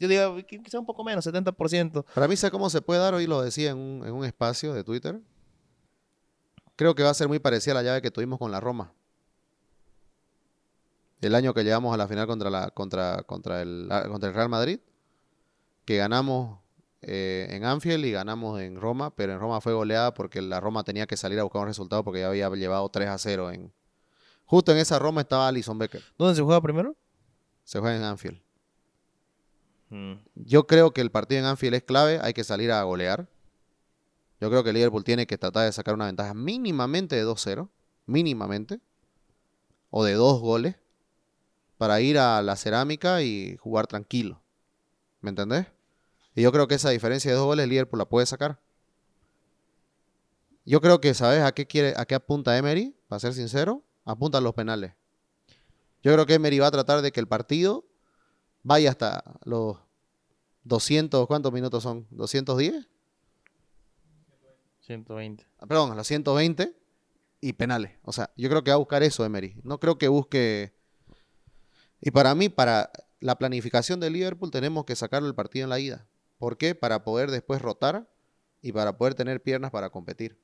digo 0.08 0.38
quizá 0.48 0.80
un 0.80 0.86
poco 0.86 1.04
menos, 1.04 1.26
70%. 1.26 2.06
Para 2.14 2.28
mí, 2.28 2.36
sé 2.36 2.52
cómo 2.52 2.70
se 2.70 2.82
puede 2.82 3.00
dar, 3.00 3.14
hoy 3.16 3.26
lo 3.28 3.42
decía 3.42 3.72
en 3.72 3.78
un, 3.78 4.06
en 4.08 4.14
un 4.14 4.24
espacio 4.26 4.74
de 4.74 4.84
Twitter. 4.84 5.20
Creo 6.76 6.94
que 6.96 7.04
va 7.04 7.10
a 7.10 7.14
ser 7.16 7.28
muy 7.28 7.40
parecida 7.40 7.74
a 7.74 7.76
la 7.76 7.84
llave 7.84 8.02
que 8.02 8.12
tuvimos 8.12 8.38
con 8.40 8.52
la 8.52 8.60
Roma. 8.60 8.94
El 11.22 11.36
año 11.36 11.54
que 11.54 11.64
llegamos 11.64 11.94
a 11.94 11.98
la 11.98 12.08
final 12.08 12.28
contra, 12.28 12.50
la, 12.50 12.70
contra, 12.72 13.24
contra, 13.24 13.62
el, 13.62 13.88
ah, 13.92 14.06
contra 14.08 14.30
el 14.30 14.36
Real 14.36 14.48
Madrid, 14.48 14.80
que 15.90 15.98
ganamos 15.98 16.60
eh, 17.02 17.48
en 17.50 17.66
Anfield 17.66 18.06
y 18.06 18.12
ganamos 18.12 18.62
en 18.62 18.80
Roma, 18.80 19.10
pero 19.16 19.34
en 19.34 19.40
Roma 19.40 19.60
fue 19.60 19.74
goleada 19.74 20.14
porque 20.14 20.40
la 20.40 20.60
Roma 20.60 20.84
tenía 20.84 21.08
que 21.08 21.18
salir 21.18 21.40
a 21.40 21.44
buscar 21.44 21.64
un 21.64 21.68
resultado 21.68 22.04
porque 22.04 22.20
ya 22.20 22.28
había 22.28 22.48
llevado 22.52 22.88
3 22.90 23.10
a 23.10 23.18
0. 23.18 23.50
En... 23.50 23.74
Justo 24.46 24.72
en 24.72 24.78
esa 24.78 25.00
Roma 25.00 25.22
estaba 25.22 25.48
Alison 25.48 25.80
Becker. 25.80 26.04
¿Dónde 26.16 26.36
se 26.36 26.44
juega 26.44 26.62
primero? 26.62 26.96
Se 27.64 27.80
juega 27.80 27.96
en 27.96 28.04
Anfield. 28.04 28.40
Mm. 29.90 30.14
Yo 30.36 30.68
creo 30.68 30.94
que 30.94 31.02
el 31.02 31.10
partido 31.10 31.40
en 31.40 31.48
Anfield 31.48 31.74
es 31.74 31.82
clave, 31.82 32.20
hay 32.22 32.36
que 32.36 32.44
salir 32.44 32.72
a 32.72 32.84
golear. 32.84 33.28
Yo 34.40 34.52
creo 34.52 34.64
que 34.64 34.70
el 34.70 34.76
Liverpool 34.76 35.04
tiene 35.04 35.26
que 35.26 35.40
tratar 35.40 35.66
de 35.66 35.72
sacar 35.72 35.96
una 35.96 36.06
ventaja 36.06 36.36
mínimamente 36.36 37.16
de 37.16 37.26
2-0, 37.26 37.68
mínimamente, 38.06 38.80
o 39.90 40.04
de 40.04 40.14
dos 40.14 40.40
goles, 40.40 40.76
para 41.80 42.00
ir 42.00 42.20
a 42.20 42.44
la 42.44 42.56
cerámica 42.58 43.24
y 43.24 43.58
jugar 43.58 43.88
tranquilo. 43.88 44.40
¿Me 45.22 45.32
entendés? 45.32 45.66
Y 46.36 46.42
yo 46.42 46.52
creo 46.52 46.68
que 46.68 46.76
esa 46.76 46.90
diferencia 46.90 47.32
de 47.32 47.38
dos 47.38 47.46
goles 47.46 47.68
Liverpool 47.68 48.00
la 48.00 48.06
puede 48.06 48.26
sacar. 48.26 48.60
Yo 50.66 50.82
creo 50.82 51.02
que, 51.02 51.14
¿sabes 51.14 51.44
a 51.44 51.52
qué 51.52 51.66
quiere, 51.66 51.94
a 51.98 52.06
qué 52.06 52.16
apunta 52.16 52.58
Emery? 52.58 52.96
Para 53.08 53.20
ser 53.20 53.34
sincero, 53.34 53.84
apunta 54.06 54.38
a 54.38 54.42
los 54.42 54.54
penales. 54.54 54.94
Yo 56.04 56.14
creo 56.14 56.26
que 56.26 56.36
Emery 56.36 56.60
va 56.60 56.68
a 56.68 56.72
tratar 56.72 57.02
de 57.02 57.12
que 57.12 57.20
el 57.20 57.28
partido 57.28 57.86
vaya 58.64 58.92
hasta 58.92 59.24
los 59.44 59.78
200, 60.64 61.28
¿cuántos 61.28 61.52
minutos 61.52 61.84
son? 61.84 62.08
¿210? 62.12 62.88
120. 64.82 65.48
Ah, 65.60 65.66
Perdón, 65.66 65.92
a 65.92 65.96
los 65.96 66.08
120 66.08 66.76
y 67.42 67.54
penales. 67.54 67.92
O 68.04 68.12
sea, 68.12 68.32
yo 68.36 68.50
creo 68.50 68.64
que 68.64 68.72
va 68.72 68.76
a 68.76 68.80
buscar 68.80 69.04
eso 69.04 69.26
Emery. 69.26 69.56
No 69.64 69.80
creo 69.80 69.98
que 69.98 70.08
busque... 70.08 70.74
Y 72.02 72.12
para 72.12 72.34
mí, 72.34 72.50
para 72.50 72.92
la 73.20 73.38
planificación 73.38 74.00
de 74.00 74.10
Liverpool, 74.10 74.52
tenemos 74.52 74.86
que 74.86 74.96
sacarlo 74.96 75.28
el 75.28 75.36
partido 75.36 75.66
en 75.66 75.70
la 75.70 75.80
ida. 75.80 76.08
¿Por 76.40 76.58
qué? 76.58 76.74
Para 76.74 77.04
poder 77.04 77.30
después 77.30 77.62
rotar 77.62 78.10
y 78.62 78.72
para 78.72 78.98
poder 78.98 79.14
tener 79.14 79.44
piernas 79.44 79.70
para 79.70 79.92
competir. 79.92 80.40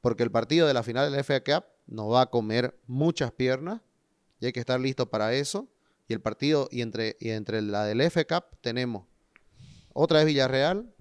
Porque 0.00 0.22
el 0.22 0.30
partido 0.30 0.68
de 0.68 0.74
la 0.74 0.82
final 0.84 1.10
de 1.10 1.16
la 1.16 1.24
FA 1.24 1.42
Cup 1.42 1.64
nos 1.86 2.12
va 2.12 2.22
a 2.22 2.26
comer 2.30 2.78
muchas 2.86 3.32
piernas 3.32 3.80
y 4.38 4.46
hay 4.46 4.52
que 4.52 4.60
estar 4.60 4.78
listo 4.78 5.10
para 5.10 5.34
eso. 5.34 5.66
Y 6.06 6.12
el 6.12 6.20
partido, 6.20 6.68
y 6.70 6.82
entre, 6.82 7.16
y 7.18 7.30
entre 7.30 7.62
la 7.62 7.84
del 7.84 8.00
FA 8.02 8.24
Cup 8.26 8.44
tenemos 8.60 9.06
otra 9.94 10.18
vez 10.18 10.26
Villarreal, 10.26 10.92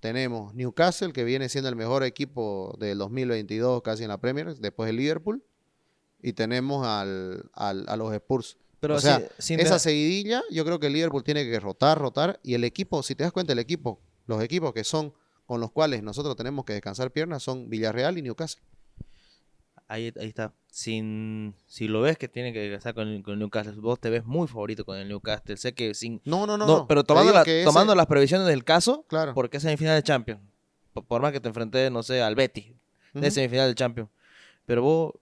tenemos 0.00 0.52
Newcastle, 0.54 1.12
que 1.12 1.22
viene 1.22 1.48
siendo 1.48 1.68
el 1.68 1.76
mejor 1.76 2.02
equipo 2.02 2.74
del 2.80 2.98
2022 2.98 3.82
casi 3.82 4.02
en 4.02 4.08
la 4.08 4.18
Premier, 4.20 4.56
después 4.56 4.90
el 4.90 4.96
Liverpool, 4.96 5.44
y 6.20 6.32
tenemos 6.32 6.84
al, 6.86 7.48
al- 7.52 7.84
a 7.88 7.96
los 7.96 8.12
Spurs. 8.12 8.56
Pero 8.82 8.96
o 8.96 9.00
sea, 9.00 9.22
sin 9.38 9.60
esa 9.60 9.78
seguidilla, 9.78 10.42
yo 10.50 10.64
creo 10.64 10.78
que 10.80 10.88
el 10.88 10.92
Liverpool 10.92 11.22
tiene 11.22 11.44
que 11.44 11.58
rotar, 11.60 11.98
rotar, 11.98 12.40
y 12.42 12.54
el 12.54 12.64
equipo, 12.64 13.02
si 13.04 13.14
te 13.14 13.22
das 13.22 13.32
cuenta, 13.32 13.52
el 13.52 13.60
equipo, 13.60 14.00
los 14.26 14.42
equipos 14.42 14.72
que 14.74 14.82
son 14.84 15.14
con 15.46 15.60
los 15.60 15.70
cuales 15.70 16.02
nosotros 16.02 16.34
tenemos 16.34 16.64
que 16.64 16.72
descansar 16.72 17.12
piernas 17.12 17.42
son 17.44 17.70
Villarreal 17.70 18.18
y 18.18 18.22
Newcastle. 18.22 18.60
Ahí, 19.88 20.12
ahí 20.18 20.26
está. 20.28 20.52
Sin, 20.68 21.54
si 21.66 21.86
lo 21.86 22.00
ves 22.00 22.16
que 22.18 22.26
tiene 22.26 22.52
que 22.52 22.74
estar 22.74 22.92
con, 22.94 23.22
Newcastle, 23.38 23.74
vos 23.76 24.00
te 24.00 24.10
ves 24.10 24.24
muy 24.24 24.48
favorito 24.48 24.84
con 24.84 24.96
el 24.96 25.06
Newcastle. 25.08 25.56
Sé 25.56 25.74
que 25.74 25.94
sin. 25.94 26.20
No, 26.24 26.46
no, 26.46 26.56
no. 26.58 26.66
No, 26.66 26.78
no. 26.78 26.86
pero 26.88 27.04
tomando, 27.04 27.32
la- 27.32 27.42
ese- 27.42 27.64
tomando 27.64 27.94
las 27.94 28.06
previsiones 28.06 28.46
del 28.48 28.64
caso, 28.64 29.04
Claro. 29.08 29.34
porque 29.34 29.58
es 29.58 29.62
semifinal 29.62 29.94
de 29.96 30.02
Champions. 30.02 30.40
Por, 30.92 31.04
por 31.04 31.20
más 31.22 31.32
que 31.32 31.40
te 31.40 31.48
enfrentes, 31.48 31.90
no 31.92 32.02
sé, 32.02 32.20
al 32.22 32.34
Betis, 32.34 32.72
de 33.14 33.30
semifinal 33.30 33.68
de 33.68 33.74
Champions. 33.74 34.10
Pero 34.66 34.82
vos 34.82 35.12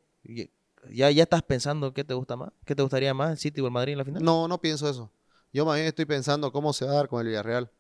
ya, 0.89 1.11
ya 1.11 1.22
estás 1.24 1.43
pensando 1.43 1.93
qué 1.93 2.05
te 2.05 2.14
gusta 2.14 2.37
más. 2.37 2.51
¿Qué 2.64 2.74
te 2.74 2.83
gustaría 2.83 3.12
más, 3.14 3.33
el 3.33 3.39
City 3.39 3.61
o 3.61 3.66
el 3.66 3.72
Madrid 3.72 3.93
en 3.93 3.99
la 3.99 4.05
final? 4.05 4.22
No, 4.22 4.49
no 4.49 4.61
pienso 4.61 4.89
eso. 4.89 5.11
Yo 5.53 5.64
más 5.64 5.76
bien 5.76 5.87
estoy 5.87 6.05
pensando 6.05 6.53
cómo 6.53 6.72
se 6.72 6.85
va 6.85 6.93
a 6.93 6.95
dar 6.95 7.09
con 7.09 7.20
el 7.20 7.28
Villarreal. 7.28 7.70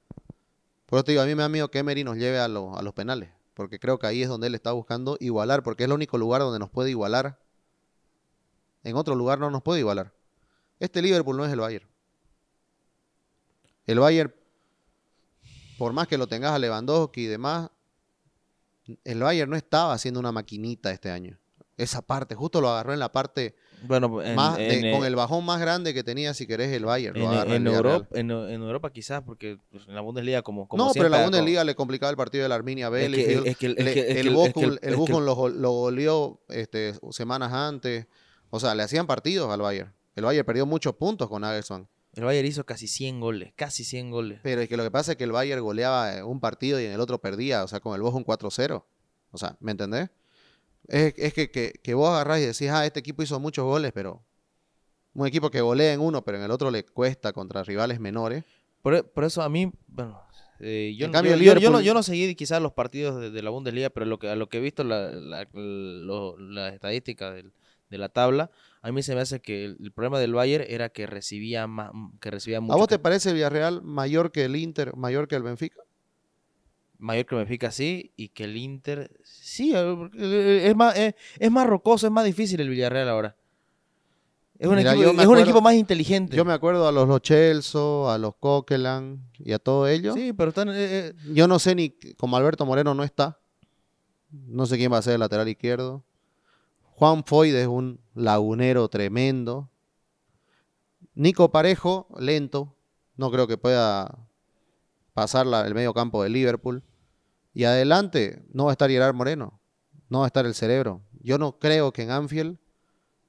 Por 0.86 0.98
eso 0.98 1.04
te 1.04 1.12
digo, 1.12 1.22
a 1.22 1.26
mí 1.26 1.34
me 1.34 1.42
da 1.42 1.48
miedo 1.48 1.70
que 1.70 1.78
Emery 1.78 2.02
nos 2.02 2.16
lleve 2.16 2.38
a, 2.38 2.46
a 2.46 2.48
los 2.48 2.94
penales. 2.94 3.30
Porque 3.54 3.78
creo 3.78 3.98
que 3.98 4.06
ahí 4.06 4.22
es 4.22 4.28
donde 4.28 4.48
él 4.48 4.54
está 4.54 4.72
buscando 4.72 5.16
igualar. 5.20 5.62
Porque 5.62 5.84
es 5.84 5.86
el 5.86 5.92
único 5.92 6.18
lugar 6.18 6.40
donde 6.40 6.58
nos 6.58 6.70
puede 6.70 6.90
igualar. 6.90 7.38
En 8.82 8.96
otro 8.96 9.14
lugar 9.14 9.38
no 9.38 9.50
nos 9.50 9.62
puede 9.62 9.80
igualar. 9.80 10.12
Este 10.80 11.00
Liverpool 11.02 11.36
no 11.36 11.44
es 11.44 11.52
el 11.52 11.60
Bayern. 11.60 11.86
El 13.86 14.00
Bayern, 14.00 14.34
por 15.78 15.92
más 15.92 16.08
que 16.08 16.18
lo 16.18 16.26
tengas 16.26 16.52
a 16.52 16.58
Lewandowski 16.58 17.22
y 17.22 17.26
demás, 17.26 17.70
el 19.04 19.20
Bayern 19.20 19.50
no 19.50 19.56
estaba 19.56 19.92
haciendo 19.92 20.18
una 20.18 20.32
maquinita 20.32 20.90
este 20.90 21.10
año. 21.10 21.38
Esa 21.82 22.02
parte, 22.02 22.34
justo 22.34 22.60
lo 22.60 22.68
agarró 22.68 22.92
en 22.92 22.98
la 22.98 23.10
parte 23.12 23.54
Bueno, 23.86 24.22
en, 24.22 24.34
más 24.34 24.56
de- 24.56 24.74
en, 24.90 24.94
con 24.96 25.04
eh, 25.04 25.08
el 25.08 25.16
bajón 25.16 25.44
más 25.44 25.60
grande 25.60 25.94
que 25.94 26.02
tenía, 26.04 26.34
si 26.34 26.46
querés, 26.46 26.70
el 26.72 26.84
Bayern. 26.84 27.16
en-. 27.16 27.66
Europa, 27.66 28.06
en, 28.18 28.30
Europa 28.30 28.92
quizás, 28.92 29.22
porque 29.22 29.58
pues, 29.70 29.86
en 29.88 29.94
la 29.94 30.00
Bundesliga 30.00 30.42
como, 30.42 30.68
como 30.68 30.84
no, 30.84 30.92
pero 30.92 31.06
en 31.06 31.12
la 31.12 31.22
Bundesliga 31.24 31.64
le 31.64 31.74
complicaba 31.74 32.10
el 32.10 32.16
partido 32.16 32.42
de 32.42 32.48
la 32.48 32.54
Arminia 32.56 32.90
Bielefeld. 32.90 33.46
es 33.46 33.56
que 33.56 33.66
el- 33.66 33.78
es 33.78 33.84
Le- 33.84 33.94
que- 33.94 34.00
es 34.00 34.06
que 34.06 34.10
el 34.12 34.16
el- 34.18 34.26
es 34.26 34.30
que 34.30 34.30
Bochum, 34.30 34.64
el- 34.64 34.78
el 34.82 35.62
lo 35.62 35.70
goleó 35.72 36.40
este, 36.48 36.94
semanas 37.10 37.52
antes. 37.52 38.06
O 38.50 38.58
sea, 38.60 38.74
le 38.74 38.82
hacían 38.82 39.06
partidos 39.06 39.50
al 39.52 39.60
Bayern. 39.60 39.92
El 40.16 40.24
Bayern 40.24 40.44
perdió 40.44 40.66
muchos 40.66 40.94
puntos 40.96 41.28
con 41.28 41.42
Nagelsmann. 41.42 41.88
El 42.12 42.24
Bayern 42.24 42.46
hizo 42.48 42.66
casi 42.66 42.88
100 42.88 43.20
goles, 43.20 43.52
casi 43.54 43.84
100 43.84 44.10
goles. 44.10 44.40
Pero 44.42 44.60
es 44.60 44.68
que 44.68 44.76
lo 44.76 44.82
que 44.82 44.90
pasa 44.90 45.12
es 45.12 45.16
que 45.16 45.22
el 45.24 45.30
Bayern 45.32 45.62
goleaba 45.62 46.16
eh, 46.16 46.22
un 46.24 46.40
partido 46.40 46.80
y 46.80 46.84
en 46.84 46.92
el 46.92 47.00
otro 47.00 47.20
perdía. 47.20 47.62
O 47.62 47.68
sea, 47.68 47.78
con 47.78 47.94
el 47.94 48.02
Bochum 48.02 48.24
4-0. 48.24 48.84
O 49.30 49.38
sea, 49.38 49.56
¿me 49.60 49.70
entendés? 49.70 50.10
Es, 50.90 51.14
es 51.16 51.32
que, 51.32 51.50
que, 51.50 51.72
que 51.82 51.94
vos 51.94 52.10
agarrás 52.10 52.40
y 52.40 52.46
decís, 52.46 52.68
ah, 52.70 52.84
este 52.84 53.00
equipo 53.00 53.22
hizo 53.22 53.38
muchos 53.40 53.64
goles, 53.64 53.92
pero... 53.92 54.22
Un 55.12 55.26
equipo 55.26 55.50
que 55.50 55.60
golea 55.60 55.92
en 55.92 56.00
uno, 56.00 56.22
pero 56.24 56.38
en 56.38 56.44
el 56.44 56.50
otro 56.52 56.70
le 56.70 56.84
cuesta 56.84 57.32
contra 57.32 57.64
rivales 57.64 57.98
menores. 57.98 58.44
Por, 58.80 58.94
e- 58.94 59.02
por 59.02 59.24
eso 59.24 59.42
a 59.42 59.48
mí, 59.48 59.72
bueno, 59.88 60.20
eh, 60.60 60.94
yo, 60.96 61.06
no- 61.08 61.12
cambio, 61.12 61.32
yo, 61.32 61.36
no, 61.36 61.42
Liverpool- 61.60 61.82
yo 61.82 61.94
no 61.94 62.02
seguí 62.04 62.34
quizás 62.36 62.62
los 62.62 62.72
partidos 62.72 63.20
de, 63.20 63.30
de 63.32 63.42
la 63.42 63.50
Bundesliga, 63.50 63.90
pero 63.90 64.06
lo 64.06 64.20
que, 64.20 64.28
a 64.28 64.36
lo 64.36 64.48
que 64.48 64.58
he 64.58 64.60
visto 64.60 64.84
la, 64.84 65.10
la, 65.10 65.48
lo- 65.52 66.38
las 66.38 66.74
estadísticas 66.74 67.34
del- 67.34 67.52
de 67.90 67.98
la 67.98 68.08
tabla, 68.08 68.52
a 68.82 68.92
mí 68.92 69.02
se 69.02 69.16
me 69.16 69.20
hace 69.20 69.40
que 69.40 69.64
el, 69.64 69.76
el 69.80 69.90
problema 69.90 70.20
del 70.20 70.32
Bayern 70.32 70.64
era 70.68 70.90
que 70.90 71.08
recibía 71.08 71.66
más, 71.66 71.90
que 72.20 72.30
recibía 72.30 72.60
mucho 72.60 72.74
¿A 72.74 72.76
vos 72.76 72.86
te 72.86 73.00
parece 73.00 73.32
Villarreal 73.32 73.82
mayor 73.82 74.30
que 74.30 74.44
el 74.44 74.54
Inter, 74.54 74.94
mayor 74.94 75.26
que 75.26 75.34
el 75.34 75.42
Benfica? 75.42 75.80
Mayor 77.00 77.26
que 77.26 77.34
el 77.34 77.38
Benfica 77.40 77.70
sí 77.70 78.12
y 78.16 78.28
que 78.28 78.44
el 78.44 78.56
Inter 78.56 79.10
sí, 79.24 79.72
eh, 79.74 80.62
es 80.66 80.76
más 80.76 80.96
es, 80.96 81.14
es 81.38 81.50
más 81.50 81.66
rocoso, 81.66 82.06
es 82.06 82.12
más 82.12 82.24
difícil 82.24 82.60
el 82.60 82.68
Villarreal 82.68 83.08
ahora. 83.08 83.36
Es 84.58 84.68
un, 84.68 84.76
Mira, 84.76 84.92
equipo, 84.92 85.12
me 85.14 85.22
es 85.22 85.28
un 85.28 85.38
equipo 85.38 85.60
más 85.62 85.74
inteligente. 85.74 86.36
Yo 86.36 86.44
me 86.44 86.52
acuerdo 86.52 86.86
a 86.86 86.92
los 86.92 87.08
Lo 87.08 87.18
Celso, 87.18 88.10
a 88.10 88.18
los 88.18 88.34
Coquelin 88.36 89.18
y 89.38 89.52
a 89.52 89.58
todos 89.58 89.88
ellos. 89.88 90.14
Sí, 90.14 90.34
pero 90.34 90.50
están, 90.50 90.68
eh, 90.68 90.74
eh, 90.78 91.14
Yo 91.32 91.48
no 91.48 91.58
sé 91.58 91.74
ni, 91.74 91.90
como 92.18 92.36
Alberto 92.36 92.66
Moreno 92.66 92.92
no 92.94 93.02
está, 93.02 93.38
no 94.30 94.66
sé 94.66 94.76
quién 94.76 94.92
va 94.92 94.98
a 94.98 95.02
ser 95.02 95.14
el 95.14 95.20
lateral 95.20 95.48
izquierdo. 95.48 96.04
Juan 96.82 97.24
Foyd 97.24 97.54
es 97.54 97.66
un 97.66 98.00
lagunero 98.14 98.86
tremendo. 98.90 99.70
Nico 101.14 101.50
Parejo, 101.50 102.06
lento. 102.18 102.76
No 103.16 103.30
creo 103.30 103.46
que 103.46 103.56
pueda 103.58 104.18
pasar 105.14 105.46
la- 105.46 105.66
el 105.66 105.74
medio 105.74 105.94
campo 105.94 106.22
de 106.22 106.28
Liverpool. 106.28 106.82
Y 107.52 107.64
adelante 107.64 108.44
no 108.52 108.66
va 108.66 108.70
a 108.70 108.74
estar 108.74 108.90
Gerard 108.90 109.14
Moreno. 109.14 109.60
No 110.08 110.20
va 110.20 110.24
a 110.24 110.28
estar 110.28 110.46
el 110.46 110.54
cerebro. 110.54 111.02
Yo 111.20 111.38
no 111.38 111.58
creo 111.58 111.92
que 111.92 112.02
en 112.02 112.10
Anfield, 112.10 112.58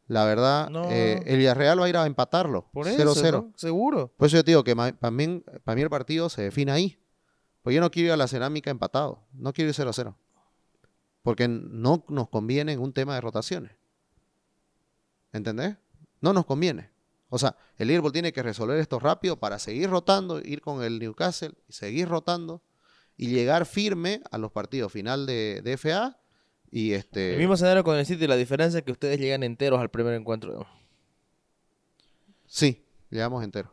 la 0.08 0.26
verdad, 0.26 0.70
No. 0.70 0.90
eh, 0.92 1.22
el 1.26 1.38
Villarreal 1.38 1.80
va 1.80 1.86
a 1.86 1.90
ir 1.90 1.98
a 1.98 2.06
empatarlo. 2.06 2.70
por 2.72 2.86
0-0. 2.88 3.12
eso, 3.12 3.32
¿no? 3.32 3.54
seguro. 3.56 4.14
Por 4.18 4.28
eso 4.28 4.38
yo 4.38 4.44
te 4.44 4.52
digo 4.52 4.64
que 4.64 4.76
para 4.76 5.12
mí, 5.12 5.44
el 5.82 5.90
partido 5.90 6.30
se 6.30 6.44
define 6.44 6.72
ahí. 6.72 6.98
Pues 7.62 7.76
yo 7.76 7.82
no 7.82 7.92
quiero 7.92 8.08
ir 8.08 8.14
a 8.14 8.18
la 8.18 8.28
cerámica 8.28 8.72
empatado. 8.72 9.24
No 9.34 9.54
quiero 9.54 9.70
ir 9.70 9.76
0-0. 9.76 10.16
Porque 11.22 11.48
no 11.48 12.04
nos 12.10 12.30
conviene 12.30 12.74
en 12.74 12.80
un 12.80 12.94
tema 12.94 13.14
de 13.16 13.22
rotaciones. 13.22 13.72
¿Entendés? 15.34 15.78
No 16.20 16.34
nos 16.34 16.46
conviene. 16.46 16.90
O 17.30 17.38
sea, 17.38 17.56
el 17.78 17.88
Liverpool 17.88 18.12
tiene 18.12 18.34
que 18.34 18.44
resolver 18.44 18.78
esto 18.78 19.00
rápido 19.00 19.38
para 19.40 19.58
seguir 19.60 19.90
rotando, 19.90 20.40
ir 20.42 20.62
con 20.62 20.84
el 20.84 21.00
Newcastle, 21.00 21.54
seguir 21.70 22.10
rotando 22.10 22.62
y 23.22 23.28
llegar 23.28 23.68
firme 23.68 24.20
a 24.32 24.40
los 24.40 24.52
partidos 24.52 24.92
final 24.92 25.28
de, 25.28 25.62
de 25.64 25.78
FA. 25.78 26.18
Y 26.72 26.94
este. 26.94 27.34
El 27.34 27.38
mismo 27.38 27.54
escenario 27.54 27.84
con 27.84 27.96
el 27.96 28.04
City, 28.08 28.26
la 28.26 28.36
diferencia 28.36 28.80
es 28.80 28.84
que 28.84 28.92
ustedes 28.92 29.20
llegan 29.20 29.44
enteros 29.44 29.80
al 29.80 29.92
primer 29.92 30.16
encuentro. 30.16 30.66
Sí, 32.48 32.84
llegamos 33.12 33.44
entero. 33.44 33.72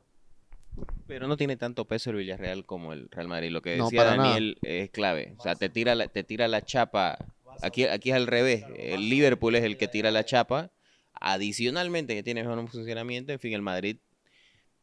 Pero 1.07 1.27
no 1.29 1.39
tiene 1.39 1.57
tanto 1.57 1.87
peso 1.87 2.11
el 2.11 2.17
Villarreal 2.17 2.67
como 2.67 2.93
el 2.93 3.09
Real 3.09 3.27
Madrid. 3.27 3.51
Lo 3.51 3.63
que 3.63 3.79
No, 3.79 3.85
decía 3.87 4.05
nada. 4.05 4.17
Daniel 4.17 4.59
es 4.61 4.91
clave. 4.91 5.35
O 5.39 5.43
sea, 5.43 5.55
te 5.55 5.71
tira 5.71 5.95
la, 5.95 6.09
te 6.09 6.25
tira 6.25 6.47
la 6.47 6.61
chapa. 6.63 7.17
Aquí, 7.63 7.85
aquí 7.85 8.11
es 8.11 8.17
al 8.17 8.27
revés. 8.27 8.67
El 8.77 9.09
Liverpool 9.09 9.55
es 9.55 9.65
el 9.65 9.79
que 9.79 9.89
tira 9.89 10.11
la 10.11 10.27
chapa. 10.27 10.73
Adicionalmente, 11.15 12.15
que 12.15 12.23
tiene 12.23 12.43
mejor 12.45 12.69
funcionamiento. 12.69 13.33
En 13.33 13.39
fin, 13.39 13.55
el 13.55 13.63
Madrid 13.63 13.97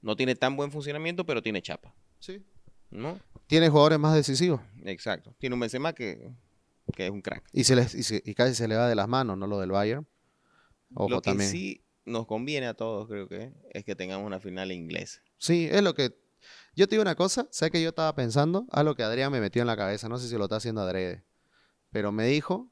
no 0.02 0.16
tiene 0.16 0.34
tan 0.34 0.56
buen 0.56 0.72
funcionamiento, 0.72 1.24
pero 1.24 1.44
tiene 1.44 1.62
chapa. 1.62 1.94
Sí. 2.18 2.42
¿No? 2.90 3.20
Tiene 3.48 3.70
jugadores 3.70 4.00
más 4.00 4.16
decisivos. 4.16 4.62
Exacto. 4.84 5.36
Tiene 5.38 5.54
un 5.54 5.60
Benzema 5.60 5.94
que, 5.94 6.32
que 6.94 7.06
es 7.06 7.12
un 7.12 7.22
crack. 7.22 7.44
Y, 7.52 7.64
se 7.64 7.76
les, 7.76 7.94
y, 7.96 8.04
se- 8.04 8.22
y 8.26 8.34
casi 8.34 8.56
se 8.56 8.68
le 8.68 8.76
va 8.76 8.88
de 8.90 8.96
las 8.96 9.08
manos, 9.08 9.38
¿no? 9.38 9.46
Lo 9.48 9.60
del 9.60 9.72
Bayern. 9.72 10.08
Ojo 10.94 11.10
Lo 11.10 11.22
que 11.22 11.30
también. 11.32 11.50
sí 11.50 11.82
nos 12.06 12.26
conviene 12.28 12.68
a 12.68 12.74
todos, 12.76 13.08
creo 13.08 13.28
que, 13.28 13.52
es 13.72 13.84
que 13.84 13.96
tengamos 13.96 14.26
una 14.26 14.40
final 14.40 14.72
inglesa. 14.72 15.22
Sí, 15.38 15.68
es 15.72 15.82
lo 15.82 15.94
que. 15.96 16.16
Yo 16.76 16.88
te 16.88 16.96
digo 16.96 17.02
una 17.02 17.16
cosa, 17.16 17.48
sé 17.52 17.72
que 17.72 17.82
yo 17.82 17.90
estaba 17.90 18.14
pensando, 18.16 18.68
algo 18.72 18.96
que 18.96 19.02
Adrián 19.04 19.32
me 19.32 19.40
metió 19.42 19.62
en 19.62 19.68
la 19.68 19.76
cabeza, 19.78 20.08
no 20.10 20.18
sé 20.20 20.28
si 20.30 20.38
lo 20.38 20.44
está 20.44 20.58
haciendo 20.58 20.82
adrede, 20.82 21.24
pero 21.92 22.12
me 22.12 22.28
dijo, 22.28 22.70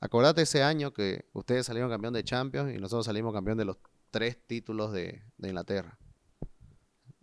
acordate 0.00 0.42
ese 0.42 0.62
año 0.62 0.92
que 0.92 1.24
ustedes 1.32 1.64
salieron 1.66 1.90
campeón 1.90 2.12
de 2.12 2.24
Champions 2.24 2.74
y 2.74 2.78
nosotros 2.78 3.06
salimos 3.06 3.32
campeón 3.32 3.56
de 3.56 3.64
los 3.64 3.78
tres 4.10 4.36
títulos 4.46 4.92
de, 4.92 5.22
de 5.38 5.48
Inglaterra. 5.48 5.98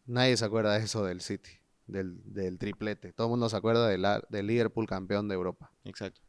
Nadie 0.06 0.38
se 0.38 0.46
acuerda 0.46 0.74
de 0.78 0.86
eso 0.86 1.04
del 1.04 1.22
City, 1.22 1.52
del, 1.88 2.22
del 2.26 2.58
triplete. 2.58 3.14
Todo 3.14 3.28
el 3.28 3.32
mundo 3.32 3.50
se 3.50 3.58
acuerda 3.58 3.88
de 3.88 4.22
del 4.30 4.48
Liverpool 4.48 4.88
campeón 4.88 5.28
de 5.28 5.36
Europa. 5.36 5.72
Exacto. 5.84 6.22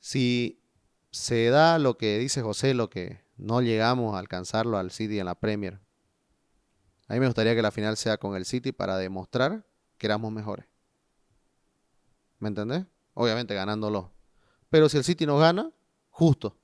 Si 0.00 0.62
se 1.10 1.48
da 1.48 1.78
lo 1.78 1.96
que 1.96 2.18
dice 2.18 2.42
José, 2.42 2.74
lo 2.74 2.90
que 2.90 3.24
no 3.36 3.62
llegamos 3.62 4.14
a 4.14 4.18
alcanzarlo 4.18 4.76
al 4.78 4.90
City 4.90 5.18
en 5.18 5.26
la 5.26 5.34
Premier, 5.34 5.80
a 7.08 7.14
mí 7.14 7.20
me 7.20 7.26
gustaría 7.26 7.54
que 7.54 7.62
la 7.62 7.70
final 7.70 7.96
sea 7.96 8.18
con 8.18 8.36
el 8.36 8.44
City 8.44 8.72
para 8.72 8.98
demostrar 8.98 9.66
que 9.96 10.06
éramos 10.06 10.30
mejores. 10.30 10.66
¿Me 12.38 12.48
entendés? 12.48 12.84
Obviamente 13.14 13.54
ganándolo. 13.54 14.12
Pero 14.68 14.88
si 14.88 14.98
el 14.98 15.04
City 15.04 15.24
nos 15.24 15.40
gana, 15.40 15.72
justo. 16.10 16.58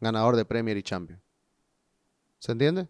Ganador 0.00 0.36
de 0.36 0.44
Premier 0.44 0.76
y 0.76 0.82
Champions. 0.82 1.22
¿Se 2.38 2.52
entiende? 2.52 2.88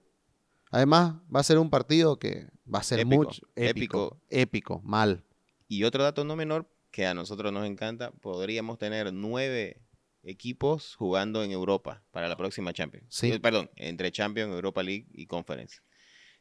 Además, 0.70 1.14
va 1.34 1.40
a 1.40 1.44
ser 1.44 1.58
un 1.58 1.70
partido 1.70 2.18
que 2.18 2.50
va 2.72 2.80
a 2.80 2.82
ser 2.82 3.00
Épico, 3.00 3.16
mucho 3.24 3.42
épico, 3.56 4.20
épico, 4.30 4.80
mal. 4.84 5.24
Y 5.68 5.84
otro 5.84 6.02
dato 6.02 6.24
no 6.24 6.36
menor 6.36 6.68
que 6.90 7.06
a 7.06 7.14
nosotros 7.14 7.52
nos 7.52 7.66
encanta, 7.66 8.10
podríamos 8.12 8.78
tener 8.78 9.12
nueve 9.12 9.82
equipos 10.22 10.94
jugando 10.96 11.44
en 11.44 11.50
Europa 11.52 12.02
para 12.10 12.28
la 12.28 12.36
próxima 12.36 12.72
Champions. 12.72 13.06
Sí. 13.08 13.32
Eh, 13.32 13.40
Perdón, 13.40 13.70
entre 13.76 14.10
Champions, 14.10 14.52
Europa 14.52 14.82
League 14.82 15.06
y 15.12 15.26
Conference. 15.26 15.78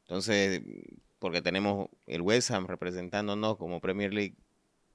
Entonces, 0.02 0.62
porque 1.20 1.42
tenemos 1.42 1.90
el 2.06 2.22
West 2.22 2.52
Ham 2.52 2.66
representándonos 2.68 3.58
como 3.58 3.82
Premier 3.82 4.14
League 4.14 4.36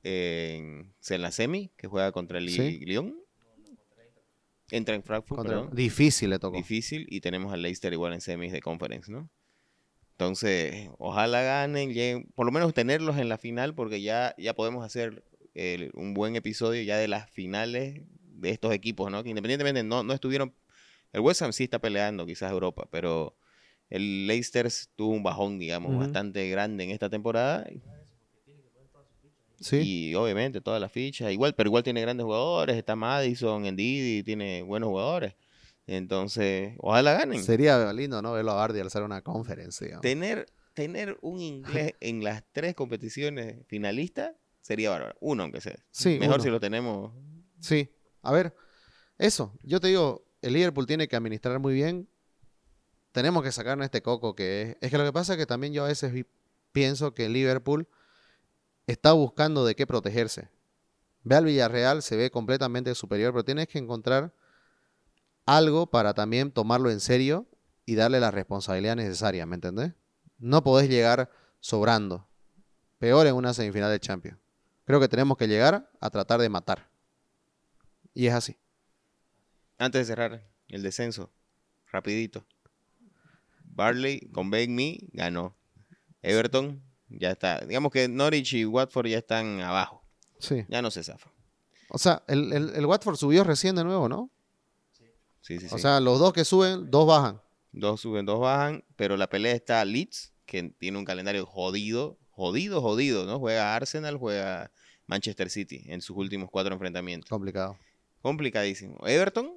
en, 0.02 0.94
en 1.08 1.22
la 1.22 1.30
semi, 1.30 1.70
que 1.76 1.86
juega 1.86 2.12
contra 2.12 2.38
el 2.38 2.48
Sí. 2.48 2.78
Lyon. 2.80 3.18
Entra 4.70 4.94
en 4.94 5.02
Frankfurt, 5.02 5.70
difícil 5.74 6.30
le 6.30 6.38
tocó. 6.38 6.56
difícil 6.56 7.06
y 7.10 7.20
tenemos 7.20 7.52
al 7.52 7.60
Leicester 7.60 7.92
igual 7.92 8.14
en 8.14 8.22
semis 8.22 8.52
de 8.52 8.62
conference, 8.62 9.12
¿no? 9.12 9.28
Entonces, 10.22 10.88
ojalá 10.98 11.42
ganen, 11.42 11.90
lleguen- 11.92 12.26
por 12.36 12.46
lo 12.46 12.52
menos 12.52 12.72
tenerlos 12.72 13.18
en 13.18 13.28
la 13.28 13.38
final 13.38 13.74
porque 13.74 14.00
ya, 14.00 14.34
ya 14.38 14.54
podemos 14.54 14.84
hacer 14.84 15.24
el- 15.54 15.90
un 15.94 16.14
buen 16.14 16.36
episodio 16.36 16.80
ya 16.82 16.96
de 16.96 17.08
las 17.08 17.28
finales 17.30 18.02
de 18.20 18.50
estos 18.50 18.72
equipos, 18.72 19.10
¿no? 19.10 19.22
Que 19.24 19.30
independientemente 19.30 19.82
no, 19.82 20.04
no 20.04 20.12
estuvieron, 20.14 20.54
el 21.12 21.20
West 21.20 21.42
Ham 21.42 21.52
sí 21.52 21.64
está 21.64 21.80
peleando 21.80 22.24
quizás 22.24 22.52
Europa, 22.52 22.86
pero 22.90 23.36
el 23.90 24.26
Leicester 24.28 24.68
tuvo 24.96 25.10
un 25.12 25.22
bajón, 25.24 25.58
digamos, 25.58 25.92
bastante 25.98 26.48
grande 26.48 26.84
en 26.84 26.90
esta 26.90 27.10
temporada. 27.10 27.66
Sí. 29.60 30.10
Y 30.10 30.14
obviamente 30.14 30.60
todas 30.60 30.80
las 30.80 30.90
fichas, 30.92 31.32
igual, 31.32 31.54
pero 31.54 31.68
igual 31.68 31.82
tiene 31.82 32.00
grandes 32.00 32.24
jugadores, 32.24 32.76
está 32.76 32.94
Madison, 32.96 33.62
Ndidi, 33.64 34.22
tiene 34.22 34.62
buenos 34.62 34.88
jugadores. 34.88 35.34
Entonces, 35.96 36.74
ojalá 36.78 37.12
ganen. 37.12 37.42
Sería 37.44 37.92
lindo, 37.92 38.22
¿no? 38.22 38.32
Verlo 38.32 38.52
a 38.52 38.54
Bardi 38.54 38.80
alzar 38.80 39.02
una 39.02 39.20
conferencia. 39.22 39.86
digamos. 39.86 40.02
Tener, 40.02 40.46
tener 40.72 41.18
un 41.20 41.40
inglés 41.40 41.94
en 42.00 42.24
las 42.24 42.42
tres 42.52 42.74
competiciones 42.74 43.66
finalistas 43.66 44.32
sería 44.62 44.88
bárbaro. 44.90 45.16
Uno, 45.20 45.42
aunque 45.42 45.60
sea. 45.60 45.76
Sí, 45.90 46.18
Mejor 46.18 46.36
uno. 46.36 46.44
si 46.44 46.50
lo 46.50 46.60
tenemos. 46.60 47.12
Sí. 47.60 47.90
A 48.22 48.32
ver, 48.32 48.54
eso. 49.18 49.52
Yo 49.62 49.80
te 49.80 49.88
digo, 49.88 50.24
el 50.40 50.54
Liverpool 50.54 50.86
tiene 50.86 51.08
que 51.08 51.16
administrar 51.16 51.58
muy 51.58 51.74
bien. 51.74 52.08
Tenemos 53.12 53.42
que 53.42 53.52
sacarnos 53.52 53.84
este 53.84 54.00
coco 54.00 54.34
que 54.34 54.62
es. 54.62 54.76
Es 54.80 54.90
que 54.90 54.96
lo 54.96 55.04
que 55.04 55.12
pasa 55.12 55.34
es 55.34 55.38
que 55.38 55.46
también 55.46 55.74
yo 55.74 55.84
a 55.84 55.88
veces 55.88 56.24
pienso 56.72 57.12
que 57.12 57.26
el 57.26 57.34
Liverpool 57.34 57.86
está 58.86 59.12
buscando 59.12 59.66
de 59.66 59.74
qué 59.74 59.86
protegerse. 59.86 60.48
Ve 61.22 61.36
al 61.36 61.44
Villarreal, 61.44 62.02
se 62.02 62.16
ve 62.16 62.30
completamente 62.30 62.94
superior, 62.94 63.32
pero 63.32 63.44
tienes 63.44 63.68
que 63.68 63.78
encontrar 63.78 64.32
algo 65.46 65.86
para 65.90 66.14
también 66.14 66.50
tomarlo 66.52 66.90
en 66.90 67.00
serio 67.00 67.46
y 67.86 67.94
darle 67.94 68.20
la 68.20 68.30
responsabilidad 68.30 68.96
necesaria, 68.96 69.44
¿me 69.46 69.56
entendés? 69.56 69.92
No 70.38 70.62
podés 70.62 70.88
llegar 70.88 71.30
sobrando. 71.60 72.28
Peor 72.98 73.26
en 73.26 73.34
una 73.34 73.52
semifinal 73.54 73.90
de 73.90 74.00
Champions. 74.00 74.38
Creo 74.84 75.00
que 75.00 75.08
tenemos 75.08 75.36
que 75.36 75.48
llegar 75.48 75.90
a 76.00 76.10
tratar 76.10 76.40
de 76.40 76.48
matar. 76.48 76.88
Y 78.14 78.26
es 78.26 78.34
así. 78.34 78.56
Antes 79.78 80.00
de 80.00 80.04
cerrar 80.12 80.48
el 80.68 80.82
descenso, 80.82 81.32
rapidito. 81.90 82.44
Barley 83.64 84.20
con 84.32 84.50
Bake 84.50 84.68
Me 84.68 84.98
ganó. 85.12 85.56
Everton 86.22 86.82
ya 87.08 87.30
está. 87.32 87.60
Digamos 87.60 87.90
que 87.92 88.08
Norwich 88.08 88.54
y 88.54 88.64
Watford 88.64 89.06
ya 89.08 89.18
están 89.18 89.60
abajo. 89.60 90.04
Sí. 90.38 90.64
Ya 90.68 90.82
no 90.82 90.90
se 90.90 91.02
zafa. 91.02 91.30
O 91.88 91.98
sea, 91.98 92.22
el, 92.26 92.52
el- 92.52 92.74
el 92.74 92.86
Watford 92.86 93.16
subió 93.16 93.44
recién 93.44 93.76
de 93.76 93.84
nuevo, 93.84 94.08
¿no? 94.08 94.30
Sí, 95.42 95.58
sí, 95.58 95.66
O 95.66 95.76
sí. 95.76 95.80
sea, 95.80 96.00
los 96.00 96.18
dos 96.18 96.32
que 96.32 96.44
suben, 96.46 96.90
dos 96.90 97.06
bajan. 97.06 97.40
Dos 97.72 98.00
suben, 98.00 98.24
dos 98.24 98.40
bajan, 98.40 98.82
pero 98.96 99.16
la 99.18 99.28
pelea 99.28 99.52
está 99.54 99.84
Leeds, 99.84 100.32
que 100.46 100.62
tiene 100.78 100.96
un 100.98 101.04
calendario 101.04 101.44
jodido, 101.46 102.18
jodido, 102.30 102.80
jodido, 102.80 103.26
¿no? 103.26 103.38
Juega 103.38 103.74
Arsenal, 103.76 104.16
juega 104.16 104.70
Manchester 105.06 105.50
City 105.50 105.82
en 105.86 106.00
sus 106.00 106.16
últimos 106.16 106.48
cuatro 106.50 106.72
enfrentamientos. 106.72 107.28
Complicado. 107.28 107.76
Complicadísimo. 108.22 108.98
Everton, 109.06 109.52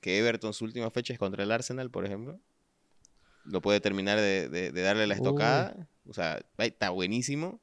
que 0.00 0.18
Everton 0.18 0.52
su 0.54 0.64
última 0.64 0.90
fecha 0.90 1.12
es 1.12 1.18
contra 1.18 1.42
el 1.42 1.50
Arsenal, 1.52 1.90
por 1.90 2.06
ejemplo. 2.06 2.38
Lo 3.44 3.60
puede 3.60 3.80
terminar 3.80 4.18
de, 4.18 4.48
de- 4.48 4.72
de 4.72 4.82
darle 4.82 5.06
la 5.06 5.14
Uy. 5.14 5.18
estocada. 5.18 5.88
O 6.06 6.14
sea, 6.14 6.40
está 6.58 6.90
buenísimo. 6.90 7.60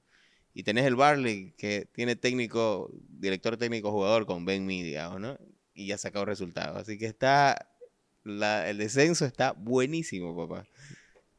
Y 0.54 0.64
tenés 0.64 0.86
el 0.86 0.96
Barley, 0.96 1.54
que 1.58 1.88
tiene 1.94 2.16
técnico, 2.18 2.92
director 3.08 3.56
técnico 3.56 3.92
jugador 3.92 4.26
con 4.26 4.44
Ben 4.44 4.66
Mee, 4.66 4.84
digamos, 4.84 5.22
¿no? 5.22 5.38
Y 5.74 5.88
ya 5.88 5.96
ha 5.96 5.98
sacado 5.98 6.26
resultados. 6.26 6.78
Así 6.78 6.98
que 6.98 7.06
está, 7.06 7.70
la- 8.24 8.70
el 8.70 8.78
descenso 8.78 9.26
está 9.26 9.52
buenísimo, 9.54 10.36
papá. 10.36 10.62
Hay 10.62 10.68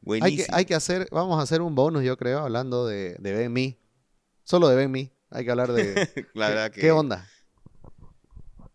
Buenísimo. 0.01 0.45
que, 0.47 0.55
hay 0.55 0.65
que 0.65 0.75
hacer, 0.75 1.07
vamos 1.11 1.39
a 1.39 1.43
hacer 1.43 1.61
un 1.61 1.75
bonus, 1.75 2.03
yo 2.03 2.17
creo, 2.17 2.39
hablando 2.39 2.85
de, 2.85 3.15
de. 3.19 3.77
Solo 4.43 4.67
de 4.67 4.75
Ben 4.75 4.91
Me. 4.91 5.11
Hay 5.29 5.45
que 5.45 5.51
hablar 5.51 5.71
de 5.71 5.93
la 6.33 6.49
verdad 6.49 6.69
qué, 6.71 6.75
que 6.75 6.81
qué 6.81 6.91
onda. 6.91 7.27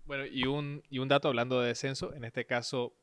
Bueno, 0.06 0.24
y 0.24 0.44
un, 0.46 0.82
y 0.88 1.00
un 1.00 1.08
dato 1.08 1.28
hablando 1.28 1.60
de 1.60 1.68
descenso, 1.68 2.14
en 2.14 2.24
este 2.24 2.46
caso, 2.46 2.94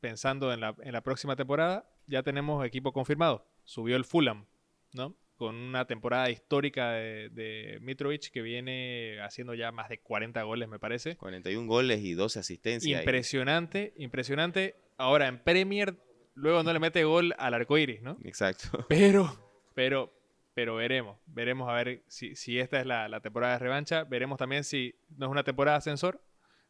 pensando 0.00 0.52
en 0.52 0.60
la, 0.60 0.74
en 0.80 0.92
la 0.92 1.00
próxima 1.00 1.36
temporada, 1.36 1.88
ya 2.08 2.22
tenemos 2.24 2.64
equipo 2.66 2.92
confirmado. 2.92 3.46
Subió 3.64 3.94
el 3.96 4.04
Fulham, 4.04 4.46
¿no? 4.92 5.14
Con 5.40 5.56
una 5.56 5.86
temporada 5.86 6.28
histórica 6.28 6.90
de, 6.90 7.30
de 7.30 7.78
Mitrovic 7.80 8.30
que 8.30 8.42
viene 8.42 9.18
haciendo 9.22 9.54
ya 9.54 9.72
más 9.72 9.88
de 9.88 9.98
40 9.98 10.42
goles, 10.42 10.68
me 10.68 10.78
parece. 10.78 11.16
41 11.16 11.66
goles 11.66 12.00
y 12.02 12.12
12 12.12 12.40
asistencias. 12.40 13.00
Impresionante, 13.00 13.94
impresionante. 13.96 14.74
Ahora, 14.98 15.28
en 15.28 15.38
Premier, 15.42 15.96
luego 16.34 16.62
no 16.62 16.74
le 16.74 16.78
mete 16.78 17.04
gol 17.04 17.34
al 17.38 17.54
arcoiris, 17.54 18.02
¿no? 18.02 18.18
Exacto. 18.22 18.84
Pero, 18.90 19.34
pero, 19.74 20.12
pero 20.52 20.74
veremos. 20.74 21.16
Veremos 21.24 21.70
a 21.70 21.72
ver 21.72 22.02
si, 22.06 22.36
si 22.36 22.58
esta 22.58 22.78
es 22.78 22.84
la, 22.84 23.08
la 23.08 23.20
temporada 23.22 23.54
de 23.54 23.60
revancha. 23.60 24.04
Veremos 24.04 24.36
también 24.36 24.62
si 24.62 24.94
no 25.16 25.24
es 25.24 25.32
una 25.32 25.42
temporada 25.42 25.76
de 25.76 25.78
ascensor, 25.78 26.22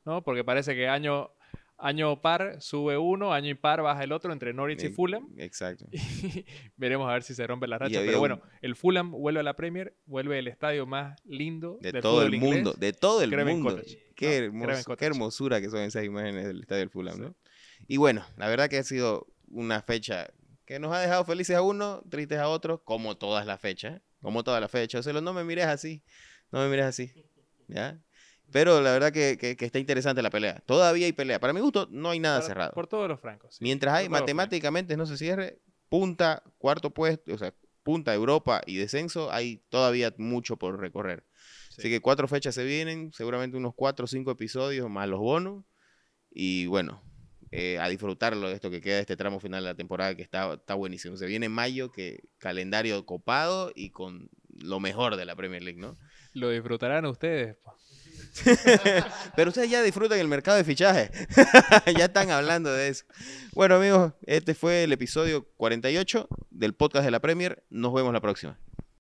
¿no? 0.05 0.23
Porque 0.23 0.45
parece 0.45 0.77
que 0.77 0.87
año, 0.87 1.33
año 1.81 2.21
par 2.21 2.61
sube 2.61 2.97
uno, 2.99 3.33
año 3.33 3.49
impar 3.51 3.83
baja 3.83 4.03
el 4.05 4.13
otro 4.13 4.33
entre 4.33 4.53
Norwich 4.53 4.85
y 4.85 4.89
Fulham. 4.91 5.29
Exacto. 5.39 5.87
Y 5.93 5.99
veremos 6.77 7.09
a 7.09 7.15
ver 7.15 7.23
si 7.23 7.35
se 7.35 7.47
rompe 7.47 7.67
la 7.67 7.79
racha. 7.79 8.01
Pero 8.01 8.13
un- 8.15 8.19
bueno, 8.19 8.41
el 8.63 8.77
Fulham 8.77 9.11
vuelve 9.11 9.41
a 9.41 9.43
la 9.43 9.55
Premier, 9.55 9.95
vuelve 10.07 10.39
el 10.39 10.49
estadio 10.49 10.87
más 10.87 11.21
lindo 11.25 11.79
De 11.81 11.93
del 11.93 12.03
todo 12.03 12.23
el 12.25 12.35
inglés. 12.35 12.53
mundo, 12.55 12.75
de 12.75 12.93
todo 12.93 13.23
el 13.23 13.31
Craven 13.31 13.57
mundo. 13.61 13.77
Cottage, 13.77 14.13
Qué, 14.15 14.51
¿no? 14.53 14.63
Craven 14.65 14.85
qué 14.99 15.05
hermosura 15.07 15.61
que 15.61 15.71
son 15.71 15.81
esas 15.81 16.05
imágenes 16.05 16.47
del 16.47 16.61
estadio 16.61 16.81
del 16.81 16.91
Fulham, 16.91 17.15
Sí. 17.17 17.21
¿no? 17.23 17.35
Y 17.89 17.97
bueno, 17.97 18.25
la 18.37 18.49
verdad 18.49 18.69
que 18.69 18.79
ha 18.79 18.83
sido 18.85 19.27
una 19.49 19.81
fecha 19.83 20.31
que 20.67 20.79
nos 20.79 20.93
ha 20.93 21.01
dejado 21.01 21.25
felices 21.25 21.57
a 21.57 21.63
uno, 21.63 22.03
tristes 22.11 22.39
a 22.39 22.49
otro, 22.49 22.85
como 22.85 23.17
todas 23.17 23.47
las 23.47 23.61
fechas, 23.61 24.01
como 24.21 24.45
todas 24.45 24.61
las 24.61 24.71
fechas. 24.71 25.01
O 25.01 25.03
sea, 25.11 25.21
no 25.21 25.33
me 25.33 25.43
mires 25.45 25.67
así, 25.67 26.03
no 26.53 26.61
me 26.61 26.69
mires 26.69 26.85
así, 26.85 27.11
¿ya? 27.67 27.99
Pero 28.53 28.81
la 28.81 28.93
verdad 28.93 29.13
que, 29.13 29.37
que- 29.39 29.57
que 29.57 29.65
está 29.65 29.79
interesante 29.79 30.23
la 30.23 30.31
pelea. 30.31 30.63
Todavía 30.67 31.07
hay 31.07 31.13
pelea. 31.13 31.39
Para 31.41 31.53
mi 31.53 31.61
gusto, 31.61 31.87
no 31.91 32.11
hay 32.11 32.19
nada 32.21 32.41
Por- 32.41 32.47
cerrado. 32.49 32.73
Por 32.73 32.87
todos 32.87 33.09
los 33.09 33.21
francos. 33.21 33.55
sí. 33.57 33.65
Mientras 33.65 33.95
hay 33.95 34.09
matemáticamente 34.09 34.97
no 34.97 35.07
se 35.07 35.17
cierre, 35.17 35.61
punta, 35.89 36.43
cuarto 36.59 36.91
puesto, 36.91 37.33
o 37.35 37.39
sea, 37.39 37.55
punta 37.83 38.13
Europa 38.15 38.61
y 38.67 38.77
descenso, 38.77 39.33
hay 39.33 39.63
todavía 39.69 40.13
mucho 40.19 40.57
por 40.57 40.79
recorrer. 40.79 41.25
Sí. 41.71 41.77
Así 41.83 41.89
que 41.91 42.01
cuatro 42.01 42.29
fechas 42.29 42.55
se 42.55 42.65
vienen, 42.65 43.13
seguramente 43.13 43.57
unos 43.57 43.75
cuatro 43.75 44.05
o 44.05 44.09
cinco 44.09 44.31
episodios 44.33 44.91
más 44.91 45.09
los 45.09 45.21
bonos. 45.21 45.65
Y 46.31 46.67
bueno, 46.67 47.03
eh, 47.53 47.79
a 47.81 47.89
disfrutarlo 47.89 48.49
de 48.49 48.55
esto 48.55 48.71
que 48.71 48.81
queda 48.81 48.97
de 48.97 49.01
este 49.01 49.17
tramo 49.17 49.41
final 49.41 49.63
de 49.65 49.71
la 49.71 49.75
temporada 49.75 50.15
que 50.15 50.23
está, 50.23 50.55
está 50.55 50.75
buenísimo. 50.75 51.17
Se 51.17 51.27
viene 51.27 51.49
mayo, 51.49 51.91
que 51.91 52.23
calendario 52.39 53.05
copado 53.07 53.73
y 53.75 53.91
con 53.91 54.29
lo 54.49 54.79
mejor 54.79 55.17
de 55.17 55.25
la 55.25 55.35
Premier 55.35 55.63
League, 55.63 55.81
¿no? 55.81 55.97
Lo 56.35 56.51
disfrutarán 56.51 57.07
ustedes. 57.07 57.57
po. 57.57 57.75
Pero 59.37 59.51
ustedes 59.51 59.71
ya 59.71 59.83
disfrutan 59.83 60.19
el 60.19 60.29
mercado 60.29 60.57
de 60.57 60.65
fichaje. 60.65 61.11
ya 61.97 62.07
están 62.07 62.31
hablando 62.31 62.73
de 62.73 62.89
eso. 62.89 63.05
Bueno, 63.53 63.77
amigos, 63.77 64.13
este 64.27 64.55
fue 64.55 64.85
el 64.85 64.93
episodio 64.93 65.47
48 65.57 66.29
del 66.51 66.75
podcast 66.75 67.05
de 67.05 67.11
la 67.11 67.21
Premier. 67.21 67.63
Nos 67.71 67.93
vemos 67.93 68.13
la 68.13 68.21
próxima. 68.21 68.59